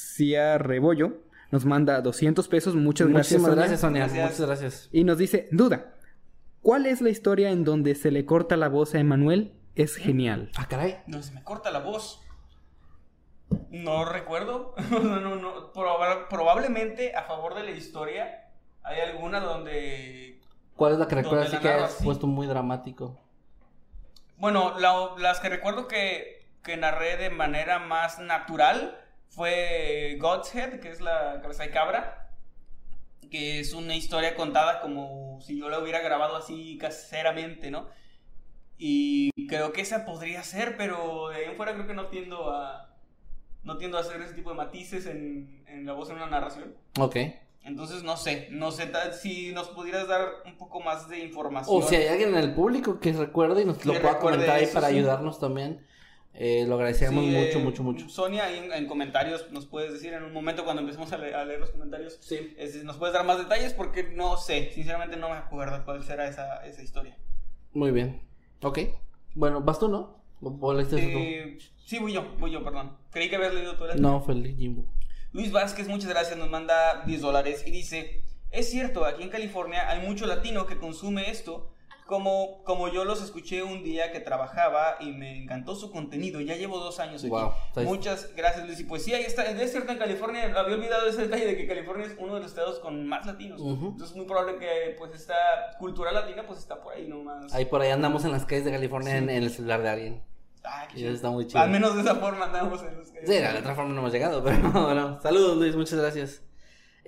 Rebollo. 0.57 1.17
Nos 1.51 1.65
manda 1.65 2.01
200 2.01 2.47
pesos. 2.47 2.75
Muchas 2.75 3.07
gracias, 3.07 3.39
Muchísimas 3.41 3.49
Sonia. 3.49 3.61
gracias, 3.63 3.79
Sonia. 3.81 4.01
Gracias. 4.05 4.31
Muchas 4.39 4.47
gracias. 4.47 4.89
Y 4.91 5.03
nos 5.03 5.17
dice, 5.17 5.47
duda. 5.51 5.95
¿Cuál 6.61 6.85
es 6.85 7.01
la 7.01 7.09
historia 7.09 7.49
en 7.51 7.63
donde 7.63 7.95
se 7.95 8.11
le 8.11 8.25
corta 8.25 8.57
la 8.57 8.67
voz 8.69 8.93
a 8.95 8.99
Emanuel? 8.99 9.53
Es 9.75 9.95
genial. 9.95 10.51
Ah, 10.57 10.67
caray. 10.69 10.97
No, 11.07 11.23
se 11.23 11.31
me 11.33 11.43
corta 11.43 11.71
la 11.71 11.79
voz. 11.79 12.21
No 13.71 14.05
recuerdo. 14.05 14.75
no, 14.91 14.99
no, 15.19 15.35
no. 15.37 15.73
Proba- 15.73 16.27
probablemente 16.29 17.15
a 17.15 17.23
favor 17.23 17.55
de 17.55 17.63
la 17.63 17.71
historia 17.71 18.49
hay 18.83 18.99
alguna 19.01 19.39
donde... 19.39 20.39
¿Cuál 20.75 20.93
es 20.93 20.99
la 20.99 21.07
que 21.07 21.15
recuerdas 21.15 21.51
la 21.51 21.57
así 21.57 21.67
que 21.67 21.73
has 21.73 21.95
puesto 22.03 22.27
muy 22.27 22.45
dramático? 22.47 23.19
Bueno, 24.37 24.77
la- 24.79 25.11
las 25.17 25.39
que 25.39 25.49
recuerdo 25.49 25.87
que, 25.87 26.45
que 26.63 26.77
narré 26.77 27.17
de 27.17 27.29
manera 27.29 27.79
más 27.79 28.19
natural 28.19 28.97
fue 29.29 30.17
God's 30.19 30.53
Head, 30.53 30.79
que 30.79 30.89
es 30.89 31.01
la 31.01 31.39
cabeza 31.41 31.63
de 31.63 31.69
cabra, 31.71 32.29
que 33.31 33.59
es 33.59 33.73
una 33.73 33.95
historia 33.95 34.35
contada 34.35 34.81
como 34.81 35.39
si 35.41 35.59
yo 35.59 35.69
la 35.69 35.79
hubiera 35.79 36.01
grabado 36.01 36.35
así 36.35 36.77
caseramente, 36.77 37.71
¿no? 37.71 37.87
Y 38.77 39.47
creo 39.47 39.71
que 39.71 39.81
esa 39.81 40.05
podría 40.05 40.43
ser, 40.43 40.77
pero 40.77 41.29
de 41.29 41.37
ahí 41.37 41.43
en 41.45 41.55
fuera 41.55 41.73
creo 41.73 41.85
que 41.85 41.93
no 41.93 42.07
tiendo 42.07 42.51
a 42.51 42.95
no 43.63 43.77
tiendo 43.77 43.97
a 43.97 44.01
hacer 44.01 44.21
ese 44.21 44.33
tipo 44.33 44.49
de 44.51 44.55
matices 44.55 45.05
en, 45.05 45.63
en 45.67 45.85
la 45.85 45.93
voz 45.93 46.09
en 46.09 46.15
una 46.15 46.27
narración. 46.27 46.75
Ok. 46.97 47.17
Entonces 47.63 48.03
no 48.03 48.15
sé, 48.15 48.47
no 48.51 48.71
sé 48.71 48.89
si 49.21 49.51
nos 49.51 49.67
pudieras 49.69 50.07
dar 50.07 50.27
un 50.45 50.57
poco 50.57 50.79
más 50.79 51.09
de 51.09 51.19
información. 51.19 51.83
O 51.83 51.85
si 51.85 51.95
hay 51.95 52.07
alguien 52.07 52.29
en 52.29 52.39
el 52.39 52.53
público 52.53 52.99
que 52.99 53.11
recuerde 53.11 53.61
y 53.61 53.65
nos 53.65 53.85
lo 53.85 53.93
pueda 53.93 54.17
comentar 54.17 54.51
ahí 54.51 54.67
para 54.67 54.87
sí. 54.87 54.95
ayudarnos 54.95 55.39
también, 55.39 55.85
eh, 56.39 56.65
lo 56.67 56.75
agradeceríamos 56.75 57.25
Sí, 57.25 57.31
mucho, 57.31 57.59
eh, 57.59 57.63
mucho, 57.63 57.83
mucho. 57.83 58.09
Sonia, 58.09 58.45
ahí 58.45 58.57
en, 58.57 58.71
en 58.73 58.87
comentarios 58.87 59.51
nos 59.51 59.65
puedes 59.67 59.91
decir 59.93 60.13
en 60.13 60.23
un 60.23 60.33
momento 60.33 60.63
cuando 60.63 60.81
empecemos 60.81 61.11
a, 61.13 61.17
le- 61.17 61.35
a 61.35 61.43
leer 61.45 61.59
los 61.59 61.69
comentarios. 61.69 62.17
Sí. 62.21 62.55
es- 62.57 62.83
nos 62.83 62.97
puedes 62.97 63.13
dar 63.13 63.25
más 63.25 63.37
detalles 63.37 63.73
porque 63.73 64.03
no 64.03 64.37
sé, 64.37 64.71
sinceramente 64.73 65.17
no 65.17 65.29
me 65.29 65.35
acuerdo 65.35 65.83
cuál 65.85 66.03
será 66.03 66.27
esa, 66.27 66.65
esa 66.65 66.81
historia. 66.81 67.17
Muy 67.73 67.91
bien. 67.91 68.21
Ok. 68.61 68.79
Bueno, 69.35 69.61
¿vas 69.61 69.77
tú, 69.79 69.89
no? 69.89 70.17
¿O, 70.41 70.79
eso 70.79 70.91
tú? 70.91 70.97
Eh, 70.97 71.57
sí, 71.85 71.99
voy 71.99 72.13
yo, 72.13 72.25
voy 72.39 72.51
yo, 72.51 72.63
perdón. 72.63 72.97
Creí 73.11 73.29
que 73.29 73.35
habías 73.35 73.53
leído 73.53 73.75
tú. 73.75 73.83
No, 73.97 74.21
fue 74.21 74.33
el 74.35 74.55
Jimbo. 74.55 74.85
Luis 75.33 75.51
Vázquez, 75.51 75.87
muchas 75.87 76.09
gracias, 76.09 76.37
nos 76.39 76.49
manda 76.49 77.03
10 77.05 77.21
dólares 77.21 77.63
y 77.67 77.71
dice, 77.71 78.23
es 78.49 78.69
cierto, 78.71 79.05
aquí 79.05 79.21
en 79.21 79.29
California 79.29 79.87
hay 79.89 80.07
mucho 80.07 80.25
latino 80.25 80.65
que 80.65 80.77
consume 80.79 81.29
esto, 81.29 81.71
como, 82.09 82.63
como 82.63 82.87
yo 82.87 83.05
los 83.05 83.21
escuché 83.21 83.61
un 83.61 83.83
día 83.83 84.11
que 84.11 84.19
trabajaba 84.19 84.95
y 84.99 85.11
me 85.11 85.37
encantó 85.43 85.75
su 85.75 85.91
contenido, 85.91 86.41
ya 86.41 86.55
llevo 86.55 86.79
dos 86.79 86.99
años 86.99 87.21
aquí. 87.21 87.29
Wow, 87.29 87.51
Muchas 87.83 88.33
gracias 88.35 88.65
Luis, 88.65 88.79
y 88.79 88.83
pues 88.85 89.03
sí, 89.03 89.13
ahí 89.13 89.21
está, 89.21 89.45
es 89.45 89.71
cierto 89.71 89.91
en 89.91 89.99
California, 89.99 90.45
había 90.57 90.73
olvidado 90.75 91.07
ese 91.07 91.21
detalle 91.21 91.45
de 91.45 91.55
que 91.55 91.67
California 91.67 92.07
es 92.07 92.15
uno 92.17 92.33
de 92.33 92.39
los 92.41 92.49
estados 92.49 92.79
con 92.79 93.05
más 93.07 93.27
latinos, 93.27 93.61
entonces 93.61 94.09
es 94.09 94.15
muy 94.15 94.25
probable 94.25 94.57
que 94.57 94.95
pues 94.97 95.13
esta 95.13 95.35
cultura 95.77 96.11
latina 96.11 96.43
pues 96.47 96.57
está 96.57 96.81
por 96.81 96.93
ahí 96.95 97.07
nomás. 97.07 97.53
Ahí 97.53 97.65
por 97.65 97.79
ahí 97.81 97.91
andamos 97.91 98.25
en 98.25 98.31
las 98.31 98.43
calles 98.47 98.65
de 98.65 98.71
California 98.71 99.11
Sí. 99.11 99.17
en, 99.19 99.29
en 99.29 99.43
el 99.43 99.51
celular 99.51 99.83
de 99.83 99.89
alguien. 99.89 100.23
Ah, 100.63 100.87
Y 100.91 100.95
chido. 100.97 101.07
eso 101.09 101.15
está 101.15 101.29
muy 101.29 101.45
chido. 101.45 101.61
Al 101.61 101.69
menos 101.69 101.95
de 101.95 102.01
esa 102.01 102.15
forma 102.15 102.45
andamos 102.45 102.81
en 102.81 102.97
los 102.97 103.11
que... 103.11 103.19
Sí, 103.25 103.33
de 103.33 103.41
la 103.53 103.59
otra 103.59 103.75
forma 103.75 103.93
no 103.93 103.99
hemos 104.01 104.11
llegado, 104.11 104.43
pero 104.43 104.57
bueno. 104.71 105.19
Saludos, 105.21 105.57
Luis, 105.57 105.75
muchas 105.75 105.99
gracias. 105.99 106.41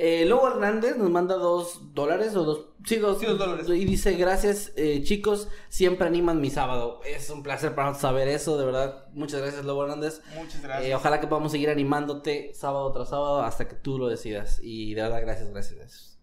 Eh, 0.03 0.25
Lobo 0.25 0.47
Hernández 0.47 0.97
nos 0.97 1.11
manda 1.11 1.35
dos 1.35 1.93
dólares 1.93 2.35
o 2.35 2.43
dos. 2.43 2.65
Sí, 2.83 2.95
dos, 2.95 3.19
Sí, 3.19 3.27
dos 3.27 3.37
dólares. 3.37 3.69
Y 3.69 3.85
dice: 3.85 4.13
Gracias, 4.13 4.73
eh, 4.75 5.03
chicos, 5.03 5.47
siempre 5.69 6.07
animan 6.07 6.41
mi 6.41 6.49
sábado. 6.49 7.01
Es 7.05 7.29
un 7.29 7.43
placer 7.43 7.75
para 7.75 7.89
nosotros 7.89 8.09
saber 8.11 8.27
eso, 8.27 8.57
de 8.57 8.65
verdad. 8.65 9.05
Muchas 9.13 9.41
gracias, 9.41 9.63
Lobo 9.63 9.83
Hernández. 9.83 10.21
Muchas 10.35 10.59
gracias. 10.63 10.89
Eh, 10.89 10.95
ojalá 10.95 11.19
que 11.21 11.27
podamos 11.27 11.51
seguir 11.51 11.69
animándote 11.69 12.51
sábado 12.55 12.91
tras 12.91 13.09
sábado 13.09 13.43
hasta 13.43 13.67
que 13.67 13.75
tú 13.75 13.99
lo 13.99 14.07
decidas. 14.07 14.59
Y 14.63 14.95
de 14.95 15.03
verdad, 15.03 15.21
gracias, 15.21 15.49
gracias. 15.51 15.75
gracias. 15.77 16.19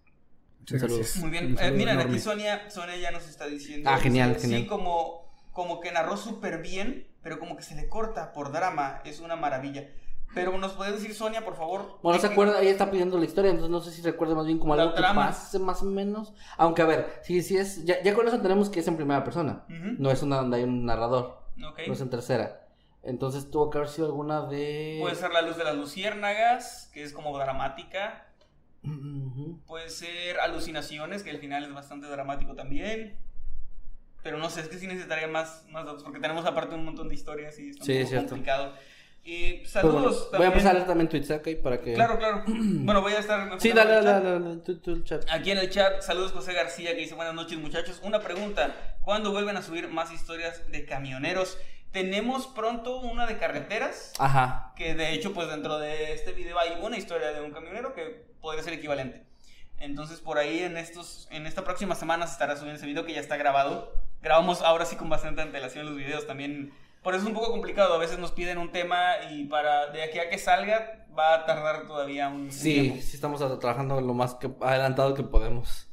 Muchas 0.58 0.80
Saludos. 0.80 0.98
gracias. 0.98 1.22
Muy 1.22 1.30
bien, 1.30 1.52
eh, 1.52 1.56
saludo 1.56 1.76
miren, 1.76 1.94
enorme. 1.94 2.12
aquí 2.14 2.20
Sonia, 2.20 2.70
Sonia 2.70 2.96
ya 2.96 3.12
nos 3.12 3.28
está 3.28 3.46
diciendo. 3.46 3.88
Ah, 3.88 3.98
genial, 3.98 4.34
sí, 4.34 4.40
genial. 4.40 4.62
Sí, 4.62 4.66
como, 4.66 5.32
como 5.52 5.78
que 5.78 5.92
narró 5.92 6.16
súper 6.16 6.62
bien, 6.62 7.06
pero 7.22 7.38
como 7.38 7.56
que 7.56 7.62
se 7.62 7.76
le 7.76 7.88
corta 7.88 8.32
por 8.32 8.50
drama, 8.50 9.02
es 9.04 9.20
una 9.20 9.36
maravilla. 9.36 9.88
Pero 10.34 10.56
nos 10.58 10.72
puede 10.74 10.92
decir 10.92 11.14
Sonia, 11.14 11.44
por 11.44 11.56
favor. 11.56 11.98
Bueno, 12.02 12.20
se 12.20 12.26
acuerda, 12.26 12.60
ella 12.60 12.70
está 12.70 12.90
pidiendo 12.90 13.18
la 13.18 13.24
historia, 13.24 13.50
entonces 13.50 13.70
no 13.70 13.80
sé 13.80 13.90
si 13.90 14.02
recuerda 14.02 14.34
más 14.34 14.46
bien 14.46 14.58
como 14.58 14.76
La 14.76 14.82
algo 14.82 14.94
que 14.94 15.00
trama. 15.00 15.26
pase 15.28 15.58
más 15.58 15.82
o 15.82 15.86
menos. 15.86 16.34
Aunque 16.56 16.82
a 16.82 16.86
ver, 16.86 17.20
si, 17.22 17.42
si 17.42 17.56
es, 17.56 17.84
ya, 17.84 18.02
ya 18.02 18.14
con 18.14 18.28
eso 18.28 18.40
tenemos 18.40 18.68
que 18.68 18.80
es 18.80 18.88
en 18.88 18.96
primera 18.96 19.24
persona. 19.24 19.64
No 19.68 20.10
es 20.10 20.22
una 20.22 20.36
donde 20.36 20.58
hay 20.58 20.64
un 20.64 20.84
narrador, 20.84 21.42
Ok. 21.66 21.80
no 21.86 21.92
es 21.94 22.00
en 22.00 22.10
tercera. 22.10 22.66
Entonces 23.02 23.50
tuvo 23.50 23.70
que 23.70 23.78
haber 23.78 23.88
sido 23.90 24.06
alguna 24.08 24.42
de... 24.46 24.98
Puede 25.00 25.14
ser 25.14 25.32
La 25.32 25.40
Luz 25.42 25.56
de 25.56 25.64
las 25.64 25.76
Luciérnagas, 25.76 26.90
que 26.92 27.02
es 27.02 27.12
como 27.12 27.36
dramática. 27.36 28.26
Puede 29.66 29.88
ser 29.88 30.38
Alucinaciones, 30.40 31.22
que 31.22 31.30
al 31.30 31.38
final 31.38 31.64
es 31.64 31.72
bastante 31.72 32.06
dramático 32.06 32.54
también. 32.54 33.18
Pero 34.22 34.36
no 34.38 34.50
sé, 34.50 34.60
es 34.62 34.68
que 34.68 34.78
sí 34.78 34.86
necesitaría 34.86 35.28
más, 35.28 35.64
más 35.70 35.86
datos, 35.86 36.02
porque 36.02 36.20
tenemos 36.20 36.44
aparte 36.44 36.74
un 36.74 36.84
montón 36.84 37.08
de 37.08 37.14
historias 37.14 37.58
y 37.58 37.68
un 37.68 37.82
Sí, 37.82 37.96
es 37.96 38.08
cierto. 38.08 38.34
Y 39.28 39.62
saludos 39.66 40.20
voy 40.20 40.26
a 40.28 40.30
también. 40.30 40.52
empezar 40.52 40.70
a 40.70 40.72
leer 40.72 40.86
también 40.86 41.08
tweets, 41.10 41.30
¿ok? 41.30 41.48
Para 41.62 41.78
que... 41.82 41.92
Claro, 41.92 42.18
claro. 42.18 42.44
bueno, 42.46 43.02
voy 43.02 43.12
a 43.12 43.18
estar. 43.18 43.60
Sí, 43.60 43.72
dale, 43.72 44.02
dale, 44.02 44.40
dale, 44.40 45.04
chat. 45.04 45.26
Aquí 45.30 45.50
en 45.50 45.58
el 45.58 45.68
chat, 45.68 46.00
saludos 46.00 46.32
José 46.32 46.54
García 46.54 46.94
que 46.94 47.00
dice 47.02 47.14
buenas 47.14 47.34
noches 47.34 47.58
muchachos. 47.58 48.00
Una 48.02 48.20
pregunta, 48.20 48.74
¿cuándo 49.02 49.30
vuelven 49.30 49.58
a 49.58 49.62
subir 49.62 49.88
más 49.88 50.10
historias 50.12 50.62
de 50.70 50.86
camioneros? 50.86 51.58
Tenemos 51.92 52.46
pronto 52.46 53.00
una 53.00 53.26
de 53.26 53.36
carreteras, 53.36 54.14
Ajá. 54.18 54.72
que 54.76 54.94
de 54.94 55.12
hecho 55.12 55.34
pues 55.34 55.50
dentro 55.50 55.78
de 55.78 56.14
este 56.14 56.32
video 56.32 56.58
hay 56.58 56.78
una 56.80 56.96
historia 56.96 57.30
de 57.30 57.42
un 57.42 57.50
camionero 57.50 57.92
que 57.92 58.24
podría 58.40 58.62
ser 58.62 58.72
equivalente. 58.72 59.26
Entonces 59.78 60.20
por 60.20 60.38
ahí 60.38 60.60
en 60.60 60.78
estos 60.78 61.28
en 61.30 61.46
esta 61.46 61.64
próxima 61.64 61.94
semana 61.94 62.26
se 62.26 62.32
estará 62.32 62.56
subiendo 62.56 62.78
ese 62.78 62.86
video 62.86 63.04
que 63.04 63.12
ya 63.12 63.20
está 63.20 63.36
grabado. 63.36 63.92
Grabamos 64.22 64.62
ahora 64.62 64.86
sí 64.86 64.96
con 64.96 65.10
bastante 65.10 65.42
antelación 65.42 65.84
los 65.84 65.96
videos 65.98 66.26
también. 66.26 66.72
Por 67.02 67.14
eso 67.14 67.22
es 67.22 67.28
un 67.28 67.34
poco 67.34 67.50
complicado, 67.50 67.94
a 67.94 67.98
veces 67.98 68.18
nos 68.18 68.32
piden 68.32 68.58
un 68.58 68.72
tema 68.72 68.98
y 69.30 69.44
para 69.44 69.86
de 69.90 70.02
aquí 70.02 70.18
a 70.18 70.28
que 70.28 70.38
salga 70.38 71.06
va 71.18 71.34
a 71.34 71.46
tardar 71.46 71.86
todavía 71.86 72.28
un 72.28 72.50
Sí, 72.52 72.74
tiempo. 72.74 73.00
sí 73.02 73.14
estamos 73.14 73.58
trabajando 73.60 74.00
lo 74.00 74.14
más 74.14 74.34
que 74.34 74.50
adelantado 74.60 75.14
que 75.14 75.22
podemos. 75.22 75.88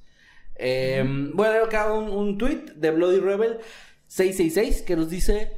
Eh, 0.56 1.04
leer 1.38 1.64
acá 1.64 1.92
un, 1.94 2.10
un 2.10 2.38
tweet 2.38 2.74
de 2.76 2.92
Bloody 2.92 3.20
Rebel 3.20 3.60
666 4.08 4.82
que 4.84 4.96
nos 4.96 5.10
dice... 5.10 5.58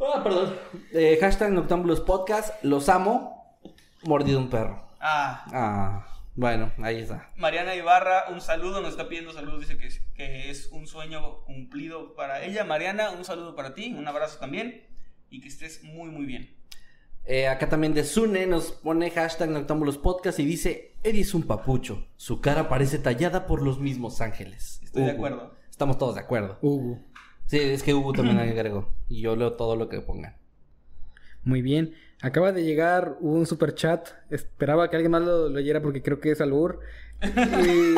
Ah, 0.00 0.22
perdón. 0.22 0.54
Eh, 0.92 1.16
hashtag 1.20 1.52
Noctámbulos 1.52 2.00
Podcast. 2.02 2.62
Los 2.62 2.88
amo. 2.90 3.58
Mordido 4.04 4.38
un 4.38 4.50
perro. 4.50 4.86
Ah, 5.00 5.44
Ah, 5.52 6.06
bueno, 6.36 6.72
ahí 6.78 6.98
está. 6.98 7.32
Mariana 7.36 7.74
Ibarra, 7.74 8.26
un 8.30 8.40
saludo, 8.40 8.80
nos 8.80 8.90
está 8.90 9.08
pidiendo 9.08 9.32
saludos, 9.32 9.60
dice 9.60 9.76
que 9.76 9.86
es, 9.86 10.00
que 10.14 10.50
es 10.50 10.68
un 10.70 10.86
sueño 10.86 11.42
cumplido 11.44 12.14
para 12.14 12.44
ella. 12.44 12.64
Mariana, 12.64 13.10
un 13.10 13.24
saludo 13.24 13.56
para 13.56 13.74
ti, 13.74 13.94
un 13.96 14.06
abrazo 14.06 14.38
también 14.38 14.86
y 15.30 15.40
que 15.40 15.48
estés 15.48 15.82
muy 15.82 16.10
muy 16.10 16.26
bien. 16.26 16.54
Eh, 17.24 17.48
acá 17.48 17.68
también 17.68 17.92
de 17.92 18.04
Sune 18.04 18.46
nos 18.46 18.70
pone 18.70 19.10
hashtag 19.10 19.50
Noctámbulos 19.50 19.98
Podcast 19.98 20.38
y 20.38 20.44
dice: 20.44 20.94
Eddie 21.02 21.22
es 21.22 21.34
un 21.34 21.42
papucho. 21.42 22.06
Su 22.16 22.40
cara 22.40 22.68
parece 22.68 22.98
tallada 22.98 23.46
por 23.46 23.62
los 23.62 23.80
mismos 23.80 24.20
ángeles. 24.20 24.80
Estoy 24.84 25.02
de 25.02 25.08
Hugo. 25.08 25.16
acuerdo. 25.16 25.56
Estamos 25.68 25.98
todos 25.98 26.14
de 26.14 26.20
acuerdo. 26.20 26.58
Hugo. 26.62 27.00
Sí, 27.46 27.58
es 27.58 27.82
que 27.82 27.94
Hugo 27.94 28.12
también 28.12 28.38
agregó. 28.38 28.92
Y 29.08 29.22
yo 29.22 29.34
leo 29.34 29.54
todo 29.54 29.74
lo 29.74 29.88
que 29.88 30.00
pongan. 30.00 30.36
Muy 31.42 31.62
bien. 31.62 31.94
Acaba 32.22 32.50
de 32.52 32.64
llegar 32.64 33.16
un 33.20 33.46
super 33.46 33.74
chat. 33.74 34.08
Esperaba 34.30 34.88
que 34.90 34.96
alguien 34.96 35.12
más 35.12 35.22
lo 35.22 35.48
leyera 35.48 35.80
porque 35.82 36.02
creo 36.02 36.18
que 36.20 36.30
es 36.32 36.40
albur. 36.40 36.80
Y, 37.22 37.94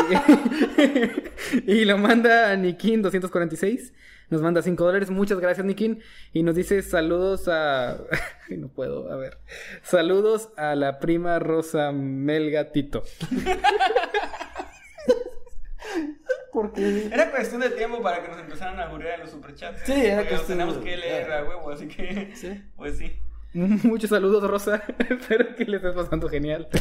y 1.73 1.85
lo 1.85 1.99
manda 1.99 2.51
a 2.51 2.57
Nikin 2.57 3.03
246. 3.03 3.93
Nos 4.31 4.43
manda 4.43 4.61
5 4.61 4.85
dólares. 4.85 5.09
Muchas 5.11 5.39
gracias, 5.40 5.65
Nikin. 5.65 6.01
Y 6.32 6.43
nos 6.43 6.55
dice 6.55 6.82
saludos 6.82 7.49
a. 7.49 7.93
Ay, 8.51 8.57
no 8.59 8.69
puedo, 8.69 9.11
a 9.11 9.16
ver. 9.16 9.39
Saludos 9.82 10.51
a 10.57 10.74
la 10.74 10.99
prima 10.99 11.39
Rosa 11.39 11.93
Melga 11.93 12.70
Tito. 12.73 13.05
Porque 16.53 17.07
Era 17.12 17.31
cuestión 17.31 17.61
de 17.61 17.70
tiempo 17.70 18.03
para 18.03 18.20
que 18.23 18.28
nos 18.28 18.39
empezaran 18.40 18.78
a 18.81 18.85
aburrir 18.85 19.09
en 19.11 19.20
los 19.20 19.31
superchats. 19.31 19.82
Sí, 19.85 19.93
era 19.93 20.16
Porque 20.16 20.31
los 20.32 20.40
cuestión 20.43 20.59
tenemos 20.59 20.85
de- 20.85 20.90
que 20.90 20.97
leer 20.97 21.32
a 21.32 21.45
huevo, 21.45 21.70
así 21.70 21.86
que. 21.86 22.32
Sí. 22.35 22.62
Pues 22.77 22.99
sí. 22.99 23.16
Muchos 23.55 24.11
saludos, 24.11 24.49
Rosa. 24.49 24.83
Espero 25.11 25.55
que 25.57 25.65
le 25.65 25.77
estés 25.79 25.95
pasando 25.95 26.29
genial. 26.29 26.69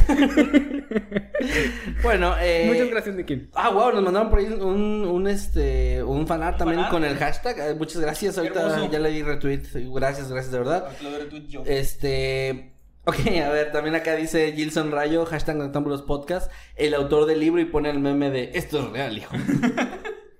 Bueno, 2.02 2.34
eh... 2.40 2.64
Muchas 2.66 2.90
gracias, 2.90 3.14
Nikin. 3.14 3.50
Ah, 3.54 3.70
wow, 3.70 3.92
nos 3.92 4.02
mandaron 4.02 4.28
por 4.28 4.40
ahí 4.40 4.46
un, 4.46 5.04
un 5.04 5.28
este, 5.28 6.02
un 6.02 6.26
fanart 6.26 6.58
también 6.58 6.80
fanart. 6.80 6.92
con 6.92 7.04
el 7.04 7.16
hashtag. 7.16 7.58
Eh, 7.58 7.74
muchas 7.74 8.00
gracias. 8.00 8.38
Ahorita 8.38 8.60
hermoso. 8.60 8.90
ya 8.90 8.98
le 8.98 9.10
di 9.10 9.22
retweet. 9.22 9.62
Gracias, 9.94 10.30
gracias 10.30 10.52
de 10.52 10.58
verdad. 10.58 10.90
Lo 11.02 11.10
de 11.12 11.18
retweet 11.18 11.46
yo. 11.46 11.62
Este. 11.64 12.72
Ok, 13.04 13.16
a 13.44 13.50
ver, 13.50 13.72
también 13.72 13.94
acá 13.94 14.16
dice 14.16 14.52
Gilson 14.52 14.90
Rayo, 14.90 15.24
hashtag 15.26 15.56
Noctámbulos 15.56 16.02
Podcast, 16.02 16.52
el 16.76 16.92
autor 16.94 17.26
del 17.26 17.40
libro 17.40 17.60
y 17.60 17.64
pone 17.64 17.88
el 17.88 18.00
meme 18.00 18.30
de 18.30 18.50
esto 18.54 18.80
es 18.80 18.90
real, 18.90 19.16
hijo. 19.16 19.34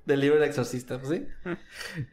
del 0.04 0.20
libro 0.20 0.38
del 0.38 0.48
exorcista, 0.48 0.98
pues 0.98 1.20
sí. 1.20 1.26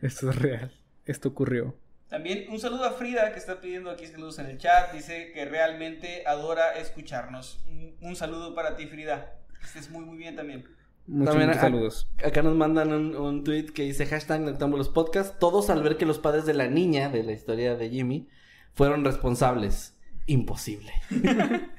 Esto 0.01 0.29
es 0.29 0.35
real. 0.37 0.71
Esto 1.05 1.29
ocurrió. 1.29 1.75
También 2.09 2.45
un 2.49 2.59
saludo 2.59 2.85
a 2.85 2.91
Frida 2.91 3.31
que 3.33 3.39
está 3.39 3.59
pidiendo 3.59 3.89
aquí 3.89 4.05
saludos 4.07 4.37
en 4.39 4.45
el 4.47 4.57
chat. 4.57 4.93
Dice 4.93 5.31
que 5.33 5.45
realmente 5.45 6.23
adora 6.27 6.73
escucharnos. 6.77 7.59
Un, 7.67 7.95
un 8.01 8.15
saludo 8.15 8.53
para 8.53 8.75
ti, 8.77 8.85
Frida. 8.87 9.33
Que 9.59 9.65
estés 9.65 9.89
muy, 9.89 10.05
muy 10.05 10.17
bien 10.17 10.35
también. 10.35 10.65
Muchos, 11.07 11.33
También 11.33 11.49
muchos 11.49 11.63
a- 11.63 11.65
saludos. 11.65 12.07
Acá 12.23 12.41
nos 12.41 12.55
mandan 12.55 12.91
un, 12.93 13.15
un 13.15 13.43
tweet 13.43 13.65
que 13.67 13.83
dice 13.83 14.05
hashtag 14.05 14.41
Noctámbulos 14.41 14.89
Podcast, 14.89 15.37
todos 15.39 15.69
al 15.69 15.81
ver 15.83 15.97
que 15.97 16.05
los 16.05 16.19
padres 16.19 16.45
de 16.45 16.53
la 16.53 16.67
niña 16.67 17.09
de 17.09 17.23
la 17.23 17.31
historia 17.31 17.75
de 17.75 17.89
Jimmy 17.89 18.27
fueron 18.73 19.03
responsables. 19.05 19.95
Imposible. 20.27 20.91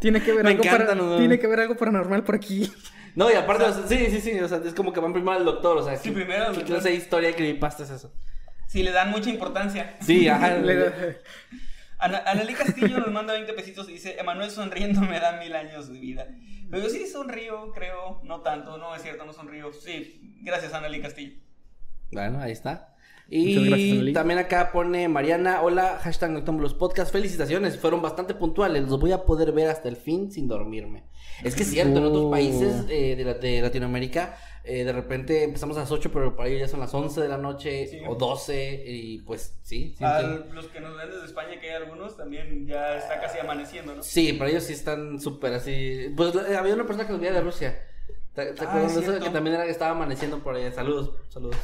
Tiene 0.00 0.22
que 0.22 0.32
ver 0.32 0.44
Me 0.44 0.50
algo 0.50 0.62
encanta, 0.62 0.86
para- 0.88 0.94
¿no? 0.94 1.16
Tiene 1.18 1.38
que 1.38 1.46
ver 1.46 1.60
algo 1.60 1.76
paranormal 1.76 2.22
por 2.24 2.34
aquí. 2.36 2.70
No, 3.16 3.30
y 3.30 3.34
aparte, 3.34 3.64
o 3.64 3.72
sea, 3.72 3.86
sí, 3.88 4.06
sí, 4.10 4.20
sí, 4.20 4.38
o 4.38 4.46
sea, 4.48 4.60
es 4.64 4.74
como 4.74 4.92
que 4.92 5.00
van 5.00 5.12
primero 5.12 5.32
al 5.36 5.44
doctor, 5.44 5.76
o 5.78 5.82
sea, 5.84 5.96
Sí, 5.96 6.10
¿qué- 6.10 6.14
primero 6.14 6.44
al 6.44 6.50
¿qué 6.52 6.58
doctor. 6.60 6.76
clase 6.76 6.90
de 6.90 6.94
historia 6.94 7.34
que 7.34 7.52
pasta 7.56 7.82
es 7.82 7.90
eso? 7.90 8.12
Si 8.68 8.82
le 8.84 8.92
dan 8.92 9.10
mucha 9.10 9.28
importancia. 9.30 9.96
Sí, 10.00 10.28
ajá. 10.28 10.56
Ana, 11.98 12.18
Analí 12.26 12.54
Castillo 12.54 12.98
nos 13.00 13.10
manda 13.10 13.32
20 13.32 13.52
pesitos 13.54 13.88
y 13.88 13.94
dice: 13.94 14.16
Emanuel 14.20 14.50
sonriendo 14.52 15.00
me 15.00 15.18
da 15.18 15.32
mil 15.40 15.54
años 15.56 15.92
de 15.92 15.98
vida. 15.98 16.28
Pero 16.70 16.84
yo 16.84 16.88
sí 16.90 17.06
sonrío, 17.06 17.72
creo. 17.72 18.20
No 18.24 18.42
tanto, 18.42 18.78
no 18.78 18.94
es 18.94 19.02
cierto, 19.02 19.24
no 19.24 19.32
sonrío. 19.32 19.72
Sí, 19.72 20.36
gracias, 20.42 20.74
Analí 20.74 21.00
Castillo. 21.00 21.32
Bueno, 22.12 22.40
ahí 22.40 22.52
está. 22.52 22.94
Muchas 23.30 23.44
Y 23.46 23.68
gracias, 23.68 24.14
también 24.14 24.38
acá 24.38 24.72
pone 24.72 25.06
Mariana, 25.08 25.60
hola, 25.60 25.98
hashtag 26.02 26.30
Noctámbulos 26.30 26.72
Podcast, 26.72 27.12
felicitaciones, 27.12 27.78
fueron 27.78 28.00
bastante 28.00 28.32
puntuales, 28.32 28.88
los 28.88 28.98
voy 28.98 29.12
a 29.12 29.24
poder 29.24 29.52
ver 29.52 29.68
hasta 29.68 29.90
el 29.90 29.96
fin 29.96 30.32
sin 30.32 30.48
dormirme. 30.48 31.04
Es 31.44 31.54
que 31.54 31.62
es 31.64 31.68
cierto, 31.70 31.98
en 31.98 32.04
otros 32.06 32.24
Oh. 32.24 32.30
países 32.30 32.86
eh, 32.88 33.16
de, 33.16 33.24
la- 33.24 33.34
de 33.34 33.60
Latinoamérica, 33.60 34.34
eh, 34.68 34.84
de 34.84 34.92
repente 34.92 35.42
empezamos 35.44 35.76
a 35.76 35.80
las 35.80 35.90
8, 35.90 36.10
pero 36.12 36.36
para 36.36 36.48
ellos 36.48 36.60
ya 36.60 36.68
son 36.68 36.80
las 36.80 36.92
11 36.92 37.20
de 37.20 37.28
la 37.28 37.38
noche 37.38 37.86
Sí. 37.86 38.00
o 38.06 38.14
12, 38.14 38.84
y 38.86 39.18
pues 39.22 39.56
sí. 39.62 39.96
Los 40.52 40.66
que 40.66 40.80
nos 40.80 40.96
ven 40.96 41.10
desde 41.10 41.24
España, 41.24 41.58
que 41.60 41.70
hay 41.70 41.76
algunos, 41.82 42.16
también 42.16 42.66
ya 42.66 42.96
está 42.96 43.20
casi 43.20 43.38
amaneciendo, 43.38 43.94
¿no? 43.94 44.02
Sí, 44.02 44.34
para 44.34 44.50
ellos 44.50 44.64
sí 44.64 44.74
están 44.74 45.20
súper 45.20 45.54
así. 45.54 46.12
Pues 46.16 46.34
eh, 46.34 46.56
había 46.56 46.74
una 46.74 46.86
persona 46.86 47.06
que 47.06 47.12
nos 47.12 47.20
venía 47.20 47.34
de 47.34 47.42
Rusia. 47.42 47.82
¿Te, 48.34 48.52
te 48.52 48.64
Ah, 48.64 48.68
acuerdas 48.68 48.94
de 48.94 49.00
eso? 49.02 49.18
Que 49.24 49.30
también 49.30 49.56
era 49.56 49.66
estaba 49.66 49.92
amaneciendo 49.92 50.38
por 50.42 50.54
allá. 50.54 50.70
Saludos, 50.70 51.12
saludos. 51.28 51.56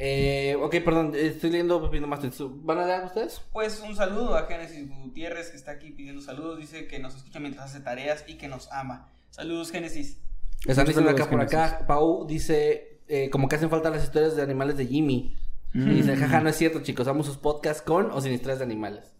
Eh, 0.00 0.56
ok, 0.60 0.76
perdón, 0.84 1.12
estoy 1.16 1.50
leyendo 1.50 1.90
viendo 1.90 2.06
más. 2.06 2.20
¿Van 2.64 2.78
a 2.78 2.86
leer 2.86 3.04
ustedes? 3.04 3.40
Pues 3.52 3.80
un 3.80 3.96
saludo 3.96 4.36
a 4.36 4.46
Génesis 4.46 4.88
Gutiérrez 4.88 5.50
que 5.50 5.56
está 5.56 5.72
aquí 5.72 5.90
pidiendo 5.90 6.22
saludos. 6.22 6.58
Dice 6.58 6.86
que 6.86 7.00
nos 7.00 7.16
escucha 7.16 7.40
mientras 7.40 7.66
hace 7.70 7.80
tareas 7.82 8.24
y 8.28 8.34
que 8.34 8.46
nos 8.46 8.70
ama. 8.70 9.08
Saludos, 9.30 9.72
Génesis. 9.72 10.20
Están 10.66 10.86
diciendo 10.86 11.10
acá 11.10 11.28
por 11.28 11.40
acá. 11.40 11.84
Pau 11.86 12.26
dice, 12.26 13.00
eh, 13.08 13.30
como 13.30 13.48
que 13.48 13.56
hacen 13.56 13.70
falta 13.70 13.90
las 13.90 14.04
historias 14.04 14.36
de 14.36 14.42
animales 14.42 14.76
de 14.76 14.86
Jimmy. 14.86 15.36
Y 15.74 15.80
dice, 15.80 16.16
jaja, 16.16 16.40
no 16.40 16.48
es 16.48 16.56
cierto, 16.56 16.80
chicos, 16.80 17.06
vamos 17.06 17.26
sus 17.26 17.36
podcasts 17.36 17.82
con 17.82 18.10
o 18.10 18.20
sin 18.20 18.32
historias 18.32 18.58
de 18.58 18.64
animales. 18.64 19.12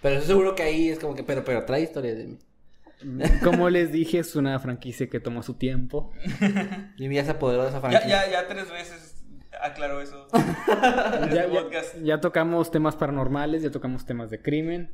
Pero 0.00 0.14
estoy 0.14 0.28
seguro 0.28 0.54
que 0.54 0.62
ahí 0.62 0.88
es 0.88 0.98
como 0.98 1.14
que, 1.14 1.24
pero, 1.24 1.44
pero 1.44 1.64
trae 1.64 1.82
historias 1.82 2.16
de 2.18 2.26
mí. 2.26 2.38
Como 3.44 3.68
les 3.68 3.92
dije, 3.92 4.18
es 4.18 4.34
una 4.36 4.58
franquicia 4.58 5.08
que 5.08 5.20
tomó 5.20 5.42
su 5.42 5.54
tiempo. 5.54 6.12
Jimmy 6.96 7.16
ya 7.16 7.24
se 7.24 7.32
apoderó 7.32 7.62
de 7.62 7.70
esa 7.70 7.80
franquicia. 7.80 8.08
ya, 8.08 8.30
ya 8.30 8.48
tres 8.48 8.70
veces 8.70 9.18
aclaró 9.60 10.00
eso. 10.00 10.26
Ya, 11.32 11.44
este 11.44 12.04
ya 12.04 12.20
tocamos 12.20 12.70
temas 12.70 12.96
paranormales, 12.96 13.62
ya 13.62 13.70
tocamos 13.70 14.06
temas 14.06 14.30
de 14.30 14.40
crimen. 14.40 14.92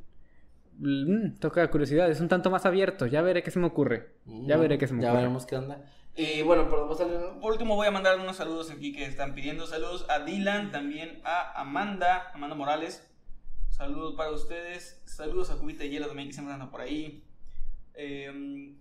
Mm, 0.78 1.38
toca 1.38 1.70
curiosidad, 1.70 2.10
es 2.10 2.20
un 2.20 2.28
tanto 2.28 2.50
más 2.50 2.66
abierto. 2.66 3.06
Ya 3.06 3.22
veré 3.22 3.42
qué 3.42 3.50
se 3.50 3.58
me 3.58 3.66
ocurre. 3.66 4.10
Ya 4.26 4.56
veré 4.56 4.78
qué 4.78 4.86
se 4.86 4.94
me 4.94 5.02
Ya 5.02 5.08
ocurre. 5.08 5.22
veremos 5.22 5.46
qué 5.46 5.56
onda. 5.56 5.84
Y 6.16 6.42
bueno, 6.42 6.68
perdón, 6.68 6.88
¿vas 6.88 7.00
a 7.00 7.04
leer? 7.06 7.20
Por 7.40 7.52
último 7.52 7.74
voy 7.76 7.86
a 7.86 7.90
mandar 7.90 8.18
unos 8.20 8.36
saludos 8.36 8.70
aquí 8.70 8.92
que 8.92 9.04
están 9.04 9.34
pidiendo. 9.34 9.66
Saludos 9.66 10.06
a 10.08 10.20
Dylan, 10.20 10.70
también 10.70 11.20
a 11.24 11.60
Amanda, 11.60 12.30
Amanda 12.34 12.54
Morales. 12.54 13.08
Saludos 13.70 14.14
para 14.16 14.30
ustedes. 14.30 15.02
Saludos 15.06 15.50
a 15.50 15.56
Cubita 15.56 15.84
Hielo 15.84 16.06
también 16.06 16.28
que 16.28 16.34
siempre 16.34 16.54
anda 16.54 16.70
por 16.70 16.80
ahí. 16.80 17.24
Eh, 17.94 18.74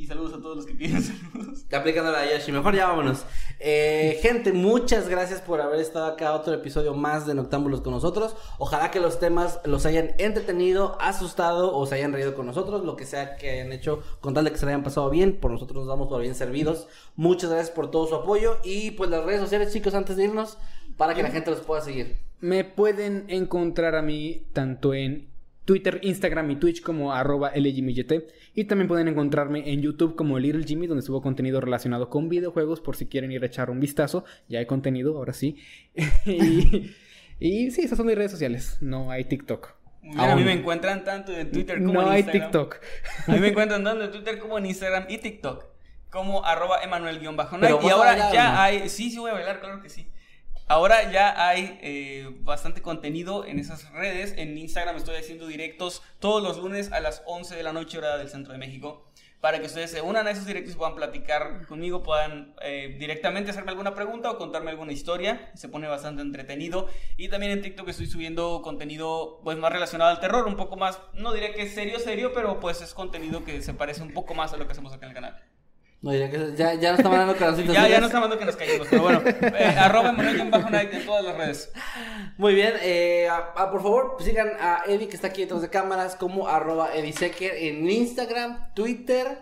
y 0.00 0.06
saludos 0.06 0.32
a 0.32 0.40
todos 0.40 0.56
los 0.56 0.66
que 0.66 0.74
piden 0.74 1.02
saludos. 1.32 1.58
Está 1.58 1.80
aplicando 1.80 2.10
la 2.10 2.22
de 2.22 2.38
Yoshi. 2.38 2.52
Mejor 2.52 2.74
ya 2.74 2.86
vámonos. 2.86 3.26
Eh, 3.58 4.18
gente, 4.22 4.54
muchas 4.54 5.10
gracias 5.10 5.42
por 5.42 5.60
haber 5.60 5.78
estado 5.78 6.06
acá. 6.06 6.32
Otro 6.32 6.54
episodio 6.54 6.94
más 6.94 7.26
de 7.26 7.34
Noctámbulos 7.34 7.82
con 7.82 7.92
nosotros. 7.92 8.34
Ojalá 8.58 8.90
que 8.90 8.98
los 8.98 9.20
temas 9.20 9.60
los 9.66 9.84
hayan 9.84 10.14
entretenido, 10.16 10.96
asustado 11.02 11.76
o 11.76 11.84
se 11.84 11.96
hayan 11.96 12.14
reído 12.14 12.34
con 12.34 12.46
nosotros. 12.46 12.82
Lo 12.82 12.96
que 12.96 13.04
sea 13.04 13.36
que 13.36 13.50
hayan 13.50 13.72
hecho, 13.72 14.02
con 14.22 14.32
tal 14.32 14.46
de 14.46 14.52
que 14.52 14.56
se 14.56 14.64
hayan 14.64 14.82
pasado 14.82 15.10
bien. 15.10 15.36
Por 15.38 15.50
nosotros 15.50 15.80
nos 15.80 15.88
damos 15.88 16.08
por 16.08 16.22
bien 16.22 16.34
servidos. 16.34 16.88
Muchas 17.14 17.50
gracias 17.50 17.70
por 17.70 17.90
todo 17.90 18.06
su 18.06 18.14
apoyo. 18.14 18.56
Y 18.64 18.92
pues 18.92 19.10
las 19.10 19.22
redes 19.24 19.42
sociales, 19.42 19.70
chicos, 19.70 19.92
antes 19.92 20.16
de 20.16 20.24
irnos, 20.24 20.56
para 20.96 21.14
que 21.14 21.22
la 21.22 21.30
gente 21.30 21.50
los 21.50 21.60
pueda 21.60 21.82
seguir. 21.82 22.16
Me 22.40 22.64
pueden 22.64 23.26
encontrar 23.28 23.94
a 23.96 24.00
mí 24.00 24.46
tanto 24.54 24.94
en 24.94 25.28
Twitter, 25.66 26.00
Instagram 26.02 26.50
y 26.52 26.56
Twitch 26.56 26.82
como 26.82 27.12
arroba. 27.12 27.52
Y 28.54 28.64
también 28.64 28.88
pueden 28.88 29.08
encontrarme 29.08 29.72
en 29.72 29.80
YouTube 29.80 30.16
como 30.16 30.38
Little 30.38 30.64
Jimmy, 30.64 30.86
donde 30.86 31.02
subo 31.02 31.22
contenido 31.22 31.60
relacionado 31.60 32.10
con 32.10 32.28
videojuegos 32.28 32.80
por 32.80 32.96
si 32.96 33.06
quieren 33.06 33.30
ir 33.32 33.42
a 33.42 33.46
echar 33.46 33.70
un 33.70 33.80
vistazo. 33.80 34.24
Ya 34.48 34.58
hay 34.58 34.66
contenido, 34.66 35.16
ahora 35.16 35.32
sí. 35.32 35.56
y, 36.26 36.90
y 37.38 37.70
sí, 37.70 37.82
esas 37.82 37.96
son 37.96 38.06
mis 38.06 38.16
redes 38.16 38.32
sociales. 38.32 38.78
No 38.80 39.10
hay 39.10 39.24
TikTok. 39.24 39.74
A 40.16 40.34
mí 40.34 40.44
me 40.44 40.52
encuentran 40.52 41.04
tanto 41.04 41.32
en 41.36 41.52
Twitter 41.52 41.78
como 41.78 41.92
No 41.92 42.02
en 42.02 42.08
hay 42.08 42.20
Instagram. 42.20 42.50
TikTok. 42.50 42.76
A 43.26 43.32
mí 43.32 43.38
me 43.38 43.48
encuentran 43.50 43.84
tanto 43.84 44.04
en 44.04 44.10
Twitter 44.10 44.38
como 44.38 44.58
en 44.58 44.66
Instagram 44.66 45.04
y 45.08 45.18
TikTok. 45.18 45.66
Como 46.10 46.44
arroba 46.44 46.82
Emanuel-Night. 46.82 47.22
Y 47.82 47.88
ahora 47.90 48.12
bailar, 48.12 48.32
ya 48.32 48.52
¿no? 48.52 48.60
hay. 48.60 48.88
Sí, 48.88 49.10
sí, 49.10 49.18
voy 49.18 49.30
a 49.30 49.34
bailar, 49.34 49.60
claro 49.60 49.80
que 49.82 49.88
sí. 49.88 50.10
Ahora 50.70 51.10
ya 51.10 51.48
hay 51.48 51.80
eh, 51.82 52.28
bastante 52.42 52.80
contenido 52.80 53.44
en 53.44 53.58
esas 53.58 53.90
redes. 53.90 54.34
En 54.36 54.56
Instagram 54.56 54.94
estoy 54.94 55.16
haciendo 55.16 55.48
directos 55.48 56.00
todos 56.20 56.40
los 56.44 56.58
lunes 56.58 56.92
a 56.92 57.00
las 57.00 57.24
11 57.26 57.56
de 57.56 57.64
la 57.64 57.72
noche, 57.72 57.98
hora 57.98 58.16
del 58.16 58.28
centro 58.28 58.52
de 58.52 58.60
México. 58.60 59.10
Para 59.40 59.58
que 59.58 59.66
ustedes 59.66 59.90
se 59.90 60.00
unan 60.00 60.28
a 60.28 60.30
esos 60.30 60.46
directos 60.46 60.74
y 60.74 60.76
puedan 60.76 60.94
platicar 60.94 61.66
conmigo, 61.66 62.04
puedan 62.04 62.54
eh, 62.62 62.94
directamente 63.00 63.50
hacerme 63.50 63.72
alguna 63.72 63.96
pregunta 63.96 64.30
o 64.30 64.38
contarme 64.38 64.70
alguna 64.70 64.92
historia. 64.92 65.50
Se 65.56 65.68
pone 65.68 65.88
bastante 65.88 66.22
entretenido. 66.22 66.88
Y 67.16 67.26
también 67.26 67.50
en 67.50 67.62
TikTok 67.62 67.88
estoy 67.88 68.06
subiendo 68.06 68.62
contenido 68.62 69.40
pues 69.42 69.58
más 69.58 69.72
relacionado 69.72 70.12
al 70.12 70.20
terror, 70.20 70.46
un 70.46 70.54
poco 70.54 70.76
más, 70.76 71.00
no 71.14 71.32
diré 71.32 71.52
que 71.52 71.68
serio, 71.68 71.98
serio, 71.98 72.30
pero 72.32 72.60
pues 72.60 72.80
es 72.80 72.94
contenido 72.94 73.44
que 73.44 73.60
se 73.60 73.74
parece 73.74 74.02
un 74.02 74.14
poco 74.14 74.34
más 74.34 74.52
a 74.52 74.56
lo 74.56 74.66
que 74.66 74.72
hacemos 74.72 74.92
acá 74.92 75.06
en 75.06 75.10
el 75.10 75.14
canal. 75.16 75.49
No, 76.02 76.14
ya, 76.14 76.30
que- 76.30 76.54
ya, 76.56 76.74
ya 76.74 76.90
nos 76.92 77.00
está 77.00 77.10
mandando 77.10 77.34
corazoncitos. 77.38 77.74
Ya, 77.74 77.86
ya 77.88 78.00
no 78.00 78.06
está 78.06 78.20
mandando 78.20 78.38
que 78.38 78.46
nos 78.46 78.56
callemos, 78.56 78.86
pero 78.88 79.02
bueno, 79.02 79.22
eh, 79.26 79.64
arroba 79.78 80.10
Emanuel-Night 80.10 80.94
en 80.94 81.04
todas 81.04 81.24
las 81.24 81.36
redes. 81.36 81.72
Muy 82.38 82.54
bien, 82.54 82.72
eh, 82.80 83.28
ah, 83.30 83.52
ah, 83.56 83.70
por 83.70 83.82
favor 83.82 84.16
sigan 84.20 84.48
a 84.58 84.82
Eddie 84.86 85.08
que 85.08 85.16
está 85.16 85.28
aquí 85.28 85.42
detrás 85.42 85.60
de 85.60 85.68
cámaras 85.68 86.16
como 86.16 86.48
arroba 86.48 86.94
Eddie 86.94 87.12
Secker 87.12 87.54
en 87.54 87.88
Instagram, 87.90 88.72
Twitter, 88.74 89.38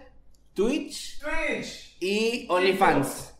Twitch 0.55 1.21
Twitch. 1.21 1.97
y 2.01 2.47
OnlyFans. 2.51 3.35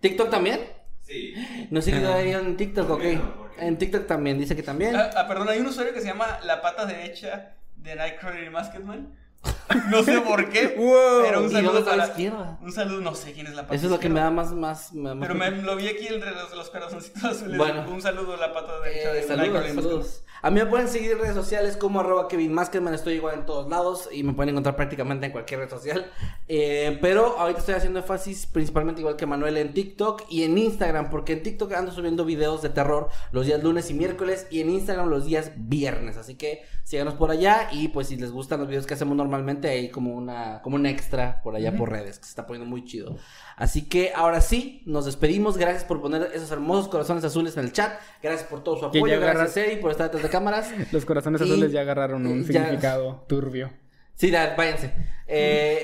¿TikTok 0.00 0.30
también? 0.30 0.60
Sí. 1.02 1.34
No 1.70 1.80
sé 1.80 1.90
qué 1.92 2.32
en 2.32 2.56
TikTok, 2.56 2.90
ok. 2.90 2.98
¿Por 2.98 3.00
qué 3.02 3.16
no? 3.16 3.34
¿Por 3.36 3.50
qué 3.52 3.60
no? 3.62 3.66
En 3.66 3.78
TikTok 3.78 4.06
también, 4.06 4.38
dice 4.38 4.54
que 4.54 4.62
también. 4.62 4.94
Ah, 4.94 5.10
ah, 5.16 5.26
perdón, 5.26 5.48
hay 5.48 5.58
un 5.58 5.66
usuario 5.68 5.94
que 5.94 6.00
se 6.00 6.06
llama 6.08 6.38
La 6.44 6.60
Pata 6.60 6.84
Derecha 6.84 7.54
de 7.76 7.96
Nightcrawler 7.96 8.44
y 8.44 8.50
Masketman. 8.50 9.14
No 9.90 10.02
sé 10.02 10.20
por 10.20 10.48
qué, 10.50 10.68
pero 10.76 11.40
un 11.40 11.50
¿Y 11.50 11.52
dónde 11.52 11.52
saludo 11.52 11.78
está 11.78 11.90
la 11.96 11.96
para... 12.04 12.08
izquierda? 12.08 12.58
Un 12.62 12.72
saludo, 12.72 13.00
no 13.00 13.14
sé 13.14 13.32
quién 13.32 13.46
es 13.46 13.54
la 13.54 13.62
pata 13.62 13.74
Eso 13.74 13.86
es 13.86 13.92
lo 13.92 14.00
que 14.00 14.08
me 14.08 14.20
da 14.20 14.30
más, 14.30 14.52
más, 14.52 14.90
Pero 14.92 15.34
me 15.34 15.50
lo 15.50 15.76
vi 15.76 15.88
aquí 15.88 16.06
entre 16.06 16.30
los, 16.32 16.54
los 16.54 16.70
corazoncitos 16.70 17.22
azules. 17.24 17.58
Bueno. 17.58 17.84
Un 17.88 18.00
saludo 18.02 18.34
a 18.34 18.36
la 18.38 18.52
pata 18.52 18.80
derecha 18.80 19.10
Eh, 19.10 19.14
de 19.14 19.22
saludos, 19.22 19.66
saludos. 19.74 20.24
A 20.40 20.50
mí 20.50 20.60
me 20.60 20.66
pueden 20.66 20.88
seguir 20.88 21.12
en 21.12 21.18
redes 21.18 21.34
sociales 21.34 21.76
como 21.76 21.98
arroba 21.98 22.28
Kevin 22.28 22.52
Maskerman, 22.52 22.94
estoy 22.94 23.14
igual 23.14 23.34
en 23.34 23.46
todos 23.46 23.68
lados 23.68 24.08
y 24.12 24.22
me 24.22 24.34
pueden 24.34 24.50
encontrar 24.50 24.76
prácticamente 24.76 25.26
en 25.26 25.32
cualquier 25.32 25.60
red 25.60 25.68
social. 25.68 26.10
Eh, 26.46 26.96
pero 27.02 27.38
ahorita 27.38 27.60
estoy 27.60 27.74
haciendo 27.74 27.98
énfasis 27.98 28.46
principalmente 28.46 29.00
igual 29.00 29.16
que 29.16 29.26
Manuel 29.26 29.56
en 29.56 29.74
TikTok 29.74 30.22
y 30.30 30.44
en 30.44 30.56
Instagram, 30.56 31.10
porque 31.10 31.32
en 31.32 31.42
TikTok 31.42 31.72
ando 31.72 31.90
subiendo 31.90 32.24
videos 32.24 32.62
de 32.62 32.68
terror 32.68 33.08
los 33.32 33.46
días 33.46 33.62
lunes 33.62 33.90
y 33.90 33.94
miércoles 33.94 34.46
y 34.50 34.60
en 34.60 34.70
Instagram 34.70 35.08
los 35.08 35.24
días 35.24 35.52
viernes. 35.56 36.16
Así 36.16 36.36
que 36.36 36.62
síganos 36.84 37.14
por 37.14 37.30
allá 37.32 37.68
y 37.72 37.88
pues 37.88 38.06
si 38.06 38.16
les 38.16 38.30
gustan 38.30 38.60
los 38.60 38.68
videos 38.68 38.86
que 38.86 38.94
hacemos 38.94 39.16
normalmente 39.16 39.68
hay 39.68 39.90
como 39.90 40.14
una 40.14 40.62
como 40.62 40.76
un 40.76 40.86
extra 40.86 41.42
por 41.42 41.56
allá 41.56 41.76
por 41.76 41.90
redes 41.90 42.18
que 42.18 42.24
se 42.24 42.30
está 42.30 42.46
poniendo 42.46 42.68
muy 42.68 42.84
chido. 42.84 43.16
Así 43.58 43.82
que 43.88 44.12
ahora 44.14 44.40
sí, 44.40 44.82
nos 44.86 45.04
despedimos. 45.04 45.56
Gracias 45.58 45.84
por 45.84 46.00
poner 46.00 46.30
esos 46.34 46.50
hermosos 46.52 46.88
corazones 46.88 47.24
azules 47.24 47.56
en 47.56 47.64
el 47.64 47.72
chat. 47.72 47.92
Gracias 48.22 48.48
por 48.48 48.62
todo 48.62 48.76
su 48.78 48.86
apoyo. 48.86 49.16
agarra- 49.16 49.40
Gracias, 49.40 49.66
Eri, 49.66 49.76
por 49.80 49.90
estar 49.90 50.06
detrás 50.06 50.22
de 50.22 50.28
cámaras. 50.30 50.70
Los 50.92 51.04
corazones 51.04 51.40
Y- 51.40 51.44
azules 51.44 51.72
ya 51.72 51.80
agarraron 51.82 52.26
un 52.26 52.44
ya- 52.46 52.46
significado 52.62 53.24
turbio. 53.28 53.70
Sí, 54.14 54.30
da, 54.32 54.54
váyanse. 54.56 54.92
Eh, 55.28 55.82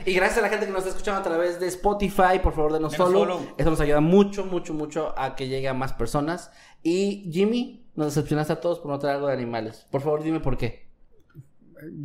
y 0.06 0.12
gracias 0.14 0.38
a 0.38 0.42
la 0.42 0.48
gente 0.48 0.66
que 0.66 0.72
nos 0.72 0.78
está 0.80 0.90
escuchando 0.90 1.20
a 1.20 1.22
través 1.22 1.60
de 1.60 1.66
Spotify. 1.68 2.38
Por 2.42 2.52
favor, 2.54 2.72
denos 2.72 2.92
Denos 2.92 3.06
follow. 3.08 3.24
follow. 3.24 3.54
Eso 3.58 3.70
nos 3.70 3.80
ayuda 3.80 4.00
mucho, 4.00 4.44
mucho, 4.44 4.74
mucho 4.74 5.14
a 5.18 5.36
que 5.36 5.46
llegue 5.48 5.68
a 5.68 5.74
más 5.74 5.92
personas. 5.92 6.50
Y 6.82 7.28
Jimmy, 7.32 7.86
nos 7.94 8.14
decepcionaste 8.14 8.52
a 8.54 8.60
todos 8.60 8.78
por 8.80 8.90
no 8.90 8.98
traer 8.98 9.16
algo 9.16 9.28
de 9.28 9.34
animales. 9.34 9.86
Por 9.90 10.00
favor, 10.00 10.22
dime 10.22 10.40
por 10.40 10.56
qué. 10.56 10.86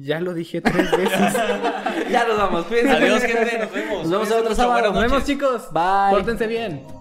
Ya 0.02 0.19
lo 0.19 0.34
dije 0.34 0.60
tres 0.61 0.91
veces. 0.91 1.34
ya 2.11 2.27
nos 2.27 2.38
vamos. 2.38 2.65
Cuídense. 2.65 2.91
Adiós, 2.91 3.23
gente. 3.23 3.57
Nos 3.57 3.72
vemos. 3.72 3.90
Nos 4.01 4.09
vemos 4.11 4.31
el 4.31 4.37
otro 4.39 4.55
sábado. 4.55 4.91
Nos 4.91 5.03
vemos, 5.03 5.23
chicos. 5.25 5.63
Bye. 5.71 6.11
Pórtense 6.11 6.47
bien. 6.47 7.00